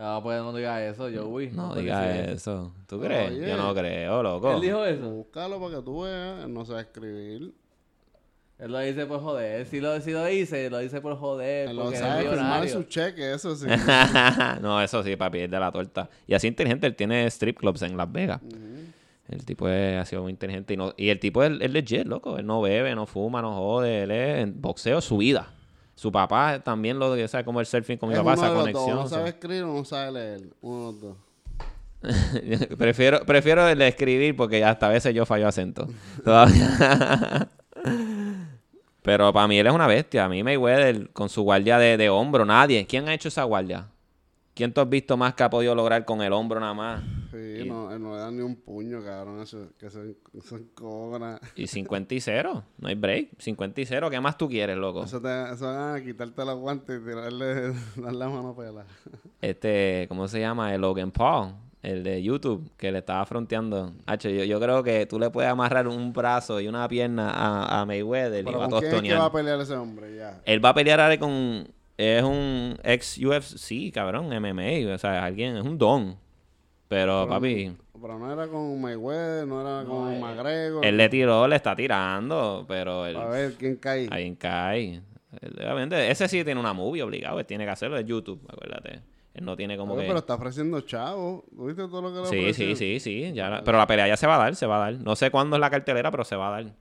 Ah, 0.01 0.20
pues 0.22 0.40
no 0.40 0.55
digas 0.55 0.80
eso, 0.80 1.09
Joey. 1.12 1.51
No 1.51 1.74
digas 1.74 2.07
decir 2.07 2.30
eso. 2.30 2.72
¿Tú 2.86 3.01
crees? 3.01 3.32
Oye. 3.32 3.49
Yo 3.49 3.57
no 3.57 3.74
creo, 3.74 4.22
loco. 4.22 4.55
Él 4.55 4.61
dijo 4.61 4.84
eso. 4.84 5.11
Búscalo 5.11 5.59
para 5.59 5.76
que 5.76 5.82
tú 5.82 6.03
veas. 6.03 6.44
Él 6.44 6.55
no 6.55 6.64
sabe 6.64 6.82
escribir. 6.82 7.53
Él 8.61 8.72
lo 8.72 8.78
dice 8.78 9.07
por 9.07 9.20
joder. 9.20 9.66
Si 9.66 9.80
lo, 9.80 10.01
si 10.01 10.12
lo 10.12 10.24
dice, 10.24 10.70
lo 10.70 10.78
dice 10.78 11.01
por 11.01 11.16
joder. 11.16 11.70
Él 11.70 11.76
lo 11.76 11.84
Porque 11.84 11.99
sabe 11.99 12.28
firmar 12.28 12.68
su 12.68 12.84
cheque, 12.84 13.32
eso 13.32 13.57
sí. 13.57 13.66
no, 14.61 14.80
eso 14.80 15.03
sí, 15.03 15.16
papi, 15.16 15.40
es 15.40 15.51
de 15.51 15.59
la 15.59 15.72
torta. 15.72 16.09
Y 16.28 16.34
así 16.34 16.46
inteligente, 16.46 16.86
él 16.86 16.94
tiene 16.94 17.26
strip 17.26 17.59
clubs 17.59 17.82
en 17.82 17.96
Las 17.96 18.11
Vegas. 18.11 18.40
El 19.28 19.44
tipo 19.44 19.68
es, 19.68 19.99
ha 19.99 20.05
sido 20.05 20.22
muy 20.22 20.30
inteligente. 20.30 20.74
Y, 20.74 20.76
no, 20.76 20.94
y 20.96 21.09
el 21.09 21.18
tipo 21.18 21.42
es, 21.42 21.61
es 21.61 21.72
legit, 21.72 22.07
loco. 22.07 22.38
Él 22.38 22.46
no 22.46 22.61
bebe, 22.61 22.94
no 22.94 23.07
fuma, 23.07 23.42
no 23.42 23.53
jode. 23.53 24.05
Él 24.05 24.11
es 24.12 24.38
en 24.38 24.61
boxeo 24.61 25.01
su 25.01 25.18
vida. 25.18 25.53
Su 25.99 26.12
papá 26.12 26.61
también 26.61 26.96
lo 26.96 27.26
sabe 27.26 27.44
como 27.44 27.59
el 27.59 27.66
surfing 27.66 27.99
con 27.99 28.09
mi 28.09 28.14
Es 28.14 28.20
papá, 28.20 28.34
esa 28.34 28.46
los 28.46 28.55
dos. 28.55 28.62
conexión. 28.62 28.96
No 28.99 29.09
sabe 29.09 29.30
escribir 29.30 29.64
o 29.64 29.74
no 29.74 29.84
sabe 29.84 30.12
leer. 30.12 30.42
Uno 30.61 30.78
de 30.78 30.84
los 30.92 31.01
dos. 31.01 31.16
prefiero, 32.78 33.26
prefiero 33.26 33.66
el 33.66 33.76
de 33.76 33.88
escribir 33.88 34.36
porque 34.36 34.64
hasta 34.64 34.86
a 34.86 34.90
veces 34.90 35.12
yo 35.12 35.26
fallo 35.26 35.49
acento. 35.49 35.88
Todavía. 36.24 37.49
Pero 39.03 39.32
para 39.32 39.49
mí 39.49 39.59
él 39.59 39.66
es 39.66 39.72
una 39.72 39.88
bestia. 39.88 40.26
A 40.26 40.28
mí 40.28 40.44
Mayweather 40.44 41.11
con 41.11 41.28
su 41.28 41.42
guardia 41.42 41.78
de, 41.78 41.96
de 41.96 42.09
hombro, 42.09 42.44
nadie. 42.44 42.86
¿Quién 42.86 43.09
ha 43.09 43.14
hecho 43.14 43.26
esa 43.26 43.42
guardia? 43.42 43.88
¿Quién 44.55 44.72
tú 44.72 44.80
has 44.80 44.88
visto 44.88 45.16
más 45.16 45.34
que 45.34 45.42
ha 45.42 45.51
podido 45.51 45.74
lograr 45.74 46.05
con 46.05 46.22
el 46.22 46.32
hombro 46.32 46.61
nada 46.61 46.74
más? 46.74 47.03
Sí, 47.39 47.68
no, 47.68 47.93
él 47.93 48.03
no 48.03 48.14
le 48.14 48.18
da 48.18 48.30
ni 48.30 48.41
un 48.41 48.57
puño, 48.57 49.03
cabrón. 49.03 49.41
Eso, 49.41 49.68
que 49.78 49.91
se, 49.91 50.16
se 50.41 50.72
cobra. 50.74 51.41
Y 51.57 51.66
50 51.66 52.14
y 52.14 52.20
0. 52.20 52.64
No 52.78 52.89
hay 52.89 52.95
break. 52.95 53.30
50 53.39 53.80
y 53.80 53.86
0. 53.86 54.11
¿Qué 54.11 54.20
más 54.20 54.36
tú 54.36 54.49
quieres, 54.49 54.76
loco? 54.76 55.05
Eso 55.05 55.20
te 55.20 55.53
eso 55.53 55.66
van 55.66 55.97
a 55.97 56.05
quitarte 56.05 56.45
los 56.45 56.59
guantes 56.59 57.01
y 57.01 57.05
tirarle 57.05 57.72
dar 57.97 58.14
la 58.14 58.28
mano 58.28 58.55
pela. 58.55 58.84
Este, 59.41 60.07
¿cómo 60.09 60.28
se 60.28 60.41
llama? 60.41 60.74
El 60.74 60.80
Logan 60.80 61.11
Paul. 61.11 61.55
El 61.80 62.03
de 62.03 62.20
YouTube, 62.22 62.68
que 62.76 62.91
le 62.91 62.99
estaba 62.99 63.24
fronteando. 63.24 63.93
Hacho, 64.05 64.28
yo, 64.28 64.43
yo 64.43 64.59
creo 64.59 64.82
que 64.82 65.07
tú 65.07 65.18
le 65.18 65.30
puedes 65.30 65.51
amarrar 65.51 65.86
un 65.86 66.12
brazo 66.12 66.61
y 66.61 66.66
una 66.66 66.89
pierna 66.89 67.30
a, 67.30 67.80
a 67.80 67.86
Mayweather 67.86 68.47
y 68.47 68.53
va 68.53 68.64
a 68.64 68.68
¿con 68.68 68.80
quién 68.80 68.95
es 68.97 69.03
que 69.03 69.14
va 69.14 69.26
a 69.26 69.32
pelear 69.32 69.61
ese 69.61 69.74
hombre? 69.74 70.16
Ya. 70.16 70.41
Él 70.45 70.64
va 70.64 70.70
a 70.70 70.74
pelear 70.74 71.01
ahora 71.01 71.18
con. 71.18 71.68
Es 71.97 72.22
un 72.22 72.78
ex 72.82 73.18
UFC, 73.18 73.93
cabrón, 73.93 74.26
MMA. 74.26 74.93
O 74.95 74.99
sea, 74.99 75.24
alguien, 75.24 75.57
es 75.57 75.64
un 75.64 75.78
don. 75.78 76.16
Pero, 76.89 77.20
Pero- 77.24 77.28
papi, 77.28 77.76
Pero 78.01 78.18
no 78.18 78.32
era 78.32 78.47
con 78.49 78.80
Mayweather, 78.80 79.47
no 79.47 79.61
era 79.61 79.86
con 79.86 80.20
McGregor. 80.20 80.84
él 80.84 80.97
le 80.97 81.09
tiró, 81.09 81.47
le 81.47 81.57
está 81.57 81.76
tirando, 81.76 82.64
pero 82.66 83.05
él. 83.07 83.16
A 83.16 83.26
ver 83.26 83.55
quién 83.55 83.76
cae. 83.76 84.09
Ahí 84.11 84.34
cae. 84.36 85.03
Obviamente, 85.43 86.11
ese 86.11 86.26
sí 86.28 86.43
tiene 86.45 86.59
una 86.59 86.72
movie 86.72 87.03
obligado, 87.03 87.39
él 87.41 87.45
tiene 87.47 87.64
que 87.64 87.70
hacerlo 87.70 87.97
de 87.97 88.05
YouTube, 88.05 88.41
acuérdate. 88.49 89.03
Él 89.34 89.45
no 89.45 89.55
tiene 89.57 89.76
como 89.76 89.93
Oye, 89.95 90.03
que. 90.03 90.09
Pero 90.09 90.18
está 90.20 90.34
ofreciendo 90.34 90.80
chavo. 90.80 91.45
¿Viste 91.53 91.82
todo 91.82 92.03
lo 92.03 92.12
que 92.12 92.20
le 92.36 92.53
Sí, 92.53 92.55
sí, 92.55 92.74
sí, 92.74 92.99
sí. 93.01 93.32
Ya 93.34 93.49
la- 93.51 93.62
Pero 93.62 93.78
la 93.78 93.86
pelea 93.86 94.09
ya 94.09 94.16
se 94.16 94.26
va 94.26 94.34
a 94.36 94.39
dar, 94.39 94.57
se 94.57 94.66
va 94.66 94.76
a 94.76 94.91
dar. 94.91 94.95
No 95.01 95.14
sé 95.14 95.30
cuándo 95.30 95.55
es 95.57 95.61
la 95.61 95.70
cartelera, 95.70 96.11
pero 96.11 96.24
se 96.24 96.34
va 96.34 96.49
a 96.49 96.62
dar. 96.62 96.72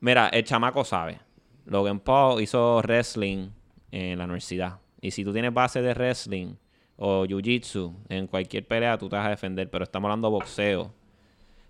Mira, 0.00 0.28
el 0.28 0.42
chamaco 0.44 0.84
sabe. 0.84 1.20
Logan 1.66 2.00
Paul 2.00 2.40
hizo 2.42 2.78
wrestling 2.82 3.50
en 3.92 4.18
la 4.18 4.24
universidad. 4.24 4.78
Y 5.00 5.10
si 5.12 5.24
tú 5.24 5.32
tienes 5.32 5.52
base 5.54 5.80
de 5.82 5.92
wrestling 5.94 6.54
o 7.02 7.24
jiu-jitsu 7.24 7.94
en 8.10 8.26
cualquier 8.26 8.66
pelea, 8.66 8.98
tú 8.98 9.08
te 9.08 9.16
vas 9.16 9.26
a 9.26 9.30
defender. 9.30 9.70
Pero 9.70 9.84
estamos 9.84 10.08
hablando 10.08 10.28
de 10.28 10.32
boxeo. 10.32 10.92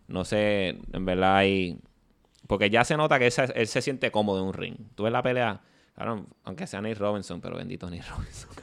No 0.08 0.24
sé, 0.24 0.76
en 0.92 1.04
verdad 1.04 1.36
hay... 1.36 1.78
Porque 2.48 2.68
ya 2.68 2.82
se 2.84 2.96
nota 2.96 3.16
que 3.20 3.26
él 3.26 3.32
se, 3.32 3.44
él 3.44 3.66
se 3.68 3.80
siente 3.80 4.10
cómodo 4.10 4.40
en 4.40 4.46
un 4.48 4.52
ring. 4.54 4.74
Tú 4.96 5.04
ves 5.04 5.12
la 5.12 5.22
pelea, 5.22 5.60
claro, 5.94 6.26
aunque 6.42 6.66
sea 6.66 6.80
Nate 6.80 6.96
Robinson, 6.96 7.40
pero 7.40 7.56
bendito 7.56 7.88
Nate 7.88 8.02
Robinson. 8.10 8.50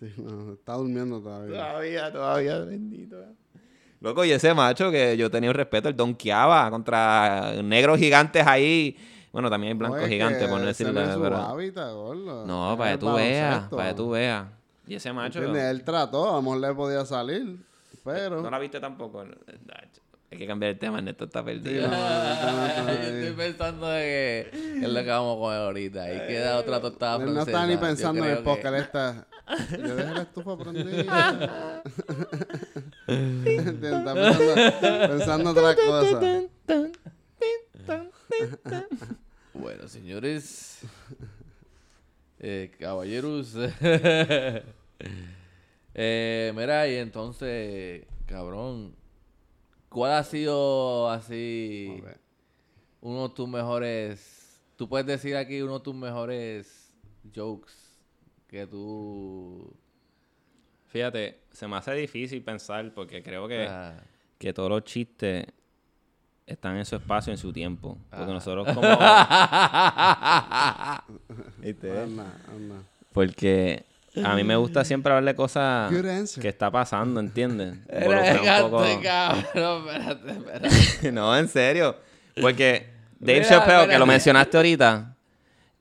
Sí, 0.00 0.12
no, 0.16 0.54
está 0.54 0.72
durmiendo 0.72 1.20
todavía. 1.20 1.58
Todavía, 1.60 2.12
todavía, 2.12 2.58
bendito. 2.58 3.16
Loco, 4.00 4.24
y 4.24 4.32
ese 4.32 4.52
macho 4.52 4.90
que 4.90 5.16
yo 5.16 5.30
tenía 5.30 5.48
un 5.50 5.54
respeto, 5.54 5.88
el 5.88 5.94
donkeaba 5.96 6.68
contra 6.70 7.52
negros 7.62 8.00
gigantes 8.00 8.44
ahí. 8.44 8.96
Bueno, 9.30 9.48
también 9.48 9.74
hay 9.74 9.78
blancos 9.78 10.00
No, 10.00 10.08
gigantes, 10.08 10.48
por 10.48 10.60
no 10.60 10.74
su 10.74 11.22
pero- 11.22 11.36
hábitat. 11.36 11.92
No, 11.92 12.74
para 12.76 12.92
que 12.92 12.98
tú 12.98 13.12
veas, 13.14 13.68
para 13.68 13.88
que 13.90 13.94
tú 13.94 14.10
veas. 14.10 14.46
Y 14.92 14.96
ese 14.96 15.10
macho. 15.10 15.38
¿Entiendes? 15.38 15.70
Él 15.70 15.84
trató, 15.84 16.28
a 16.30 16.34
lo 16.34 16.42
mejor 16.42 16.58
le 16.60 16.74
podía 16.74 17.06
salir, 17.06 17.56
pero... 18.04 18.42
¿No 18.42 18.50
la 18.50 18.58
viste 18.58 18.78
tampoco? 18.78 19.20
Hay 20.30 20.36
que 20.38 20.46
cambiar 20.46 20.72
el 20.72 20.78
tema, 20.78 21.00
Neto 21.00 21.24
está 21.24 21.38
Sí, 21.40 21.46
perdido. 21.46 21.88
no, 21.88 21.96
no, 21.96 21.98
no, 21.98 22.76
no, 22.76 22.84
no, 22.84 22.92
Yo 22.92 23.00
estoy 23.00 23.32
pensando 23.36 23.86
de 23.88 24.02
que 24.02 24.50
es 24.82 24.88
lo 24.92 25.00
que 25.02 25.08
vamos 25.08 25.36
a 25.36 25.40
comer 25.40 25.58
ahorita. 25.60 26.02
Ahí 26.02 26.18
queda 26.28 26.58
otra 26.58 26.78
tostada 26.82 27.24
Él 27.24 27.32
no 27.32 27.40
está 27.40 27.66
ni 27.66 27.78
pensando 27.78 28.22
en 28.22 28.30
el 28.32 28.42
podcast, 28.42 28.74
que- 28.74 28.80
está... 28.82 29.26
Yo 29.78 29.96
dejé 29.96 30.14
la 30.14 30.22
estufa 30.22 30.58
prendida. 30.58 31.82
Está 33.06 34.14
pensando, 34.14 35.08
pensando 35.08 35.50
otra 35.52 35.74
cosa. 35.74 36.20
Bueno, 39.54 39.88
señores. 39.88 40.80
eh, 42.40 42.70
caballeros. 42.78 43.54
eh, 45.94 46.52
mira, 46.54 46.86
y 46.88 46.96
entonces, 46.96 48.06
cabrón. 48.26 48.94
¿Cuál 49.88 50.12
ha 50.12 50.24
sido 50.24 51.10
así 51.10 52.02
uno 53.02 53.28
de 53.28 53.34
tus 53.34 53.46
mejores... 53.48 54.62
Tú 54.76 54.88
puedes 54.88 55.06
decir 55.06 55.36
aquí 55.36 55.60
uno 55.60 55.78
de 55.78 55.84
tus 55.84 55.94
mejores 55.94 56.94
jokes 57.34 57.72
que 58.48 58.66
tú... 58.66 59.70
Fíjate, 60.86 61.40
se 61.50 61.68
me 61.68 61.76
hace 61.76 61.92
difícil 61.94 62.42
pensar 62.42 62.92
porque 62.94 63.22
creo 63.22 63.46
que, 63.48 63.66
ah, 63.68 64.02
que 64.38 64.52
todos 64.54 64.70
los 64.70 64.84
chistes 64.84 65.46
están 66.46 66.76
en 66.78 66.84
su 66.86 66.96
espacio, 66.96 67.30
en 67.32 67.38
su 67.38 67.52
tiempo. 67.52 67.98
Porque 68.10 68.30
Ah. 68.30 68.34
nosotros 68.34 68.66
como... 68.74 68.80
¿Viste? 71.58 71.90
Anda, 71.98 72.34
anda. 72.48 72.82
Porque 73.12 73.84
a 74.24 74.34
mí 74.36 74.44
me 74.44 74.56
gusta 74.56 74.84
siempre 74.84 75.12
hablar 75.12 75.32
de 75.32 75.36
cosas 75.36 75.90
que 76.40 76.48
está 76.48 76.70
pasando, 76.70 77.20
¿entiendes? 77.20 77.78
Era 77.88 78.04
Involucrar 78.04 78.64
un 78.64 78.70
poco- 78.70 78.84
cabrón. 79.02 79.88
Espérate, 79.88 80.30
espérate. 80.32 81.12
no, 81.12 81.36
en 81.38 81.48
serio. 81.48 81.96
Porque 82.40 82.88
Dave 83.18 83.40
Mira, 83.40 83.48
Chappelle, 83.48 83.88
que 83.88 83.98
lo 83.98 84.06
mencionaste 84.06 84.56
ahorita, 84.56 85.16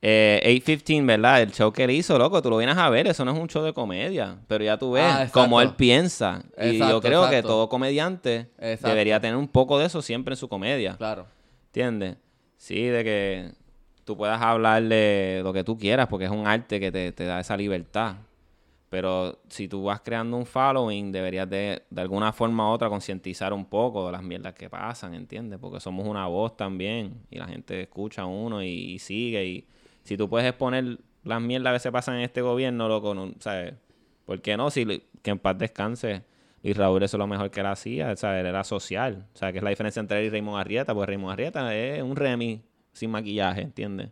eh, 0.02 0.40
815, 0.44 1.06
¿verdad? 1.06 1.42
El 1.42 1.52
show 1.52 1.72
que 1.72 1.84
él 1.84 1.92
hizo, 1.92 2.18
loco, 2.18 2.42
tú 2.42 2.50
lo 2.50 2.58
vienes 2.58 2.78
a 2.78 2.90
ver, 2.90 3.08
eso 3.08 3.24
no 3.24 3.32
es 3.34 3.38
un 3.40 3.48
show 3.48 3.64
de 3.64 3.74
comedia. 3.74 4.38
Pero 4.48 4.64
ya 4.64 4.78
tú 4.78 4.92
ves 4.94 5.04
Ah, 5.06 5.28
cómo 5.32 5.62
él 5.62 5.76
piensa. 5.76 6.44
y 6.58 6.78
yo 6.78 6.86
Exacto, 6.86 7.02
creo 7.02 7.30
que 7.30 7.42
todo 7.44 7.70
comediante 7.70 8.50
Exacto. 8.60 8.90
debería 8.90 9.20
tener 9.20 9.36
un 9.36 9.48
poco 9.48 9.78
de 9.80 9.86
eso 9.88 10.02
siempre 10.02 10.34
en 10.34 10.38
su 10.38 10.48
comedia. 10.50 10.96
Claro. 10.98 11.28
¿Entiendes? 11.68 12.18
Sí, 12.58 12.84
de 12.86 13.04
que 13.04 13.52
tú 14.06 14.18
puedas 14.18 14.42
hablar 14.42 14.84
de 14.84 15.42
lo 15.44 15.54
que 15.54 15.64
tú 15.64 15.78
quieras, 15.78 16.08
porque 16.08 16.26
es 16.26 16.32
un 16.32 16.48
arte 16.48 16.80
que 16.80 16.92
te, 16.92 17.12
te 17.12 17.26
da 17.26 17.40
esa 17.40 17.58
libertad. 17.58 18.16
Pero 18.92 19.40
si 19.48 19.70
tú 19.70 19.86
vas 19.86 20.02
creando 20.02 20.36
un 20.36 20.46
following, 20.46 21.14
deberías 21.14 21.50
de, 21.50 21.84
de 21.90 22.02
alguna 22.02 22.34
forma 22.34 22.70
u 22.70 22.74
otra 22.74 22.90
concientizar 22.90 23.54
un 23.54 23.64
poco 23.64 24.06
de 24.06 24.12
las 24.12 24.22
mierdas 24.22 24.54
que 24.54 24.70
pasan, 24.70 25.14
¿entiendes? 25.14 25.60
Porque 25.60 25.80
somos 25.80 26.06
una 26.06 26.28
voz 26.28 26.58
también 26.58 27.22
y 27.30 27.38
la 27.38 27.48
gente 27.48 27.84
escucha 27.84 28.24
a 28.24 28.26
uno 28.26 28.62
y, 28.62 29.00
sigue. 29.00 29.46
Y 29.46 29.66
si 30.04 30.18
tú 30.18 30.28
puedes 30.28 30.46
exponer 30.46 30.98
las 31.24 31.42
mierdas 31.42 31.72
que 31.72 31.80
se 31.80 31.90
pasan 31.90 32.16
en 32.16 32.24
este 32.24 32.42
gobierno, 32.42 32.90
loco, 32.90 33.16
no, 33.16 33.32
¿sabes? 33.40 33.76
¿Por 34.26 34.42
qué 34.42 34.58
no? 34.58 34.70
Si, 34.70 34.86
que 35.22 35.32
en 35.32 35.40
paz 35.40 35.58
descanse. 35.58 36.24
Y 36.62 36.74
Raúl 36.74 37.02
eso 37.02 37.16
es 37.16 37.20
lo 37.20 37.28
mejor 37.28 37.50
que 37.50 37.62
él 37.62 37.68
hacía, 37.68 38.14
¿sabes? 38.18 38.42
Él 38.42 38.48
era 38.48 38.66
social. 38.66 39.26
O 39.34 39.38
sea, 39.38 39.54
que 39.54 39.60
es 39.60 39.64
la 39.64 39.70
diferencia 39.70 40.02
entre 40.02 40.20
él 40.20 40.26
y 40.26 40.30
Raymond 40.32 40.60
Arrieta. 40.60 40.94
Pues 40.94 41.08
Raymond 41.08 41.32
Arrieta 41.32 41.74
es 41.74 42.04
un 42.04 42.18
Remy 42.18 42.62
sin 42.92 43.12
maquillaje, 43.12 43.62
¿entiendes? 43.62 44.10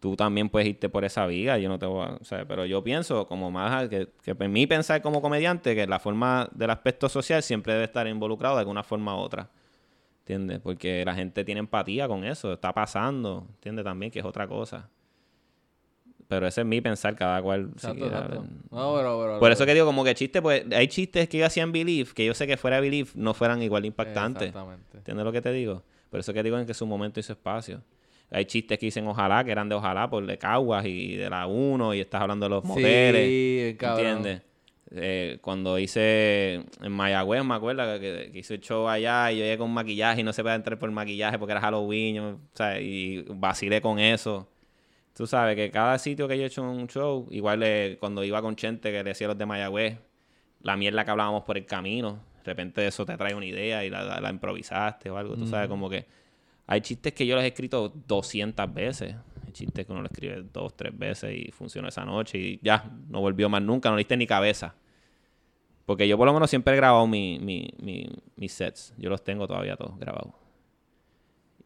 tú 0.00 0.16
también 0.16 0.48
puedes 0.48 0.68
irte 0.68 0.88
por 0.88 1.04
esa 1.04 1.26
viga, 1.26 1.58
yo 1.58 1.68
no 1.68 1.78
te 1.78 1.86
voy 1.86 2.06
a, 2.06 2.10
o 2.10 2.24
sea, 2.24 2.46
pero 2.46 2.64
yo 2.66 2.82
pienso 2.84 3.26
como 3.26 3.50
más 3.50 3.88
que, 3.88 4.08
que 4.22 4.36
en 4.38 4.52
mí 4.52 4.66
pensar 4.66 5.02
como 5.02 5.22
comediante 5.22 5.74
que 5.74 5.86
la 5.86 5.98
forma 5.98 6.48
del 6.52 6.70
aspecto 6.70 7.08
social 7.08 7.42
siempre 7.42 7.72
debe 7.72 7.86
estar 7.86 8.06
involucrado 8.06 8.56
de 8.56 8.60
alguna 8.60 8.82
forma 8.82 9.16
u 9.16 9.18
otra, 9.20 9.48
¿entiendes? 10.20 10.60
Porque 10.60 11.04
la 11.04 11.14
gente 11.14 11.44
tiene 11.44 11.60
empatía 11.60 12.06
con 12.08 12.24
eso, 12.24 12.52
está 12.52 12.72
pasando, 12.72 13.46
¿entiendes? 13.54 13.84
También 13.84 14.12
que 14.12 14.18
es 14.20 14.24
otra 14.24 14.46
cosa. 14.46 14.88
Pero 16.28 16.46
ese 16.46 16.62
es 16.62 16.66
mi 16.66 16.80
pensar, 16.80 17.14
cada 17.14 17.40
cual. 17.40 17.70
Exacto. 17.72 18.08
No, 18.70 18.94
pero, 18.96 19.20
pero- 19.20 19.38
Por 19.38 19.52
eso 19.52 19.64
que 19.64 19.74
digo, 19.74 19.86
como 19.86 20.02
que 20.02 20.14
chistes, 20.14 20.42
pues 20.42 20.64
hay 20.72 20.88
chistes 20.88 21.28
que 21.28 21.38
yo 21.38 21.46
hacía 21.46 21.62
en 21.62 21.70
Believe, 21.70 22.10
que 22.14 22.24
yo 22.26 22.34
sé 22.34 22.48
que 22.48 22.56
fuera 22.56 22.76
de 22.76 22.82
Believe 22.82 23.10
no 23.14 23.32
fueran 23.32 23.62
igual 23.62 23.82
de 23.82 23.88
impactantes. 23.88 24.48
Exactamente. 24.48 24.98
¿Entiendes 24.98 25.24
lo 25.24 25.30
que 25.32 25.40
te 25.40 25.52
digo? 25.52 25.84
Por 26.10 26.20
eso 26.20 26.32
que 26.32 26.42
digo 26.42 26.58
en 26.58 26.66
que 26.66 26.74
su 26.74 26.86
momento 26.86 27.20
y 27.20 27.22
su 27.22 27.32
espacio. 27.32 27.82
Hay 28.30 28.44
chistes 28.44 28.78
que 28.78 28.86
dicen 28.86 29.06
ojalá, 29.06 29.44
que 29.44 29.52
eran 29.52 29.68
de 29.68 29.74
ojalá, 29.74 30.10
por 30.10 30.26
de 30.26 30.36
Caguas 30.36 30.84
y 30.86 31.16
de 31.16 31.30
la 31.30 31.46
1, 31.46 31.94
y 31.94 32.00
estás 32.00 32.22
hablando 32.22 32.46
de 32.46 32.50
los 32.50 32.64
moteles. 32.64 33.26
Sí. 33.26 33.76
¿Entiendes? 33.78 34.42
Eh, 34.92 35.38
cuando 35.40 35.78
hice 35.78 36.64
en 36.80 36.92
Mayagüez, 36.92 37.44
me 37.44 37.54
acuerdo 37.54 37.98
que, 37.98 38.30
que 38.32 38.38
hice 38.38 38.54
el 38.54 38.60
show 38.60 38.88
allá 38.88 39.32
y 39.32 39.38
yo 39.38 39.44
llegué 39.44 39.58
con 39.58 39.70
maquillaje 39.72 40.20
y 40.20 40.24
no 40.24 40.32
se 40.32 40.42
podía 40.42 40.54
entrar 40.54 40.78
por 40.78 40.90
maquillaje 40.90 41.38
porque 41.38 41.52
era 41.52 41.60
Halloween, 41.60 42.14
yo, 42.14 42.28
o 42.28 42.38
sea, 42.54 42.80
y 42.80 43.24
vacilé 43.28 43.80
con 43.80 43.98
eso. 43.98 44.48
Tú 45.12 45.26
sabes 45.26 45.56
que 45.56 45.70
cada 45.70 45.98
sitio 45.98 46.28
que 46.28 46.36
yo 46.36 46.44
he 46.44 46.46
hecho 46.46 46.62
un 46.62 46.86
show, 46.88 47.26
igual 47.30 47.62
eh, 47.64 47.96
cuando 47.98 48.22
iba 48.22 48.40
con 48.42 48.54
Chente, 48.54 48.90
que 48.92 48.98
le 48.98 49.04
decía 49.04 49.26
los 49.26 49.38
de 49.38 49.46
Mayagüez, 49.46 49.98
la 50.60 50.76
mierda 50.76 51.04
que 51.04 51.10
hablábamos 51.10 51.42
por 51.44 51.56
el 51.56 51.66
camino, 51.66 52.20
de 52.46 52.52
repente 52.52 52.86
eso 52.86 53.04
te 53.04 53.16
trae 53.16 53.34
una 53.34 53.46
idea 53.46 53.84
y 53.84 53.90
la, 53.90 54.02
la- 54.02 54.20
la 54.20 54.30
improvisaste 54.30 55.10
o 55.10 55.16
algo, 55.18 55.34
tú 55.34 55.46
sabes, 55.46 55.68
como 55.68 55.88
que 55.90 56.06
hay 56.66 56.80
chistes 56.80 57.12
que 57.12 57.26
yo 57.26 57.34
los 57.36 57.44
he 57.44 57.48
escrito 57.48 57.88
200 58.08 58.72
veces. 58.74 59.14
Hay 59.46 59.52
chistes 59.52 59.86
que 59.86 59.92
uno 59.92 60.00
lo 60.02 60.08
escribe 60.08 60.42
dos, 60.52 60.76
tres 60.76 60.96
veces 60.98 61.36
y 61.36 61.50
funcionó 61.52 61.88
esa 61.88 62.04
noche 62.04 62.38
y 62.38 62.60
ya, 62.62 62.90
no 63.08 63.20
volvió 63.20 63.48
más 63.48 63.62
nunca, 63.62 63.88
no 63.90 63.96
le 63.96 64.00
diste 64.00 64.16
ni 64.16 64.26
cabeza. 64.26 64.74
Porque 65.84 66.08
yo 66.08 66.16
por 66.18 66.26
lo 66.26 66.32
menos 66.34 66.50
siempre 66.50 66.72
he 66.74 66.76
grabado 66.76 67.06
mi, 67.06 67.38
mi- 67.40 67.70
mi- 67.80 68.10
mis 68.34 68.52
sets. 68.52 68.92
Yo 68.98 69.08
los 69.10 69.22
tengo 69.22 69.46
todavía 69.46 69.76
todos 69.76 69.96
grabados. 69.98 70.34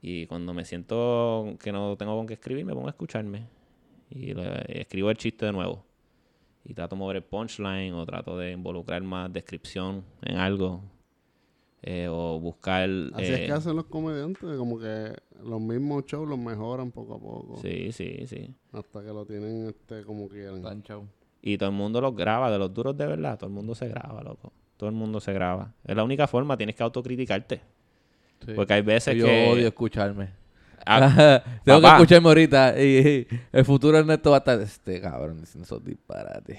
Y 0.03 0.27
cuando 0.27 0.53
me 0.55 0.65
siento 0.65 1.57
que 1.63 1.73
no 1.73 1.97
tengo 1.97 2.17
con 2.17 2.27
qué 2.27 2.35
escribir, 2.35 2.65
me 2.65 2.75
pongo 2.75 2.87
a 2.89 2.91
escucharme. 2.91 3.47
Y 4.11 4.35
le- 4.35 4.81
escribo 4.81 5.11
el 5.11 5.17
chiste 5.17 5.47
de 5.47 5.53
nuevo. 5.53 5.85
Y 6.65 6.75
trato 6.75 6.95
de 6.95 7.01
mover 7.01 7.17
el 7.17 7.25
punchline 7.25 7.95
o 7.95 8.05
trato 8.05 8.37
de 8.37 8.53
involucrar 8.53 9.03
más 9.03 9.33
descripción 9.33 10.05
en 10.23 10.37
algo. 10.37 10.83
Eh, 11.83 12.09
o 12.11 12.39
buscar... 12.39 12.89
Así 13.15 13.25
eh, 13.25 13.35
es 13.35 13.47
que 13.47 13.53
hacen 13.53 13.77
los 13.77 13.87
comediantes, 13.87 14.57
como 14.57 14.79
que 14.79 15.15
los 15.43 15.61
mismos 15.61 16.05
shows 16.05 16.29
los 16.29 16.39
mejoran 16.39 16.91
poco 16.91 17.15
a 17.15 17.19
poco. 17.19 17.59
Sí, 17.63 17.91
sí, 17.93 18.27
sí. 18.27 18.55
Hasta 18.73 19.03
que 19.03 19.09
lo 19.09 19.25
tienen 19.25 19.69
este 19.69 20.05
como 20.05 20.29
quieren. 20.29 20.63
Tan 20.63 20.83
chau. 20.83 21.07
Y 21.43 21.57
todo 21.57 21.71
el 21.71 21.75
mundo 21.75 22.01
los 22.01 22.15
graba, 22.15 22.51
de 22.51 22.59
los 22.59 22.73
duros 22.73 22.97
de 22.97 23.07
verdad, 23.07 23.39
todo 23.39 23.49
el 23.49 23.55
mundo 23.55 23.75
se 23.75 23.89
graba, 23.89 24.23
loco. 24.23 24.53
Todo 24.77 24.91
el 24.91 24.95
mundo 24.95 25.21
se 25.21 25.33
graba. 25.33 25.75
Es 25.85 25.97
la 25.97 26.05
única 26.05 26.27
forma, 26.27 26.57
tienes 26.57 26.77
que 26.77 26.83
autocriticarte. 26.83 27.61
Sí. 28.45 28.53
Porque 28.55 28.75
hay 28.75 28.83
veces 28.83 29.17
Yo 29.17 29.27
que... 29.27 29.49
odio 29.51 29.69
escucharme. 29.69 30.40
Ah, 30.87 31.43
Tengo 31.65 31.81
papá. 31.81 31.97
que 31.97 32.03
escucharme 32.03 32.29
ahorita 32.29 32.81
y, 32.83 32.85
y 32.85 33.27
el 33.53 33.65
futuro 33.65 33.99
Ernesto 33.99 34.31
va 34.31 34.37
a 34.37 34.41
estar 34.41 34.61
este 34.61 35.01
cabrón 35.01 35.41
diciendo 35.41 35.65
esos 35.65 35.85
disparates. 35.85 36.59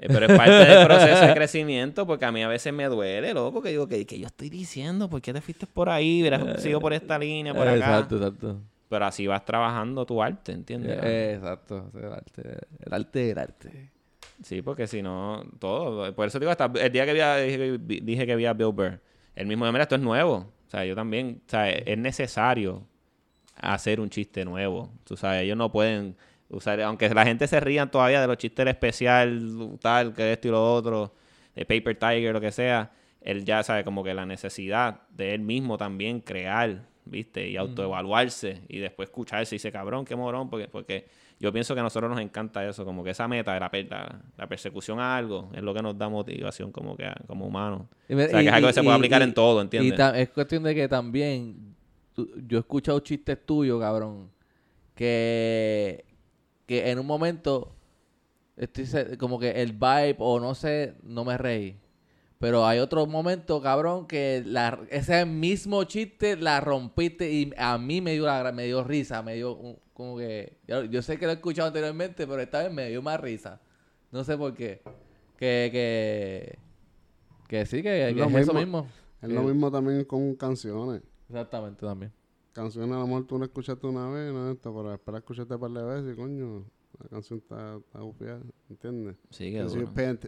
Eh, 0.00 0.06
Pero 0.06 0.26
es 0.26 0.36
parte 0.36 0.52
del 0.52 0.86
proceso 0.86 1.26
de 1.26 1.34
crecimiento, 1.34 2.06
porque 2.06 2.24
a 2.24 2.30
mí 2.32 2.42
a 2.42 2.48
veces 2.48 2.72
me 2.72 2.84
duele, 2.86 3.34
loco, 3.34 3.60
que 3.60 3.70
digo, 3.70 3.88
que, 3.88 4.06
que 4.06 4.18
yo 4.18 4.26
estoy 4.26 4.48
diciendo? 4.48 5.08
¿Por 5.10 5.20
qué 5.20 5.32
te 5.32 5.40
fuiste 5.40 5.66
por 5.66 5.88
ahí? 5.88 6.20
Hubieras 6.20 6.62
sido 6.62 6.80
por 6.80 6.92
esta 6.92 7.18
línea, 7.18 7.52
por 7.52 7.66
acá. 7.66 7.76
Exacto, 7.76 8.16
exacto. 8.16 8.60
Pero 8.88 9.04
así 9.04 9.26
vas 9.26 9.44
trabajando 9.44 10.06
tu 10.06 10.22
arte, 10.22 10.52
¿entiendes? 10.52 10.98
Eh, 11.02 11.34
exacto. 11.34 11.90
El 11.94 12.12
arte, 12.12 12.42
el 12.86 12.94
arte 12.94 13.18
del 13.18 13.38
arte. 13.38 13.90
Sí, 14.42 14.62
porque 14.62 14.86
si 14.86 15.02
no, 15.02 15.42
todo. 15.58 16.14
Por 16.14 16.28
eso 16.28 16.38
digo, 16.38 16.52
hasta 16.52 16.70
el 16.80 16.92
día 16.92 17.04
que 17.04 17.12
vi 17.12 17.20
a- 17.20 17.36
dije, 17.38 17.58
que 17.58 17.78
vi- 17.78 18.00
dije 18.00 18.24
que 18.24 18.36
vi 18.36 18.46
a 18.46 18.52
Bill 18.52 18.72
Burr, 18.72 19.00
el 19.34 19.46
mismo 19.46 19.66
de 19.66 19.72
mira, 19.72 19.82
esto 19.82 19.96
es 19.96 20.00
nuevo. 20.00 20.36
O 20.66 20.70
sea, 20.70 20.84
yo 20.84 20.94
también, 20.94 21.42
o 21.46 21.50
sea, 21.50 21.68
es 21.70 21.98
necesario 21.98 22.84
hacer 23.60 24.00
un 24.00 24.10
chiste 24.10 24.44
nuevo. 24.44 24.90
Tú 25.04 25.16
sabes, 25.16 25.42
ellos 25.42 25.56
no 25.56 25.70
pueden 25.70 26.16
usar, 26.50 26.80
aunque 26.80 27.08
la 27.10 27.24
gente 27.24 27.46
se 27.46 27.60
rían 27.60 27.90
todavía 27.90 28.20
de 28.20 28.26
los 28.26 28.38
chistes 28.38 28.66
especial, 28.66 29.78
tal, 29.80 30.14
que 30.14 30.32
esto 30.32 30.48
y 30.48 30.50
lo 30.50 30.74
otro, 30.74 31.14
de 31.54 31.64
Paper 31.64 31.96
Tiger, 31.96 32.32
lo 32.32 32.40
que 32.40 32.52
sea, 32.52 32.92
él 33.20 33.44
ya 33.44 33.62
sabe 33.62 33.84
como 33.84 34.04
que 34.04 34.14
la 34.14 34.26
necesidad 34.26 35.02
de 35.10 35.34
él 35.34 35.40
mismo 35.40 35.76
también 35.76 36.20
crear, 36.20 36.86
¿viste? 37.04 37.48
Y 37.48 37.56
autoevaluarse 37.56 38.62
y 38.68 38.78
después 38.78 39.08
escucharse 39.08 39.54
y 39.54 39.58
dice, 39.58 39.72
cabrón, 39.72 40.04
qué 40.04 40.16
morón, 40.16 40.48
porque, 40.48 40.68
porque 40.68 41.06
yo 41.40 41.52
pienso 41.52 41.74
que 41.74 41.80
a 41.80 41.82
nosotros 41.82 42.10
nos 42.10 42.20
encanta 42.20 42.66
eso, 42.66 42.84
como 42.84 43.04
que 43.04 43.10
esa 43.10 43.28
meta 43.28 43.54
de 43.54 43.60
la, 43.60 43.70
la, 43.90 44.20
la 44.36 44.46
persecución 44.46 45.00
a 45.00 45.16
algo 45.16 45.50
es 45.54 45.62
lo 45.62 45.74
que 45.74 45.82
nos 45.82 45.96
da 45.98 46.08
motivación 46.08 46.72
como 46.72 46.96
que 46.96 47.10
como 47.26 47.46
humanos. 47.46 47.82
Y 48.08 48.14
O 48.14 48.18
sea, 48.18 48.40
que 48.40 48.46
es 48.46 48.52
algo 48.52 48.68
que 48.68 48.74
se 48.74 48.82
puede 48.82 48.96
aplicar 48.96 49.22
en 49.22 49.34
todo, 49.34 49.60
¿entiendes? 49.60 49.98
es 50.14 50.28
cuestión 50.30 50.62
de 50.62 50.74
que 50.74 50.88
también 50.88 51.76
tú- 52.26 52.30
yo 52.48 52.58
he 52.58 52.60
escuchado 52.60 52.98
chistes 53.00 53.38
tuyos, 53.46 53.80
cabrón, 53.80 54.28
que, 54.96 56.04
que 56.66 56.90
en 56.90 56.98
un 56.98 57.06
momento 57.06 57.72
estoy 58.56 59.16
como 59.16 59.38
que 59.38 59.50
el 59.62 59.72
vibe 59.72 60.16
o 60.18 60.40
no 60.40 60.54
sé, 60.56 60.94
no 61.04 61.24
me 61.24 61.38
reí. 61.38 61.76
Pero 62.40 62.66
hay 62.66 62.78
otro 62.80 63.06
momento, 63.06 63.60
cabrón, 63.62 64.06
que 64.06 64.42
la, 64.44 64.80
ese 64.90 65.24
mismo 65.26 65.84
chiste 65.84 66.36
la 66.36 66.60
rompiste 66.60 67.30
y 67.32 67.52
a 67.56 67.78
mí 67.78 68.00
me 68.00 68.12
dio, 68.14 68.26
la, 68.26 68.50
me 68.52 68.64
dio 68.64 68.82
risa, 68.84 69.22
me 69.22 69.34
dio 69.34 69.54
un- 69.56 69.78
como 69.92 70.16
que... 70.18 70.58
Yo, 70.68 70.84
yo 70.84 71.02
sé 71.02 71.18
que 71.18 71.26
lo 71.26 71.32
he 71.32 71.34
escuchado 71.34 71.66
anteriormente, 71.68 72.26
pero 72.26 72.40
esta 72.40 72.62
vez 72.62 72.72
me 72.72 72.88
dio 72.88 73.00
más 73.02 73.20
risa. 73.20 73.60
No 74.12 74.22
sé 74.24 74.36
por 74.36 74.54
qué. 74.54 74.80
Que, 75.36 75.68
que, 75.72 76.58
que 77.48 77.66
sí, 77.66 77.82
que, 77.82 78.08
Es 78.10 78.14
que 78.14 78.22
eso 78.22 78.52
mismo. 78.54 78.82
mismo. 78.82 78.86
Es 79.22 79.28
lo 79.28 79.42
mismo 79.42 79.70
también 79.72 80.04
con 80.04 80.34
canciones. 80.36 81.02
Exactamente 81.28 81.84
también. 81.86 82.12
Canciones 82.52 82.96
a 82.96 82.98
lo 83.00 83.06
mejor 83.06 83.26
tú 83.26 83.38
la 83.38 83.44
escuchaste 83.46 83.86
una 83.86 84.08
vez, 84.08 84.32
no 84.32 84.50
esto, 84.50 84.74
pero 84.74 84.90
después 84.90 85.16
escuchaste 85.18 85.54
un 85.54 85.60
par 85.60 85.70
de 85.70 85.82
veces 85.84 86.16
coño, 86.16 86.64
la 87.02 87.08
canción 87.08 87.38
está, 87.38 87.76
está 87.76 88.00
bufiada, 88.00 88.40
¿entiendes? 88.68 89.16
Sí, 89.30 89.52
que 89.52 89.64
pay- 89.94 90.18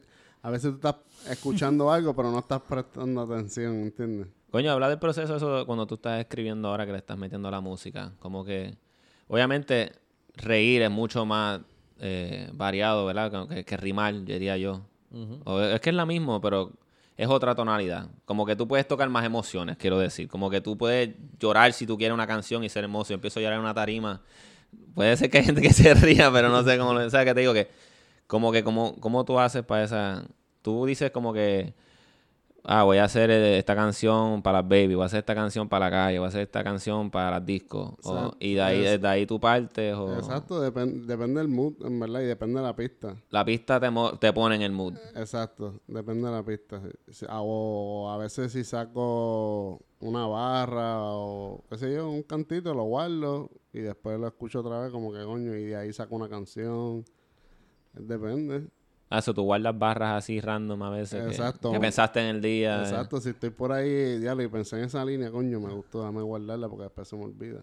A 0.43 0.51
veces 0.51 0.71
tú 0.71 0.77
estás 0.77 0.97
escuchando 1.29 1.91
algo, 1.93 2.15
pero 2.15 2.31
no 2.31 2.39
estás 2.39 2.61
prestando 2.63 3.23
atención, 3.23 3.75
¿entiendes? 3.77 4.29
Coño, 4.51 4.71
habla 4.73 4.89
del 4.89 4.99
proceso 4.99 5.37
eso 5.37 5.65
cuando 5.67 5.87
tú 5.87 5.95
estás 5.95 6.21
escribiendo 6.21 6.69
ahora 6.69 6.85
que 6.87 6.93
le 6.93 6.99
estás 6.99 7.17
metiendo 7.17 7.49
a 7.49 7.53
la 7.53 7.61
música. 7.61 8.13
Como 8.19 8.45
que, 8.45 8.77
obviamente, 9.29 9.93
reír 10.37 10.83
es 10.83 10.91
mucho 10.91 11.25
más 11.25 11.61
eh, 11.99 12.51
variado, 12.55 13.07
¿verdad? 13.07 13.49
Que, 13.49 13.65
que 13.65 13.77
rimar, 13.77 14.25
diría 14.25 14.57
yo. 14.57 14.83
O 15.45 15.61
es 15.61 15.81
que 15.81 15.91
es 15.91 15.97
la 15.97 16.07
misma, 16.07 16.41
pero 16.41 16.73
es 17.21 17.29
otra 17.29 17.55
tonalidad. 17.55 18.09
Como 18.25 18.47
que 18.47 18.57
tú 18.57 18.67
puedes 18.67 18.89
tocar 18.89 19.11
más 19.11 19.27
emociones, 19.27 19.77
quiero 19.77 19.99
decir. 19.99 20.27
Como 20.27 20.49
que 20.49 20.63
tú 20.63 20.79
puedes 20.79 21.11
llorar 21.39 21.75
si 21.75 21.87
tú 21.87 21.99
quieres 21.99 22.15
una 22.15 22.27
canción 22.27 22.65
y 22.65 22.71
ser 22.71 22.85
hermoso. 22.85 23.13
Empiezo 23.13 23.39
a 23.39 23.43
llorar 23.43 23.59
en 23.59 23.61
una 23.61 23.75
tarima. 23.75 24.23
Puede 24.95 25.15
ser 25.19 25.29
que 25.29 25.37
hay 25.37 25.45
gente 25.45 25.61
que 25.61 25.75
se 25.75 25.93
ría, 25.93 26.33
pero 26.33 26.49
no 26.49 26.63
sé 26.63 26.79
cómo 26.79 26.95
lo... 26.95 27.11
¿Sabes 27.11 27.27
qué 27.27 27.35
te 27.35 27.41
digo? 27.41 27.53
Que 27.53 27.69
como 28.27 28.51
que 28.51 28.65
como, 28.65 28.99
cómo 29.01 29.27
tú 29.27 29.39
haces 29.39 29.63
para 29.63 29.85
esa... 29.85 30.25
Tú 30.63 30.87
dices 30.87 31.11
como 31.11 31.35
que... 31.35 31.75
Ah, 32.65 32.83
voy 32.85 32.99
a 32.99 33.05
hacer 33.05 33.31
eh, 33.31 33.59
esta 33.59 33.75
canción 33.75 34.43
para 34.43 34.61
las 34.61 34.69
baby, 34.69 34.95
voy 34.95 35.03
a 35.05 35.07
hacer 35.07 35.21
esta 35.21 35.35
canción 35.35 35.69
para 35.69 35.87
la 35.87 35.91
calle, 35.91 36.19
voy 36.19 36.27
a 36.27 36.29
hacer 36.29 36.43
esta 36.43 36.63
canción 36.63 37.11
para 37.11 37.31
las 37.31 37.47
discos. 37.47 37.95
o- 38.05 38.35
y 38.39 38.55
de 38.55 38.61
ahí, 38.63 38.85
Es- 38.85 39.01
de 39.01 39.09
ahí 39.09 39.27
tú 39.27 39.41
partes. 39.41 39.95
O 39.95 40.15
Exacto, 40.19 40.63
depen- 40.63 41.07
depende 41.07 41.41
del 41.41 41.49
mood, 41.49 41.75
en 41.85 41.99
verdad, 41.99 42.21
y 42.21 42.27
depende 42.27 42.61
de 42.61 42.67
la 42.67 42.77
pista. 42.77 43.17
La 43.31 43.45
pista 43.45 43.81
te, 43.81 43.89
mo- 43.91 44.19
te 44.19 44.33
pone 44.33 44.57
en 44.57 44.63
el 44.63 44.73
mood. 44.73 44.95
Exacto, 45.15 45.81
depende 45.87 46.29
de 46.29 46.35
la 46.35 46.43
pista. 46.43 46.83
O 47.31 48.11
a 48.11 48.19
veces 48.19 48.53
si 48.53 48.63
saco 48.65 49.81
una 50.01 50.27
barra 50.27 50.99
o 51.03 51.65
qué 51.71 51.79
sé 51.79 51.95
yo, 51.95 52.11
un 52.11 52.23
cantito, 52.25 52.75
lo 52.75 52.85
guardo 52.85 53.51
y 53.73 53.81
después 53.81 54.19
lo 54.21 54.27
escucho 54.27 54.61
otra 54.61 54.81
vez 54.81 54.91
como 54.93 55.13
que 55.13 55.25
coño 55.25 55.55
y 55.57 55.65
de 55.65 55.77
ahí 55.77 55.93
saco 55.93 56.15
una 56.15 56.29
canción. 56.29 57.05
Depende. 57.95 58.69
Ah, 59.13 59.19
Eso, 59.19 59.35
tú 59.35 59.43
guardas 59.43 59.77
barras 59.77 60.19
así 60.23 60.41
random 60.41 60.81
a 60.85 60.91
veces. 60.91 61.21
que- 61.25 61.31
Exacto. 61.31 61.73
Que, 61.73 61.81
pensaste 61.81 62.21
en 62.21 62.27
el 62.37 62.41
día. 62.41 62.81
Exacto, 62.83 63.21
si 63.21 63.31
estoy 63.31 63.51
por 63.51 63.73
ahí 63.73 64.19
diablo, 64.21 64.45
y 64.45 64.49
pensé 64.49 64.79
en 64.79 64.85
esa 64.85 65.05
línea, 65.05 65.31
coño, 65.33 65.59
me 65.61 65.73
gustó, 65.75 66.01
dame 66.03 66.23
guardarla 66.23 66.69
porque 66.69 66.85
después 66.85 67.09
se 67.09 67.17
me 67.17 67.25
olvida. 67.25 67.63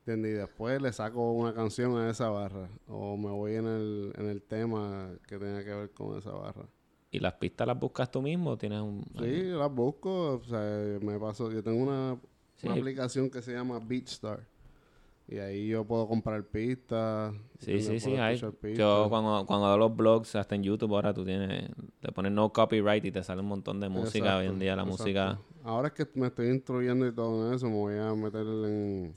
¿Entiendes? 0.00 0.30
Y 0.32 0.34
después 0.38 0.80
le 0.80 0.90
saco 0.92 1.32
una 1.32 1.52
canción 1.52 1.94
a 1.98 2.08
esa 2.08 2.30
barra. 2.30 2.70
O 2.86 3.18
me 3.18 3.28
voy 3.30 3.56
en 3.56 3.66
el, 3.66 4.12
en 4.16 4.26
el 4.30 4.40
tema 4.42 5.10
que 5.28 5.38
tenga 5.38 5.62
que 5.62 5.74
ver 5.74 5.90
con 5.90 6.16
esa 6.16 6.30
barra. 6.30 6.64
¿Y 7.10 7.18
las 7.20 7.34
pistas 7.34 7.66
las 7.66 7.78
buscas 7.78 8.10
tú 8.10 8.22
mismo? 8.22 8.50
o 8.52 8.56
¿Tienes 8.56 8.80
un...? 8.80 9.04
Sí, 9.18 9.42
las 9.42 9.70
busco. 9.70 10.36
O 10.36 10.44
sea, 10.44 10.98
me 11.02 11.18
paso... 11.18 11.50
Yo 11.52 11.62
tengo 11.62 11.82
una, 11.82 12.18
Sí. 12.56 12.66
una 12.66 12.76
aplicación 12.76 13.28
que 13.30 13.40
se 13.42 13.52
llama 13.52 13.78
BeatStar. 13.78 14.40
Y 15.30 15.38
ahí 15.38 15.68
yo 15.68 15.84
puedo 15.84 16.08
comprar 16.08 16.42
pistas. 16.44 17.34
Sí, 17.58 17.80
sí, 17.80 18.00
sí. 18.00 18.16
Hay. 18.16 18.38
Yo 18.38 19.06
cuando, 19.10 19.44
cuando 19.46 19.66
hago 19.66 19.76
los 19.76 19.94
blogs, 19.94 20.34
hasta 20.36 20.54
en 20.54 20.62
YouTube 20.62 20.94
ahora 20.94 21.12
tú 21.12 21.22
tienes... 21.22 21.70
Te 22.00 22.10
pones 22.12 22.32
no 22.32 22.50
copyright 22.50 23.04
y 23.04 23.12
te 23.12 23.22
sale 23.22 23.42
un 23.42 23.48
montón 23.48 23.78
de 23.78 23.90
música 23.90 24.38
hoy 24.38 24.46
en 24.46 24.58
día. 24.58 24.74
La 24.74 24.84
exacto. 24.84 25.02
música... 25.04 25.38
Ahora 25.64 25.88
es 25.88 25.94
que 25.94 26.08
me 26.14 26.28
estoy 26.28 26.48
instruyendo 26.48 27.06
y 27.06 27.12
todo 27.12 27.46
en 27.46 27.54
eso, 27.54 27.66
me 27.66 27.74
voy 27.74 27.98
a 27.98 28.14
meter 28.14 28.46
en, 28.46 29.14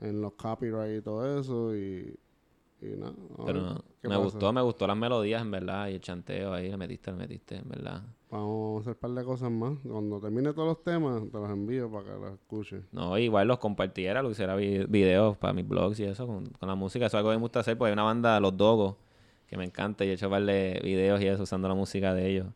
en 0.00 0.20
los 0.20 0.32
copyright 0.32 0.98
y 0.98 1.02
todo 1.02 1.38
eso 1.38 1.76
y, 1.76 2.18
y 2.80 2.96
nada. 2.96 3.14
Pero 3.46 3.84
qué 4.00 4.08
me 4.08 4.16
pasa. 4.16 4.24
gustó, 4.24 4.52
me 4.52 4.60
gustó 4.62 4.86
las 4.88 4.96
melodías, 4.96 5.40
en 5.40 5.52
verdad. 5.52 5.86
Y 5.86 5.94
el 5.94 6.00
chanteo 6.00 6.52
ahí, 6.52 6.68
le 6.68 6.76
metiste, 6.76 7.12
le 7.12 7.16
metiste, 7.16 7.56
en 7.58 7.68
verdad. 7.68 8.02
Vamos 8.32 8.78
a 8.78 8.80
hacer 8.80 8.92
un 8.94 8.98
par 9.00 9.10
de 9.10 9.24
cosas 9.24 9.50
más. 9.50 9.78
Cuando 9.86 10.18
termine 10.18 10.52
todos 10.54 10.68
los 10.68 10.82
temas, 10.82 11.22
te 11.30 11.38
los 11.38 11.50
envío 11.50 11.90
para 11.90 12.04
que 12.04 12.10
los 12.18 12.32
escuches. 12.32 12.82
No, 12.90 13.18
igual 13.18 13.46
los 13.46 13.58
compartiera, 13.58 14.22
lo 14.22 14.30
hiciera 14.30 14.56
vi- 14.56 14.86
videos 14.86 15.36
para 15.36 15.52
mis 15.52 15.68
blogs 15.68 16.00
y 16.00 16.04
eso 16.04 16.26
con, 16.26 16.46
con 16.46 16.66
la 16.68 16.74
música. 16.74 17.06
Eso 17.06 17.18
es 17.18 17.18
algo 17.18 17.30
que 17.30 17.36
me 17.36 17.42
gusta 17.42 17.60
hacer 17.60 17.76
porque 17.76 17.88
hay 17.90 17.92
una 17.92 18.04
banda, 18.04 18.40
Los 18.40 18.56
Dogos, 18.56 18.96
que 19.46 19.58
me 19.58 19.64
encanta 19.64 20.04
y 20.06 20.08
he 20.08 20.12
hecho 20.14 20.30
de 20.30 20.80
videos 20.82 21.20
y 21.20 21.26
eso 21.26 21.42
usando 21.42 21.68
la 21.68 21.74
música 21.74 22.14
de 22.14 22.30
ellos. 22.30 22.46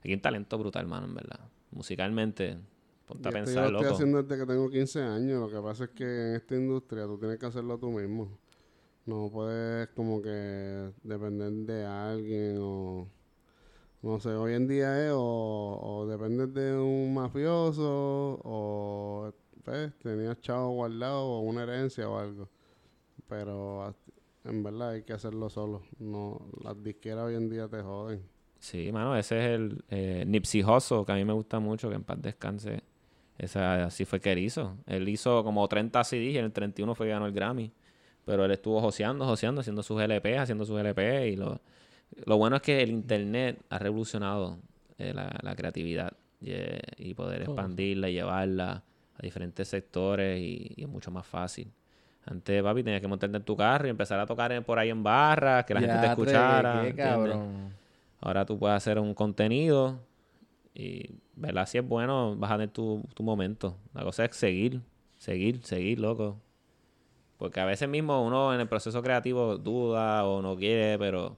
Aquí 0.00 0.08
hay 0.08 0.14
un 0.14 0.22
talento 0.22 0.56
brutal, 0.58 0.86
mano, 0.86 1.06
en 1.06 1.14
verdad. 1.14 1.40
Musicalmente, 1.70 2.56
ponte 3.06 3.28
a 3.28 3.32
pensar, 3.32 3.66
yo 3.66 3.70
lo 3.72 3.80
estoy 3.80 3.92
haciendo 3.94 4.22
desde 4.22 4.40
que 4.42 4.50
tengo 4.50 4.70
15 4.70 5.02
años. 5.02 5.38
Lo 5.38 5.50
que 5.50 5.62
pasa 5.62 5.84
es 5.84 5.90
que 5.90 6.04
en 6.04 6.36
esta 6.36 6.54
industria 6.56 7.04
tú 7.04 7.18
tienes 7.18 7.38
que 7.38 7.44
hacerlo 7.44 7.76
tú 7.78 7.90
mismo. 7.90 8.38
No 9.04 9.30
puedes 9.30 9.88
como 9.88 10.22
que 10.22 10.90
depender 11.02 11.52
de 11.52 11.84
alguien 11.84 12.56
o... 12.60 13.06
No 14.06 14.20
sé, 14.20 14.28
hoy 14.28 14.54
en 14.54 14.68
día 14.68 15.04
es 15.04 15.12
o, 15.12 15.80
o 15.82 16.06
dependes 16.06 16.54
de 16.54 16.78
un 16.78 17.12
mafioso 17.12 18.40
o 18.44 19.32
pues, 19.64 19.92
tenías 19.98 20.40
chavo 20.40 20.70
guardado 20.74 21.26
o 21.26 21.40
una 21.40 21.64
herencia 21.64 22.08
o 22.08 22.16
algo. 22.16 22.48
Pero 23.28 23.92
en 24.44 24.62
verdad 24.62 24.90
hay 24.90 25.02
que 25.02 25.12
hacerlo 25.12 25.50
solo. 25.50 25.82
No, 25.98 26.40
las 26.62 26.80
disqueras 26.80 27.24
hoy 27.24 27.34
en 27.34 27.50
día 27.50 27.66
te 27.66 27.82
joden. 27.82 28.22
Sí, 28.60 28.92
mano, 28.92 29.16
ese 29.16 29.40
es 29.40 29.50
el 29.56 29.84
eh, 29.90 30.22
Nipsey 30.24 30.62
Hussle, 30.62 31.04
que 31.04 31.10
a 31.10 31.16
mí 31.16 31.24
me 31.24 31.32
gusta 31.32 31.58
mucho, 31.58 31.88
que 31.88 31.96
en 31.96 32.04
paz 32.04 32.22
descanse. 32.22 32.84
Esa, 33.38 33.86
así 33.86 34.04
fue 34.04 34.20
que 34.20 34.30
él 34.30 34.38
hizo. 34.38 34.76
Él 34.86 35.08
hizo 35.08 35.42
como 35.42 35.66
30 35.66 36.04
CDs 36.04 36.32
y 36.32 36.38
en 36.38 36.44
el 36.44 36.52
31 36.52 36.94
fue 36.94 37.06
que 37.06 37.10
ganó 37.10 37.26
el 37.26 37.32
Grammy. 37.32 37.72
Pero 38.24 38.44
él 38.44 38.52
estuvo 38.52 38.80
joseando, 38.80 39.26
joseando, 39.26 39.62
haciendo 39.62 39.82
sus 39.82 40.00
LP, 40.00 40.38
haciendo 40.38 40.64
sus 40.64 40.78
LP. 40.78 41.30
Y 41.30 41.34
lo, 41.34 41.60
lo 42.24 42.36
bueno 42.38 42.56
es 42.56 42.62
que 42.62 42.82
el 42.82 42.90
Internet 42.90 43.60
ha 43.70 43.78
revolucionado 43.78 44.58
eh, 44.98 45.12
la, 45.14 45.36
la 45.42 45.54
creatividad 45.56 46.12
y, 46.40 46.50
eh, 46.52 46.80
y 46.98 47.14
poder 47.14 47.42
expandirla 47.42 48.08
y 48.08 48.14
llevarla 48.14 48.82
a 49.18 49.22
diferentes 49.22 49.68
sectores 49.68 50.40
y, 50.40 50.72
y 50.76 50.82
es 50.82 50.88
mucho 50.88 51.10
más 51.10 51.26
fácil. 51.26 51.70
Antes, 52.24 52.62
papi, 52.62 52.82
tenías 52.82 53.00
que 53.00 53.06
montarte 53.08 53.36
en 53.36 53.42
tu 53.44 53.56
carro 53.56 53.86
y 53.86 53.90
empezar 53.90 54.18
a 54.18 54.26
tocar 54.26 54.50
en- 54.52 54.64
por 54.64 54.78
ahí 54.78 54.90
en 54.90 55.02
barras, 55.02 55.64
que 55.64 55.74
la 55.74 55.80
gente 55.80 55.98
te 55.98 56.06
escuchara. 56.06 56.80
Qué 56.82 56.88
¿entiendes? 56.88 57.06
cabrón. 57.14 57.74
Ahora 58.20 58.44
tú 58.44 58.58
puedes 58.58 58.76
hacer 58.76 58.98
un 58.98 59.14
contenido 59.14 60.00
y, 60.74 61.10
¿verdad? 61.36 61.66
Si 61.66 61.78
es 61.78 61.86
bueno, 61.86 62.34
vas 62.36 62.50
a 62.50 62.54
tener 62.54 62.70
tu, 62.70 63.04
tu 63.14 63.22
momento. 63.22 63.76
La 63.94 64.02
cosa 64.02 64.24
es 64.24 64.34
seguir, 64.36 64.80
seguir, 65.18 65.62
seguir, 65.62 66.00
loco. 66.00 66.40
Porque 67.38 67.60
a 67.60 67.64
veces 67.64 67.88
mismo 67.88 68.24
uno 68.26 68.52
en 68.54 68.60
el 68.60 68.66
proceso 68.68 69.02
creativo 69.02 69.56
duda 69.58 70.24
o 70.26 70.42
no 70.42 70.56
quiere, 70.56 70.98
pero 70.98 71.36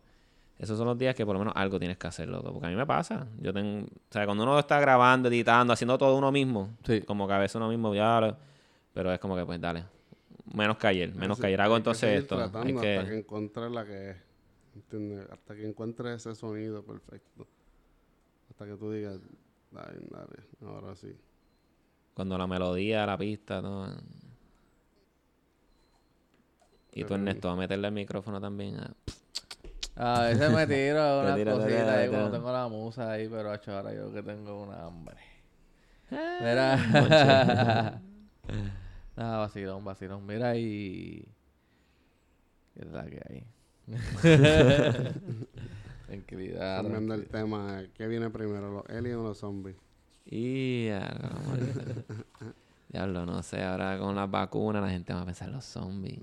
esos 0.59 0.77
son 0.77 0.87
los 0.87 0.99
días 0.99 1.15
que 1.15 1.25
por 1.25 1.35
lo 1.35 1.39
menos 1.41 1.55
algo 1.57 1.79
tienes 1.79 1.97
que 1.99 2.07
hacer, 2.09 2.29
loco. 2.29 2.53
Porque 2.53 2.67
a 2.67 2.71
mí 2.71 2.77
me 2.77 2.87
pasa. 2.87 3.27
Yo 3.41 3.53
tengo, 3.53 3.85
o 3.87 3.89
sea, 4.13 4.25
cuando 4.27 4.43
uno 4.45 4.59
está 4.59 4.81
grabando, 4.81 5.29
editando, 5.29 5.73
haciendo 5.73 5.97
todo 5.99 6.17
uno 6.17 6.33
mismo, 6.33 6.77
Sí. 6.85 7.03
como 7.03 7.27
que 7.29 7.35
a 7.35 7.39
veces 7.39 7.55
uno 7.57 7.69
mismo 7.69 7.95
ya, 7.95 8.21
lo- 8.21 8.37
pero 8.93 9.13
es 9.13 9.21
como 9.21 9.37
que 9.37 9.45
pues 9.47 9.61
dale, 9.61 9.85
menos 10.53 10.77
que 10.79 10.87
ayer, 10.89 11.15
menos 11.15 11.37
Así 11.37 11.43
que 11.43 11.47
ayer 11.49 11.61
hago 11.61 11.77
entonces 11.77 12.23
esto. 12.23 12.37
tratando 12.37 12.67
Hay 12.67 12.75
que, 12.75 12.97
hasta 12.99 13.11
que 13.11 13.19
encuentres 13.19 13.71
la 13.71 13.85
que 13.85 14.11
es. 14.11 14.17
¿Entiendes? 14.75 15.29
Hasta 15.31 15.55
que 15.55 15.69
encuentres 15.69 16.17
ese 16.27 16.35
sonido 16.35 16.83
perfecto. 16.85 17.47
Hasta 18.51 18.65
que 18.67 18.75
tú 18.77 18.91
digas, 18.93 19.21
dale, 19.71 19.99
dale, 20.11 20.37
ahora 20.65 20.95
sí. 20.97 21.15
Cuando 22.15 22.37
la 22.39 22.47
melodía, 22.47 23.05
la 23.07 23.17
pista, 23.19 23.61
todo. 23.61 23.89
Y 26.93 27.05
tú, 27.05 27.15
Ernesto, 27.15 27.49
a 27.49 27.55
meterle 27.57 27.89
el 27.89 27.95
micrófono 27.95 28.41
también. 28.41 28.77
A 30.01 30.23
veces 30.23 30.51
me 30.53 30.67
tiro 30.69 31.21
unas 31.21 31.35
tira, 31.35 31.53
cositas 31.53 31.81
tira, 31.81 31.99
ahí 31.99 32.09
cuando 32.09 32.31
tengo 32.31 32.53
la 32.53 32.69
musa 32.69 33.11
ahí, 33.11 33.29
pero 33.29 33.53
hecho, 33.53 33.77
ahora 33.77 33.93
yo 33.93 34.13
que 34.13 34.23
tengo 34.23 34.63
una 34.63 34.85
hambre. 34.87 35.17
Ah, 36.13 36.39
Mira. 36.41 38.01
Nada, 39.17 39.39
vacilón, 39.39 39.85
vacilón. 39.85 40.25
Mira 40.25 40.57
y. 40.57 41.27
¿Qué 42.75 42.81
es 42.81 42.93
la 42.93 43.05
que 43.07 43.21
hay? 43.29 43.45
Tranquilidad. 46.07 46.83
Cambiando 46.83 47.15
el 47.15 47.27
tema, 47.27 47.83
¿qué 47.95 48.07
viene 48.07 48.31
primero, 48.31 48.71
los 48.71 48.87
aliens 48.89 49.17
o 49.17 49.25
los 49.25 49.39
zombies? 49.39 49.77
Y 50.25 50.91
Diablo, 52.89 53.27
no 53.27 53.43
sé, 53.43 53.65
ahora 53.65 53.99
con 53.99 54.15
las 54.15 54.31
vacunas 54.31 54.81
la 54.83 54.91
gente 54.91 55.13
va 55.13 55.23
a 55.23 55.27
pensar 55.27 55.49
los 55.49 55.65
zombies. 55.65 56.21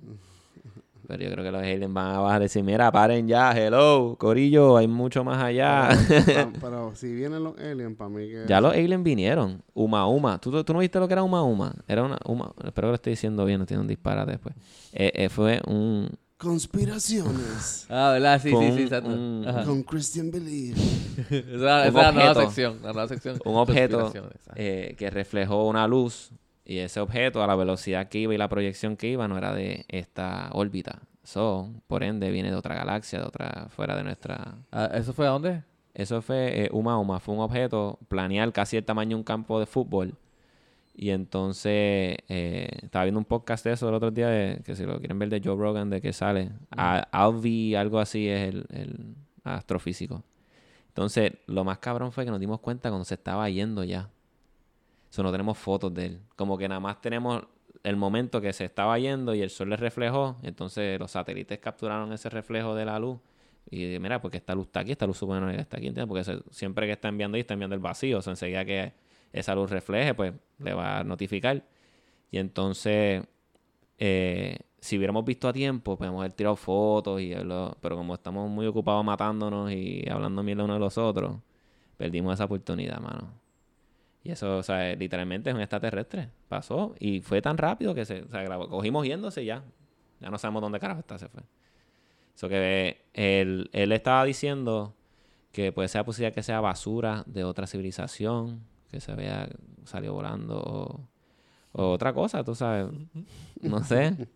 Pero 1.08 1.24
yo 1.24 1.32
creo 1.32 1.44
que 1.44 1.52
los 1.52 1.62
aliens 1.62 1.94
van 1.94 2.26
a 2.32 2.40
decir, 2.40 2.64
mira, 2.64 2.92
paren 2.92 3.28
ya, 3.28 3.52
hello, 3.52 4.16
Corillo, 4.20 4.78
hay 4.78 4.88
mucho 4.88 5.24
más 5.24 5.42
allá. 5.44 5.90
Pa- 6.36 6.60
Pero 6.62 6.96
si 6.96 7.14
vienen 7.14 7.44
los 7.44 7.58
aliens, 7.60 7.96
para 7.98 8.10
mí 8.10 8.28
que... 8.28 8.46
ya 8.48 8.60
los 8.62 8.74
aliens 8.74 9.04
vinieron. 9.04 9.62
Uma 9.74 10.08
Uma. 10.08 10.40
¿Tú, 10.40 10.64
tú 10.64 10.74
no 10.74 10.80
viste 10.80 11.00
lo 11.00 11.08
que 11.08 11.14
era 11.14 11.24
Uma 11.24 11.44
Uma? 11.44 11.74
Era 11.88 12.04
una 12.04 12.18
Uma. 12.26 12.52
Espero 12.64 12.88
que 12.88 12.92
lo 12.92 12.96
esté 12.96 13.10
diciendo 13.12 13.46
bien, 13.46 13.60
no 13.60 13.66
tiene 13.66 13.82
un 13.82 13.88
disparate 13.88 14.32
después. 14.32 14.56
Eh, 14.94 15.12
eh, 15.16 15.30
fue 15.30 15.62
un. 15.68 16.10
Conspiraciones 16.38 17.86
Ah, 17.90 18.12
¿verdad? 18.14 18.42
Sí, 18.42 18.50
fue 18.52 18.70
sí, 18.72 18.78
sí, 18.78 18.84
exacto. 18.84 19.10
un- 19.10 19.46
con 19.66 19.84
Christian 19.84 20.32
Believe. 20.32 20.76
Esa, 21.30 21.88
es 21.88 21.94
un 21.94 22.02
la 22.02 22.12
nueva 22.12 22.34
sección. 22.36 22.78
La 22.84 22.92
nueva 22.94 23.08
sección. 23.08 23.40
un 23.46 23.56
objeto 23.56 24.12
eh, 24.56 24.96
que 24.98 25.10
reflejó 25.10 25.68
una 25.68 25.88
luz 25.88 26.32
y 26.66 26.80
ese 26.80 27.00
objeto 27.00 27.44
a 27.44 27.48
la 27.48 27.56
velocidad 27.56 28.08
que 28.10 28.20
iba 28.20 28.34
y 28.34 28.38
la 28.38 28.50
proyección 28.50 28.98
que 28.98 29.08
iba 29.08 29.28
no 29.28 29.38
era 29.38 29.54
de 29.54 29.86
esta 29.88 30.50
órbita. 30.54 31.00
So, 31.24 31.70
por 31.88 32.04
ende, 32.04 32.30
viene 32.32 32.50
de 32.52 32.56
otra 32.56 32.76
galaxia, 32.76 33.20
de 33.20 33.26
otra, 33.26 33.68
fuera 33.70 33.96
de 33.96 34.04
nuestra... 34.04 34.56
Ah, 34.72 34.90
¿Eso 34.94 35.14
fue 35.14 35.26
a 35.28 35.30
dónde? 35.32 35.64
Eso 35.94 36.22
fue 36.22 36.66
eh, 36.66 36.70
Uma 36.72 37.00
Uma, 37.00 37.20
fue 37.20 37.34
un 37.36 37.42
objeto 37.42 37.98
planear 38.10 38.52
casi 38.52 38.78
el 38.78 38.84
tamaño 38.84 39.10
de 39.12 39.16
un 39.16 39.24
campo 39.24 39.60
de 39.60 39.66
fútbol. 39.66 40.16
Y 40.94 41.10
entonces, 41.10 42.18
eh, 42.30 42.70
estaba 42.84 43.06
viendo 43.06 43.20
un 43.20 43.26
podcast 43.26 43.66
de 43.66 43.74
eso 43.74 43.90
el 43.90 43.96
otro 43.96 44.12
día, 44.12 44.28
de- 44.30 44.62
que 44.64 44.76
si 44.76 44.84
lo 44.86 44.98
quieren 45.00 45.20
ver 45.20 45.30
de 45.30 45.42
Joe 45.44 45.56
Rogan, 45.58 45.90
de 45.90 46.00
que 46.02 46.14
sale. 46.14 46.52
A- 46.72 47.08
Alvi, 47.12 47.76
algo 47.76 48.00
así, 48.00 48.28
es 48.30 48.50
el, 48.50 48.66
el 48.70 49.16
astrofísico. 49.44 50.24
Entonces, 50.90 51.34
lo 51.48 51.64
más 51.64 51.80
cabrón 51.80 52.12
fue 52.12 52.24
que 52.24 52.32
nos 52.32 52.40
dimos 52.40 52.60
cuenta 52.60 52.90
cuando 52.90 53.04
se 53.06 53.16
estaba 53.16 53.50
yendo 53.50 53.84
ya. 53.84 54.10
Eso 55.16 55.24
no 55.24 55.32
tenemos 55.32 55.58
fotos 55.58 55.94
de 55.94 56.08
él. 56.08 56.20
Como 56.36 56.58
que 56.58 56.68
nada 56.68 56.82
más 56.82 57.00
tenemos 57.00 57.42
el 57.84 57.96
momento 57.96 58.42
que 58.42 58.52
se 58.52 58.66
estaba 58.66 59.00
yendo 59.00 59.34
y 59.34 59.42
el 59.42 59.50
sol 59.50 59.70
le 59.70 59.78
reflejó. 59.78 60.36
Entonces, 60.44 61.00
los 61.00 61.12
satélites 61.12 61.58
capturaron 61.60 62.12
ese 62.12 62.30
reflejo 62.30 62.76
de 62.76 62.84
la 62.84 63.00
luz. 63.00 63.20
Y 63.72 63.98
mira, 64.00 64.20
porque 64.20 64.36
esta 64.36 64.54
luz 64.54 64.66
está 64.66 64.82
aquí, 64.82 64.92
esta 64.92 65.08
luz 65.08 65.18
que 65.18 65.56
está 65.58 65.78
aquí, 65.78 65.88
¿entiendes? 65.88 66.06
Porque 66.06 66.44
siempre 66.52 66.86
que 66.86 66.92
está 66.92 67.08
enviando 67.08 67.36
ahí, 67.38 67.40
está 67.40 67.54
enviando 67.54 67.76
el 67.76 67.80
vacío. 67.80 68.18
O 68.18 68.22
sea, 68.22 68.32
enseguida 68.32 68.66
que 68.66 68.92
esa 69.32 69.56
luz 69.56 69.72
refleje, 69.72 70.14
pues 70.14 70.34
le 70.60 70.74
va 70.74 71.00
a 71.00 71.04
notificar. 71.06 71.64
Y 72.30 72.38
entonces, 72.38 73.24
eh, 73.98 74.58
si 74.82 74.98
hubiéramos 74.98 75.24
visto 75.24 75.48
a 75.48 75.54
tiempo, 75.54 75.98
podemos 75.98 76.20
haber 76.20 76.34
tirado 76.34 76.58
fotos, 76.58 77.22
y 77.22 77.34
pero 77.80 77.96
como 77.96 78.16
estamos 78.16 78.50
muy 78.50 78.68
ocupados 78.68 79.06
matándonos 79.06 79.72
y 79.72 80.04
hablando 80.10 80.44
mierda 80.44 80.66
uno 80.66 80.74
de 80.74 80.80
los 80.82 80.98
otros, 80.98 81.38
perdimos 81.96 82.34
esa 82.34 82.44
oportunidad, 82.44 83.00
mano. 83.00 83.45
Y 84.26 84.32
eso, 84.32 84.58
o 84.58 84.64
sea, 84.64 84.96
literalmente 84.96 85.52
es 85.52 85.56
un 85.56 85.62
extraterrestre. 85.62 86.30
Pasó 86.50 86.96
y 87.00 87.22
fue 87.22 87.42
tan 87.44 87.58
rápido 87.60 87.94
que 87.94 88.06
se, 88.06 88.24
o 88.24 88.30
sea, 88.30 88.42
grabó- 88.42 88.68
cogimos 88.68 89.06
yéndose 89.06 89.46
ya. 89.46 89.64
Ya 90.20 90.32
no 90.32 90.38
sabemos 90.40 90.64
dónde 90.64 90.80
carajo 90.80 91.00
está, 91.02 91.20
se 91.20 91.30
fue. 91.30 91.44
Eso 92.36 92.50
que 92.50 93.06
él, 93.14 93.70
él 93.72 93.92
estaba 93.92 94.26
diciendo 94.26 94.96
que 95.52 95.72
puede 95.72 95.88
ser 95.90 96.04
posibilidad 96.04 96.34
que 96.34 96.42
sea 96.42 96.60
basura 96.60 97.24
de 97.28 97.44
otra 97.44 97.68
civilización, 97.68 98.62
que 98.90 99.00
se 99.00 99.14
vea, 99.14 99.48
salió 99.84 100.14
volando, 100.14 101.08
O 101.78 101.92
otra 101.92 102.14
cosa, 102.14 102.44
tú 102.44 102.56
sabes. 102.56 102.88
No 103.62 103.84
sé. 103.84 104.16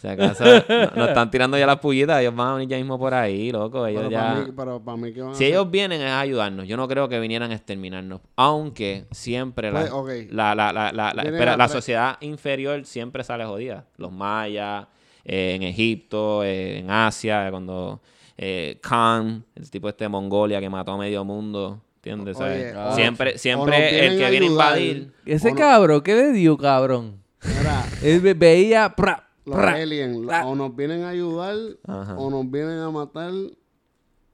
Si 0.00 0.06
acaso 0.06 0.44
no- 0.44 0.90
nos 0.96 1.08
están 1.08 1.30
tirando 1.32 1.58
ya 1.58 1.66
las 1.66 1.78
pullitas, 1.80 2.20
ellos 2.20 2.34
van 2.34 2.48
a 2.48 2.54
venir 2.54 2.68
ya 2.68 2.76
mismo 2.76 2.96
por 2.98 3.12
ahí, 3.12 3.50
loco. 3.50 3.84
Ellos 3.86 4.02
Pero 4.02 4.10
ya... 4.10 4.20
para 4.34 4.40
mí, 4.46 4.52
pero 4.56 4.80
para 4.84 4.96
mí 4.96 5.12
que 5.12 5.20
van 5.20 5.30
a 5.32 5.34
Si 5.34 5.44
hacer- 5.44 5.54
ellos 5.54 5.70
vienen 5.70 6.00
es 6.00 6.10
a 6.10 6.20
ayudarnos. 6.20 6.66
Yo 6.68 6.76
no 6.76 6.86
creo 6.88 7.08
que 7.08 7.18
vinieran 7.20 7.50
a 7.50 7.54
exterminarnos. 7.54 8.20
Aunque 8.36 9.06
siempre 9.10 9.70
la, 9.72 9.88
Pues, 9.90 10.32
la, 10.32 10.54
la, 10.54 10.72
la, 10.72 10.92
la, 10.92 11.22
espera, 11.22 11.56
la 11.56 11.68
sociedad 11.68 12.16
inferior 12.20 12.84
siempre 12.86 13.24
sale 13.24 13.44
jodida. 13.44 13.84
Los 13.96 14.12
mayas, 14.12 14.86
eh, 15.24 15.54
en 15.56 15.64
Egipto, 15.64 16.44
eh, 16.44 16.78
en 16.78 16.90
Asia, 16.90 17.48
cuando 17.50 18.00
eh, 18.36 18.78
Khan, 18.80 19.44
el 19.56 19.70
tipo 19.70 19.88
este 19.88 20.04
de 20.04 20.08
Mongolia 20.08 20.60
que 20.60 20.70
mató 20.70 20.92
a 20.92 20.98
medio 20.98 21.24
mundo. 21.24 21.80
¿Entiendes? 21.98 22.36
Oye, 22.36 22.70
¿Sabes? 22.72 22.74
ah, 22.76 22.92
siempre 22.94 23.38
siempre 23.38 24.06
el 24.06 24.18
que 24.18 24.30
viene 24.30 24.46
a 24.46 24.50
invadir. 24.50 25.12
Ese 25.26 25.52
cabrón, 25.54 26.00
¿qué 26.02 26.14
le 26.14 26.32
dio, 26.32 26.56
cabrón? 26.56 27.22
Mira, 27.42 27.84
Él 28.02 28.20
ve- 28.20 28.34
veía... 28.34 28.94
pra, 28.94 29.28
los 29.44 29.56
pra. 29.56 29.72
aliens 29.74 30.24
pra. 30.26 30.46
o 30.46 30.54
nos 30.54 30.74
vienen 30.76 31.02
a 31.02 31.08
ayudar 31.10 31.56
Ajá. 31.86 32.16
o 32.16 32.30
nos 32.30 32.50
vienen 32.50 32.78
a 32.78 32.90
matar 32.90 33.32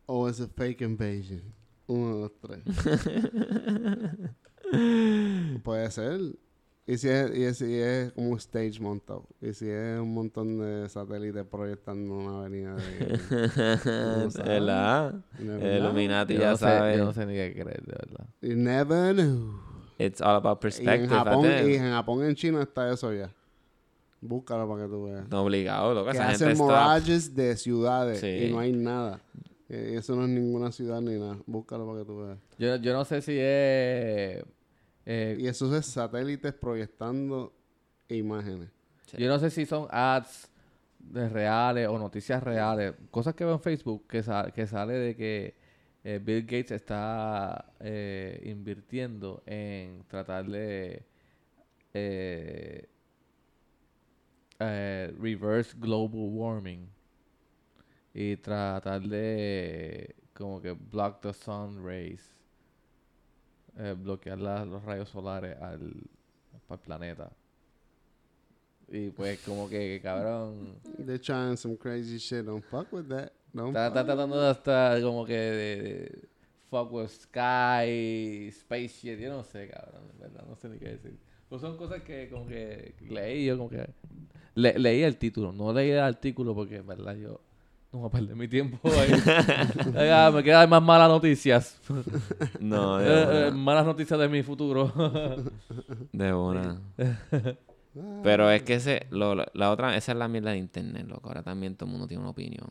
o 0.06 0.28
es 0.28 0.40
a 0.40 0.46
fake 0.48 0.82
invasion. 0.82 1.42
Uno 1.86 2.14
de 2.16 2.20
los 2.22 2.32
tres. 2.40 2.62
Puede 5.62 5.90
ser. 5.90 6.20
Y 6.86 6.98
si 6.98 7.08
es, 7.08 7.30
y 7.34 7.54
si 7.54 7.74
es 7.78 8.12
como 8.12 8.30
un 8.30 8.36
stage 8.38 8.78
montado. 8.78 9.26
Y 9.40 9.54
si 9.54 9.66
es 9.68 9.98
un 9.98 10.12
montón 10.12 10.58
de 10.58 10.86
satélites 10.90 11.44
proyectando 11.46 12.14
una 12.14 12.40
avenida 12.40 12.74
de... 12.76 13.18
El. 14.44 15.78
Illuminati 15.78 16.36
ya 16.36 16.50
no, 16.50 16.56
sé, 16.58 16.64
sabe. 16.64 16.98
yo 16.98 17.04
no 17.06 17.12
sé 17.14 17.24
ni 17.24 17.32
qué 17.34 17.52
creer, 17.54 17.82
de 17.84 17.92
verdad. 17.92 18.26
You 18.42 18.56
never 18.56 19.14
know. 19.14 19.60
It's 19.98 20.20
all 20.20 20.36
about 20.36 20.56
Y 20.56 20.58
en 20.58 20.60
perspective. 20.60 21.08
Japón, 21.08 21.44
y 21.46 21.74
en 21.74 21.90
Japón 21.90 22.20
y 22.20 22.28
en 22.28 22.34
China 22.34 22.62
está 22.62 22.92
eso 22.92 23.12
ya. 23.14 23.32
Búscalo 24.20 24.68
para 24.68 24.82
que 24.82 24.88
tú 24.88 25.04
veas. 25.04 25.28
No 25.30 25.42
obligado, 25.42 25.94
loco. 25.94 26.10
que 26.10 26.16
Esa 26.16 26.24
gente 26.30 26.44
hacen 26.52 27.10
está... 27.10 27.42
de 27.42 27.56
ciudades 27.56 28.20
Sí. 28.20 28.26
y 28.46 28.52
no 28.52 28.58
hay 28.58 28.72
nada. 28.72 29.20
Eh, 29.70 29.94
eso 29.96 30.14
no 30.16 30.24
es 30.24 30.28
ninguna 30.28 30.70
ciudad 30.70 31.00
ni 31.00 31.18
nada. 31.18 31.38
Búscalo 31.46 31.86
para 31.86 32.00
que 32.00 32.04
tú 32.04 32.18
veas. 32.18 32.38
Yo, 32.58 32.76
yo 32.76 32.92
no 32.92 33.04
sé 33.06 33.22
si 33.22 33.36
es... 33.38 34.44
eh, 35.06 35.36
Y 35.38 35.46
eso 35.46 35.74
es 35.76 35.86
satélites 35.86 36.52
proyectando 36.54 37.52
imágenes. 38.08 38.70
Yo 39.16 39.28
no 39.28 39.38
sé 39.38 39.50
si 39.50 39.64
son 39.66 39.86
ads 39.90 40.50
de 40.98 41.28
reales 41.28 41.88
o 41.88 41.98
noticias 41.98 42.42
reales. 42.42 42.94
Cosas 43.10 43.34
que 43.34 43.44
veo 43.44 43.54
en 43.54 43.60
Facebook 43.60 44.06
que, 44.08 44.22
sa- 44.22 44.50
que 44.52 44.66
sale 44.66 44.94
de 44.94 45.16
que 45.16 45.54
eh, 46.04 46.20
Bill 46.22 46.42
Gates 46.42 46.72
está 46.72 47.72
eh, 47.80 48.40
invirtiendo 48.46 49.42
en 49.46 50.04
tratar 50.08 50.46
de 50.46 51.02
eh, 51.94 52.88
eh, 54.58 55.12
reverse 55.20 55.74
global 55.78 56.28
warming 56.32 56.88
y 58.12 58.36
tratar 58.36 59.02
de 59.02 60.14
como 60.32 60.60
que 60.60 60.72
block 60.72 61.20
the 61.20 61.32
sun 61.32 61.84
rays 61.84 62.33
eh, 63.78 63.94
bloquear 63.98 64.38
la- 64.38 64.64
los 64.64 64.82
rayos 64.84 65.08
solares 65.08 65.56
al, 65.60 65.92
al 66.68 66.80
planeta 66.80 67.30
y 68.88 69.10
pues 69.10 69.40
como 69.40 69.68
que 69.68 70.00
cabrón 70.02 70.78
They're 70.98 71.18
trying 71.18 71.56
some 71.56 71.76
crazy 71.76 72.18
shit. 72.18 72.44
Don't 72.44 72.62
fuck 72.64 72.92
with 72.92 73.08
that. 73.08 73.32
Don't 73.52 73.68
está, 73.68 73.86
está 73.88 74.00
fuck. 74.00 74.06
tratando 74.06 74.40
de 74.40 74.48
hasta 74.50 75.00
como 75.02 75.24
que 75.24 75.32
de, 75.34 75.82
de 75.82 76.28
fuck 76.68 76.92
with 76.92 77.08
sky 77.08 78.48
space 78.48 78.88
shit 79.00 79.18
yo 79.20 79.30
no 79.30 79.42
sé 79.44 79.68
cabrón 79.68 80.10
en 80.12 80.18
verdad 80.18 80.44
no 80.46 80.56
sé 80.56 80.68
ni 80.68 80.78
qué 80.78 80.88
decir 80.90 81.18
pues 81.48 81.60
son 81.60 81.76
cosas 81.76 82.02
que 82.02 82.28
como 82.28 82.46
que 82.46 82.94
leí 83.08 83.46
yo 83.46 83.56
como 83.56 83.70
que 83.70 83.88
le- 84.54 84.78
leí 84.78 85.02
el 85.02 85.16
título 85.16 85.52
no 85.52 85.72
leí 85.72 85.90
el 85.90 86.00
artículo 86.00 86.54
porque 86.54 86.76
en 86.76 86.86
verdad 86.86 87.14
yo 87.16 87.40
no 87.94 88.00
voy 88.00 88.08
a 88.08 88.10
perder 88.10 88.34
mi 88.36 88.48
tiempo 88.48 88.78
ahí 88.90 89.12
Oiga, 89.96 90.30
me 90.32 90.42
quedan 90.42 90.68
más 90.68 90.82
malas 90.82 91.08
noticias 91.08 91.78
No, 92.60 92.98
de 92.98 93.06
Eh, 93.08 93.48
eh, 93.48 93.50
malas 93.52 93.86
noticias 93.86 94.18
de 94.18 94.28
mi 94.28 94.42
futuro 94.42 94.92
De 96.12 96.34
una. 96.34 96.80
Pero 98.24 98.50
es 98.50 98.62
que 98.64 98.74
ese, 98.74 99.06
lo- 99.10 99.36
la- 99.36 99.46
la 99.54 99.70
otra, 99.70 99.96
esa 99.96 100.10
es 100.12 100.18
la 100.18 100.26
mierda 100.26 100.50
de 100.50 100.58
internet, 100.58 101.06
loco. 101.06 101.28
Ahora 101.28 101.44
también 101.44 101.76
todo 101.76 101.86
el 101.86 101.92
mundo 101.92 102.08
tiene 102.08 102.22
una 102.22 102.30
opinión. 102.30 102.66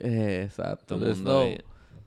Eh, 0.00 0.42
exacto 0.44 0.96
Todo 0.96 0.98
el 0.98 1.04
There's 1.04 1.18
mundo 1.18 1.44
no, 1.44 1.56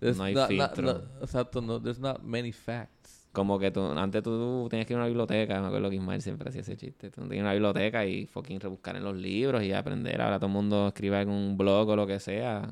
there's 0.01 0.17
no 0.17 0.23
hay 0.25 0.33
not- 0.35 0.51
not- 0.51 0.75
filtro. 0.75 0.83
no- 0.93 1.01
exacto 1.23 1.61
no 1.61 1.81
there's 1.81 1.99
not 1.99 2.21
many 2.21 2.51
facts 2.51 2.98
Como 3.31 3.59
que 3.59 3.69
tú, 3.71 3.81
antes 3.81 4.23
tú 4.23 4.67
tenías 4.69 4.87
que 4.87 4.93
ir 4.93 4.97
a 4.97 5.01
una 5.01 5.07
biblioteca, 5.07 5.61
me 5.61 5.67
acuerdo 5.67 5.89
que 5.89 5.97
Ismael 5.97 6.21
siempre 6.21 6.49
hacía 6.49 6.61
ese 6.61 6.75
chiste. 6.75 7.11
Tú 7.11 7.21
tenías 7.21 7.29
que 7.29 7.35
ir 7.35 7.41
a 7.41 7.43
una 7.43 7.53
biblioteca 7.53 8.05
y 8.05 8.25
fucking 8.25 8.59
rebuscar 8.59 8.95
en 8.95 9.03
los 9.03 9.15
libros 9.15 9.63
y 9.63 9.71
aprender. 9.71 10.21
Ahora 10.21 10.37
todo 10.39 10.47
el 10.47 10.53
mundo 10.53 10.87
escribe 10.87 11.21
en 11.21 11.29
un 11.29 11.57
blog 11.57 11.89
o 11.89 11.95
lo 11.95 12.07
que 12.07 12.19
sea. 12.19 12.69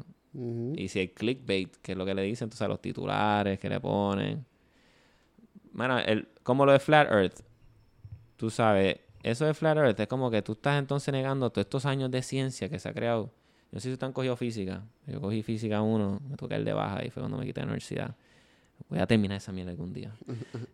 Y 0.75 0.87
si 0.89 0.99
hay 0.99 1.07
clickbait, 1.09 1.77
que 1.77 1.93
es 1.93 1.97
lo 1.97 2.05
que 2.05 2.13
le 2.13 2.21
dicen, 2.23 2.49
tú 2.49 2.57
sabes, 2.57 2.69
los 2.69 2.81
titulares 2.81 3.59
que 3.59 3.69
le 3.69 3.79
ponen. 3.79 4.45
Bueno, 5.71 5.99
el, 5.99 6.27
como 6.43 6.65
lo 6.65 6.71
de 6.71 6.79
Flat 6.79 7.11
Earth, 7.11 7.41
tú 8.35 8.49
sabes, 8.49 8.97
eso 9.23 9.45
de 9.45 9.53
Flat 9.53 9.77
Earth 9.77 9.99
es 9.99 10.07
como 10.07 10.29
que 10.29 10.41
tú 10.41 10.53
estás 10.53 10.79
entonces 10.79 11.11
negando 11.11 11.49
todos 11.49 11.65
estos 11.65 11.85
años 11.85 12.11
de 12.11 12.21
ciencia 12.21 12.69
que 12.69 12.79
se 12.79 12.89
ha 12.89 12.93
creado. 12.93 13.25
Yo 13.25 13.75
no 13.75 13.79
sé 13.79 13.89
si 13.89 13.93
ustedes 13.93 14.07
han 14.07 14.13
cogido 14.13 14.35
física. 14.35 14.83
Yo 15.07 15.19
cogí 15.19 15.43
física 15.43 15.81
1, 15.81 16.21
me 16.29 16.37
toqué 16.37 16.55
el 16.55 16.65
de 16.65 16.73
baja 16.73 17.03
y 17.05 17.09
fue 17.09 17.21
cuando 17.21 17.37
me 17.37 17.45
quité 17.45 17.61
de 17.61 17.65
la 17.65 17.71
universidad. 17.71 18.15
Voy 18.89 18.99
a 18.99 19.07
terminar 19.07 19.37
esa 19.37 19.51
mierda 19.51 19.71
algún 19.71 19.93
día. 19.93 20.11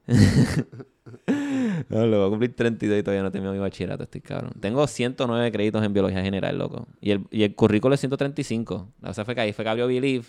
no, 1.90 2.06
lo 2.06 2.18
voy 2.20 2.28
a 2.28 2.30
cumplir 2.30 2.56
32 2.56 3.00
y 3.00 3.04
todavía 3.04 3.24
no 3.24 3.32
termino 3.32 3.52
mi 3.54 3.60
bachillerato, 3.60 4.04
estoy 4.04 4.22
cabrón. 4.22 4.54
Tengo 4.60 4.86
109 4.86 5.52
créditos 5.52 5.84
en 5.84 5.94
biología 5.94 6.22
general, 6.22 6.58
loco. 6.58 6.88
Y 7.02 7.12
el, 7.12 7.26
y 7.32 7.44
el 7.44 7.56
currículo 7.56 7.96
es 7.96 8.02
135. 8.02 8.88
La 9.02 9.10
cosa 9.10 9.26
fue 9.26 9.34
que 9.34 9.42
ahí 9.42 9.54
fue 9.54 9.66
que 9.66 9.70
abrió 9.70 9.88
Believe. 9.88 10.26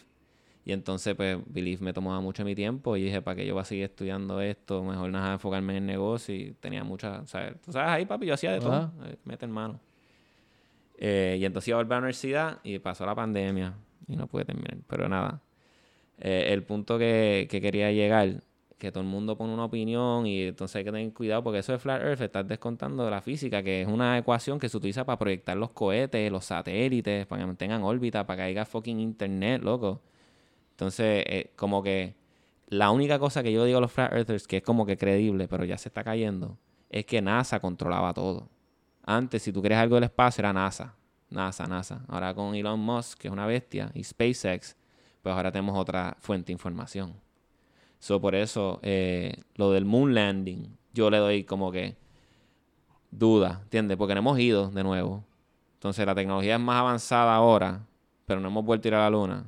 Y 0.65 0.73
entonces, 0.73 1.15
pues, 1.15 1.39
Believe 1.47 1.85
me 1.85 1.93
tomaba 1.93 2.21
mucho 2.21 2.45
mi 2.45 2.55
tiempo. 2.55 2.97
Y 2.97 3.05
dije, 3.05 3.21
¿para 3.21 3.37
qué 3.37 3.47
yo 3.47 3.53
voy 3.53 3.61
a 3.61 3.65
seguir 3.65 3.85
estudiando 3.85 4.41
esto? 4.41 4.83
Mejor 4.83 5.11
nada, 5.11 5.35
enfocarme 5.35 5.77
en 5.77 5.83
el 5.83 5.87
negocio. 5.87 6.35
Y 6.35 6.53
tenía 6.59 6.85
mucha, 6.85 7.21
o 7.21 7.27
sea, 7.27 7.55
tú 7.55 7.71
sabes, 7.71 7.91
ahí, 7.91 8.07
papi, 8.07 8.27
yo 8.27 8.35
hacía 8.35 8.53
de 8.53 8.61
todo. 8.61 8.91
Eh, 9.05 9.17
Mete 9.25 9.45
en 9.45 9.51
mano. 9.51 9.81
Eh, 10.97 11.37
y 11.39 11.45
entonces 11.45 11.69
iba 11.69 11.77
a 11.77 11.83
volver 11.83 11.93
a 11.93 11.97
la 11.97 12.05
universidad 12.05 12.61
y 12.65 12.79
pasó 12.79 13.05
la 13.05 13.15
pandemia. 13.15 13.75
Y 14.09 14.17
no 14.17 14.27
pude 14.27 14.47
terminar. 14.47 14.79
Pero 14.87 15.07
nada. 15.07 15.43
Eh, 16.19 16.47
el 16.53 16.63
punto 16.63 16.99
que, 16.99 17.49
que 17.51 17.61
quería 17.61 17.91
llegar, 17.93 18.43
que 18.79 18.93
todo 18.93 19.03
el 19.03 19.09
mundo 19.09 19.37
pone 19.37 19.55
una 19.55 19.65
opinión 19.65 20.27
y 20.27 20.43
entonces 20.43 20.77
hay 20.77 20.85
que 20.85 20.93
tener 20.93 21.13
cuidado 21.13 21.43
porque 21.43 21.61
eso 21.61 21.73
de 21.73 21.79
Flat 21.79 22.03
Earth 22.03 22.21
estás 22.21 22.47
descontando 22.47 23.05
de 23.05 23.11
la 23.11 23.23
física, 23.23 23.63
que 23.63 23.83
es 23.83 23.89
una 23.89 24.19
ecuación 24.19 24.59
que 24.59 24.69
se 24.69 24.77
utiliza 24.77 25.05
para 25.05 25.19
proyectar 25.19 25.57
los 25.57 25.71
cohetes, 25.71 26.31
los 26.31 26.45
satélites, 26.45 27.27
para 27.27 27.43
que 27.43 27.47
mantengan 27.47 27.83
órbita, 27.83 28.27
para 28.27 28.39
que 28.39 28.43
haya 28.43 28.65
fucking 28.65 29.01
internet, 29.01 29.63
loco. 29.63 30.03
Entonces, 30.73 31.25
eh, 31.27 31.53
como 31.57 31.83
que 31.83 32.15
la 32.69 32.91
única 32.91 33.19
cosa 33.19 33.43
que 33.43 33.53
yo 33.53 33.65
digo 33.65 33.79
a 33.79 33.81
los 33.81 33.93
Flat 33.93 34.13
Earthers, 34.13 34.47
que 34.47 34.59
es 34.59 34.63
como 34.63 34.87
que 34.87 34.97
creíble, 34.97 35.49
pero 35.49 35.65
ya 35.65 35.79
se 35.79 35.89
está 35.89 36.05
cayendo, 36.05 36.59
es 36.91 37.07
que 37.07 37.23
NASA 37.23 37.61
controlaba 37.61 38.13
todo. 38.13 38.49
Antes, 39.07 39.43
si 39.43 39.53
tú 39.53 39.63
querías 39.63 39.81
algo 39.81 39.97
del 39.97 40.05
espacio, 40.05 40.43
era 40.43 40.53
NASA. 40.53 40.95
NASA, 41.31 41.67
NASA. 41.67 42.05
Ahora 42.09 42.35
con 42.35 42.55
Elon 42.55 42.81
Musk, 42.81 43.19
que 43.19 43.29
es 43.29 43.33
una 43.33 43.47
bestia, 43.47 43.91
y 43.95 44.05
SpaceX, 44.05 44.77
pues 45.25 45.35
ahora 45.37 45.53
tenemos 45.53 45.77
otra 45.79 46.17
fuente 46.21 46.49
de 46.49 46.55
información. 46.55 47.15
So, 48.01 48.21
por 48.21 48.35
eso, 48.37 48.81
eh, 48.83 49.43
lo 49.57 49.73
del 49.73 49.85
moon 49.87 50.15
landing, 50.15 50.77
yo 50.95 51.11
le 51.11 51.19
doy 51.19 51.45
como 51.45 51.73
que 51.73 51.97
duda, 53.11 53.61
¿entiendes? 53.63 53.97
Porque 53.97 54.15
no 54.15 54.21
hemos 54.21 54.39
ido 54.39 54.71
de 54.71 54.83
nuevo. 54.83 55.25
Entonces, 55.75 56.05
la 56.07 56.15
tecnología 56.15 56.55
es 56.55 56.61
más 56.61 56.81
avanzada 56.81 57.35
ahora, 57.35 57.81
pero 58.27 58.41
no 58.41 58.49
hemos 58.49 58.65
vuelto 58.65 58.89
a 58.89 58.91
ir 58.91 58.95
a 58.95 58.99
la 59.01 59.11
luna. 59.11 59.45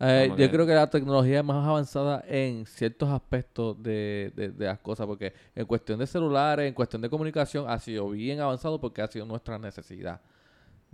Eh, 0.00 0.34
yo 0.36 0.36
que- 0.36 0.50
creo 0.50 0.66
que 0.66 0.74
la 0.74 0.90
tecnología 0.90 1.38
es 1.40 1.44
más 1.44 1.66
avanzada 1.66 2.24
en 2.28 2.66
ciertos 2.66 3.08
aspectos 3.10 3.80
de, 3.82 4.32
de- 4.34 4.50
de 4.50 4.66
las 4.66 4.80
cosas, 4.80 5.06
porque 5.06 5.32
en 5.54 5.66
cuestión 5.66 5.98
de 6.00 6.06
celulares, 6.06 6.68
en 6.68 6.74
cuestión 6.74 7.02
de 7.02 7.08
comunicación, 7.10 7.66
ha 7.68 7.78
sido 7.78 8.10
bien 8.10 8.40
avanzado 8.40 8.80
porque 8.80 9.02
ha 9.02 9.06
sido 9.08 9.24
nuestra 9.26 9.58
necesidad 9.58 10.20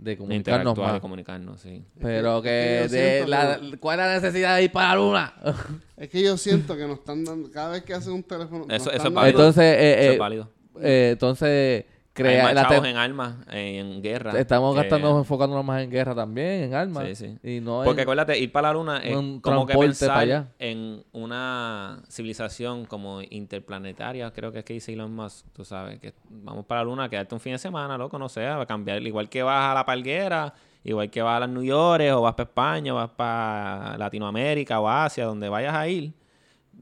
de 0.01 0.17
comunicarnos 0.17 0.77
más. 0.77 0.99
comunicarnos, 0.99 1.61
sí. 1.61 1.85
Pero 2.01 2.41
que- 2.41 2.83
es 2.85 2.91
que 2.91 2.97
yo 2.97 3.01
de 3.01 3.11
siento 3.13 3.29
la, 3.29 3.59
que- 3.59 3.77
¿cuál 3.77 3.99
es 3.99 4.05
la 4.07 4.13
necesidad 4.15 4.55
de 4.57 4.63
ir 4.63 4.71
para 4.71 4.89
la 4.89 4.95
luna? 4.95 5.33
Es 5.97 6.09
que 6.09 6.21
yo 6.23 6.35
siento 6.35 6.75
que 6.75 6.87
nos 6.87 6.97
están 6.99 7.23
dando, 7.23 7.51
cada 7.51 7.69
vez 7.73 7.83
que 7.83 7.93
hacen 7.93 8.13
un 8.13 8.23
teléfono, 8.23 8.65
Eso- 8.65 8.75
eso 8.89 8.91
están 8.91 9.07
es 9.07 9.13
válido. 9.13 9.39
Entonces, 9.39 9.63
eh, 9.63 9.91
Eso 10.01 10.09
eh, 10.09 10.13
es 10.13 10.19
válido. 10.19 10.49
eh, 10.81 11.09
entonces 11.13 11.85
crea 12.13 12.53
la 12.53 12.89
en 12.89 12.97
armas, 12.97 13.35
eh, 13.51 13.79
en 13.79 14.01
guerra. 14.01 14.37
estamos 14.39 14.75
que- 14.75 14.81
gastando, 14.81 15.17
enfocándonos 15.19 15.63
más 15.65 15.81
en 15.81 15.89
guerra 15.89 16.13
también, 16.13 16.63
en 16.63 16.73
armas. 16.73 17.07
Sí, 17.07 17.15
sí. 17.15 17.37
Y 17.57 17.61
no 17.61 17.81
Porque 17.83 18.01
en- 18.01 18.05
acuérdate, 18.05 18.37
ir 18.37 18.51
para 18.51 18.67
la 18.69 18.73
luna 18.73 18.97
es 18.97 19.15
como 19.41 19.65
que 19.65 19.77
pensar 19.77 20.17
allá. 20.17 20.47
en 20.59 21.03
una 21.13 22.01
civilización 22.09 22.85
como 22.85 23.21
interplanetaria, 23.21 24.31
creo 24.31 24.51
que 24.51 24.59
es 24.59 24.65
que 24.65 24.73
dice 24.73 24.93
Elon 24.93 25.13
Musk, 25.15 25.45
tú 25.53 25.63
sabes, 25.65 25.99
que 25.99 26.13
vamos 26.29 26.65
para 26.65 26.81
la 26.81 26.85
luna, 26.85 27.09
quedarte 27.09 27.33
un 27.35 27.41
fin 27.41 27.53
de 27.53 27.59
semana, 27.59 27.97
loco, 27.97 28.17
no 28.19 28.29
sé, 28.29 28.45
va 28.45 28.61
a 28.61 28.65
cambiar, 28.65 29.01
igual 29.01 29.29
que 29.29 29.43
vas 29.43 29.71
a 29.71 29.73
la 29.73 29.85
Palguera, 29.85 30.53
igual 30.83 31.09
que 31.09 31.21
vas 31.21 31.37
a 31.37 31.39
las 31.41 31.49
New 31.49 31.63
York, 31.63 32.03
o 32.13 32.21
vas 32.21 32.33
para 32.33 32.49
España, 32.49 32.93
o 32.93 32.95
vas 32.97 33.09
para 33.11 33.97
Latinoamérica 33.97 34.79
o 34.79 34.89
Asia, 34.89 35.25
donde 35.25 35.47
vayas 35.49 35.73
a 35.73 35.87
ir, 35.87 36.11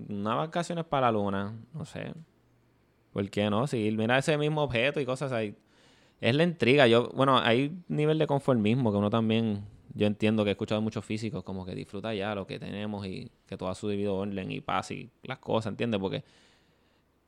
una 0.08 0.36
vacaciones 0.36 0.86
para 0.86 1.08
la 1.08 1.12
luna, 1.12 1.54
no 1.74 1.86
sé. 1.86 2.14
¿Por 3.14 3.30
qué 3.30 3.50
no? 3.50 3.68
Si 3.68 3.92
mira 3.92 4.18
ese 4.18 4.38
mismo 4.38 4.64
objeto 4.64 5.00
y 5.00 5.06
cosas 5.06 5.32
ahí. 5.32 5.56
Es 6.22 6.36
la 6.36 6.44
intriga. 6.44 6.88
Yo, 6.88 7.10
bueno, 7.14 7.38
hay 7.40 7.72
nivel 7.88 8.20
de 8.20 8.28
conformismo 8.28 8.92
que 8.92 8.98
uno 8.98 9.10
también, 9.10 9.64
yo 9.94 10.08
entiendo 10.08 10.44
que 10.44 10.50
he 10.50 10.54
escuchado 10.54 10.82
muchos 10.82 11.06
físicos 11.06 11.44
como 11.44 11.66
que 11.66 11.76
disfruta 11.76 12.14
ya 12.14 12.36
lo 12.36 12.46
que 12.46 12.60
tenemos 12.60 13.06
y 13.08 13.32
que 13.48 13.58
todo 13.58 13.70
ha 13.70 13.76
su 13.76 13.88
orden 13.88 14.52
y 14.52 14.62
paz 14.62 14.92
y 14.92 15.10
las 15.24 15.40
cosas, 15.40 15.72
¿entiendes? 15.72 16.00
Porque, 16.00 16.24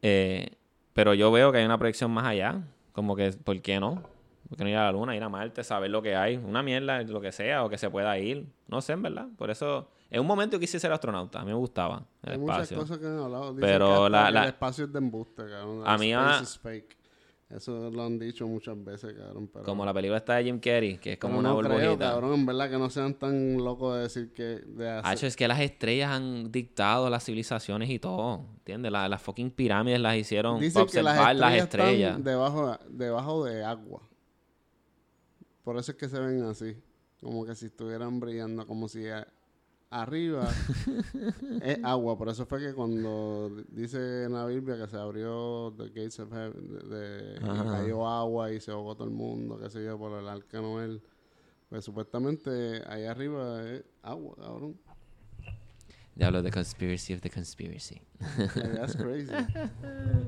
eh, 0.01 0.49
pero 0.93 1.13
yo 1.13 1.31
veo 1.31 1.51
que 1.51 1.59
hay 1.59 1.65
una 1.65 1.77
proyección 1.77 2.11
más 2.11 2.25
allá. 2.25 2.61
Como 2.91 3.15
que, 3.15 3.31
¿por 3.31 3.61
qué 3.61 3.79
no? 3.79 4.03
¿Por 4.49 4.57
qué 4.57 4.65
no 4.65 4.69
ir 4.69 4.75
a 4.75 4.83
la 4.85 4.91
luna, 4.91 5.15
ir 5.15 5.23
a 5.23 5.29
Marte, 5.29 5.63
saber 5.63 5.89
lo 5.91 6.01
que 6.01 6.15
hay? 6.15 6.35
Una 6.35 6.61
mierda, 6.61 7.01
lo 7.03 7.21
que 7.21 7.31
sea, 7.31 7.63
o 7.63 7.69
que 7.69 7.77
se 7.77 7.89
pueda 7.89 8.19
ir. 8.19 8.45
No 8.67 8.81
sé, 8.81 8.93
en 8.93 9.01
verdad. 9.01 9.27
Por 9.37 9.49
eso, 9.49 9.89
en 10.11 10.21
un 10.21 10.27
momento 10.27 10.59
quise 10.59 10.79
ser 10.79 10.91
astronauta. 10.91 11.39
A 11.39 11.43
mí 11.43 11.47
me 11.51 11.57
gustaba 11.57 12.05
el 12.23 12.33
Hay 12.33 12.38
muchas 12.38 12.57
espacio. 12.71 12.77
cosas 12.77 12.97
que 12.99 13.05
han 13.07 13.17
hablado. 13.17 13.53
Dicen 13.53 13.61
Pero 13.61 14.03
que 14.03 14.09
la- 14.11 14.29
el 14.29 14.38
espacio 14.49 14.85
es 14.85 14.91
de 14.93 14.99
embuste, 14.99 15.43
cabrón. 15.49 15.83
A 15.85 15.97
mí, 15.97 16.13
ah, 16.13 16.39
is 16.43 16.59
fake. 16.59 16.97
Eso 17.49 17.89
lo 17.91 18.05
han 18.05 18.17
dicho 18.17 18.47
muchas 18.47 18.81
veces, 18.81 19.13
cabrón. 19.13 19.49
Pero, 19.51 19.65
Como 19.65 19.83
la 19.85 19.93
película 19.93 20.17
está 20.19 20.35
de 20.35 20.45
Jim 20.45 20.59
Carrey, 20.61 20.97
que 20.99 21.13
es 21.13 21.19
como 21.19 21.33
pero 21.33 21.39
una 21.41 21.49
no 21.49 21.55
burbujita. 21.55 21.79
creo, 21.85 21.97
cabrón, 21.99 22.33
en 22.35 22.45
verdad 22.45 22.69
que 22.69 22.77
no 22.77 22.89
sean 22.89 23.13
tan 23.15 23.57
locos 23.57 23.95
de 23.95 24.01
decir 24.03 24.31
que... 24.31 24.43
De 24.65 24.89
hacer- 24.89 25.05
Hacho, 25.11 25.27
es 25.27 25.35
que 25.35 25.49
las 25.49 25.59
estrellas 25.59 26.11
han 26.11 26.49
dictado 26.49 27.09
las 27.09 27.25
civilizaciones 27.25 27.89
y 27.89 27.99
todo. 27.99 28.45
¿Entiendes? 28.59 28.89
La- 28.93 29.09
las 29.09 29.21
fucking 29.21 29.51
pirámides 29.51 29.99
las 29.99 30.15
hicieron 30.15 30.59
para 30.59 30.67
que 30.69 30.73
las 30.73 30.83
observar 30.83 31.13
estrellas, 31.13 31.39
las 31.39 31.53
estrellas. 31.55 32.09
están 32.11 32.23
debajo, 32.23 32.77
debajo 32.89 33.43
de 33.43 33.65
agua. 33.65 34.01
Por 35.65 35.77
eso 35.77 35.91
es 35.91 35.97
que 35.97 36.07
se 36.09 36.19
ven 36.19 36.43
así. 36.43 36.75
Como 37.21 37.45
que 37.45 37.53
si 37.55 37.65
estuvieran 37.67 38.19
brillando, 38.21 38.65
como 38.65 38.88
si 38.88 39.07
a- 39.09 39.27
arriba 39.91 40.49
es 41.61 41.80
agua. 41.84 42.18
Por 42.18 42.30
eso 42.30 42.45
fue 42.45 42.59
que 42.59 42.73
cuando 42.73 43.51
dice 43.69 44.23
en 44.23 44.34
la 44.34 44.45
Biblia 44.47 44.77
que 44.77 44.88
se 44.88 44.97
abrió 44.97 45.73
the 45.77 45.88
gates 45.89 46.19
of 46.19 46.31
heaven, 46.31 46.89
de- 46.89 46.97
de- 46.97 47.39
cayó 47.39 48.07
agua 48.07 48.51
y 48.51 48.59
se 48.59 48.72
ahogó 48.72 48.95
todo 48.95 49.05
el 49.05 49.13
mundo, 49.13 49.59
qué 49.61 49.69
sé 49.69 49.84
yo, 49.84 49.97
por 49.99 50.18
el 50.19 50.27
arca 50.27 50.57
de 50.57 50.63
Noel. 50.63 51.01
Pues 51.69 51.85
supuestamente 51.85 52.81
ahí 52.88 53.05
arriba 53.05 53.63
es 53.69 53.84
agua, 54.01 54.35
cabrón. 54.35 54.76
Diablo, 56.13 56.43
the 56.43 56.51
conspiracy 56.51 57.13
of 57.13 57.22
the 57.22 57.30
conspiracy. 57.30 58.01
Yeah, 58.19 58.73
That's 58.76 58.97
crazy. 58.97 59.31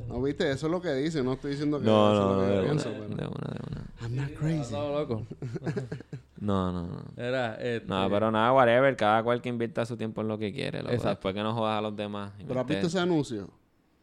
No, 0.08 0.22
viste, 0.22 0.50
eso 0.50 0.68
es 0.68 0.72
lo 0.72 0.82
que 0.82 0.94
dice. 0.94 1.22
No 1.22 1.34
estoy 1.34 1.52
diciendo 1.52 1.78
que 1.80 1.86
No, 1.86 2.14
eso 2.14 2.22
no, 2.24 2.32
es 2.32 2.38
lo 2.38 2.42
que 2.42 2.50
de 2.50 2.56
yo 2.56 2.64
pienso, 2.64 2.90
de 2.90 2.96
pero... 2.96 3.08
una, 3.08 3.18
de 3.18 3.28
una. 3.28 3.92
I'm 4.02 4.16
not 4.16 4.34
crazy. 4.40 4.72
Todo 4.72 5.00
loco. 5.00 5.28
No, 6.44 6.74
no, 6.74 6.88
no. 6.88 7.04
Era, 7.16 7.56
este, 7.56 7.88
No, 7.88 8.10
pero 8.10 8.30
nada, 8.30 8.52
whatever. 8.52 8.96
Cada 8.98 9.24
cual 9.24 9.42
que 9.42 9.48
invierta 9.48 9.86
su 9.86 9.96
tiempo 9.96 10.22
en 10.22 10.28
lo 10.28 10.38
que 10.38 10.52
quiere. 10.52 10.80
loco. 10.80 10.92
Exacto. 10.92 11.10
Después 11.10 11.36
que 11.36 11.42
no 11.42 11.54
jodas 11.54 11.80
a 11.80 11.82
los 11.82 11.96
demás. 11.96 12.34
Pero 12.46 12.60
has 12.60 12.68
visto 12.68 12.88
ese 12.88 13.00
anuncio. 13.00 13.50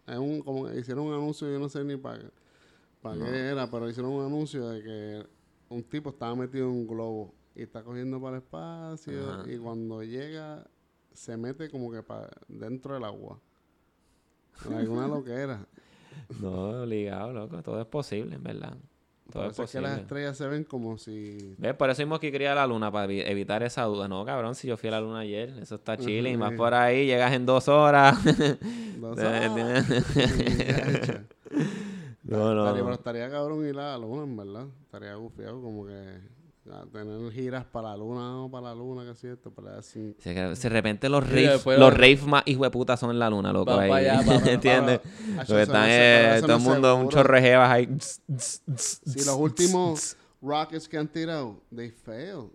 Es 0.06 0.16
un, 0.16 0.40
como 0.40 0.66
que 0.66 0.78
hicieron 0.78 1.04
un 1.06 1.12
anuncio, 1.12 1.50
yo 1.50 1.58
no 1.58 1.68
sé 1.68 1.84
ni 1.84 1.96
para 1.98 2.18
qué 2.18 3.50
era, 3.50 3.70
pero 3.70 3.88
hicieron 3.90 4.12
un 4.12 4.24
anuncio 4.24 4.68
de 4.70 4.82
que 4.82 5.26
un 5.68 5.82
tipo 5.84 6.10
estaba 6.10 6.34
metido 6.34 6.64
en 6.64 6.72
un 6.72 6.86
globo 6.86 7.34
y 7.54 7.62
está 7.62 7.82
cogiendo 7.84 8.18
para 8.20 8.38
el 8.38 8.42
espacio 8.42 9.30
Ajá. 9.30 9.52
y 9.52 9.58
cuando 9.58 10.02
llega 10.02 10.66
se 11.12 11.36
mete 11.36 11.68
como 11.68 11.92
que 11.92 12.02
para 12.02 12.30
dentro 12.48 12.94
del 12.94 13.04
agua. 13.04 13.38
En 14.66 14.72
alguna 14.72 15.06
loquera. 15.08 15.66
No, 16.40 16.82
obligado, 16.82 17.32
loco. 17.34 17.62
Todo 17.62 17.80
es 17.80 17.86
posible, 17.86 18.36
en 18.36 18.42
verdad. 18.42 18.76
Todo 19.30 19.42
Por 19.44 19.50
es 19.52 19.52
eso 19.54 19.62
es 19.64 19.70
que 19.72 19.80
las 19.80 19.98
estrellas 19.98 20.36
se 20.36 20.46
ven 20.48 20.64
como 20.64 20.98
si... 20.98 21.54
¿Ves? 21.58 21.74
Por 21.74 21.88
eso 21.90 22.02
mismo 22.02 22.18
que 22.18 22.30
quería 22.32 22.54
la 22.54 22.66
luna, 22.66 22.90
para 22.90 23.06
evi- 23.06 23.22
evitar 23.26 23.62
esa 23.62 23.84
duda. 23.84 24.08
No, 24.08 24.24
cabrón, 24.24 24.54
si 24.54 24.68
yo 24.68 24.76
fui 24.76 24.88
a 24.88 24.92
la 24.92 25.00
luna 25.00 25.20
ayer, 25.20 25.50
eso 25.60 25.76
está 25.76 25.96
chile. 25.96 26.30
Y 26.30 26.36
más 26.36 26.52
por 26.52 26.74
ahí, 26.74 27.06
llegas 27.06 27.32
en 27.32 27.46
dos 27.46 27.68
horas. 27.68 28.18
Dos 28.96 29.18
horas. 29.18 29.50
No, 32.22 32.54
no. 32.54 32.64
Estaría, 32.64 32.82
pero 32.84 32.94
estaría 32.94 33.30
cabrón 33.30 33.66
ir 33.66 33.78
a 33.78 33.92
la 33.92 33.98
luna, 33.98 34.22
en 34.24 34.36
verdad. 34.36 34.66
Estaría 34.84 35.14
gufiado 35.14 35.60
como 35.60 35.86
que 35.86 36.18
a 36.70 36.84
tener 36.92 37.32
giras 37.32 37.64
para 37.64 37.90
la 37.90 37.96
luna 37.96 38.42
o 38.44 38.50
para 38.50 38.68
la 38.68 38.74
luna, 38.74 39.04
que 39.04 39.10
es 39.12 39.18
cierto, 39.20 39.50
para 39.50 39.78
así. 39.78 40.14
Si 40.18 40.32
de 40.32 40.68
repente 40.68 41.08
los 41.08 41.24
Sí, 41.24 41.46
raves, 41.46 41.64
los 41.66 41.92
raves 41.92 42.26
más 42.26 42.42
hijos 42.46 42.62
de 42.66 42.70
puta 42.70 42.96
son 42.96 43.10
en 43.10 43.18
la 43.18 43.30
luna, 43.30 43.52
loco. 43.52 43.70
Va 43.72 43.82
ahí. 43.82 44.06
allá, 44.06 44.20
¿Entiendes? 44.52 45.00
Están 45.40 45.72
no 45.72 45.86
eh, 45.88 46.36
todo 46.42 46.56
el 46.56 46.62
no 46.62 46.70
mundo, 46.70 46.96
un 46.96 47.08
chorro 47.08 47.34
de 47.36 47.40
jevas 47.42 47.70
ahí. 47.70 47.88
Si 48.36 49.24
los 49.24 49.36
últimos 49.36 50.16
rockets 50.42 50.88
que 50.88 50.98
han 50.98 51.08
tirado, 51.08 51.60
they 51.74 51.90
fail. 51.90 52.50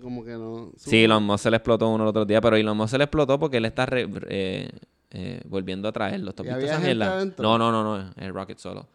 Como 0.00 0.24
que 0.24 0.30
no. 0.32 0.72
Sí, 0.76 1.04
Elon 1.04 1.22
Musk 1.22 1.42
se 1.42 1.50
le 1.50 1.56
explotó 1.58 1.88
uno 1.88 2.04
el 2.04 2.08
otro 2.08 2.24
día, 2.24 2.40
pero 2.40 2.56
Elon 2.56 2.76
Musk 2.76 2.92
se 2.92 2.98
le 2.98 3.04
explotó 3.04 3.38
porque 3.38 3.58
él 3.58 3.66
está 3.66 3.84
re- 3.84 4.08
eh, 4.28 4.70
eh, 5.10 5.42
volviendo 5.46 5.86
a 5.88 5.92
traerlo. 5.92 6.32
No, 7.38 7.58
no, 7.58 7.70
no, 7.70 7.82
no, 7.98 8.10
el 8.16 8.32
Rocket 8.32 8.56
solo. 8.58 8.86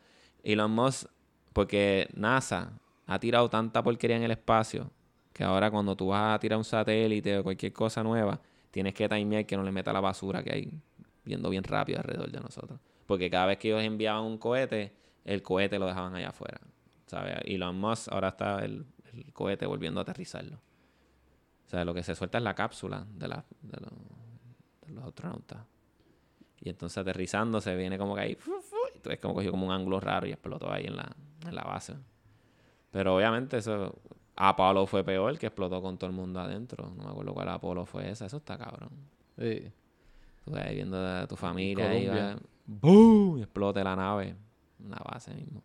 Elon 0.43 0.71
Musk, 0.71 1.07
porque 1.53 2.09
NASA 2.15 2.71
ha 3.07 3.19
tirado 3.19 3.49
tanta 3.49 3.81
porquería 3.81 4.17
en 4.17 4.23
el 4.23 4.31
espacio 4.31 4.91
que 5.34 5.43
ahora 5.43 5.69
cuando 5.69 5.95
tú 5.95 6.07
vas 6.07 6.35
a 6.35 6.39
tirar 6.39 6.57
un 6.57 6.63
satélite 6.63 7.38
o 7.38 7.43
cualquier 7.43 7.71
cosa 7.71 8.03
nueva, 8.03 8.41
tienes 8.71 8.95
que 8.95 9.07
timear 9.07 9.45
que 9.45 9.55
no 9.55 9.61
le 9.61 9.71
meta 9.71 9.93
la 9.93 9.99
basura 9.99 10.43
que 10.43 10.51
hay 10.51 10.71
yendo 11.25 11.49
bien 11.49 11.63
rápido 11.63 11.99
alrededor 11.99 12.31
de 12.31 12.39
nosotros. 12.39 12.79
Porque 13.05 13.29
cada 13.29 13.45
vez 13.45 13.59
que 13.59 13.67
ellos 13.67 13.84
enviaban 13.84 14.23
un 14.23 14.39
cohete, 14.39 14.93
el 15.23 15.43
cohete 15.43 15.77
lo 15.77 15.85
dejaban 15.85 16.15
allá 16.15 16.29
afuera. 16.29 16.59
¿Sabes? 17.05 17.35
Elon 17.45 17.79
Musk 17.79 18.11
ahora 18.11 18.29
está 18.29 18.65
el, 18.65 18.85
cohete 19.34 19.67
volviendo 19.67 19.99
a 19.99 20.03
aterrizarlo. 20.03 20.57
O 21.67 21.69
sea, 21.69 21.85
lo 21.85 21.93
que 21.93 22.01
se 22.01 22.15
suelta 22.15 22.39
es 22.39 22.43
la 22.43 22.55
cápsula 22.55 23.05
de, 23.07 23.27
la, 23.27 23.45
de, 23.61 23.79
los, 23.79 23.91
de 24.88 24.93
los 24.93 25.03
astronautas. 25.05 25.59
Y 26.61 26.69
entonces 26.69 26.97
aterrizando 26.97 27.61
se 27.61 27.75
viene 27.75 27.99
como 27.99 28.15
que 28.15 28.21
ahí. 28.21 28.38
como 29.21 29.35
cogió 29.35 29.51
como 29.51 29.67
un 29.67 29.71
ángulo 29.71 29.99
raro 29.99 30.25
y 30.25 30.31
explotó 30.31 30.71
ahí 30.71 30.85
en 30.85 30.95
la, 30.95 31.15
en 31.45 31.53
la 31.53 31.63
base. 31.63 31.93
Pero 32.97 33.15
obviamente 33.15 33.57
eso. 33.57 33.95
Apolo 34.35 34.87
fue 34.87 35.03
peor, 35.03 35.37
que 35.37 35.45
explotó 35.45 35.83
con 35.83 35.99
todo 35.99 36.09
el 36.09 36.15
mundo 36.15 36.39
adentro. 36.39 36.91
No 36.97 37.03
me 37.03 37.09
acuerdo 37.11 37.33
cuál 37.35 37.49
Apolo 37.49 37.85
fue 37.85 38.09
esa. 38.09 38.25
Eso 38.25 38.37
está 38.37 38.57
cabrón. 38.57 38.89
Sí. 39.37 39.71
Tú 40.43 40.55
ahí 40.55 40.75
viendo 40.75 40.97
a 40.97 41.27
tu 41.27 41.35
familia 41.35 41.87
Colombia. 41.87 42.35
va, 42.35 42.39
¡boom! 42.65 43.37
y 43.37 43.41
explote 43.43 43.83
la 43.83 43.95
nave. 43.95 44.35
Una 44.83 44.97
base 44.97 45.31
mismo. 45.35 45.61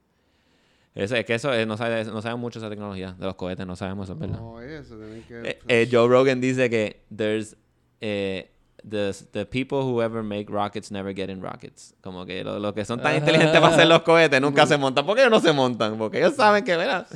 Eso, 0.94 1.16
es 1.16 1.24
que 1.24 1.34
eso 1.34 1.54
eh, 1.54 1.64
no 1.64 1.78
sabe, 1.78 2.04
no 2.04 2.20
saben 2.20 2.38
mucho 2.38 2.58
esa 2.58 2.68
tecnología 2.68 3.12
de 3.12 3.24
los 3.24 3.34
cohetes, 3.34 3.66
no 3.66 3.76
sabemos 3.76 4.08
eso, 4.08 4.12
es 4.12 4.18
verdad. 4.18 4.38
No, 4.38 4.60
eso, 4.60 4.98
tienen 4.98 5.22
que. 5.22 5.40
Eh, 5.48 5.58
eh, 5.68 5.88
Joe 5.90 6.06
Rogan 6.06 6.38
dice 6.38 6.68
que 6.68 7.02
there's 7.14 7.56
eh, 8.02 8.50
the, 8.88 9.14
the 9.32 9.44
people 9.46 9.82
who 9.82 10.02
ever 10.02 10.22
make 10.22 10.50
rockets 10.50 10.90
never 10.90 11.14
get 11.14 11.30
in 11.30 11.40
rockets. 11.40 11.94
Como 12.00 12.24
que 12.26 12.42
los 12.44 12.60
lo 12.60 12.74
que 12.74 12.84
son 12.84 13.00
tan 13.00 13.16
inteligentes 13.16 13.60
para 13.60 13.74
hacer 13.74 13.86
los 13.86 14.02
cohetes 14.02 14.40
nunca 14.40 14.66
se 14.66 14.76
montan. 14.76 15.06
¿Por 15.06 15.16
qué 15.16 15.22
ellos 15.22 15.32
no 15.32 15.40
se 15.40 15.52
montan? 15.52 15.98
Porque 15.98 16.18
ellos 16.18 16.34
saben 16.34 16.64
que, 16.64 16.76
mira, 16.76 17.06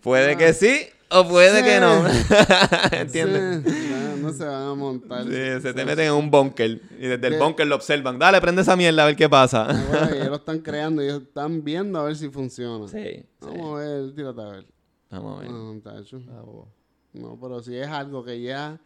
puede 0.00 0.36
que 0.36 0.52
sí 0.52 0.86
o 1.10 1.28
puede 1.28 1.62
que 1.62 1.80
no. 1.80 2.04
¿Entiendes? 2.92 3.62
Sí, 3.64 3.90
no, 3.90 4.16
no 4.16 4.32
se 4.32 4.44
van 4.44 4.62
a 4.62 4.74
montar. 4.74 5.24
Sí, 5.24 5.60
se 5.60 5.74
te 5.74 5.84
meten 5.84 6.06
en 6.06 6.12
un 6.14 6.30
búnker 6.30 6.80
y 6.98 7.06
desde 7.06 7.26
el 7.26 7.38
búnker 7.38 7.66
lo 7.66 7.76
observan. 7.76 8.18
Dale, 8.18 8.40
prende 8.40 8.62
esa 8.62 8.76
mierda 8.76 9.02
a 9.02 9.06
ver 9.06 9.16
qué 9.16 9.28
pasa. 9.28 9.66
Ah, 9.68 9.84
bueno, 9.90 10.08
y 10.10 10.12
ellos 10.16 10.28
lo 10.28 10.36
están 10.36 10.60
creando, 10.60 11.02
ellos 11.02 11.22
están 11.22 11.62
viendo 11.62 11.98
a 11.98 12.04
ver 12.04 12.16
si 12.16 12.28
funciona. 12.30 12.88
Sí, 12.88 13.24
Vamos 13.40 13.80
a 13.80 13.84
ver, 13.84 14.14
tírate 14.14 14.40
a 14.40 14.44
ver. 14.46 14.66
Vamos 15.10 15.38
a 15.38 15.42
ver. 15.42 15.50
No. 15.50 15.82
Ah, 15.86 16.42
bo. 16.42 16.68
No, 17.12 17.38
pero 17.38 17.62
si 17.62 17.76
es 17.76 17.88
algo 17.88 18.24
que 18.24 18.40
ya 18.40 18.80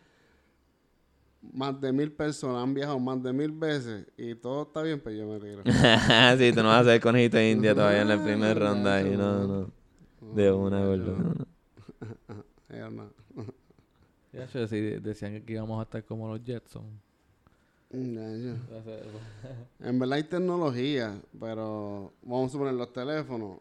más 1.52 1.80
de 1.80 1.92
mil 1.92 2.12
personas 2.12 2.62
han 2.62 2.74
viajado 2.74 2.98
más 2.98 3.22
de 3.22 3.32
mil 3.32 3.50
veces 3.52 4.06
y 4.16 4.34
todo 4.34 4.62
está 4.62 4.82
bien, 4.82 5.00
pues 5.00 5.16
yo 5.16 5.26
me 5.26 5.38
tiro. 5.40 5.62
sí, 6.38 6.52
tú 6.52 6.62
no 6.62 6.68
vas 6.68 6.86
a 6.86 6.90
ser 6.90 7.00
conejito 7.00 7.36
de 7.36 7.50
India 7.50 7.74
todavía 7.74 8.02
en 8.02 8.08
la 8.08 8.22
primera 8.22 8.54
ronda. 8.54 8.96
ahí, 8.96 9.16
no, 9.16 9.46
no, 9.46 9.70
no. 10.20 10.34
De 10.34 10.50
una, 10.52 10.84
gordo. 10.84 11.16
no. 11.16 11.34
no. 11.34 11.46
Ya, 14.32 14.46
yo 14.48 14.60
decí- 14.66 15.00
decían 15.00 15.40
que 15.46 15.52
íbamos 15.54 15.80
a 15.80 15.84
estar 15.84 16.04
como 16.04 16.28
los 16.28 16.42
a 18.80 18.82
ser- 18.84 19.06
En 19.80 19.98
verdad 19.98 20.16
hay 20.16 20.24
tecnología, 20.24 21.18
pero 21.40 22.12
vamos 22.22 22.50
a 22.50 22.52
suponer 22.52 22.74
los 22.74 22.92
teléfonos. 22.92 23.60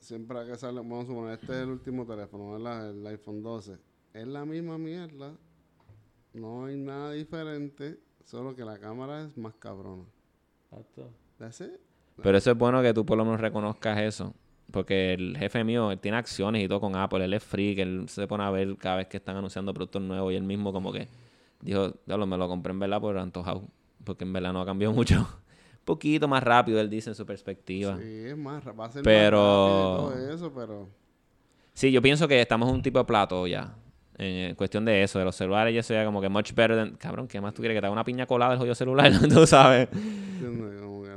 Siempre 0.00 0.44
que 0.46 0.56
sale, 0.56 0.78
vamos 0.78 1.04
a 1.04 1.08
suponer, 1.08 1.34
este 1.34 1.52
es 1.52 1.58
el 1.62 1.68
último 1.70 2.04
teléfono, 2.06 2.52
¿verdad? 2.52 2.90
El 2.90 3.06
iPhone 3.06 3.42
12. 3.42 3.76
Es 4.14 4.26
la 4.26 4.44
misma 4.44 4.76
mierda. 4.78 5.32
No 6.38 6.66
hay 6.66 6.76
nada 6.76 7.12
diferente, 7.12 7.98
solo 8.24 8.54
que 8.54 8.64
la 8.64 8.78
cámara 8.78 9.24
es 9.24 9.36
más 9.36 9.54
cabrona. 9.58 10.04
Exacto. 10.70 11.10
That's 11.38 11.60
it. 11.60 11.72
Pero 12.22 12.36
eso 12.36 12.50
es 12.50 12.58
bueno 12.58 12.82
que 12.82 12.92
tú 12.92 13.06
por 13.06 13.16
lo 13.16 13.24
menos 13.24 13.40
reconozcas 13.40 13.98
eso. 14.00 14.34
Porque 14.70 15.14
el 15.14 15.36
jefe 15.38 15.64
mío 15.64 15.90
él 15.90 15.98
tiene 15.98 16.18
acciones 16.18 16.62
y 16.62 16.68
todo 16.68 16.80
con 16.80 16.94
Apple. 16.96 17.24
Él 17.24 17.32
es 17.32 17.42
freak. 17.42 17.78
Él 17.78 18.08
se 18.08 18.26
pone 18.26 18.44
a 18.44 18.50
ver 18.50 18.76
cada 18.76 18.96
vez 18.96 19.06
que 19.06 19.16
están 19.16 19.36
anunciando 19.36 19.72
productos 19.72 20.02
nuevos. 20.02 20.32
Y 20.32 20.36
él 20.36 20.42
mismo 20.42 20.72
como 20.72 20.92
que 20.92 21.08
dijo, 21.62 21.94
diablo, 22.04 22.26
me 22.26 22.36
lo 22.36 22.48
compré 22.48 22.72
en 22.72 22.78
verdad 22.80 23.00
por 23.00 23.16
antojado. 23.16 23.62
Porque 24.04 24.24
en 24.24 24.32
verdad 24.32 24.52
no 24.52 24.60
ha 24.60 24.66
cambiado 24.66 24.92
mucho. 24.94 25.20
Un 25.20 25.84
poquito 25.84 26.28
más 26.28 26.42
rápido, 26.42 26.80
él 26.80 26.90
dice 26.90 27.08
en 27.10 27.14
su 27.16 27.24
perspectiva. 27.24 27.96
Sí. 27.96 28.02
Sí, 28.02 28.24
es 28.26 28.36
más, 28.36 28.62
va 28.78 28.84
a 28.86 28.90
ser 28.90 29.02
Pero- 29.02 29.38
más 29.40 30.10
rápido 30.10 30.22
y 30.22 30.26
todo 30.26 30.34
eso, 30.34 30.52
pero... 30.54 31.90
yo 31.90 32.02
pienso 32.02 32.28
que 32.28 32.38
estamos 32.42 32.68
en 32.68 32.74
un 32.74 32.82
tipo 32.82 32.98
de 32.98 33.04
plato 33.06 33.46
ya. 33.46 33.74
En 34.20 34.56
cuestión 34.56 34.84
de 34.84 35.04
eso, 35.04 35.20
de 35.20 35.24
los 35.24 35.36
celulares, 35.36 35.72
y 35.72 35.78
eso 35.78 35.94
ya 35.94 36.04
como 36.04 36.20
que 36.20 36.28
much 36.28 36.52
better 36.52 36.76
than... 36.76 36.96
Cabrón, 36.96 37.28
¿qué 37.28 37.40
más 37.40 37.54
tú 37.54 37.62
quieres? 37.62 37.76
Que 37.76 37.80
te 37.80 37.86
haga 37.86 37.92
una 37.92 38.02
piña 38.02 38.26
colada 38.26 38.50
del 38.50 38.58
jodido 38.58 38.74
celular, 38.74 39.12
tú 39.28 39.46
sabes. 39.46 39.88
¿entiendes? 39.92 40.80
Como 40.80 41.02
que 41.04 41.10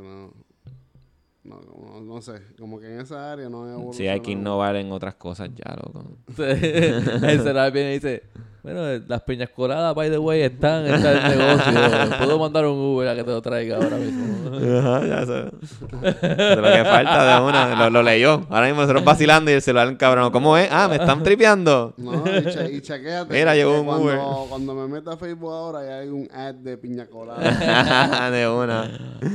no... 1.43 2.01
no 2.01 2.21
sé, 2.21 2.43
como 2.59 2.79
que 2.79 2.93
en 2.93 2.99
esa 2.99 3.31
área 3.31 3.49
no 3.49 3.89
he 3.89 3.93
Sí, 3.93 4.07
hay 4.07 4.19
que 4.19 4.31
innovar 4.31 4.75
en 4.75 4.91
otras 4.91 5.15
cosas 5.15 5.49
ya, 5.55 5.75
loco. 5.83 6.05
el 6.37 7.39
celular 7.41 7.71
viene 7.71 7.89
y 7.89 7.93
dice, 7.95 8.23
bueno, 8.63 9.03
las 9.07 9.21
piñas 9.23 9.49
coladas, 9.49 9.95
by 9.95 10.11
the 10.11 10.19
way, 10.19 10.41
están, 10.41 10.85
está 10.85 11.11
el 11.33 11.37
negocio. 11.37 12.17
Puedo 12.19 12.37
mandar 12.37 12.65
un 12.67 12.77
Uber 12.77 13.07
a 13.07 13.15
que 13.15 13.23
te 13.23 13.31
lo 13.31 13.41
traiga 13.41 13.77
ahora 13.77 13.97
mismo. 13.97 14.49
Ajá, 14.79 15.05
ya 15.07 15.21
es 15.21 15.27
lo 15.27 16.63
que 16.63 16.83
falta 16.85 17.35
de 17.35 17.41
una. 17.43 17.75
Lo, 17.75 17.89
lo 17.89 18.03
leyó. 18.03 18.45
Ahora 18.49 18.67
mismo 18.67 18.81
nosotros 18.81 19.03
vacilando 19.03 19.49
y 19.49 19.55
el 19.55 19.63
celular 19.63 19.97
cabrón. 19.97 20.31
¿Cómo 20.31 20.55
es? 20.57 20.69
Ah, 20.71 20.87
me 20.87 20.97
están 20.97 21.23
tripeando. 21.23 21.95
No, 21.97 22.23
y, 22.37 22.43
cha- 22.53 22.69
y 22.69 22.81
chequéate. 22.81 23.33
Mira, 23.33 23.55
llegó 23.55 23.79
un 23.79 23.85
cuando, 23.87 24.05
Uber. 24.05 24.19
Cuando 24.49 24.75
me 24.75 24.87
meto 24.87 25.09
a 25.09 25.17
Facebook 25.17 25.51
ahora 25.51 25.83
ya 25.83 25.97
hay 25.97 26.09
un 26.09 26.29
ad 26.31 26.53
de 26.53 26.77
piña 26.77 27.07
colada. 27.07 28.29
de 28.31 28.47
una. 28.47 28.91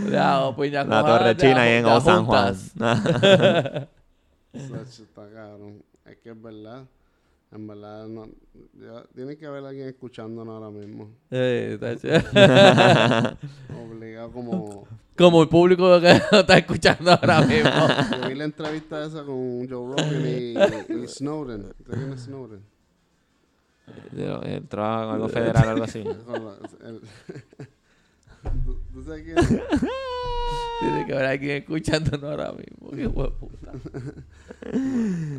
Ya, 0.09 0.40
o 0.43 0.55
piñas 0.55 0.86
La 0.86 1.01
coladas, 1.01 1.19
Torre 1.19 1.35
ya, 1.35 1.36
China 1.36 1.62
ahí 1.62 1.73
en 1.73 1.86
O 1.86 2.01
San 2.01 2.24
Juan. 2.27 2.55
está 4.55 5.28
cabrón. 5.35 5.82
Es 6.05 6.16
que 6.19 6.31
es 6.31 6.40
verdad. 6.40 6.85
En 7.52 7.66
verdad, 7.66 8.06
no, 8.09 8.27
ya- 8.74 9.05
tiene 9.14 9.36
que 9.36 9.47
haber 9.47 9.64
alguien 9.64 9.89
escuchándonos 9.89 10.55
ahora 10.55 10.70
mismo. 10.70 11.10
Eh, 11.31 11.78
está. 11.81 13.36
Obligado 13.89 14.31
como... 14.32 14.86
Como 15.16 15.43
el 15.43 15.48
público 15.48 15.98
que 16.01 16.12
nos 16.31 16.32
está 16.40 16.59
escuchando 16.59 17.10
ahora 17.12 17.40
mismo. 17.47 17.70
Yo 18.23 18.28
vi 18.28 18.35
la 18.35 18.44
entrevista 18.44 19.06
esa 19.06 19.24
con 19.24 19.66
Joe 19.66 19.97
Rogan 19.97 20.27
y, 20.27 21.02
y 21.02 21.09
Snowden. 21.09 21.62
¿Sabes 21.86 21.98
quién 22.01 22.12
es 22.12 22.20
Snowden? 22.24 22.62
El 24.14 24.66
trabajo 24.68 25.05
en 25.05 25.14
algo 25.14 25.28
federal, 25.28 25.68
algo 25.68 25.85
así. 25.85 26.05
¿Tú, 28.93 29.02
sabes 29.05 29.23
quién 29.23 29.39
es? 29.39 29.48
Que 31.06 31.12
haber 31.12 31.27
alguien 31.27 31.56
escuchándonos 31.59 32.31
ahora 32.31 32.52
mismo. 32.52 32.90
Qué 32.90 33.06
huevo 33.06 33.31
puta. 33.39 33.73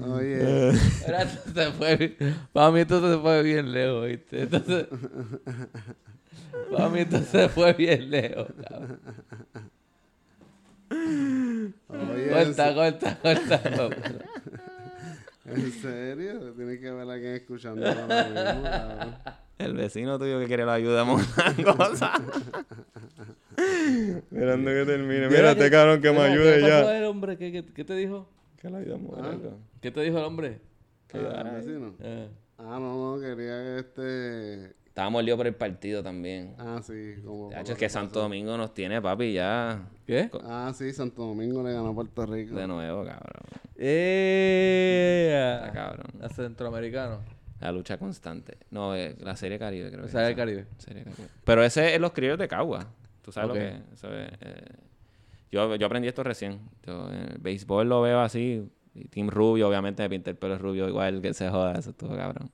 Oye, 0.08 0.72
Ahora 1.06 1.22
esto 1.24 1.52
se 1.54 1.72
fue. 1.74 2.18
Para 2.54 2.72
mí 2.72 2.80
esto 2.80 3.14
se 3.14 3.22
fue 3.22 3.44
bien 3.44 3.72
lejos, 3.72 4.08
¿viste? 4.08 4.42
Entonces. 4.44 4.88
Para 6.72 6.90
mí 6.90 7.00
esto 7.02 7.20
se 7.22 7.50
fue 7.50 7.74
bien 7.74 8.10
lejos, 8.10 8.48
cabrón. 8.68 9.00
oye, 11.90 12.30
Corta, 12.30 12.74
corta, 12.74 13.20
corta. 13.20 13.62
¿en 15.46 15.72
serio? 15.72 16.54
Tiene 16.54 16.80
que 16.80 16.88
haber 16.88 17.10
alguien 17.10 17.36
escuchándonos 17.36 17.98
ahora 17.98 18.24
mismo, 18.24 18.64
cabrón. 18.64 19.16
El 19.58 19.74
vecino 19.74 20.20
tuyo 20.20 20.40
que 20.40 20.46
quiere 20.46 20.66
la 20.66 20.74
ayuda 20.74 21.02
en 21.04 21.10
una 21.10 21.76
cosa. 21.78 22.14
Esperando 23.58 24.70
que 24.70 24.86
termine. 24.86 25.28
Mira, 25.30 25.52
este 25.52 25.72
cabrón 25.72 26.02
que 26.02 26.12
me 26.12 26.20
ayude 26.20 26.56
¿Qué 26.58 26.62
pasó 26.62 26.84
ya. 26.92 26.98
el 26.98 27.04
hombre? 27.06 27.38
¿Qué, 27.38 27.52
qué, 27.52 27.66
qué 27.66 27.84
te 27.84 27.96
dijo? 27.96 28.30
Que 28.62 28.70
la 28.70 28.78
ayudamos, 28.80 29.18
loco. 29.18 29.58
¿Qué 29.82 29.92
te 29.92 30.02
dijo 30.02 30.18
el 30.20 30.24
hombre? 30.26 30.60
Ah, 31.14 31.44
¿el 31.46 31.56
vecino? 31.56 31.96
Eh. 32.02 32.30
Ah, 32.60 32.78
no, 32.80 33.16
no, 33.16 33.22
quería 33.22 33.64
que 33.64 33.80
este... 33.80 34.76
Estábamos 34.88 35.24
líos 35.24 35.38
por 35.38 35.46
el 35.46 35.54
partido 35.56 36.02
también. 36.04 36.56
Ah, 36.58 36.80
sí, 36.84 37.16
como... 37.24 37.50
De 37.50 37.62
hecho, 37.62 37.74
es 37.74 37.78
que 37.78 37.88
Santo 37.88 38.20
Domingo 38.20 38.58
nos 38.58 38.74
tiene, 38.74 39.00
papi, 39.00 39.32
ya. 39.34 39.88
¿Qué? 40.08 40.30
Ah, 40.44 40.72
sí, 40.76 40.92
Santo 40.92 41.24
Domingo 41.24 41.62
le 41.64 41.72
ganó 41.74 41.90
a 41.90 41.94
Puerto 41.96 42.26
Rico. 42.26 42.56
De 42.56 42.66
nuevo, 42.68 43.06
cabrón. 43.06 43.44
¡Eh! 43.76 45.60
Está 45.62 45.72
cabrón. 45.72 46.08
A 46.22 46.30
centroamericano. 46.30 47.20
La 47.60 47.72
lucha 47.72 47.98
constante. 47.98 48.58
No, 48.70 48.96
eh, 48.96 49.16
la 49.20 49.36
Serie 49.36 49.58
Caribe, 49.58 49.90
creo 49.92 50.04
que 50.04 50.12
Serie. 50.12 50.36
Caribe. 50.36 50.66
Serie 50.78 51.04
Caribe. 51.04 51.28
Pero 51.44 51.64
ese 51.64 51.96
es 51.96 52.02
los 52.02 52.12
criollos 52.12 52.38
de 52.38 52.48
Cagua. 52.48 52.88
¿Tú 53.22 53.32
sabes 53.32 53.50
lo 53.50 53.54
que 53.56 53.68
es? 53.68 53.82
Eso 53.94 54.14
es, 54.14 54.30
eh, 54.42 54.66
yo, 55.52 55.76
yo 55.76 55.86
aprendí 55.86 56.08
esto 56.08 56.24
recién. 56.24 56.60
Yo, 56.86 57.10
en 57.10 57.32
el 57.32 57.38
béisbol 57.40 57.90
lo 57.90 58.02
veo 58.02 58.20
así. 58.22 58.70
Y 58.94 59.06
Team 59.06 59.30
Rubio, 59.30 59.68
obviamente 59.68 60.04
me 60.04 60.10
pinté 60.10 60.32
el 60.32 60.38
pelo 60.38 60.58
rubio 60.58 60.88
igual 60.88 61.22
que 61.22 61.34
se 61.34 61.50
joda. 61.50 61.78
Eso 61.78 61.92
estuvo 61.92 62.16
cabrón. 62.16 62.52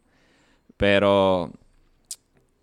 Pero 0.77 1.51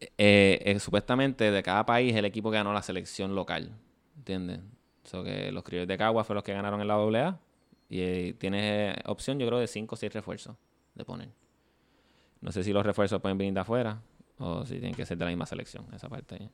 eh, 0.00 0.60
eh, 0.64 0.78
supuestamente 0.80 1.50
de 1.50 1.62
cada 1.62 1.84
país 1.84 2.14
el 2.14 2.24
equipo 2.24 2.50
que 2.50 2.56
ganó 2.56 2.72
la 2.72 2.82
selección 2.82 3.34
local. 3.34 3.70
¿Entiendes? 4.16 4.60
So 5.04 5.24
que 5.24 5.50
los 5.52 5.64
criollos 5.64 5.88
de 5.88 5.98
Cagua 5.98 6.24
fueron 6.24 6.36
los 6.36 6.44
que 6.44 6.52
ganaron 6.52 6.80
en 6.80 6.88
la 6.88 6.94
AA. 6.94 7.38
Y 7.88 8.00
eh, 8.00 8.34
tienes 8.38 8.96
eh, 8.96 9.02
opción, 9.06 9.38
yo 9.38 9.46
creo, 9.48 9.58
de 9.58 9.66
5 9.66 9.94
o 9.94 9.98
6 9.98 10.12
refuerzos 10.12 10.56
de 10.94 11.04
poner. 11.04 11.28
No 12.40 12.52
sé 12.52 12.62
si 12.64 12.72
los 12.72 12.84
refuerzos 12.84 13.20
pueden 13.20 13.38
venir 13.38 13.54
de 13.54 13.60
afuera 13.60 14.00
o 14.38 14.64
si 14.64 14.74
tienen 14.74 14.94
que 14.94 15.04
ser 15.04 15.18
de 15.18 15.24
la 15.24 15.30
misma 15.30 15.46
selección, 15.46 15.86
esa 15.94 16.08
parte 16.08 16.36
ahí. 16.36 16.50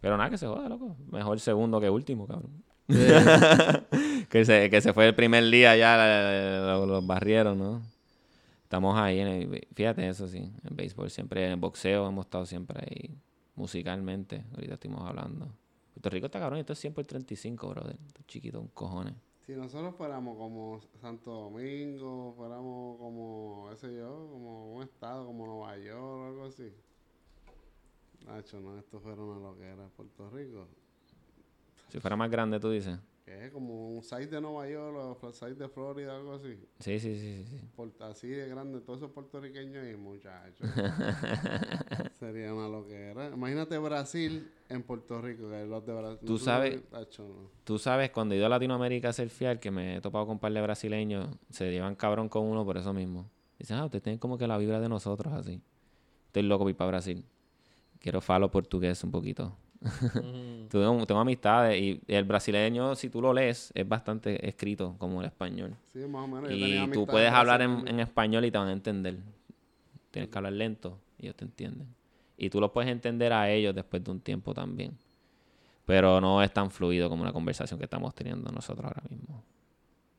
Pero 0.00 0.16
nada, 0.18 0.28
que 0.30 0.36
se 0.38 0.46
joda, 0.46 0.68
loco. 0.68 0.96
Mejor 1.10 1.40
segundo 1.40 1.80
que 1.80 1.88
último, 1.88 2.26
cabrón. 2.26 2.62
que, 4.28 4.44
se, 4.44 4.68
que 4.68 4.80
se 4.82 4.92
fue 4.92 5.08
el 5.08 5.14
primer 5.14 5.44
día 5.50 5.74
ya, 5.76 6.76
los 6.86 7.06
barrieron, 7.06 7.58
¿no? 7.58 7.82
Estamos 8.64 8.98
ahí, 8.98 9.20
en 9.20 9.28
el- 9.28 9.68
fíjate 9.74 10.06
eso 10.08 10.28
sí, 10.28 10.52
en 10.68 10.76
béisbol 10.76 11.08
siempre, 11.10 11.46
en 11.46 11.52
el 11.52 11.56
boxeo 11.56 12.06
hemos 12.08 12.26
estado 12.26 12.44
siempre 12.44 12.80
ahí, 12.82 13.16
musicalmente, 13.54 14.44
ahorita 14.54 14.74
estuvimos 14.74 15.08
hablando. 15.08 15.48
Puerto 15.94 16.10
Rico 16.10 16.26
está 16.26 16.40
cabrón, 16.40 16.58
esto 16.58 16.72
es 16.72 16.78
100 16.80 16.92
por 16.92 17.06
35, 17.06 17.68
brother. 17.68 17.96
Esto 18.06 18.20
es 18.20 18.26
chiquito, 18.26 18.60
un 18.60 18.68
cojones. 18.68 19.14
Si 19.46 19.52
nosotros 19.52 19.94
fuéramos 19.94 20.38
como 20.38 20.80
Santo 21.02 21.30
Domingo, 21.30 22.32
fuéramos 22.34 22.98
como, 22.98 23.66
qué 23.70 23.76
sé 23.76 23.94
yo, 23.94 24.28
como 24.30 24.74
un 24.74 24.82
estado 24.82 25.26
como 25.26 25.46
Nueva 25.46 25.76
York 25.76 26.00
o 26.00 26.26
algo 26.26 26.44
así. 26.46 26.72
Nacho, 28.24 28.58
no, 28.60 28.78
esto 28.78 29.00
fuera 29.00 29.20
una 29.20 29.38
loquera. 29.38 29.86
Puerto 29.96 30.30
Rico, 30.30 30.66
Si 31.90 32.00
fuera 32.00 32.16
más 32.16 32.30
grande, 32.30 32.58
tú 32.58 32.70
dices. 32.70 32.98
Que 33.24 33.46
es 33.46 33.52
como 33.52 33.90
un 33.92 34.02
site 34.02 34.26
de 34.26 34.40
Nueva 34.40 34.68
York 34.68 34.96
o 34.96 35.18
fl- 35.18 35.32
site 35.32 35.54
de 35.54 35.68
Florida, 35.68 36.14
algo 36.14 36.34
así. 36.34 36.58
Sí, 36.78 37.00
sí, 37.00 37.18
sí, 37.18 37.44
sí, 37.44 37.56
sí. 37.58 37.64
Por- 37.74 37.92
así 38.00 38.28
de 38.28 38.48
grande, 38.48 38.80
todos 38.82 38.98
esos 38.98 39.12
puertorriqueños 39.12 39.86
y 39.90 39.96
muchachos. 39.96 40.68
Sería 42.18 42.52
una 42.52 42.68
loquera. 42.68 43.28
Imagínate 43.28 43.78
Brasil 43.78 44.50
en 44.68 44.82
Puerto 44.82 45.20
Rico, 45.20 45.48
que 45.48 45.64
los 45.64 45.84
de 45.86 45.92
Brasil. 45.94 46.26
Tú 46.26 46.38
sabes-. 46.38 46.80
Tú 47.64 47.78
sabes, 47.78 48.10
cuando 48.10 48.34
he 48.34 48.38
ido 48.38 48.46
a 48.46 48.50
Latinoamérica 48.50 49.08
a 49.08 49.12
ser 49.12 49.30
fiel, 49.30 49.58
que 49.58 49.70
me 49.70 49.96
he 49.96 50.00
topado 50.00 50.26
con 50.26 50.34
un 50.34 50.38
par 50.40 50.52
de 50.52 50.60
brasileños, 50.60 51.28
se 51.50 51.70
llevan 51.70 51.94
cabrón 51.96 52.28
con 52.28 52.44
uno 52.44 52.64
por 52.64 52.76
eso 52.76 52.92
mismo. 52.92 53.30
Dicen, 53.58 53.78
ah, 53.78 53.84
ustedes 53.86 54.02
tienen 54.02 54.18
como 54.18 54.36
que 54.36 54.46
la 54.46 54.58
vibra 54.58 54.80
de 54.80 54.88
nosotros 54.88 55.32
así. 55.32 55.62
Estoy 56.26 56.42
loco 56.42 56.64
para 56.74 56.88
Brasil. 56.90 57.24
Quiero 58.00 58.20
falo 58.20 58.50
portugués 58.50 59.02
un 59.02 59.10
poquito. 59.10 59.56
tengo, 60.70 61.06
tengo 61.06 61.20
amistades 61.20 61.80
y 61.80 62.00
el 62.08 62.24
brasileño, 62.24 62.94
si 62.94 63.10
tú 63.10 63.20
lo 63.20 63.32
lees, 63.32 63.70
es 63.74 63.88
bastante 63.88 64.46
escrito 64.48 64.96
como 64.98 65.20
el 65.20 65.26
español. 65.26 65.76
Sí, 65.92 66.00
más 66.06 66.24
o 66.24 66.28
menos. 66.28 66.50
yo 66.50 66.56
tenía 66.56 66.84
Y 66.84 66.90
tú 66.90 67.06
puedes 67.06 67.30
hablar 67.30 67.62
en, 67.62 68.00
español 68.00 68.44
y 68.44 68.50
te 68.50 68.58
van 68.58 68.68
a 68.68 68.72
entender. 68.72 69.18
Tienes 70.10 70.30
que 70.30 70.38
hablar 70.38 70.52
lento 70.52 70.98
y 71.18 71.26
ellos 71.26 71.36
te 71.36 71.44
entienden. 71.44 71.88
Y 72.36 72.50
tú 72.50 72.60
los 72.60 72.70
puedes 72.70 72.90
entender 72.90 73.32
a 73.32 73.50
ellos 73.50 73.74
después 73.74 74.02
de 74.02 74.10
un 74.10 74.20
tiempo 74.20 74.54
también. 74.54 74.96
Pero 75.84 76.20
no 76.20 76.42
es 76.42 76.52
tan 76.52 76.70
fluido 76.70 77.08
como 77.08 77.22
una 77.22 77.32
conversación 77.32 77.78
que 77.78 77.84
estamos 77.84 78.14
teniendo 78.14 78.50
nosotros 78.50 78.86
ahora 78.86 79.02
mismo. 79.10 79.44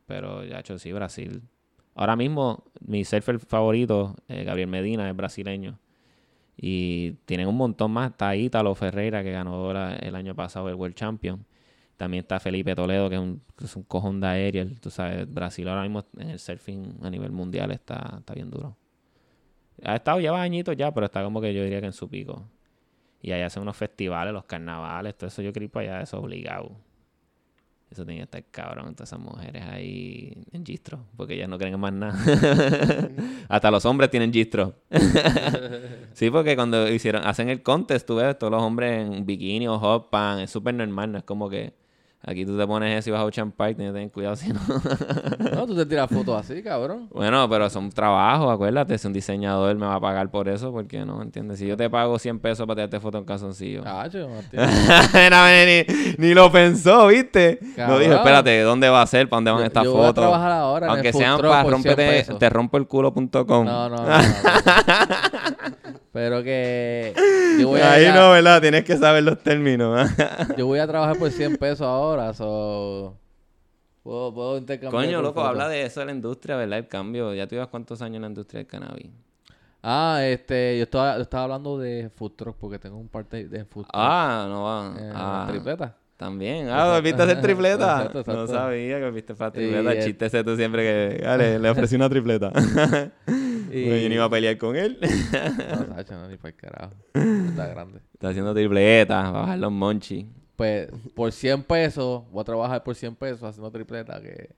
Pero 0.05 0.43
ya 0.43 0.59
hecho 0.59 0.77
sí, 0.77 0.91
Brasil. 0.93 1.41
Ahora 1.95 2.15
mismo, 2.15 2.65
mi 2.85 3.03
surfer 3.03 3.39
favorito, 3.39 4.15
eh, 4.27 4.43
Gabriel 4.43 4.67
Medina, 4.67 5.09
es 5.09 5.15
brasileño. 5.15 5.79
Y 6.57 7.14
tienen 7.26 7.48
un 7.48 7.57
montón 7.57 7.91
más. 7.91 8.11
Está 8.11 8.36
Ítalo 8.36 8.73
Ferreira, 8.76 9.23
que 9.23 9.32
ganó 9.32 9.73
la- 9.73 9.95
el 9.98 10.15
año 10.15 10.36
pasado 10.36 10.69
el 10.69 10.76
World 10.76 10.95
Champion. 10.95 11.45
También 11.98 12.23
está 12.23 12.40
Felipe 12.40 12.76
Toledo, 12.76 13.10
que 13.10 13.15
es 13.15 13.22
un, 13.22 13.41
es 13.64 13.76
un 13.76 13.84
cojón 13.84 14.19
de 14.22 14.27
aerial. 14.27 14.80
Tú 14.82 14.90
sabes, 14.91 15.32
Brasil 15.34 15.68
ahora 15.68 15.84
mismo 15.84 16.06
en 16.18 16.32
el 16.32 16.40
surfing 16.40 16.99
a 17.03 17.10
nivel 17.10 17.32
mundial 17.32 17.72
está, 17.72 18.15
está 18.19 18.34
bien 18.34 18.49
duro. 18.52 18.76
Ha 19.84 19.95
estado, 19.95 20.19
lleva 20.19 20.41
añitos 20.41 20.76
ya, 20.77 20.94
pero 20.94 21.06
está 21.06 21.23
como 21.23 21.41
que 21.41 21.53
yo 21.53 21.64
diría 21.64 21.80
que 21.82 21.88
en 21.88 21.94
su 21.94 22.10
pico. 22.10 22.44
Y 23.22 23.32
ahí 23.34 23.41
hacen 23.44 23.64
unos 23.64 23.77
festivales, 23.77 24.34
los 24.34 24.45
carnavales, 24.45 25.18
todo 25.18 25.27
eso 25.30 25.41
yo 25.44 25.53
creo 25.53 25.69
que 25.72 25.80
allá 25.80 26.02
es 26.02 26.14
obligado. 26.15 26.72
Eso 27.95 28.05
tiene 28.05 28.19
que 28.19 28.23
estar 28.23 28.43
cabrón, 28.51 28.93
todas 28.93 29.07
esas 29.07 29.19
mujeres 29.19 29.63
ahí 29.63 30.34
en 30.51 30.65
gistro, 30.65 30.99
porque 31.15 31.35
ellas 31.35 31.47
no 31.47 31.57
creen 31.57 31.76
en 31.76 31.80
más 31.80 31.93
nada. 31.93 32.13
Hasta 33.47 33.72
los 33.72 33.85
hombres 33.85 34.09
tienen 34.09 34.34
gistro. 34.34 34.73
sí, 36.11 36.30
porque 36.30 36.57
cuando 36.57 36.89
hicieron, 36.89 37.26
hacen 37.26 37.47
el 37.47 37.63
contest, 37.63 38.05
tú 38.05 38.17
ves 38.17 38.38
todos 38.38 38.51
los 38.51 38.61
hombres 38.61 39.07
en 39.07 39.26
bikini 39.26 39.69
o 39.69 39.80
hot 39.80 40.09
pan, 40.09 40.41
es 40.41 40.51
súper 40.51 40.73
normal, 40.73 41.13
no 41.13 41.19
es 41.19 41.23
como 41.23 41.49
que 41.49 41.73
aquí 42.26 42.45
tú 42.45 42.57
te 42.57 42.65
pones 42.68 42.99
eso 42.99 43.10
y 43.10 43.14
vas 43.14 43.22
a 43.22 43.26
Ocean 43.26 43.52
Park, 43.52 43.76
tienes 43.77 43.91
que 43.93 43.97
tener 43.99 44.11
cuidado 44.11 44.35
si 44.35 44.49
no. 44.52 44.60
No, 45.53 45.65
tú 45.68 45.76
te 45.76 45.85
tiras 45.85 46.10
fotos 46.10 46.38
así, 46.39 46.61
cabrón. 46.64 47.07
Bueno, 47.15 47.47
pero 47.49 47.69
son 47.69 47.89
trabajos, 47.91 48.53
acuérdate, 48.53 48.97
si 48.97 49.07
un 49.07 49.14
diseñador 49.14 49.76
me 49.76 49.85
va 49.85 49.95
a 49.95 49.99
pagar 49.99 50.30
por 50.30 50.47
eso, 50.49 50.72
porque 50.72 51.06
no, 51.06 51.22
¿entiendes? 51.22 51.60
Si 51.60 51.68
yo 51.68 51.77
te 51.77 51.89
pago 51.89 52.18
100 52.19 52.39
pesos 52.39 52.65
para 52.68 52.76
tirarte 52.76 52.99
foto 52.99 53.18
en 53.19 53.26
calzoncillo. 53.26 53.84
Cacho, 53.84 54.27
Martín. 54.30 54.60
Ni, 55.65 56.26
ni 56.27 56.34
lo 56.34 56.52
pensó, 56.52 57.07
¿viste? 57.07 57.60
No 57.61 57.76
Cabrón. 57.76 57.99
dijo, 58.02 58.14
espérate, 58.14 58.61
¿dónde 58.61 58.89
va 58.89 59.02
a 59.02 59.07
ser? 59.07 59.30
¿Para 59.30 59.38
dónde 59.38 59.52
van 59.52 59.60
Yo- 59.61 59.65
estas 59.68 59.84
yo 59.84 59.91
voy 59.93 60.02
a 60.03 60.07
fotos? 60.07 60.23
trabajar 60.23 60.52
ahora 60.52 60.85
en 60.88 60.91
el 60.91 60.97
Aunque 60.97 61.14
sean 61.14 61.38
para 61.39 61.64
por 61.64 61.72
100 61.73 61.84
romperte, 61.84 62.11
pesos. 62.11 62.39
te 62.39 62.49
rompo 62.49 62.77
el 62.77 62.88
culo.com. 62.88 63.65
No, 63.65 63.89
no, 63.89 63.95
no. 63.95 63.95
no, 64.06 64.06
no. 64.06 65.74
Pero 66.15 66.41
que 66.43 67.13
yo 67.59 67.67
voy 67.67 67.81
a, 67.81 67.91
Ahí 67.91 68.05
no, 68.07 68.31
¿verdad? 68.31 68.61
Tienes 68.61 68.85
que 68.85 68.95
saber 68.95 69.21
los 69.21 69.37
términos. 69.37 70.09
yo 70.57 70.65
voy 70.65 70.79
a 70.79 70.87
trabajar 70.87 71.17
por 71.17 71.29
100 71.29 71.57
pesos 71.59 71.81
ahora, 71.81 72.33
so... 72.33 73.17
Puedo, 74.01 74.33
puedo 74.33 74.57
intercambiar. 74.57 75.03
Coño, 75.03 75.21
loco, 75.21 75.41
foto. 75.41 75.47
habla 75.47 75.67
de 75.67 75.83
eso 75.83 75.99
de 75.99 76.05
la 76.05 76.11
industria, 76.13 76.55
¿verdad? 76.55 76.79
El 76.79 76.87
cambio. 76.87 77.33
¿Ya 77.33 77.47
tú 77.47 77.55
llevas 77.55 77.67
cuántos 77.67 78.01
años 78.01 78.15
en 78.15 78.21
la 78.21 78.27
industria 78.29 78.59
del 78.59 78.67
cannabis? 78.67 79.07
Ah, 79.83 80.21
este, 80.23 80.77
yo 80.77 80.83
estaba, 80.83 81.17
yo 81.17 81.23
estaba 81.23 81.43
hablando 81.43 81.77
de 81.77 82.09
food 82.15 82.31
truck 82.31 82.55
porque 82.55 82.79
tengo 82.79 82.97
un 82.97 83.09
parte 83.09 83.49
de 83.49 83.65
food 83.65 83.83
truck. 83.83 83.91
Ah, 83.93 84.45
no 84.47 84.63
va. 84.63 84.95
eh, 84.97 85.11
ah, 85.13 85.45
tripleta. 85.49 85.97
También. 86.17 86.69
Ah, 86.69 86.93
volviste 86.93 87.21
a 87.21 87.25
hacer 87.25 87.41
tripleta. 87.41 88.05
Exacto, 88.05 88.33
No 88.33 88.47
sabía 88.47 88.99
que 88.99 89.05
volviste 89.05 89.35
para 89.35 89.51
tripleta. 89.51 89.91
El 89.91 89.97
eh, 89.97 90.03
chiste 90.03 90.25
ese 90.27 90.43
tú 90.43 90.55
siempre 90.55 90.81
que. 90.83 91.23
Dale, 91.23 91.59
le 91.59 91.69
ofrecí 91.69 91.95
una 91.95 92.09
tripleta. 92.09 92.51
Y- 93.71 94.03
yo 94.03 94.07
no 94.09 94.15
iba 94.15 94.23
a 94.23 94.29
pelear 94.29 94.57
con 94.57 94.75
él. 94.77 94.97
No, 95.01 95.07
Sacha, 95.95 96.15
no, 96.15 96.29
ni 96.29 96.37
para 96.37 96.49
el 96.49 96.55
carajo. 96.55 96.93
Está 97.13 97.67
grande. 97.67 97.99
Está 98.13 98.29
haciendo 98.29 98.53
tripleta, 98.53 99.23
va 99.23 99.27
a 99.27 99.31
bajar 99.31 99.59
los 99.59 99.71
monchis. 99.71 100.25
Pues 100.55 100.87
por 101.13 101.33
100 101.33 101.63
pesos, 101.63 102.23
voy 102.31 102.41
a 102.41 102.43
trabajar 102.45 102.83
por 102.83 102.95
100 102.95 103.15
pesos 103.15 103.43
haciendo 103.43 103.69
tripleta 103.71 104.21
que 104.21 104.55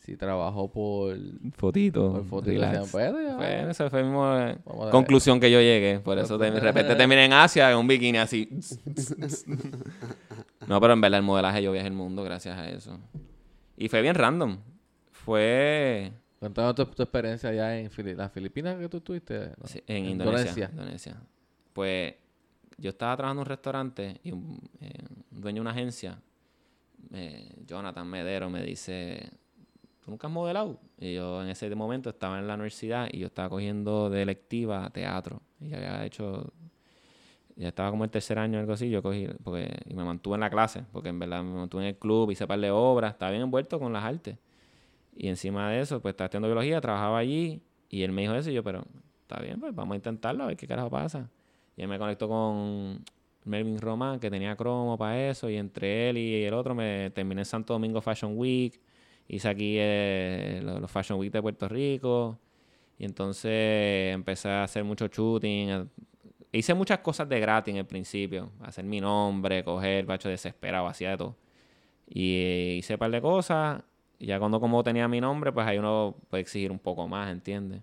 si 0.00 0.16
trabajo 0.16 0.70
por, 0.72 1.16
Fotito. 1.52 2.12
por 2.12 2.24
foto 2.24 2.50
y 2.50 2.54
de 2.54 2.60
relax. 2.66 2.90
100 2.90 3.02
pesos, 3.12 3.20
ya. 3.26 3.36
Fue, 3.36 3.70
esa 3.70 3.90
fue 3.90 4.02
la 4.02 4.34
ver. 4.44 4.90
conclusión 4.90 5.38
que 5.40 5.50
yo 5.50 5.60
llegué. 5.60 6.00
Por 6.00 6.18
eso 6.18 6.36
de, 6.38 6.50
repente 6.58 6.94
terminé 6.94 7.26
en 7.26 7.32
Asia 7.34 7.70
en 7.70 7.76
un 7.78 7.86
bikini 7.86 8.18
así. 8.18 8.48
no, 10.66 10.80
pero 10.80 10.92
en 10.92 11.00
verdad 11.00 11.18
el 11.20 11.24
modelaje 11.24 11.62
yo 11.62 11.72
viajé 11.72 11.88
el 11.88 11.94
mundo 11.94 12.22
gracias 12.24 12.56
a 12.58 12.68
eso. 12.70 12.98
Y 13.76 13.88
fue 13.88 14.02
bien 14.02 14.14
random. 14.14 14.58
Fue 15.12 16.12
Cuéntame 16.38 16.72
tu, 16.72 16.86
tu 16.86 17.02
experiencia 17.02 17.50
allá 17.50 17.78
en 17.78 17.90
Fili- 17.90 18.14
las 18.14 18.32
Filipinas 18.32 18.76
que 18.78 18.88
tú 18.88 19.00
tuviste. 19.00 19.50
¿no? 19.58 19.66
sí, 19.66 19.82
en 19.86 20.06
Indonesia, 20.06 20.70
Indonesia. 20.72 21.16
Pues 21.74 22.14
yo 22.78 22.90
estaba 22.90 23.14
trabajando 23.16 23.42
en 23.42 23.46
un 23.46 23.50
restaurante 23.50 24.20
y 24.24 24.32
un, 24.32 24.58
eh, 24.80 25.04
un 25.32 25.40
dueño 25.42 25.56
de 25.56 25.60
una 25.60 25.70
agencia, 25.72 26.18
eh, 27.12 27.52
Jonathan 27.66 28.08
Medero, 28.08 28.48
me 28.48 28.62
dice, 28.62 29.28
¿tú 30.04 30.10
nunca 30.10 30.26
has 30.26 30.32
modelado? 30.32 30.78
Y 30.98 31.14
yo 31.14 31.42
en 31.42 31.48
ese 31.48 31.74
momento 31.74 32.10
estaba 32.10 32.38
en 32.38 32.46
la 32.46 32.54
universidad 32.54 33.08
y 33.10 33.18
yo 33.18 33.26
estaba 33.26 33.48
cogiendo 33.48 34.10
de 34.10 34.22
electiva 34.22 34.88
teatro. 34.90 35.40
Y 35.60 35.68
ya 35.68 35.76
había 35.76 36.04
hecho, 36.04 36.52
ya 37.56 37.68
estaba 37.68 37.90
como 37.90 38.04
el 38.04 38.10
tercer 38.10 38.38
año 38.38 38.58
o 38.58 38.60
algo 38.60 38.72
así, 38.72 38.90
yo 38.90 39.02
cogí, 39.02 39.28
porque, 39.44 39.70
y 39.86 39.94
me 39.94 40.04
mantuve 40.04 40.34
en 40.34 40.40
la 40.40 40.50
clase, 40.50 40.84
porque 40.92 41.10
en 41.10 41.18
verdad 41.18 41.42
me 41.42 41.54
mantuve 41.54 41.82
en 41.82 41.88
el 41.88 41.96
club, 41.96 42.30
hice 42.30 42.46
par 42.46 42.60
de 42.60 42.70
obras, 42.70 43.12
estaba 43.12 43.30
bien 43.30 43.42
envuelto 43.42 43.78
con 43.78 43.92
las 43.92 44.04
artes. 44.04 44.36
Y 45.14 45.28
encima 45.28 45.70
de 45.70 45.80
eso, 45.80 46.00
pues 46.00 46.12
estaba 46.12 46.26
estudiando 46.26 46.48
biología, 46.48 46.80
trabajaba 46.80 47.18
allí, 47.18 47.62
y 47.90 48.02
él 48.02 48.12
me 48.12 48.22
dijo 48.22 48.34
eso, 48.34 48.50
y 48.50 48.54
yo, 48.54 48.64
pero 48.64 48.84
está 49.22 49.40
bien, 49.42 49.60
pues 49.60 49.74
vamos 49.74 49.92
a 49.94 49.96
intentarlo, 49.96 50.44
a 50.44 50.46
ver 50.46 50.56
qué 50.56 50.66
carajo 50.66 50.88
pasa. 50.88 51.28
Y 51.76 51.82
él 51.82 51.88
me 51.88 51.98
conectó 51.98 52.28
con 52.28 53.04
Melvin 53.44 53.78
Román, 53.80 54.20
que 54.20 54.30
tenía 54.30 54.56
cromo 54.56 54.96
para 54.96 55.28
eso, 55.28 55.50
y 55.50 55.56
entre 55.56 56.10
él 56.10 56.18
y 56.18 56.44
el 56.44 56.54
otro 56.54 56.74
me 56.74 57.10
terminé 57.10 57.42
en 57.42 57.46
Santo 57.46 57.74
Domingo 57.74 58.00
Fashion 58.00 58.38
Week, 58.38 58.80
hice 59.30 59.48
aquí 59.48 59.76
eh, 59.78 60.60
los, 60.62 60.90
Fashion 60.90 61.18
Week 61.18 61.32
de 61.32 61.40
Puerto 61.42 61.68
Rico, 61.68 62.38
y 62.98 63.04
entonces 63.04 64.12
empecé 64.12 64.48
a 64.48 64.64
hacer 64.64 64.84
mucho 64.84 65.06
shooting, 65.08 65.88
hice 66.52 66.74
muchas 66.74 66.98
cosas 66.98 67.28
de 67.28 67.40
gratis 67.40 67.72
en 67.72 67.78
el 67.78 67.86
principio, 67.86 68.50
hacer 68.60 68.84
mi 68.84 69.00
nombre, 69.00 69.64
coger, 69.64 70.04
bacho 70.04 70.28
desesperado, 70.28 70.86
hacía 70.86 71.10
de 71.10 71.16
todo. 71.16 71.36
Y 72.08 72.34
eh, 72.34 72.76
hice 72.78 72.94
un 72.94 72.98
par 72.98 73.10
de 73.10 73.20
cosas, 73.22 73.82
y 74.18 74.26
ya 74.26 74.38
cuando 74.38 74.60
como 74.60 74.82
tenía 74.82 75.08
mi 75.08 75.20
nombre, 75.20 75.52
pues 75.52 75.66
ahí 75.66 75.78
uno 75.78 76.16
puede 76.28 76.42
exigir 76.42 76.70
un 76.72 76.78
poco 76.78 77.08
más, 77.08 77.30
¿entiendes? 77.30 77.82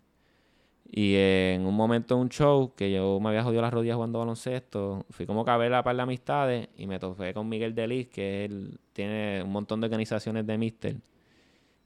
Y 0.89 1.15
eh, 1.15 1.55
en 1.55 1.65
un 1.65 1.75
momento 1.75 2.15
de 2.15 2.21
un 2.21 2.29
show 2.29 2.73
que 2.75 2.91
yo 2.91 3.19
me 3.19 3.29
había 3.29 3.43
jodido 3.43 3.61
las 3.61 3.73
rodillas 3.73 3.95
jugando 3.95 4.19
baloncesto, 4.19 5.05
fui 5.09 5.25
como 5.25 5.43
que 5.43 5.51
a 5.51 5.57
ver 5.57 5.73
a 5.73 5.83
par 5.83 5.95
de 5.95 6.01
amistades 6.01 6.69
y 6.77 6.87
me 6.87 6.99
topé 6.99 7.33
con 7.33 7.49
Miguel 7.49 7.75
Delis, 7.75 8.07
que 8.07 8.45
él 8.45 8.79
tiene 8.93 9.43
un 9.43 9.51
montón 9.51 9.81
de 9.81 9.85
organizaciones 9.85 10.45
de 10.47 10.57
Mister, 10.57 10.95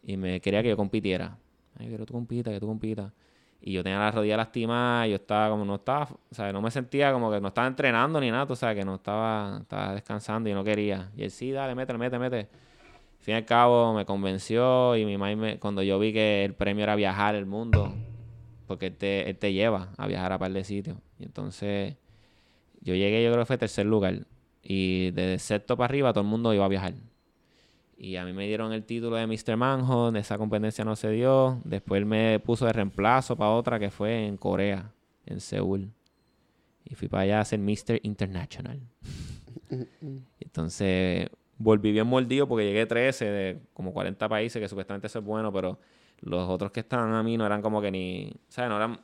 y 0.03 0.17
me 0.17 0.39
quería 0.41 0.61
que 0.63 0.69
yo 0.69 0.77
compitiera. 0.77 1.37
Ay, 1.77 1.87
quiero 1.87 2.03
que 2.03 2.07
tú 2.07 2.13
compitas, 2.13 2.53
que 2.53 2.59
tú 2.59 2.67
compitas. 2.67 3.11
Y 3.61 3.73
yo 3.73 3.83
tenía 3.83 3.99
las 3.99 4.15
rodillas 4.15 4.37
lastimadas, 4.37 5.07
yo 5.07 5.15
estaba 5.15 5.49
como, 5.49 5.63
no 5.63 5.75
estaba, 5.75 6.09
o 6.09 6.35
sea, 6.35 6.51
no 6.51 6.61
me 6.61 6.71
sentía 6.71 7.13
como 7.13 7.31
que 7.31 7.39
no 7.39 7.49
estaba 7.49 7.67
entrenando 7.67 8.19
ni 8.19 8.31
nada, 8.31 8.47
o 8.49 8.55
sea, 8.55 8.73
que 8.73 8.83
no 8.83 8.95
estaba, 8.95 9.59
estaba 9.61 9.93
descansando 9.93 10.49
y 10.49 10.53
no 10.53 10.63
quería. 10.63 11.11
Y 11.15 11.23
él, 11.23 11.31
sí, 11.31 11.51
dale, 11.51 11.75
mete, 11.75 11.95
mete, 11.95 12.17
mete. 12.17 12.39
Al 12.39 13.25
fin 13.25 13.35
y 13.35 13.37
al 13.37 13.45
cabo 13.45 13.93
me 13.93 14.03
convenció 14.03 14.95
y 14.95 15.05
mi 15.05 15.15
mamá 15.15 15.57
cuando 15.59 15.83
yo 15.83 15.99
vi 15.99 16.11
que 16.11 16.43
el 16.43 16.55
premio 16.55 16.83
era 16.83 16.95
viajar 16.95 17.35
el 17.35 17.45
mundo, 17.45 17.93
porque 18.65 18.87
él 18.87 18.97
te, 18.97 19.29
él 19.29 19.37
te 19.37 19.53
lleva 19.53 19.89
a 19.95 20.07
viajar 20.07 20.31
a 20.31 20.39
par 20.39 20.51
de 20.51 20.63
sitios. 20.63 20.97
Y 21.19 21.25
entonces 21.25 21.97
yo 22.81 22.95
llegué, 22.95 23.23
yo 23.23 23.31
creo 23.31 23.43
que 23.43 23.47
fue 23.47 23.59
tercer 23.59 23.85
lugar. 23.85 24.25
Y 24.63 25.11
desde 25.11 25.37
sexto 25.37 25.77
para 25.77 25.85
arriba 25.85 26.13
todo 26.13 26.23
el 26.23 26.29
mundo 26.29 26.51
iba 26.51 26.65
a 26.65 26.67
viajar. 26.67 26.93
Y 28.03 28.15
a 28.15 28.25
mí 28.25 28.33
me 28.33 28.47
dieron 28.47 28.73
el 28.73 28.83
título 28.83 29.15
de 29.15 29.27
Mr. 29.27 29.55
Manhunt, 29.57 30.17
esa 30.17 30.39
competencia 30.39 30.83
no 30.83 30.95
se 30.95 31.11
dio. 31.11 31.61
Después 31.63 31.99
él 31.99 32.07
me 32.07 32.39
puso 32.39 32.65
de 32.65 32.73
reemplazo 32.73 33.35
para 33.35 33.51
otra 33.51 33.77
que 33.77 33.91
fue 33.91 34.25
en 34.25 34.37
Corea, 34.37 34.91
en 35.27 35.39
Seúl. 35.39 35.91
Y 36.83 36.95
fui 36.95 37.07
para 37.07 37.21
allá 37.21 37.41
a 37.41 37.45
ser 37.45 37.59
Mr. 37.59 37.99
International. 38.01 38.81
Entonces 40.39 41.29
volví 41.59 41.91
bien 41.91 42.07
mordido 42.07 42.47
porque 42.47 42.65
llegué 42.65 42.87
13 42.87 43.25
de 43.25 43.61
como 43.71 43.93
40 43.93 44.27
países, 44.27 44.59
que 44.59 44.67
supuestamente 44.67 45.05
eso 45.05 45.19
es 45.19 45.25
bueno, 45.25 45.53
pero 45.53 45.77
los 46.21 46.49
otros 46.49 46.71
que 46.71 46.79
estaban 46.79 47.13
a 47.13 47.21
mí 47.21 47.37
no 47.37 47.45
eran 47.45 47.61
como 47.61 47.83
que 47.83 47.91
ni, 47.91 48.33
¿sabes? 48.47 48.71
No 48.71 48.77
eran... 48.77 48.99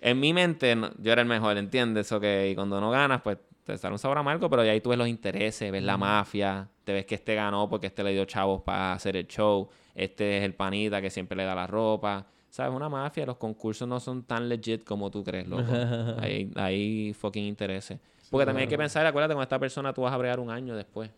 En 0.00 0.18
mi 0.18 0.32
mente 0.32 0.76
yo 0.98 1.12
era 1.12 1.22
el 1.22 1.28
mejor, 1.28 1.56
¿entiendes? 1.56 2.10
Y 2.10 2.54
cuando 2.56 2.80
no 2.80 2.90
ganas, 2.90 3.22
pues 3.22 3.38
te 3.64 3.78
sale 3.78 3.94
un 3.94 3.98
sabor 3.98 4.18
amargo, 4.18 4.48
pero 4.50 4.64
ya 4.64 4.72
ahí 4.72 4.80
tú 4.80 4.90
ves 4.90 4.98
los 4.98 5.08
intereses, 5.08 5.72
ves 5.72 5.82
la 5.82 5.96
mafia, 5.96 6.68
te 6.84 6.92
ves 6.92 7.06
que 7.06 7.14
este 7.14 7.34
ganó 7.34 7.68
porque 7.68 7.86
este 7.86 8.04
le 8.04 8.12
dio 8.12 8.24
chavos 8.24 8.62
para 8.62 8.92
hacer 8.92 9.16
el 9.16 9.26
show, 9.26 9.68
este 9.94 10.38
es 10.38 10.44
el 10.44 10.54
panita 10.54 11.00
que 11.00 11.10
siempre 11.10 11.36
le 11.36 11.44
da 11.44 11.54
la 11.54 11.66
ropa. 11.66 12.26
¿Sabes? 12.50 12.72
Una 12.72 12.88
mafia, 12.88 13.26
los 13.26 13.36
concursos 13.36 13.88
no 13.88 13.98
son 13.98 14.22
tan 14.22 14.48
legit 14.48 14.84
como 14.84 15.10
tú 15.10 15.24
crees, 15.24 15.48
loco. 15.48 15.64
Hay, 16.20 16.52
hay 16.54 17.12
fucking 17.12 17.44
intereses. 17.44 17.98
Porque 18.30 18.46
también 18.46 18.66
hay 18.66 18.68
que 18.68 18.78
pensar, 18.78 19.04
acuérdate, 19.06 19.34
con 19.34 19.42
esta 19.42 19.58
persona 19.58 19.92
tú 19.92 20.02
vas 20.02 20.12
a 20.12 20.16
bregar 20.16 20.38
un 20.38 20.50
año 20.50 20.76
después. 20.76 21.10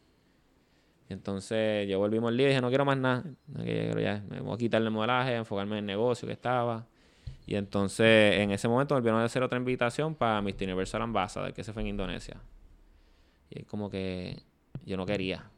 Y 1.08 1.12
entonces 1.12 1.88
yo 1.88 1.98
volví 1.98 2.18
mordido 2.18 2.44
y 2.44 2.48
dije, 2.48 2.60
no 2.60 2.68
quiero 2.68 2.84
más 2.84 2.96
nada. 2.96 3.24
No 3.48 3.62
quiero 3.62 4.00
ya, 4.00 4.22
me 4.28 4.40
voy 4.40 4.54
a 4.54 4.56
quitar 4.56 4.82
el 4.82 4.90
modelaje, 4.90 5.34
enfocarme 5.34 5.78
en 5.78 5.78
el 5.80 5.86
negocio 5.86 6.26
que 6.26 6.32
estaba. 6.32 6.86
Y 7.46 7.54
entonces 7.54 8.40
en 8.40 8.50
ese 8.50 8.68
momento 8.68 8.94
me 8.94 9.00
volvieron 9.00 9.20
a 9.20 9.24
hacer 9.24 9.42
otra 9.42 9.56
invitación 9.56 10.14
para 10.14 10.42
Mr. 10.42 10.64
Universal 10.64 11.02
Ambassador, 11.02 11.52
que 11.52 11.62
se 11.62 11.72
fue 11.72 11.82
en 11.82 11.88
Indonesia. 11.88 12.36
Y 13.50 13.60
es 13.60 13.66
como 13.66 13.88
que 13.88 14.42
yo 14.84 14.96
no 14.96 15.06
quería. 15.06 15.48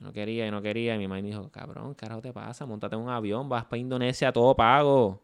No 0.00 0.12
quería, 0.12 0.46
yo 0.46 0.52
no 0.52 0.62
quería. 0.62 0.94
Y 0.94 0.98
mi 0.98 1.08
mamá 1.08 1.20
me 1.20 1.26
dijo, 1.26 1.50
cabrón, 1.50 1.94
¿qué 1.94 2.06
carajo 2.06 2.22
te 2.22 2.32
pasa? 2.32 2.64
Montate 2.64 2.94
en 2.94 3.02
un 3.02 3.10
avión, 3.10 3.48
vas 3.48 3.64
para 3.64 3.78
Indonesia, 3.78 4.32
todo 4.32 4.54
pago. 4.54 5.20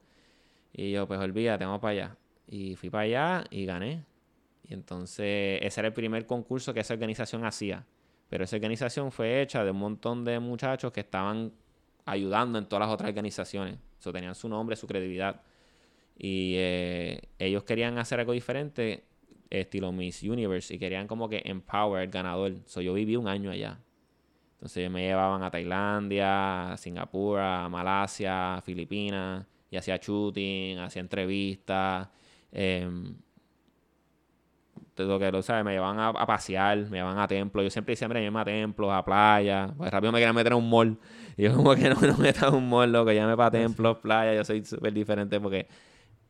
Y 0.72 0.90
yo, 0.90 1.06
pues 1.06 1.20
olvídate, 1.20 1.64
vamos 1.64 1.80
para 1.80 1.92
allá. 1.92 2.16
Y 2.48 2.74
fui 2.74 2.90
para 2.90 3.04
allá 3.04 3.44
y 3.50 3.64
gané. 3.64 4.04
Y 4.64 4.74
entonces 4.74 5.60
ese 5.62 5.80
era 5.80 5.88
el 5.88 5.94
primer 5.94 6.26
concurso 6.26 6.74
que 6.74 6.80
esa 6.80 6.94
organización 6.94 7.44
hacía. 7.44 7.86
Pero 8.28 8.44
esa 8.44 8.56
organización 8.56 9.10
fue 9.12 9.40
hecha 9.40 9.64
de 9.64 9.70
un 9.70 9.78
montón 9.78 10.24
de 10.24 10.38
muchachos 10.40 10.92
que 10.92 11.00
estaban 11.00 11.52
ayudando 12.04 12.58
en 12.58 12.66
todas 12.66 12.86
las 12.86 12.94
otras 12.94 13.08
organizaciones. 13.08 13.78
So, 13.98 14.12
tenían 14.12 14.34
su 14.34 14.48
nombre, 14.48 14.76
su 14.76 14.86
credibilidad. 14.86 15.40
Y 16.18 16.54
eh, 16.56 17.20
ellos 17.38 17.62
querían 17.62 17.96
hacer 17.98 18.18
algo 18.18 18.32
diferente, 18.32 19.04
estilo 19.50 19.92
Miss 19.92 20.22
Universe, 20.24 20.74
y 20.74 20.78
querían 20.78 21.06
como 21.06 21.28
que 21.28 21.42
empower 21.44 22.02
al 22.02 22.08
ganador. 22.08 22.56
So, 22.66 22.80
yo 22.80 22.92
viví 22.94 23.14
un 23.16 23.28
año 23.28 23.50
allá. 23.52 23.78
Entonces 24.54 24.90
me 24.90 25.02
llevaban 25.02 25.44
a 25.44 25.50
Tailandia, 25.50 26.72
a 26.72 26.76
Singapur, 26.76 27.38
a 27.38 27.68
Malasia, 27.68 28.56
a 28.56 28.62
Filipinas, 28.62 29.46
y 29.70 29.76
hacía 29.76 29.98
shooting, 29.98 30.78
hacía 30.78 31.00
entrevistas. 31.00 32.08
de 32.50 32.90
lo 34.96 35.18
que 35.20 35.30
lo 35.30 35.42
sabes, 35.42 35.64
me 35.64 35.72
llevaban 35.72 36.00
a, 36.00 36.08
a 36.08 36.26
pasear, 36.26 36.78
me 36.90 36.98
llevaban 36.98 37.18
a 37.20 37.28
templos. 37.28 37.62
Yo 37.64 37.70
siempre 37.70 37.92
decía, 37.92 38.08
mira, 38.08 38.18
llévame 38.20 38.40
a 38.40 38.44
templos, 38.44 38.90
a 38.92 39.04
playa. 39.04 39.72
Pues 39.76 39.92
rápido 39.92 40.10
me 40.10 40.18
querían 40.18 40.34
meter 40.34 40.52
en 40.52 40.58
un 40.58 40.68
mall. 40.68 40.98
Y 41.36 41.44
yo 41.44 41.54
como 41.54 41.76
que 41.76 41.88
no, 41.88 41.94
no 42.00 42.16
me 42.16 42.24
metas 42.24 42.48
en 42.48 42.54
un 42.56 42.68
mall, 42.68 42.90
loco, 42.90 43.12
llévame 43.12 43.36
para 43.36 43.52
templos, 43.52 43.98
playa. 43.98 44.34
Yo 44.34 44.44
soy 44.44 44.64
súper 44.64 44.92
diferente 44.92 45.38
porque... 45.40 45.68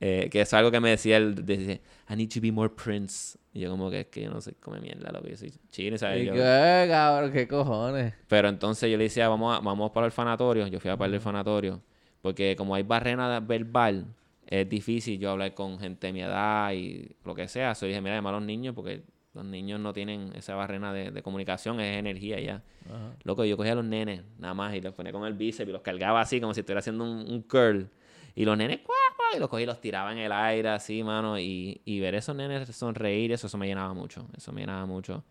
eh, 0.01 0.29
que 0.31 0.41
es 0.43 0.53
algo 0.55 0.71
que 0.71 0.81
me 0.81 0.91
decía 0.91 1.17
él, 1.17 1.45
dice, 1.45 1.81
I 2.09 2.17
need 2.17 2.29
to 2.33 2.41
be 2.41 2.53
more 2.53 2.71
prince. 2.71 3.39
Y 3.53 3.61
yo 3.61 3.71
como 3.71 3.91
que 3.91 4.01
es 4.01 4.07
que 4.07 4.23
yo 4.23 4.31
no 4.31 4.41
soy 4.41 4.55
come 4.55 4.81
mierda, 4.81 5.11
lo 5.11 5.21
que 5.23 5.31
yo 5.31 5.37
soy 5.37 5.53
chino, 5.71 5.99
¿sabes? 5.99 6.23
¿Y 6.23 6.27
Yo- 6.27 6.35
qué, 6.35 6.87
cabrón? 6.89 7.33
¿Qué 7.33 7.49
cojones? 7.49 8.15
pero 8.29 8.49
entonces 8.49 8.91
yo 8.91 8.97
le 8.97 9.05
decía, 9.05 9.29
vamos, 9.29 9.57
a- 9.57 9.61
vamos 9.61 9.91
para 9.91 10.07
el 10.07 10.09
orfanatorio. 10.09 10.67
Yo 10.69 10.79
fui 10.81 10.91
a 10.91 10.97
para 10.97 11.09
el 11.09 11.15
orfanatorio. 11.17 11.81
Porque 12.23 12.55
como 12.57 12.75
hay 12.75 12.83
barrera 12.83 13.41
verbal, 13.41 14.07
es 14.47 14.69
difícil 14.69 15.19
yo 15.19 15.31
hablar 15.31 15.55
con 15.55 15.79
gente 15.79 16.07
de 16.09 16.13
mi 16.13 16.23
edad 16.23 16.73
y 16.73 17.17
lo 17.25 17.35
que 17.35 17.49
sea. 17.49 17.75
So, 17.75 17.87
yo 17.87 17.89
dije, 17.91 18.01
mira, 18.01 18.15
llama 18.17 18.31
a 18.31 18.35
los 18.35 18.43
niños 18.43 18.75
porque 18.75 19.03
los 19.35 19.45
niños 19.45 19.79
no 19.79 19.93
tienen 19.93 20.33
esa 20.35 20.55
barrera 20.55 20.93
de, 20.93 21.11
de 21.11 21.23
comunicación, 21.23 21.81
es 21.81 21.97
energía 21.97 22.41
ya. 22.41 22.63
Ajá. 22.87 23.15
Loco, 23.25 23.45
yo 23.45 23.57
cogía 23.57 23.73
a 23.73 23.77
los 23.77 23.85
nenes 23.85 24.23
nada 24.39 24.55
más 24.55 24.75
y 24.75 24.81
los 24.81 24.95
ponía 24.95 25.13
con 25.13 25.25
el 25.27 25.35
bíceps 25.35 25.69
y 25.69 25.73
los 25.73 25.83
cargaba 25.83 26.21
así 26.21 26.41
como 26.41 26.55
si 26.55 26.61
estuviera 26.61 26.81
haciendo 26.81 27.05
un, 27.05 27.31
un 27.31 27.43
curl. 27.43 27.89
Y 28.35 28.45
los 28.45 28.57
nenes, 28.57 28.79
¡cuá, 28.81 28.95
cuá! 29.08 29.08
Y 29.35 29.39
los 29.39 29.49
cogía 29.49 29.65
y 29.65 29.67
los 29.67 29.81
tiraba 29.81 30.13
en 30.13 30.19
el 30.19 30.33
aire 30.33 30.69
así, 30.71 31.03
mano. 31.03 31.39
Y, 31.39 31.81
y 31.85 32.01
ver 32.01 32.15
esos 32.15 32.35
nenes 32.37 32.69
sonreír, 32.75 33.33
eso, 33.33 33.47
eso 33.47 33.59
me 33.59 33.67
llenaba 33.67 33.95
mucho. 33.95 34.27
Eso 34.37 34.53
me 34.53 34.61
llenaba 34.63 34.87
mucho. 34.87 35.25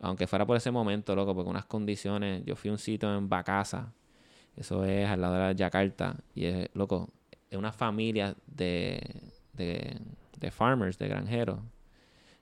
Aunque 0.00 0.26
fuera 0.26 0.46
por 0.46 0.56
ese 0.56 0.70
momento, 0.70 1.14
loco, 1.14 1.34
porque 1.34 1.50
unas 1.50 1.66
condiciones. 1.66 2.44
Yo 2.44 2.56
fui 2.56 2.70
a 2.70 2.72
un 2.72 2.78
sitio 2.78 3.14
en 3.16 3.28
Bacasa, 3.28 3.92
Eso 4.56 4.84
es 4.84 5.08
al 5.08 5.20
lado 5.20 5.34
de 5.34 5.40
la 5.40 5.52
Yakarta. 5.52 6.16
Y 6.34 6.46
es, 6.46 6.68
loco, 6.74 7.10
es 7.50 7.58
una 7.58 7.72
familia 7.72 8.34
de, 8.46 9.00
de, 9.52 9.98
de 10.38 10.50
farmers, 10.50 10.98
de 10.98 11.08
granjeros, 11.08 11.60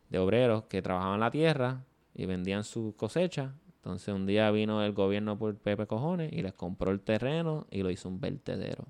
de 0.09 0.19
obreros 0.19 0.65
que 0.65 0.83
trabajaban 0.83 1.21
la 1.21 1.31
tierra 1.31 1.85
y 2.15 2.27
vendían 2.27 2.65
sus 2.65 2.95
cosechas. 2.95 3.53
Entonces 3.77 4.15
un 4.15 4.27
día 4.27 4.51
vino 4.51 4.83
el 4.83 4.93
gobierno 4.93 5.39
por 5.39 5.57
Pepe 5.57 5.87
Cojones 5.87 6.33
y 6.33 6.43
les 6.43 6.53
compró 6.55 6.93
el 6.93 7.01
terreno 7.01 7.67
y 7.71 7.83
lo 7.83 7.91
hizo 7.91 8.09
un 8.09 8.21
vertedero. 8.21 8.87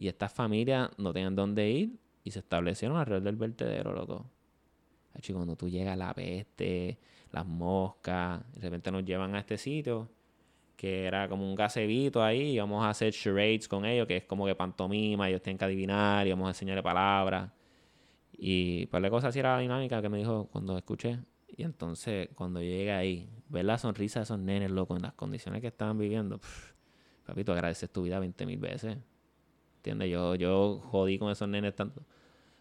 Y 0.00 0.08
estas 0.08 0.32
familias 0.32 0.90
no 0.98 1.12
tenían 1.12 1.36
dónde 1.36 1.70
ir 1.70 2.00
y 2.24 2.32
se 2.32 2.40
establecieron 2.40 2.96
alrededor 2.96 3.22
del 3.22 3.36
vertedero, 3.36 3.92
loco. 3.92 4.26
Y 5.22 5.32
cuando 5.32 5.54
tú 5.54 5.68
llegas 5.68 5.96
la 5.96 6.12
peste, 6.14 6.98
las 7.30 7.46
moscas, 7.46 8.42
de 8.54 8.62
repente 8.62 8.90
nos 8.90 9.04
llevan 9.04 9.34
a 9.34 9.40
este 9.40 9.58
sitio 9.58 10.08
que 10.80 11.04
era 11.04 11.28
como 11.28 11.46
un 11.46 11.54
gazebito 11.54 12.22
ahí, 12.22 12.52
y 12.52 12.58
vamos 12.58 12.82
a 12.82 12.88
hacer 12.88 13.12
charades 13.12 13.68
con 13.68 13.84
ellos, 13.84 14.06
que 14.06 14.16
es 14.16 14.24
como 14.24 14.46
que 14.46 14.54
pantomima, 14.54 15.28
ellos 15.28 15.42
tienen 15.42 15.58
que 15.58 15.66
adivinar, 15.66 16.26
y 16.26 16.30
vamos 16.30 16.46
a 16.46 16.50
enseñarle 16.52 16.82
palabras. 16.82 17.50
Y 18.32 18.86
par 18.86 19.02
de 19.02 19.10
cosas 19.10 19.28
así 19.28 19.40
era 19.40 19.56
la 19.56 19.60
dinámica 19.60 20.00
que 20.00 20.08
me 20.08 20.16
dijo 20.16 20.48
cuando 20.50 20.78
escuché. 20.78 21.18
Y 21.48 21.64
entonces, 21.64 22.30
cuando 22.34 22.62
llegué 22.62 22.92
ahí, 22.92 23.28
ver 23.50 23.66
la 23.66 23.76
sonrisa 23.76 24.20
de 24.20 24.24
esos 24.24 24.38
nenes, 24.38 24.70
loco, 24.70 24.96
en 24.96 25.02
las 25.02 25.12
condiciones 25.12 25.60
que 25.60 25.66
estaban 25.66 25.98
viviendo, 25.98 26.38
pff, 26.38 26.72
papito, 27.26 27.52
agradeces 27.52 27.90
tu 27.90 28.04
vida 28.04 28.18
20 28.18 28.46
mil 28.46 28.58
veces. 28.58 28.96
¿Entiendes? 29.80 30.10
Yo, 30.10 30.34
yo 30.34 30.78
jodí 30.90 31.18
con 31.18 31.30
esos 31.30 31.48
nenes 31.48 31.74
tanto. 31.74 32.02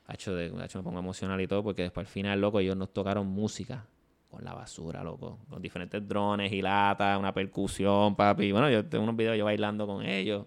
Hacho, 0.08 0.34
de, 0.34 0.54
hacho, 0.64 0.80
me 0.80 0.84
pongo 0.86 1.00
emocional 1.00 1.40
y 1.42 1.48
todo, 1.48 1.62
porque 1.62 1.82
después 1.84 2.08
al 2.08 2.12
final, 2.12 2.40
loco, 2.40 2.62
ellos 2.62 2.78
nos 2.78 2.94
tocaron 2.94 3.28
música 3.28 3.86
con 4.32 4.46
la 4.46 4.54
basura, 4.54 5.04
loco. 5.04 5.40
Con 5.50 5.62
diferentes 5.62 6.08
drones 6.08 6.52
y 6.54 6.62
latas, 6.62 7.20
una 7.20 7.34
percusión, 7.34 8.16
papi. 8.16 8.54
Bueno, 8.54 8.70
yo 8.70 8.86
tengo 8.86 9.04
unos 9.04 9.18
videos 9.18 9.38
yo 9.38 9.44
bailando 9.44 9.86
con 9.86 10.06
ellos. 10.06 10.46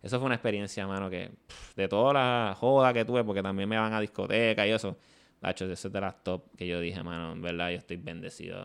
Eso 0.00 0.18
fue 0.18 0.26
una 0.26 0.36
experiencia, 0.36 0.86
mano, 0.86 1.10
que 1.10 1.32
de 1.74 1.88
toda 1.88 2.12
la 2.12 2.56
joda 2.56 2.92
que 2.92 3.04
tuve, 3.04 3.24
porque 3.24 3.42
también 3.42 3.68
me 3.68 3.76
van 3.76 3.92
a 3.92 4.00
discoteca 4.00 4.64
y 4.64 4.70
eso. 4.70 4.96
Hacho, 5.40 5.64
eso 5.64 5.88
es 5.88 5.92
de 5.92 6.00
las 6.00 6.22
top 6.22 6.54
que 6.56 6.68
yo 6.68 6.78
dije, 6.78 7.02
mano, 7.02 7.32
en 7.32 7.42
verdad 7.42 7.70
yo 7.70 7.78
estoy 7.78 7.96
bendecido. 7.96 8.64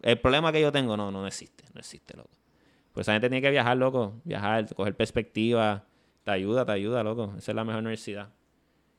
El 0.00 0.18
problema 0.20 0.50
que 0.52 0.60
yo 0.62 0.72
tengo 0.72 0.96
no, 0.96 1.10
no 1.10 1.26
existe, 1.26 1.64
no 1.74 1.80
existe, 1.80 2.16
loco. 2.16 2.30
Pues 2.94 3.04
esa 3.04 3.12
gente 3.12 3.28
tiene 3.28 3.42
que 3.42 3.50
viajar, 3.50 3.76
loco. 3.76 4.20
Viajar, 4.24 4.74
coger 4.74 4.96
perspectiva. 4.96 5.84
Te 6.24 6.30
ayuda, 6.30 6.64
te 6.64 6.72
ayuda, 6.72 7.02
loco. 7.02 7.34
Esa 7.36 7.52
es 7.52 7.56
la 7.56 7.64
mejor 7.64 7.80
universidad. 7.80 8.30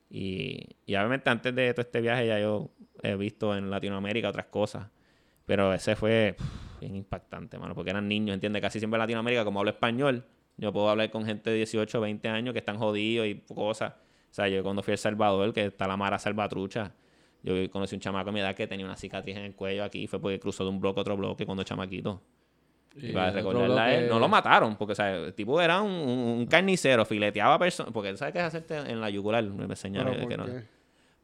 Y, 0.10 0.76
y 0.86 0.96
obviamente 0.96 1.30
antes 1.30 1.56
de 1.56 1.74
todo 1.74 1.82
este 1.82 2.02
viaje 2.02 2.28
ya 2.28 2.40
yo 2.40 2.70
he 3.02 3.16
visto 3.16 3.56
en 3.56 3.70
Latinoamérica 3.70 4.30
otras 4.30 4.48
cosas. 4.48 4.88
Pero 5.46 5.74
ese 5.74 5.96
fue 5.96 6.36
bien 6.80 6.96
impactante, 6.96 7.58
mano. 7.58 7.76
Porque 7.76 7.92
eran 7.92 8.08
niños, 8.08 8.34
¿entiendes? 8.34 8.62
Casi 8.62 8.80
siempre 8.80 8.98
en 8.98 9.02
Latinoamérica, 9.02 9.44
como 9.44 9.60
hablo 9.60 9.72
español, 9.72 10.26
yo 10.58 10.72
puedo 10.72 10.90
hablar 10.90 11.10
con 11.12 11.26
gente 11.26 11.50
de 11.50 11.58
18, 11.58 12.00
20 12.00 12.28
años 12.30 12.54
que 12.54 12.60
están 12.60 12.78
jodidos 12.78 13.28
y 13.28 13.36
cosas. 13.54 13.94
O 13.94 14.34
sea, 14.34 14.48
yo 14.48 14.64
cuando 14.64 14.84
fui 14.84 14.92
a 14.92 14.96
El 14.96 15.00
Salvador, 15.00 15.54
que 15.54 15.66
está 15.66 15.88
la 15.88 15.98
Mara 15.98 16.20
Salvatrucha, 16.20 16.94
yo 17.44 17.70
conocí 17.72 17.96
un 17.96 18.02
chamaco 18.02 18.30
a 18.30 18.34
mi 18.34 18.40
edad 18.40 18.56
que 18.56 18.68
tenía 18.68 18.86
una 18.86 18.96
cicatriz 18.96 19.36
en 19.36 19.44
el 19.44 19.56
cuello 19.56 19.84
aquí. 19.84 20.08
Fue 20.08 20.20
porque 20.20 20.40
cruzó 20.40 20.64
de 20.64 20.70
un 20.70 20.80
bloque 20.80 21.00
a 21.00 21.02
otro 21.02 21.18
bloque 21.18 21.46
cuando 21.46 21.64
chamaquito. 21.64 22.22
Y, 22.96 23.12
para 23.12 23.30
en 23.30 23.38
otro 23.40 23.52
recordarle 23.52 23.82
a 23.82 23.96
él, 23.96 24.10
no 24.10 24.20
lo 24.20 24.28
mataron, 24.28 24.76
porque 24.76 24.92
o 24.92 24.96
sea, 24.96 25.16
el 25.16 25.34
tipo 25.34 25.60
era 25.62 25.82
un, 25.82 25.92
un- 25.92 26.46
carnicero, 26.46 27.06
fileteaba 27.06 27.58
personas, 27.58 27.92
porque 27.92 28.10
él 28.10 28.18
sabe 28.18 28.34
qué 28.34 28.38
es 28.40 28.44
hacerte 28.46 28.78
en 28.78 29.02
la 29.02 29.10
yugular, 29.10 29.44
me 29.44 29.76
señalé. 29.76 30.26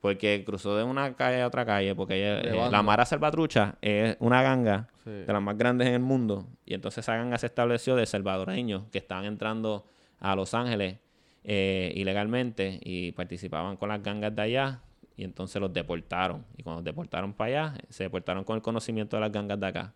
Porque 0.01 0.43
cruzó 0.45 0.77
de 0.77 0.83
una 0.83 1.13
calle 1.15 1.41
a 1.41 1.47
otra 1.47 1.65
calle, 1.65 1.93
porque 1.93 2.15
ella- 2.15 2.39
eh, 2.67 2.69
la 2.71 2.81
Mara 2.81 3.05
Salvatrucha 3.05 3.75
es 3.81 4.15
una 4.19 4.41
ganga 4.41 4.87
Sí. 5.03 5.09
de 5.09 5.31
las 5.33 5.41
más 5.41 5.57
grandes 5.57 5.87
en 5.89 5.93
el 5.95 5.99
mundo. 5.99 6.47
Y 6.65 6.73
entonces 6.73 7.03
esa 7.03 7.17
ganga 7.17 7.37
se 7.37 7.47
estableció 7.47 7.95
de 7.97 8.05
salvadoreños 8.05 8.83
que 8.91 8.97
estaban 8.97 9.25
entrando 9.25 9.85
a 10.21 10.35
Los 10.35 10.53
Ángeles 10.53 10.97
eh, 11.43 11.91
ilegalmente 11.95 12.79
y 12.83 13.11
participaban 13.13 13.75
con 13.77 13.89
las 13.89 14.01
gangas 14.03 14.33
de 14.35 14.41
allá. 14.41 14.79
Y 15.17 15.23
entonces 15.25 15.61
los 15.61 15.73
deportaron. 15.73 16.45
Y 16.57 16.63
cuando 16.63 16.79
los 16.79 16.85
deportaron 16.85 17.33
para 17.33 17.47
allá, 17.69 17.73
se 17.89 18.03
deportaron 18.03 18.43
con 18.45 18.55
el 18.55 18.61
conocimiento 18.61 19.17
de 19.17 19.21
las 19.21 19.31
gangas 19.33 19.59
de 19.59 19.67
acá. 19.67 19.93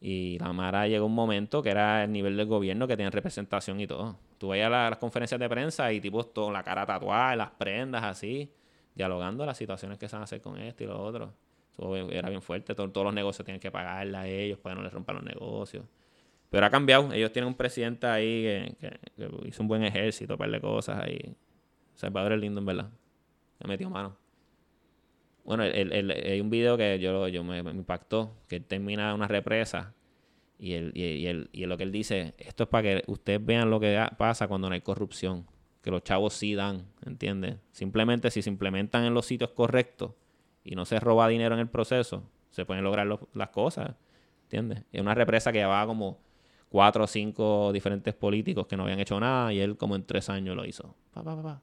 Y 0.00 0.38
la 0.38 0.52
Mara 0.52 0.88
llegó 0.88 1.04
un 1.06 1.14
momento 1.14 1.62
que 1.62 1.70
era 1.70 2.04
el 2.04 2.12
nivel 2.12 2.36
del 2.36 2.46
gobierno 2.46 2.86
que 2.88 2.96
tenían 2.96 3.12
representación 3.12 3.80
y 3.80 3.86
todo. 3.86 4.16
Tú 4.38 4.48
veías 4.48 4.70
la- 4.70 4.88
las 4.88 4.98
conferencias 4.98 5.38
de 5.38 5.48
prensa 5.48 5.92
y 5.92 6.00
tipos 6.00 6.26
con 6.28 6.52
la 6.54 6.62
cara 6.62 6.86
tatuada, 6.86 7.36
las 7.36 7.50
prendas 7.50 8.02
así, 8.04 8.50
dialogando 8.94 9.44
las 9.44 9.58
situaciones 9.58 9.98
que 9.98 10.08
se 10.08 10.16
van 10.16 10.22
a 10.22 10.24
hacer 10.24 10.40
con 10.40 10.58
esto 10.58 10.84
y 10.84 10.86
lo 10.86 11.00
otro. 11.02 11.34
Era 12.10 12.28
bien 12.28 12.42
fuerte. 12.42 12.74
Todo- 12.74 12.90
todos 12.90 13.06
los 13.06 13.14
negocios 13.14 13.44
tienen 13.44 13.60
que 13.60 13.70
pagarle 13.70 14.16
a 14.16 14.26
ellos 14.26 14.58
para 14.58 14.74
no 14.74 14.82
les 14.82 14.92
rompan 14.92 15.16
los 15.16 15.24
negocios. 15.24 15.84
Pero 16.50 16.66
ha 16.66 16.70
cambiado. 16.70 17.12
Ellos 17.12 17.32
tienen 17.32 17.48
un 17.48 17.54
presidente 17.54 18.06
ahí 18.06 18.74
que 18.80 18.98
hizo 19.46 19.62
un 19.62 19.68
buen 19.68 19.84
ejército, 19.84 20.34
un 20.34 20.38
par 20.38 20.50
de 20.50 20.60
cosas 20.60 20.98
ahí. 21.02 21.34
Salvador 21.94 22.32
es 22.32 22.40
lindo, 22.40 22.60
en 22.60 22.66
verdad. 22.66 22.90
Le 23.60 23.68
metió 23.68 23.88
mano. 23.88 24.16
Bueno, 25.50 25.64
el- 25.64 25.92
el- 25.92 26.10
hay 26.12 26.40
un 26.40 26.48
video 26.48 26.76
que 26.76 27.00
yo, 27.00 27.26
yo 27.26 27.42
me, 27.42 27.58
impactó, 27.58 28.36
que 28.46 28.54
él 28.54 28.64
termina 28.64 29.12
una 29.16 29.26
represa 29.26 29.94
y, 30.60 30.74
él, 30.74 30.92
y, 30.94 31.26
y 31.28 31.48
y 31.50 31.66
lo 31.66 31.76
que 31.76 31.82
él 31.82 31.90
dice, 31.90 32.34
esto 32.38 32.62
es 32.62 32.68
para 32.68 32.82
que 32.84 33.02
ustedes 33.08 33.44
vean 33.44 33.68
lo 33.68 33.80
que 33.80 34.00
pasa 34.16 34.46
cuando 34.46 34.68
no 34.68 34.74
hay 34.74 34.80
corrupción, 34.80 35.44
que 35.82 35.90
los 35.90 36.04
chavos 36.04 36.34
sí 36.34 36.54
dan, 36.54 36.86
¿entiendes? 37.04 37.56
Simplemente 37.72 38.30
si 38.30 38.42
se 38.42 38.48
implementan 38.48 39.02
en 39.04 39.12
los 39.12 39.26
sitios 39.26 39.50
correctos 39.50 40.12
y 40.62 40.76
no 40.76 40.84
se 40.84 41.00
roba 41.00 41.26
dinero 41.26 41.56
en 41.56 41.62
el 41.62 41.68
proceso, 41.68 42.30
se 42.50 42.64
pueden 42.64 42.84
lograr 42.84 43.08
las 43.34 43.48
cosas, 43.48 43.96
¿entiendes? 44.44 44.84
Es 44.92 45.00
una 45.00 45.16
represa 45.16 45.50
que 45.50 45.58
llevaba 45.58 45.84
como 45.84 46.20
cuatro 46.68 47.02
o 47.02 47.06
cinco 47.08 47.72
diferentes 47.72 48.14
políticos 48.14 48.68
que 48.68 48.76
no 48.76 48.84
habían 48.84 49.00
hecho 49.00 49.18
nada 49.18 49.52
y 49.52 49.58
él 49.58 49.76
como 49.76 49.96
en 49.96 50.04
tres 50.04 50.30
años 50.30 50.54
lo 50.54 50.64
hizo. 50.64 50.94
Pa, 51.12 51.24
pa, 51.24 51.34
pa, 51.34 51.42
pa. 51.42 51.62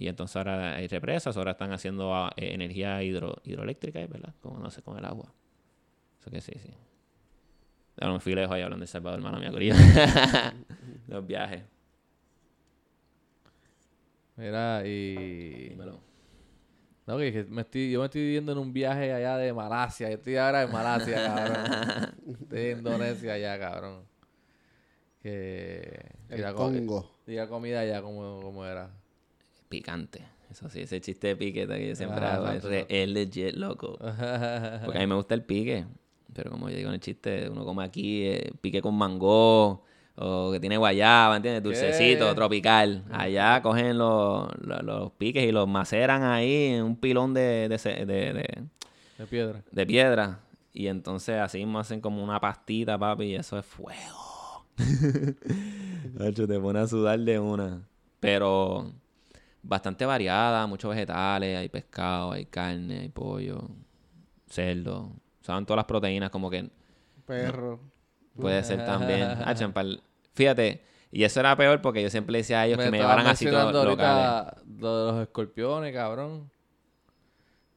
Y 0.00 0.08
entonces 0.08 0.34
ahora 0.34 0.76
hay 0.76 0.88
represas, 0.88 1.36
ahora 1.36 1.50
están 1.50 1.74
haciendo 1.74 2.14
ah, 2.14 2.32
eh, 2.34 2.54
energía 2.54 3.02
hidro, 3.02 3.36
hidroeléctrica, 3.44 3.98
¿verdad? 4.06 4.34
Como 4.40 4.58
no 4.58 4.70
sé, 4.70 4.80
con 4.80 4.96
el 4.96 5.04
agua. 5.04 5.30
Eso 6.18 6.30
que 6.30 6.40
sí, 6.40 6.52
sí. 6.54 6.70
Ahora 8.00 8.14
me 8.14 8.20
fui 8.20 8.34
lejos 8.34 8.50
ahí 8.50 8.62
hablando 8.62 8.82
de 8.82 8.86
Salvador, 8.86 9.18
hermano 9.18 9.38
mía, 9.38 9.50
Corillo. 9.50 9.74
Los 11.06 11.26
viajes. 11.26 11.64
Mira, 14.36 14.86
y... 14.86 15.68
Dímelo. 15.68 16.00
No, 17.06 17.18
que 17.18 17.44
me 17.50 17.60
estoy, 17.60 17.90
yo 17.90 18.00
me 18.00 18.06
estoy 18.06 18.22
viviendo 18.22 18.52
en 18.52 18.58
un 18.58 18.72
viaje 18.72 19.12
allá 19.12 19.36
de 19.36 19.52
Malasia. 19.52 20.08
Yo 20.08 20.14
estoy 20.14 20.36
ahora 20.36 20.62
en 20.62 20.72
Malasia, 20.72 21.26
cabrón. 21.26 22.14
Estoy 22.40 22.60
en 22.60 22.78
Indonesia 22.78 23.34
allá, 23.34 23.58
cabrón. 23.58 24.04
Que... 25.22 26.06
y 26.30 26.40
El 26.40 26.54
Congo. 26.54 27.18
Y 27.26 27.34
la 27.34 27.48
comida 27.48 27.80
allá, 27.80 28.00
como, 28.00 28.40
como 28.40 28.64
era. 28.64 28.98
Picante. 29.70 30.22
Eso 30.50 30.68
sí, 30.68 30.80
ese 30.80 31.00
chiste 31.00 31.28
de 31.28 31.36
piquete 31.36 31.78
que 31.78 31.88
yo 31.88 31.94
siempre 31.96 32.18
Ajá, 32.18 32.34
hago. 32.34 32.48
Es, 32.48 32.64
re- 32.64 32.86
es 32.88 33.08
legit, 33.08 33.54
loco. 33.54 33.96
Porque 34.84 34.98
a 34.98 35.00
mí 35.00 35.06
me 35.06 35.14
gusta 35.14 35.34
el 35.34 35.42
pique. 35.44 35.86
Pero 36.34 36.50
como 36.50 36.68
yo 36.68 36.76
digo 36.76 36.88
en 36.90 36.94
el 36.96 37.00
chiste, 37.00 37.48
uno 37.48 37.64
come 37.64 37.84
aquí 37.84 38.24
eh, 38.26 38.52
pique 38.60 38.82
con 38.82 38.96
mango 38.98 39.84
o 40.16 40.50
que 40.52 40.60
tiene 40.60 40.76
guayaba, 40.76 41.36
¿entiendes? 41.36 41.62
Dulcecito, 41.62 42.28
¿Qué? 42.28 42.34
tropical. 42.34 43.04
Allá 43.10 43.62
cogen 43.62 43.96
los, 43.96 44.48
los, 44.60 44.82
los 44.82 45.12
piques 45.12 45.44
y 45.48 45.52
los 45.52 45.66
maceran 45.68 46.22
ahí 46.24 46.66
en 46.74 46.82
un 46.84 46.96
pilón 46.96 47.32
de, 47.32 47.68
de, 47.68 47.78
de- 47.78 48.06
de- 48.32 48.62
de 49.18 49.26
piedra. 49.26 49.62
de 49.70 49.86
piedra. 49.86 50.40
Y 50.72 50.88
entonces 50.88 51.36
así 51.40 51.58
mismo 51.58 51.78
hacen 51.78 52.00
como 52.00 52.22
una 52.22 52.40
pastita, 52.40 52.98
papi, 52.98 53.24
y 53.24 53.34
eso 53.36 53.58
es 53.58 53.64
fuego. 53.66 54.66
Te 56.34 56.60
pone 56.60 56.78
a 56.80 56.86
sudar 56.86 57.18
de 57.20 57.38
una. 57.38 57.82
Pero 58.20 58.92
bastante 59.62 60.04
variada, 60.06 60.66
muchos 60.66 60.90
vegetales, 60.90 61.58
hay 61.58 61.68
pescado, 61.68 62.32
hay 62.32 62.46
carne, 62.46 63.00
hay 63.00 63.08
pollo, 63.08 63.68
cerdo. 64.48 65.12
Usaban 65.40 65.66
todas 65.66 65.78
las 65.78 65.86
proteínas, 65.86 66.30
como 66.30 66.50
que 66.50 66.70
Perro. 67.26 67.80
puede 68.36 68.62
ser 68.64 68.84
también. 68.86 69.22
Ah, 69.44 69.54
champal. 69.54 70.02
Fíjate, 70.34 70.82
y 71.10 71.24
eso 71.24 71.40
era 71.40 71.56
peor 71.56 71.80
porque 71.82 72.02
yo 72.02 72.10
siempre 72.10 72.36
decía 72.38 72.60
a 72.60 72.66
ellos 72.66 72.78
que 72.78 72.90
me 72.90 72.98
llevaran 72.98 73.26
a 73.26 73.34
sitios 73.34 73.54
mencionando 73.54 73.84
locales. 73.84 74.14
ahorita 74.14 74.62
lo 74.78 75.06
de 75.06 75.12
los 75.12 75.22
escorpiones, 75.22 75.92
cabrón. 75.94 76.50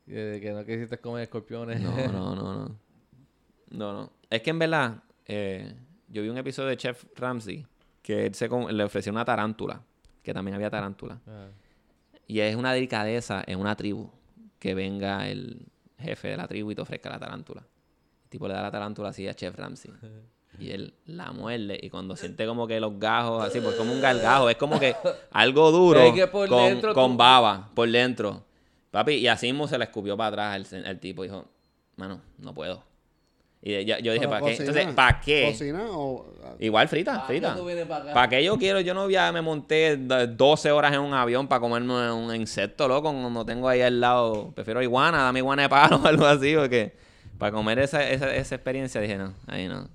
Y 0.05 0.11
de 0.11 0.41
que 0.41 0.51
no 0.51 0.65
quisiste 0.65 0.97
comer 0.99 1.23
escorpiones. 1.23 1.79
No, 1.81 1.95
no, 1.95 2.35
no, 2.35 2.53
no. 2.53 2.79
No, 3.69 3.93
no. 3.93 4.11
Es 4.29 4.41
que 4.41 4.51
en 4.51 4.59
verdad, 4.59 5.03
eh, 5.25 5.73
yo 6.09 6.21
vi 6.21 6.29
un 6.29 6.37
episodio 6.37 6.69
de 6.69 6.77
Chef 6.77 7.05
Ramsay 7.15 7.65
que 8.01 8.25
él 8.25 8.35
se 8.35 8.49
le 8.49 8.83
ofreció 8.83 9.11
una 9.11 9.23
tarántula, 9.25 9.81
que 10.21 10.33
también 10.33 10.55
había 10.55 10.69
tarántula. 10.69 11.19
Ah. 11.27 11.47
Y 12.27 12.39
es 12.39 12.55
una 12.55 12.73
delicadeza 12.73 13.43
en 13.45 13.59
una 13.59 13.75
tribu 13.75 14.09
que 14.59 14.73
venga 14.75 15.27
el 15.27 15.67
jefe 15.99 16.29
de 16.29 16.37
la 16.37 16.47
tribu 16.47 16.71
y 16.71 16.75
te 16.75 16.81
ofrezca 16.81 17.09
la 17.09 17.19
tarántula. 17.19 17.61
El 18.23 18.29
tipo 18.29 18.47
le 18.47 18.53
da 18.53 18.61
la 18.61 18.71
tarántula 18.71 19.09
así 19.09 19.27
a 19.27 19.33
Chef 19.33 19.55
Ramsay. 19.55 19.91
Y 20.59 20.69
él 20.71 20.93
la 21.05 21.31
muerde 21.31 21.79
y 21.81 21.89
cuando 21.89 22.15
siente 22.15 22.45
como 22.45 22.67
que 22.67 22.79
los 22.79 22.99
gajos 22.99 23.43
así, 23.43 23.59
pues 23.59 23.75
como 23.75 23.91
un 23.91 23.99
gargajo, 24.01 24.49
es 24.49 24.55
como 24.57 24.79
que 24.79 24.95
algo 25.31 25.71
duro 25.71 25.99
Es 25.99 26.13
que 26.13 26.27
por 26.27 26.47
con, 26.47 26.63
dentro 26.65 26.93
con 26.93 27.11
tú- 27.13 27.17
baba 27.17 27.71
por 27.73 27.89
dentro. 27.89 28.45
Papi, 28.91 29.13
y 29.13 29.27
así 29.27 29.47
mismo 29.47 29.67
se 29.67 29.77
le 29.79 29.85
escupió 29.85 30.15
para 30.15 30.53
atrás 30.53 30.73
el, 30.73 30.85
el 30.85 30.99
tipo 30.99 31.23
dijo, 31.23 31.45
mano, 31.95 32.21
no 32.37 32.53
puedo. 32.53 32.83
Y 33.65 33.85
yo, 33.85 33.97
yo 33.99 34.11
dije, 34.11 34.27
¿para 34.27 34.41
qué? 34.45 34.55
Entonces, 34.59 34.85
¿para 34.93 35.21
qué? 35.21 35.47
¿Cocina 35.51 35.83
o...? 35.91 36.25
Igual 36.59 36.87
frita, 36.89 37.13
¿Para 37.13 37.21
qué 37.27 37.33
frita. 37.33 37.87
para? 37.87 38.13
¿Para 38.13 38.27
qué 38.29 38.43
yo 38.43 38.57
quiero? 38.57 38.81
Yo 38.81 38.93
no 38.93 39.09
ya 39.09 39.31
me 39.31 39.41
monté 39.41 39.95
d- 39.95 40.27
12 40.27 40.69
horas 40.71 40.93
en 40.93 40.99
un 40.99 41.13
avión 41.13 41.47
para 41.47 41.61
comerme 41.61 42.11
un 42.11 42.35
insecto, 42.35 42.87
loco, 42.89 43.11
cuando 43.13 43.45
tengo 43.45 43.69
ahí 43.69 43.81
al 43.81 44.01
lado. 44.01 44.51
Prefiero 44.53 44.81
iguana, 44.81 45.23
dame 45.23 45.39
iguana 45.39 45.63
de 45.63 45.69
palo 45.69 45.97
o 46.03 46.07
algo 46.07 46.25
así, 46.25 46.53
porque 46.55 46.93
para 47.37 47.53
comer 47.53 47.79
esa, 47.79 48.07
esa, 48.09 48.35
esa 48.35 48.55
experiencia 48.55 48.99
dije, 48.99 49.17
no, 49.17 49.33
ahí 49.47 49.67
no. 49.69 49.87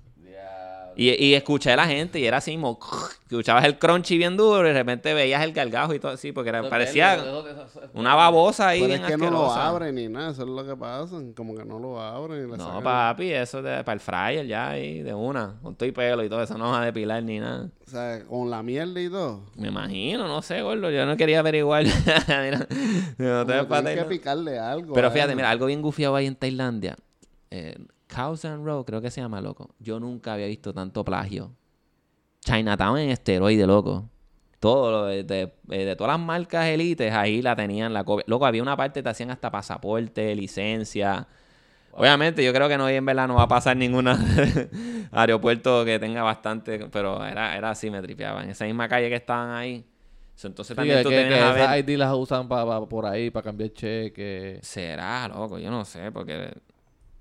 Y, 1.01 1.11
y 1.27 1.33
escuché 1.33 1.71
a 1.71 1.77
la 1.77 1.87
gente 1.87 2.19
y 2.19 2.25
era 2.25 2.37
así, 2.37 2.55
como, 2.55 2.77
escuchabas 3.29 3.63
el 3.63 3.79
crunchy 3.79 4.17
bien 4.17 4.35
duro 4.35 4.65
y 4.65 4.67
de 4.67 4.73
repente 4.73 5.13
veías 5.13 5.41
el 5.43 5.53
gargajo 5.53 5.93
y 5.93 5.99
todo 5.99 6.11
así, 6.11 6.33
porque 6.33 6.49
era, 6.49 6.67
parecía 6.67 7.15
verlo, 7.15 7.47
eso- 7.47 7.49
eso- 7.63 7.79
eso- 7.83 7.89
una 7.93 8.15
babosa 8.15 8.67
ahí 8.67 8.79
Pero 8.81 8.89
bien 8.89 9.01
es 9.05 9.07
que 9.11 9.17
no 9.17 9.31
lo 9.31 9.49
abren 9.51 9.95
ni 9.95 10.09
nada, 10.09 10.31
eso 10.31 10.41
es 10.41 10.49
lo 10.49 10.65
que 10.65 10.75
pasa. 10.75 11.15
Como 11.35 11.55
que 11.55 11.63
no 11.63 11.79
lo 11.79 12.01
abren 12.01 12.39
y 12.47 12.51
le 12.51 12.57
No, 12.57 12.65
sacan- 12.65 12.83
papi, 12.83 13.31
eso 13.31 13.59
es 13.59 13.83
para 13.85 13.93
el 13.93 13.99
fryer 14.01 14.45
ya 14.45 14.71
ahí, 14.71 15.01
de 15.01 15.13
una, 15.13 15.55
con 15.63 15.75
todo 15.75 15.87
y 15.87 15.93
pelo 15.93 16.21
y 16.21 16.27
todo 16.27 16.43
eso, 16.43 16.57
no 16.57 16.71
va 16.71 16.81
a 16.81 16.85
depilar 16.85 17.23
ni 17.23 17.39
nada. 17.39 17.69
O 17.87 17.89
sea, 17.89 18.21
con 18.25 18.49
la 18.49 18.61
mierda 18.61 18.99
y 18.99 19.09
todo. 19.09 19.43
Me 19.55 19.69
imagino, 19.69 20.27
no 20.27 20.41
sé, 20.41 20.61
gordo. 20.61 20.91
Yo 20.91 21.05
no 21.05 21.15
quería 21.15 21.39
averiguar. 21.39 21.85
mira, 22.27 22.67
no 23.17 23.45
te 23.45 23.95
que 23.95 24.03
picarle 24.03 24.59
algo. 24.59 24.93
Pero 24.93 25.09
fíjate, 25.11 25.31
él. 25.31 25.35
mira, 25.37 25.49
algo 25.49 25.65
bien 25.67 25.81
gufiado 25.81 26.15
ahí 26.15 26.25
en 26.27 26.35
Tailandia. 26.35 26.97
Eh, 27.51 27.77
Cows 28.13 28.43
and 28.45 28.65
Row, 28.65 28.83
creo 28.85 29.01
que 29.01 29.11
se 29.11 29.21
llama, 29.21 29.39
loco. 29.41 29.75
Yo 29.79 29.99
nunca 29.99 30.33
había 30.33 30.47
visto 30.47 30.73
tanto 30.73 31.05
plagio. 31.05 31.51
Chinatown 32.41 32.97
en 32.99 33.09
esteroide, 33.09 33.67
loco. 33.67 34.09
Todo, 34.59 34.91
lo 34.91 35.05
de, 35.05 35.23
de- 35.23 35.53
eh, 35.69 35.85
de 35.85 35.95
todas 35.95 36.17
las 36.17 36.25
marcas 36.25 36.65
élites, 36.67 37.13
ahí 37.13 37.41
la 37.41 37.55
tenían 37.55 37.93
la 37.93 38.03
copia. 38.03 38.25
Loco, 38.27 38.45
había 38.45 38.61
una 38.61 38.75
parte 38.75 38.99
que 38.99 39.03
te 39.03 39.09
hacían 39.09 39.31
hasta 39.31 39.51
pasaporte, 39.51 40.35
licencia. 40.35 41.27
Obviamente, 41.91 42.43
yo 42.43 42.53
creo 42.53 42.67
que 42.67 42.77
no, 42.77 42.87
en 42.89 43.05
verdad 43.05 43.27
no 43.27 43.35
va 43.35 43.43
a 43.43 43.47
pasar 43.47 43.77
ningún 43.77 44.07
aeropuerto 45.11 45.85
que 45.85 45.99
tenga 45.99 46.23
bastante, 46.23 46.87
pero 46.91 47.23
era, 47.25 47.55
era 47.57 47.71
así, 47.71 47.89
me 47.89 48.01
tripeaba. 48.01 48.43
En 48.43 48.49
esa 48.49 48.65
misma 48.65 48.87
calle 48.87 49.09
que 49.09 49.15
estaban 49.15 49.51
ahí. 49.51 49.85
Entonces 50.41 50.67
Sí, 50.67 50.75
también 50.75 51.03
tú 51.03 51.09
que, 51.09 51.15
te 51.15 51.21
vienes 51.23 51.37
que 51.37 51.43
a 51.43 51.51
ver. 51.53 51.63
esas 51.63 51.79
ID 51.79 51.97
las 51.97 52.13
usan 52.15 52.47
pa- 52.47 52.65
pa- 52.65 52.87
por 52.87 53.05
ahí 53.05 53.29
para 53.29 53.43
cambiar 53.43 53.71
cheque. 53.73 54.59
Será, 54.61 55.27
loco, 55.27 55.59
yo 55.59 55.69
no 55.69 55.83
sé, 55.83 56.11
porque 56.11 56.53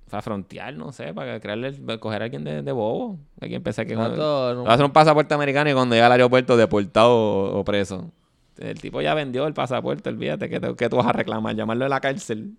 para 0.09 0.23
frontear, 0.23 0.75
no 0.75 0.93
sé, 0.93 1.13
para 1.15 1.39
crearle, 1.41 1.69
el- 1.69 2.01
coger 2.01 2.23
a 2.23 2.25
alguien 2.27 2.45
de, 2.45 2.63
de 2.63 2.73
bobo. 2.73 3.19
Hay 3.41 3.49
que 3.51 3.55
empezar 3.57 3.87
que 3.87 3.95
Tanto, 3.95 4.55
no- 4.55 4.65
va 4.65 4.71
a 4.71 4.75
hacer 4.75 4.87
un 4.87 4.93
pasaporte 4.93 5.35
americano 5.35 5.71
y 5.71 5.75
cuando 5.75 5.95
llega 5.95 6.07
al 6.07 6.13
aeropuerto 6.13 6.57
deportado 6.57 7.11
o, 7.15 7.59
o 7.61 7.65
preso. 7.65 8.11
El 8.59 8.81
tipo 8.81 9.01
ya 9.01 9.15
vendió 9.15 9.47
el 9.47 9.55
pasaporte, 9.55 10.09
olvídate 10.09 10.49
que, 10.49 10.59
te- 10.59 10.75
que 10.75 10.89
tú 10.89 10.97
vas 10.97 11.07
a 11.07 11.13
reclamar, 11.13 11.55
llamarlo 11.55 11.85
de 11.85 11.89
la 11.91 12.01
cárcel. 12.01 12.57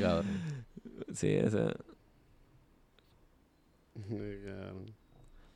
Cabrón. 0.00 0.26
sí, 1.14 1.28
ese. 1.28 1.58
Cabrón. 4.08 4.86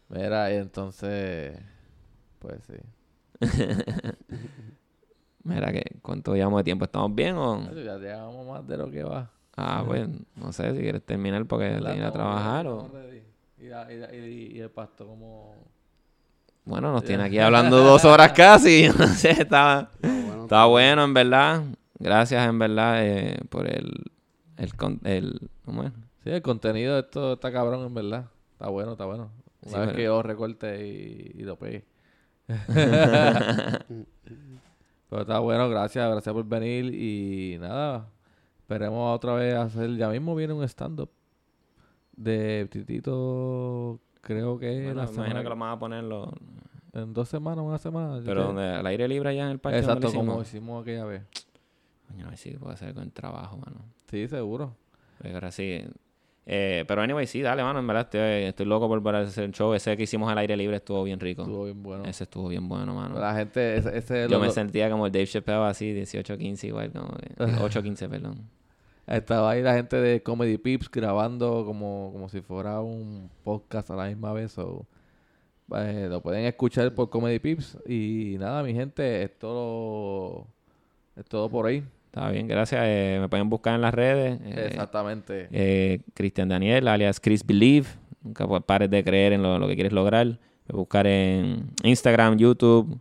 Mira, 0.08 0.52
y 0.52 0.56
entonces, 0.56 1.58
pues 2.38 2.60
sí. 2.66 2.74
Mira, 5.44 5.72
que 5.72 5.82
¿cuánto 6.00 6.34
llevamos 6.34 6.60
de 6.60 6.64
tiempo? 6.64 6.84
¿Estamos 6.84 7.14
bien 7.14 7.36
o...? 7.36 7.70
Ya 7.74 7.96
llegamos 7.98 8.46
más 8.46 8.66
de 8.66 8.76
lo 8.76 8.90
que 8.90 9.02
va. 9.02 9.30
Ah, 9.56 9.84
pues, 9.86 10.08
no 10.36 10.52
sé, 10.52 10.74
si 10.74 10.80
quieres 10.82 11.02
terminar 11.04 11.44
porque 11.46 11.66
¿Verdad? 11.66 11.92
tienes 11.92 12.00
que 12.02 12.06
Estamos 12.08 12.36
trabajar 12.42 12.66
o... 12.66 12.90
Y, 13.58 13.66
la- 13.68 13.92
y, 13.92 13.96
la- 13.98 14.14
y- 14.14 14.52
y 14.56 14.60
el 14.60 14.70
pasto 14.70 15.06
como... 15.06 15.54
Bueno, 16.64 16.92
nos 16.92 17.04
tiene 17.04 17.22
aquí 17.24 17.38
hablando 17.40 17.78
dos 17.78 18.04
horas 18.04 18.32
casi. 18.32 18.88
No 18.98 19.06
sé, 19.08 19.30
estaba... 19.30 19.90
bueno, 20.02 20.42
Está 20.44 20.64
bueno, 20.66 21.04
en 21.04 21.14
verdad. 21.14 21.62
Gracias, 21.98 22.46
en 22.48 22.58
verdad, 22.58 23.06
eh, 23.06 23.38
por 23.48 23.66
el, 23.68 23.92
el, 24.56 24.70
el... 25.04 25.50
¿Cómo 25.64 25.84
es? 25.84 25.92
Sí, 26.24 26.30
el 26.30 26.42
contenido 26.42 26.94
de 26.94 27.00
esto 27.00 27.34
está 27.34 27.52
cabrón, 27.52 27.86
en 27.86 27.94
verdad. 27.94 28.26
Está 28.52 28.68
bueno, 28.68 28.92
está 28.92 29.04
bueno. 29.04 29.30
Una 29.62 29.70
Sí, 29.72 29.78
vez 29.78 29.86
pero- 29.86 29.96
que 29.96 30.02
yo 30.04 30.22
recorte 30.22 30.86
y, 30.86 31.42
lo 31.42 31.56
pegue. 31.56 31.84
Pero 35.08 35.22
está 35.22 35.38
bueno, 35.38 35.68
gracias, 35.68 36.10
gracias 36.10 36.32
por 36.34 36.44
venir 36.44 36.92
y 36.94 37.58
nada. 37.58 38.08
Esperemos 38.68 39.14
otra 39.14 39.34
vez 39.34 39.54
hacer, 39.54 39.94
ya 39.96 40.08
mismo 40.08 40.34
viene 40.34 40.54
un 40.54 40.64
stand-up 40.64 41.10
de 42.16 42.66
Titito, 42.70 44.00
creo 44.22 44.58
que 44.58 44.84
Bueno, 44.84 44.94
la 45.02 45.06
me 45.06 45.12
imagino 45.12 45.12
semana- 45.24 45.42
que 45.42 45.48
lo 45.50 45.56
van 45.56 45.70
a 45.70 45.78
poner 45.78 46.04
los- 46.04 46.30
en 46.94 47.12
dos 47.12 47.28
semanas, 47.28 47.62
una 47.62 47.76
semana. 47.76 48.22
Pero 48.24 48.44
donde, 48.44 48.62
al 48.66 48.86
aire 48.86 49.06
libre 49.06 49.28
allá 49.28 49.44
en 49.44 49.50
el 49.50 49.58
parque 49.58 49.80
Exacto, 49.80 50.02
lo 50.04 50.08
hicimos. 50.08 50.26
como 50.28 50.42
hicimos 50.42 50.82
aquella 50.82 51.04
vez. 51.04 51.22
Coño, 52.08 52.26
a 52.26 52.30
ver 52.30 52.38
si 52.38 52.52
puedo 52.52 52.72
hacer 52.72 52.94
con 52.94 53.02
el 53.02 53.12
trabajo, 53.12 53.58
mano. 53.58 53.80
Sí, 54.10 54.28
seguro. 54.28 54.74
Porque 55.18 55.34
ahora 55.34 55.50
sí. 55.50 55.84
Eh, 56.46 56.84
pero 56.86 57.00
anyway, 57.00 57.26
sí, 57.26 57.40
dale, 57.40 57.62
mano. 57.62 57.78
En 57.78 57.86
verdad 57.86 58.02
estoy, 58.02 58.20
estoy 58.48 58.66
loco 58.66 58.88
por 58.88 59.16
hacer 59.16 59.44
el 59.44 59.52
show. 59.52 59.72
Ese 59.72 59.96
que 59.96 60.02
hicimos 60.02 60.30
al 60.30 60.36
aire 60.38 60.56
libre 60.56 60.76
estuvo 60.76 61.02
bien 61.02 61.18
rico. 61.18 61.42
Estuvo 61.42 61.64
bien 61.64 61.82
bueno. 61.82 62.04
Ese 62.04 62.24
estuvo 62.24 62.48
bien 62.48 62.68
bueno, 62.68 62.94
mano. 62.94 63.18
La 63.18 63.34
gente, 63.34 63.76
ese, 63.78 63.96
ese 63.96 64.22
Yo 64.28 64.38
lo- 64.38 64.40
me 64.40 64.50
sentía 64.50 64.90
como 64.90 65.06
el 65.06 65.12
Dave 65.12 65.26
Chappelle 65.26 65.64
así, 65.64 65.92
18-15 65.94 66.64
igual, 66.66 66.92
como 66.92 67.08
que- 67.16 67.34
8-15, 67.38 68.08
perdón. 68.10 68.48
Estaba 69.06 69.50
ahí 69.50 69.62
la 69.62 69.74
gente 69.74 69.96
de 69.96 70.22
Comedy 70.22 70.56
Pips 70.58 70.90
grabando 70.90 71.64
como, 71.66 72.10
como 72.12 72.28
si 72.28 72.40
fuera 72.40 72.80
un 72.80 73.30
podcast 73.42 73.90
a 73.90 73.96
la 73.96 74.06
misma 74.06 74.32
vez. 74.32 74.52
so, 74.52 74.86
eh, 75.76 76.08
lo 76.10 76.20
pueden 76.22 76.44
escuchar 76.44 76.92
por 76.94 77.08
Comedy 77.10 77.38
Pips. 77.38 77.78
Y 77.86 78.36
nada, 78.38 78.62
mi 78.62 78.72
gente, 78.74 79.22
es 79.22 79.38
todo, 79.38 80.46
es 81.16 81.24
todo 81.26 81.48
por 81.48 81.66
ahí. 81.66 81.82
Está 82.14 82.30
bien, 82.30 82.46
gracias. 82.46 82.80
Eh, 82.84 83.18
me 83.20 83.28
pueden 83.28 83.50
buscar 83.50 83.74
en 83.74 83.80
las 83.80 83.92
redes. 83.92 84.38
eh, 84.44 84.66
Exactamente. 84.68 85.48
eh, 85.50 86.00
Cristian 86.14 86.48
Daniel, 86.48 86.86
alias 86.86 87.18
Chris 87.18 87.44
Believe. 87.44 87.88
Nunca 88.22 88.46
pares 88.60 88.88
de 88.88 89.02
creer 89.02 89.32
en 89.32 89.42
lo, 89.42 89.58
lo 89.58 89.66
que 89.66 89.74
quieres 89.74 89.92
lograr. 89.92 90.24
Me 90.26 90.76
buscar 90.76 91.08
en 91.08 91.72
Instagram, 91.82 92.36
YouTube, 92.38 93.00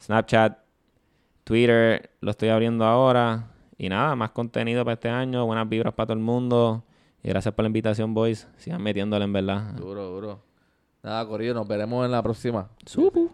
Snapchat, 0.00 0.58
Twitter. 1.42 2.10
Lo 2.20 2.30
estoy 2.30 2.50
abriendo 2.50 2.84
ahora. 2.84 3.48
Y 3.78 3.88
nada, 3.88 4.14
más 4.14 4.30
contenido 4.30 4.84
para 4.84 4.94
este 4.94 5.08
año. 5.08 5.44
Buenas 5.44 5.68
vibras 5.68 5.92
para 5.92 6.06
todo 6.06 6.16
el 6.16 6.22
mundo. 6.22 6.84
Y 7.24 7.30
gracias 7.30 7.52
por 7.54 7.64
la 7.64 7.66
invitación, 7.66 8.14
boys. 8.14 8.46
Sigan 8.58 8.80
metiéndole 8.80 9.24
en 9.24 9.32
verdad. 9.32 9.72
Duro, 9.72 10.04
duro. 10.08 10.40
Nada, 11.02 11.26
Corillo, 11.26 11.52
nos 11.52 11.66
veremos 11.66 12.04
en 12.04 12.12
la 12.12 12.22
próxima. 12.22 12.68
Supu. 12.86 13.31